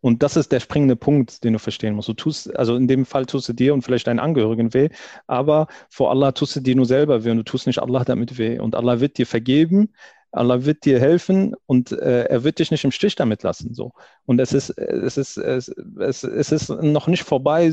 Und 0.02 0.24
das 0.24 0.38
ist 0.38 0.52
der 0.54 0.62
springende 0.62 0.96
Punkt, 0.96 1.44
den 1.44 1.54
du 1.54 1.60
verstehen 1.60 1.94
musst. 1.94 2.08
Du 2.08 2.14
tust, 2.14 2.56
also 2.58 2.76
in 2.78 2.88
dem 2.88 3.06
Fall 3.06 3.26
tust 3.26 3.50
du 3.50 3.54
dir 3.54 3.74
und 3.74 3.82
vielleicht 3.82 4.08
deinen 4.08 4.20
Angehörigen 4.20 4.74
weh, 4.74 4.88
aber 5.28 5.68
vor 5.90 6.10
Allah 6.10 6.32
tust 6.32 6.56
du 6.56 6.62
dir 6.62 6.76
nur 6.76 6.86
selber 6.86 7.26
weh 7.26 7.32
und 7.32 7.38
du 7.38 7.44
tust 7.44 7.68
nicht 7.68 7.80
Allah 7.80 8.06
damit 8.06 8.38
weh. 8.38 8.60
Und 8.60 8.76
Allah 8.76 9.02
wird 9.02 9.18
dir 9.18 9.28
vergeben, 9.28 9.90
Allah 10.32 10.64
wird 10.64 10.86
dir 10.86 11.00
helfen 11.00 11.56
und 11.66 11.92
äh, 11.92 12.26
er 12.26 12.44
wird 12.44 12.60
dich 12.60 12.72
nicht 12.72 12.86
im 12.86 12.92
Stich 12.92 13.16
damit 13.16 13.44
lassen. 13.44 13.74
So. 13.74 13.94
Und 14.26 14.40
es 14.40 14.54
ist, 14.54 14.70
es 14.70 15.18
ist, 15.18 15.38
es, 15.38 15.68
es, 15.68 16.24
es 16.24 16.52
ist 16.52 16.70
noch 16.70 17.08
nicht 17.08 17.24
vorbei, 17.24 17.72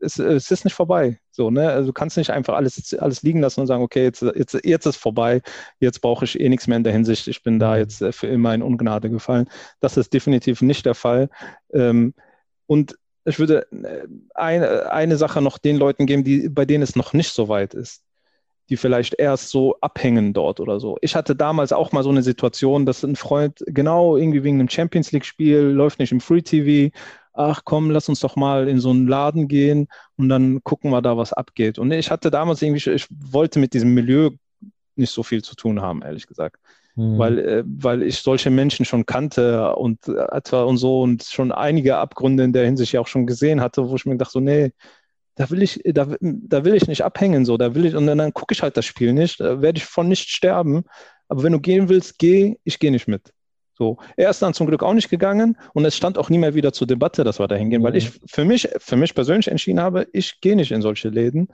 es, 0.00 0.18
es, 0.18 0.50
ist 0.50 0.64
nicht 0.64 0.74
vorbei. 0.74 1.18
So, 1.30 1.50
ne? 1.50 1.70
Also 1.70 1.88
du 1.88 1.92
kannst 1.92 2.16
nicht 2.16 2.30
einfach 2.30 2.54
alles, 2.54 2.94
alles 2.94 3.22
liegen 3.22 3.40
lassen 3.40 3.60
und 3.60 3.66
sagen, 3.66 3.82
okay, 3.82 4.04
jetzt, 4.04 4.22
jetzt, 4.22 4.58
jetzt 4.64 4.86
ist 4.86 4.96
vorbei, 4.96 5.42
jetzt 5.80 6.00
brauche 6.00 6.24
ich 6.24 6.38
eh 6.38 6.48
nichts 6.48 6.66
mehr 6.66 6.76
in 6.76 6.84
der 6.84 6.92
Hinsicht, 6.92 7.28
ich 7.28 7.42
bin 7.42 7.58
da 7.58 7.72
mhm. 7.72 7.78
jetzt 7.78 8.02
äh, 8.02 8.12
für 8.12 8.26
immer 8.26 8.54
in 8.54 8.62
Ungnade 8.62 9.10
gefallen. 9.10 9.48
Das 9.80 9.96
ist 9.96 10.12
definitiv 10.12 10.62
nicht 10.62 10.86
der 10.86 10.94
Fall. 10.94 11.28
Ähm, 11.72 12.14
und 12.66 12.96
ich 13.24 13.38
würde 13.38 13.66
äh, 13.72 14.06
eine, 14.34 14.90
eine 14.92 15.16
Sache 15.16 15.42
noch 15.42 15.58
den 15.58 15.76
Leuten 15.76 16.06
geben, 16.06 16.24
die, 16.24 16.48
bei 16.48 16.64
denen 16.64 16.82
es 16.82 16.96
noch 16.96 17.12
nicht 17.12 17.32
so 17.32 17.48
weit 17.48 17.74
ist, 17.74 18.02
die 18.68 18.76
vielleicht 18.76 19.14
erst 19.18 19.50
so 19.50 19.76
abhängen 19.80 20.32
dort 20.32 20.60
oder 20.60 20.80
so. 20.80 20.98
Ich 21.00 21.16
hatte 21.16 21.34
damals 21.34 21.72
auch 21.72 21.92
mal 21.92 22.02
so 22.02 22.10
eine 22.10 22.22
Situation, 22.22 22.86
dass 22.86 23.02
ein 23.02 23.16
Freund 23.16 23.62
genau 23.66 24.16
irgendwie 24.16 24.44
wegen 24.44 24.60
einem 24.60 24.68
Champions 24.68 25.12
League-Spiel 25.12 25.60
läuft 25.60 25.98
nicht 25.98 26.12
im 26.12 26.20
Free 26.20 26.42
TV 26.42 26.94
ach 27.38 27.62
komm, 27.64 27.90
lass 27.90 28.08
uns 28.08 28.20
doch 28.20 28.36
mal 28.36 28.68
in 28.68 28.80
so 28.80 28.90
einen 28.90 29.06
Laden 29.06 29.46
gehen 29.46 29.88
und 30.16 30.28
dann 30.28 30.62
gucken 30.64 30.90
wir 30.90 31.00
da, 31.00 31.16
was 31.16 31.32
abgeht. 31.32 31.78
Und 31.78 31.92
ich 31.92 32.10
hatte 32.10 32.30
damals 32.30 32.60
irgendwie, 32.60 32.90
ich 32.90 33.06
wollte 33.10 33.60
mit 33.60 33.74
diesem 33.74 33.94
Milieu 33.94 34.30
nicht 34.96 35.12
so 35.12 35.22
viel 35.22 35.42
zu 35.42 35.54
tun 35.54 35.80
haben, 35.80 36.02
ehrlich 36.02 36.26
gesagt. 36.26 36.56
Mhm. 36.96 37.18
Weil, 37.18 37.38
äh, 37.38 37.64
weil 37.64 38.02
ich 38.02 38.18
solche 38.18 38.50
Menschen 38.50 38.84
schon 38.84 39.06
kannte 39.06 39.76
und 39.76 40.08
etwa 40.08 40.64
und 40.64 40.78
so 40.78 41.02
und 41.02 41.22
schon 41.22 41.52
einige 41.52 41.98
Abgründe 41.98 42.42
in 42.42 42.52
der 42.52 42.64
Hinsicht 42.64 42.92
ja 42.92 43.00
auch 43.00 43.06
schon 43.06 43.26
gesehen 43.26 43.60
hatte, 43.60 43.88
wo 43.88 43.94
ich 43.94 44.04
mir 44.04 44.16
dachte, 44.16 44.32
so, 44.32 44.40
nee, 44.40 44.72
da 45.36 45.48
will 45.50 45.62
ich, 45.62 45.80
da, 45.84 46.08
da 46.20 46.64
will 46.64 46.74
ich 46.74 46.88
nicht 46.88 47.04
abhängen, 47.04 47.44
so, 47.44 47.56
da 47.56 47.76
will 47.76 47.86
ich, 47.86 47.94
und 47.94 48.08
dann, 48.08 48.18
dann 48.18 48.34
gucke 48.34 48.52
ich 48.52 48.62
halt 48.62 48.76
das 48.76 48.84
Spiel 48.84 49.12
nicht, 49.12 49.38
da 49.38 49.62
werde 49.62 49.78
ich 49.78 49.84
von 49.84 50.08
nicht 50.08 50.28
sterben. 50.28 50.82
Aber 51.28 51.44
wenn 51.44 51.52
du 51.52 51.60
gehen 51.60 51.88
willst, 51.88 52.18
geh, 52.18 52.56
ich 52.64 52.80
gehe 52.80 52.90
nicht 52.90 53.06
mit. 53.06 53.32
So, 53.78 53.96
er 54.16 54.30
ist 54.30 54.42
dann 54.42 54.54
zum 54.54 54.66
Glück 54.66 54.82
auch 54.82 54.92
nicht 54.92 55.08
gegangen 55.08 55.56
und 55.72 55.84
es 55.84 55.96
stand 55.96 56.18
auch 56.18 56.30
nie 56.30 56.38
mehr 56.38 56.54
wieder 56.54 56.72
zur 56.72 56.88
Debatte, 56.88 57.22
dass 57.22 57.38
wir 57.38 57.46
da 57.46 57.54
hingehen, 57.54 57.82
mhm. 57.82 57.86
weil 57.86 57.96
ich 57.96 58.10
für 58.26 58.44
mich, 58.44 58.68
für 58.78 58.96
mich 58.96 59.14
persönlich 59.14 59.46
entschieden 59.46 59.80
habe, 59.80 60.08
ich 60.12 60.40
gehe 60.40 60.56
nicht 60.56 60.72
in 60.72 60.82
solche 60.82 61.10
Läden. 61.10 61.48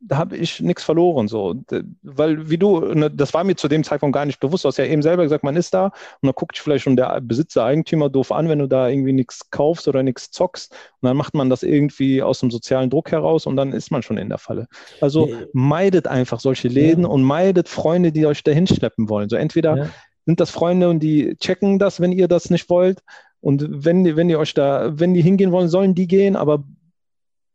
Da 0.00 0.18
habe 0.18 0.36
ich 0.36 0.60
nichts 0.60 0.82
verloren, 0.82 1.26
so. 1.26 1.54
Weil, 2.02 2.50
wie 2.50 2.58
du, 2.58 2.80
ne, 2.80 3.10
das 3.10 3.32
war 3.32 3.44
mir 3.44 3.54
zu 3.54 3.66
dem 3.66 3.82
Zeitpunkt 3.82 4.14
gar 4.14 4.26
nicht 4.26 4.40
bewusst. 4.40 4.64
Du 4.64 4.68
hast 4.68 4.76
ja 4.76 4.84
eben 4.84 5.02
selber 5.02 5.22
gesagt, 5.22 5.42
man 5.42 5.56
ist 5.56 5.72
da 5.72 5.86
und 5.86 5.92
dann 6.22 6.32
guckt 6.34 6.56
sich 6.56 6.62
vielleicht 6.62 6.84
schon 6.84 6.96
der 6.96 7.20
Besitzer, 7.22 7.64
Eigentümer 7.64 8.10
doof 8.10 8.30
an, 8.30 8.48
wenn 8.48 8.58
du 8.58 8.66
da 8.66 8.88
irgendwie 8.88 9.12
nichts 9.12 9.50
kaufst 9.50 9.88
oder 9.88 10.02
nichts 10.02 10.32
zockst. 10.32 10.72
Und 11.00 11.06
dann 11.06 11.16
macht 11.16 11.34
man 11.34 11.48
das 11.48 11.62
irgendwie 11.62 12.22
aus 12.22 12.40
dem 12.40 12.50
sozialen 12.50 12.90
Druck 12.90 13.12
heraus 13.12 13.46
und 13.46 13.56
dann 13.56 13.72
ist 13.72 13.90
man 13.90 14.02
schon 14.02 14.18
in 14.18 14.28
der 14.28 14.38
Falle. 14.38 14.66
Also 15.00 15.30
meidet 15.52 16.08
einfach 16.08 16.40
solche 16.40 16.68
Läden 16.68 17.04
ja. 17.04 17.08
und 17.08 17.22
meidet 17.22 17.68
Freunde, 17.68 18.12
die 18.12 18.26
euch 18.26 18.42
dahin 18.42 18.66
schleppen 18.66 19.08
wollen. 19.08 19.28
So 19.28 19.36
entweder 19.36 19.76
ja 19.76 19.86
sind 20.26 20.40
das 20.40 20.50
Freunde 20.50 20.90
und 20.90 21.00
die 21.00 21.36
checken 21.36 21.78
das, 21.78 22.00
wenn 22.00 22.12
ihr 22.12 22.28
das 22.28 22.50
nicht 22.50 22.68
wollt. 22.68 23.02
Und 23.40 23.84
wenn, 23.84 24.16
wenn 24.16 24.28
ihr 24.28 24.38
euch 24.38 24.54
da, 24.54 24.98
wenn 24.98 25.14
die 25.14 25.22
hingehen 25.22 25.52
wollen, 25.52 25.68
sollen 25.68 25.94
die 25.94 26.08
gehen, 26.08 26.36
aber 26.36 26.64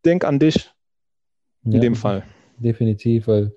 denk 0.06 0.24
an 0.24 0.40
dich 0.40 0.72
in 1.66 1.74
ja, 1.74 1.80
dem 1.80 1.96
Fall. 1.96 2.24
Definitiv, 2.58 3.28
weil 3.28 3.54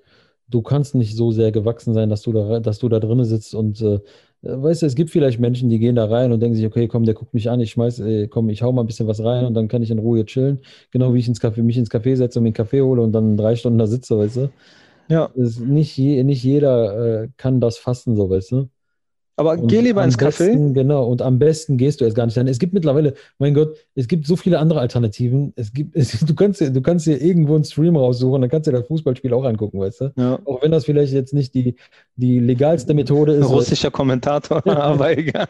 du 0.49 0.61
kannst 0.61 0.95
nicht 0.95 1.15
so 1.15 1.31
sehr 1.31 1.51
gewachsen 1.51 1.93
sein, 1.93 2.09
dass 2.09 2.21
du 2.21 2.33
da, 2.33 2.59
dass 2.59 2.79
du 2.79 2.89
da 2.89 2.99
drin 2.99 3.23
sitzt 3.23 3.55
und 3.55 3.81
äh, 3.81 3.99
weißt 4.41 4.83
du, 4.83 4.85
es 4.85 4.95
gibt 4.95 5.09
vielleicht 5.09 5.39
Menschen, 5.39 5.69
die 5.69 5.79
gehen 5.79 5.95
da 5.95 6.05
rein 6.05 6.31
und 6.31 6.39
denken 6.39 6.55
sich, 6.55 6.65
okay, 6.65 6.87
komm, 6.87 7.05
der 7.05 7.15
guckt 7.15 7.33
mich 7.33 7.49
an, 7.49 7.59
ich 7.61 7.71
schmeiß, 7.71 7.99
äh, 8.01 8.27
komm, 8.27 8.49
ich 8.49 8.61
hau 8.61 8.71
mal 8.71 8.83
ein 8.83 8.87
bisschen 8.87 9.07
was 9.07 9.23
rein 9.23 9.45
und 9.45 9.55
dann 9.55 9.67
kann 9.67 9.81
ich 9.81 9.89
in 9.89 9.97
Ruhe 9.97 10.25
chillen. 10.25 10.59
Genau 10.91 11.13
wie 11.13 11.19
ich 11.19 11.27
ins 11.27 11.41
Café, 11.41 11.63
mich 11.63 11.77
ins 11.77 11.89
Café 11.89 12.15
setze 12.15 12.39
und 12.39 12.43
mir 12.43 12.49
einen 12.49 12.53
Kaffee 12.53 12.81
hole 12.81 13.01
und 13.01 13.11
dann 13.11 13.37
drei 13.37 13.55
Stunden 13.55 13.79
da 13.79 13.87
sitze, 13.87 14.17
weißt 14.17 14.37
du? 14.37 14.49
Ja. 15.07 15.29
nicht, 15.35 15.95
je, 15.97 16.23
nicht 16.23 16.43
jeder 16.43 17.23
äh, 17.23 17.27
kann 17.37 17.61
das 17.61 17.77
fassen, 17.77 18.15
so, 18.15 18.29
weißt 18.29 18.51
du? 18.51 18.69
Aber 19.37 19.53
und 19.53 19.67
geh 19.67 19.81
lieber 19.81 20.03
ins 20.03 20.17
Café. 20.17 20.73
Genau, 20.73 21.07
und 21.07 21.21
am 21.21 21.39
besten 21.39 21.77
gehst 21.77 21.99
du 21.99 22.05
erst 22.05 22.15
gar 22.15 22.25
nicht 22.25 22.35
hin. 22.35 22.47
Es 22.47 22.59
gibt 22.59 22.73
mittlerweile, 22.73 23.15
mein 23.37 23.53
Gott, 23.53 23.75
es 23.93 24.07
gibt 24.07 24.25
so 24.25 24.37
viele 24.37 24.59
andere 24.59 24.79
Alternativen. 24.79 25.51
Es 25.57 25.73
gibt, 25.73 25.95
es, 25.95 26.19
du, 26.25 26.33
kannst, 26.35 26.61
du 26.61 26.81
kannst 26.81 27.05
dir 27.05 27.21
irgendwo 27.21 27.55
einen 27.55 27.65
Stream 27.65 27.97
raussuchen, 27.97 28.41
dann 28.41 28.49
kannst 28.49 28.67
du 28.67 28.71
dir 28.71 28.79
das 28.79 28.87
Fußballspiel 28.87 29.33
auch 29.33 29.43
angucken, 29.43 29.79
weißt 29.79 30.01
du? 30.01 30.13
Ja. 30.15 30.39
Auch 30.45 30.61
wenn 30.61 30.71
das 30.71 30.85
vielleicht 30.85 31.11
jetzt 31.11 31.33
nicht 31.33 31.53
die, 31.53 31.75
die 32.15 32.39
legalste 32.39 32.93
Methode 32.93 33.33
ist. 33.33 33.49
Russischer 33.49 33.91
Kommentator, 33.91 34.65
aber 34.67 35.17
egal. 35.17 35.47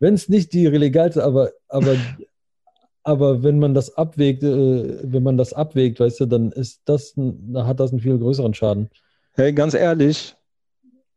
wenn 0.00 0.14
es 0.14 0.28
nicht 0.28 0.52
die 0.52 0.66
legalste, 0.66 1.22
aber, 1.22 1.50
aber 1.68 1.96
aber 3.06 3.42
wenn 3.42 3.58
man 3.58 3.74
das 3.74 3.96
abwägt, 3.96 4.42
äh, 4.42 4.98
wenn 5.02 5.22
man 5.22 5.36
das 5.36 5.52
abwägt, 5.52 6.00
weißt 6.00 6.20
du, 6.20 6.26
dann 6.26 6.50
ist 6.52 6.80
das, 6.86 7.12
da 7.16 7.66
hat 7.66 7.78
das 7.78 7.92
einen 7.92 8.00
viel 8.00 8.18
größeren 8.18 8.54
Schaden. 8.54 8.88
Hey, 9.34 9.52
ganz 9.52 9.74
ehrlich, 9.74 10.34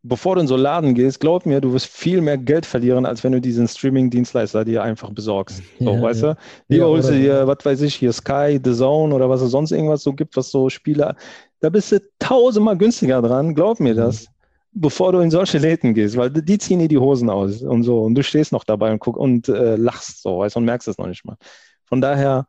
bevor 0.02 0.36
du 0.36 0.42
in 0.42 0.46
so 0.46 0.54
einen 0.54 0.62
Laden 0.62 0.94
gehst, 0.94 1.20
glaub 1.20 1.46
mir, 1.46 1.60
du 1.60 1.72
wirst 1.72 1.86
viel 1.86 2.20
mehr 2.20 2.38
Geld 2.38 2.66
verlieren, 2.66 3.06
als 3.06 3.24
wenn 3.24 3.32
du 3.32 3.40
diesen 3.40 3.66
Streaming-Dienstleister 3.66 4.64
dir 4.64 4.82
einfach 4.82 5.10
besorgst. 5.10 5.62
So, 5.78 5.94
ja, 5.94 6.02
weißt 6.02 6.22
ja. 6.22 6.34
du? 6.34 6.40
Lieber 6.68 6.84
ja, 6.84 6.90
holst 6.90 7.10
du 7.10 7.14
dir, 7.14 7.46
was 7.46 7.64
weiß 7.64 7.80
ich, 7.82 7.94
hier 7.94 8.12
Sky, 8.12 8.60
The 8.62 8.72
Zone 8.72 9.14
oder 9.14 9.28
was 9.28 9.42
es 9.42 9.50
sonst 9.50 9.72
irgendwas 9.72 10.02
so 10.02 10.12
gibt, 10.12 10.36
was 10.36 10.50
so 10.50 10.68
Spiele, 10.68 11.16
da 11.60 11.70
bist 11.70 11.92
du 11.92 12.00
tausendmal 12.18 12.78
günstiger 12.78 13.20
dran, 13.20 13.54
glaub 13.54 13.80
mir 13.80 13.94
das. 13.94 14.28
Mhm 14.28 14.38
bevor 14.72 15.12
du 15.12 15.20
in 15.20 15.30
solche 15.30 15.58
Läden 15.58 15.94
gehst, 15.94 16.16
weil 16.16 16.30
die 16.30 16.58
ziehen 16.58 16.78
dir 16.78 16.88
die 16.88 16.98
Hosen 16.98 17.30
aus 17.30 17.62
und 17.62 17.82
so 17.82 18.02
und 18.02 18.14
du 18.14 18.22
stehst 18.22 18.52
noch 18.52 18.64
dabei 18.64 18.92
und 18.92 18.98
guck 19.00 19.16
und 19.16 19.48
äh, 19.48 19.76
lachst 19.76 20.22
so, 20.22 20.38
weißt 20.38 20.56
und 20.56 20.64
merkst 20.64 20.88
es 20.88 20.98
noch 20.98 21.06
nicht 21.06 21.24
mal. 21.24 21.36
Von 21.84 22.00
daher 22.00 22.46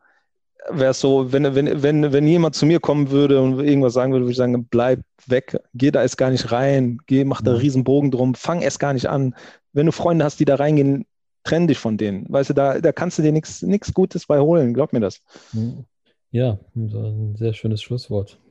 wäre 0.68 0.90
es 0.90 1.00
so, 1.00 1.32
wenn, 1.32 1.54
wenn, 1.54 1.82
wenn, 1.82 2.12
wenn 2.12 2.26
jemand 2.26 2.54
zu 2.54 2.66
mir 2.66 2.80
kommen 2.80 3.10
würde 3.10 3.40
und 3.40 3.60
irgendwas 3.60 3.94
sagen 3.94 4.12
würde, 4.12 4.24
würde 4.24 4.32
ich 4.32 4.38
sagen, 4.38 4.66
bleib 4.66 5.00
weg, 5.26 5.58
geh 5.74 5.90
da 5.90 6.02
erst 6.02 6.18
gar 6.18 6.30
nicht 6.30 6.52
rein, 6.52 6.98
geh, 7.06 7.24
mach 7.24 7.40
da 7.42 7.50
einen 7.50 7.58
mhm. 7.58 7.62
riesen 7.62 7.84
Bogen 7.84 8.10
drum, 8.10 8.34
fang 8.34 8.60
erst 8.60 8.80
gar 8.80 8.92
nicht 8.92 9.08
an. 9.08 9.34
Wenn 9.72 9.86
du 9.86 9.92
Freunde 9.92 10.24
hast, 10.24 10.40
die 10.40 10.44
da 10.44 10.56
reingehen, 10.56 11.06
trenn 11.44 11.66
dich 11.66 11.78
von 11.78 11.96
denen. 11.96 12.26
Weißt 12.28 12.50
du, 12.50 12.54
da, 12.54 12.80
da 12.80 12.92
kannst 12.92 13.18
du 13.18 13.22
dir 13.22 13.32
nichts 13.32 13.94
Gutes 13.94 14.26
bei 14.26 14.40
holen, 14.40 14.74
glaub 14.74 14.92
mir 14.92 15.00
das. 15.00 15.22
Mhm. 15.52 15.84
Ja, 16.32 16.58
ein 16.76 17.34
sehr 17.36 17.54
schönes 17.54 17.82
Schlusswort. 17.82 18.38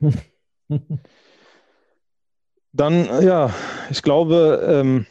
Dann, 2.72 3.24
ja, 3.24 3.52
ich 3.90 4.02
glaube, 4.02 4.64
ähm, 4.64 5.06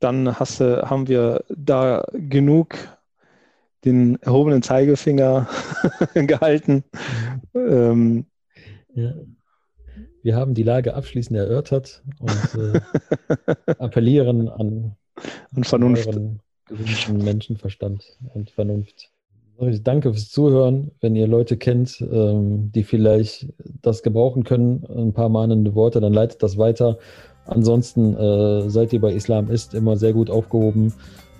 dann 0.00 0.38
hast, 0.38 0.60
haben 0.60 1.08
wir 1.08 1.44
da 1.50 2.04
genug 2.12 2.74
den 3.84 4.20
erhobenen 4.22 4.62
Zeigefinger 4.62 5.48
gehalten. 6.14 6.84
Ähm, 7.54 8.26
ja. 8.94 9.14
Wir 10.22 10.36
haben 10.36 10.54
die 10.54 10.62
Lage 10.62 10.94
abschließend 10.94 11.36
erörtert 11.36 12.02
und 12.20 12.74
äh, 12.74 12.80
appellieren 13.78 14.48
an, 14.48 14.96
an 15.54 15.64
Vernunft. 15.64 16.08
gewünschten 16.68 17.24
Menschenverstand 17.24 18.18
und 18.32 18.50
Vernunft. 18.50 19.10
Danke 19.82 20.12
fürs 20.12 20.30
Zuhören. 20.30 20.90
Wenn 21.00 21.14
ihr 21.14 21.26
Leute 21.26 21.56
kennt, 21.56 22.00
ähm, 22.00 22.72
die 22.72 22.82
vielleicht 22.82 23.52
das 23.82 24.02
gebrauchen 24.02 24.44
können, 24.44 24.84
ein 24.88 25.12
paar 25.12 25.28
mahnende 25.28 25.74
Worte, 25.74 26.00
dann 26.00 26.12
leitet 26.12 26.42
das 26.42 26.56
weiter. 26.58 26.98
Ansonsten 27.44 28.16
äh, 28.16 28.70
seid 28.70 28.92
ihr 28.92 29.00
bei 29.00 29.12
Islam 29.12 29.50
ist 29.50 29.74
immer 29.74 29.96
sehr 29.96 30.12
gut 30.12 30.30
aufgehoben. 30.30 30.94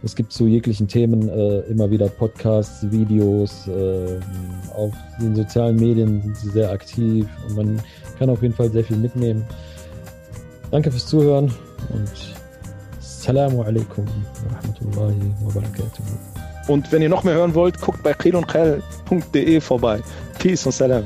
Es 0.05 0.17
gibt 0.17 0.33
zu 0.33 0.47
jeglichen 0.47 0.89
Themen 0.89 1.29
äh, 1.29 1.61
immer 1.61 1.91
wieder 1.91 2.09
Podcasts, 2.09 2.91
Videos. 2.91 3.69
Äh, 3.69 4.19
auf 4.75 4.93
den 5.21 5.37
sozialen 5.37 5.77
Medien 5.77 6.23
sind 6.23 6.37
sie 6.37 6.51
sehr 6.51 6.71
aktiv 6.71 7.27
und 7.49 7.57
man 7.57 7.83
kann 8.19 8.29
auf 8.31 8.43
jeden 8.43 8.55
Fall 8.55 8.71
sehr 8.71 8.85
viel 8.85 8.97
mitnehmen. 8.97 9.45
Danke 10.71 10.91
fürs 10.91 11.07
Zuhören 11.07 11.53
und 11.91 12.11
Assalamu 12.99 13.63
alaikum 13.63 14.05
wa 14.07 14.57
rahmatullahi 14.57 15.35
wa 15.45 15.53
barakatuh. 15.53 16.03
Und 16.69 16.91
wenn 16.91 17.03
ihr 17.03 17.09
noch 17.09 17.23
mehr 17.23 17.35
hören 17.35 17.55
wollt, 17.55 17.81
guckt 17.81 18.03
bei 18.03 18.15
qilundkhel.de 18.15 19.61
vorbei. 19.61 20.01
Peace 20.39 20.67
und 20.67 20.73
Salam. 20.73 21.05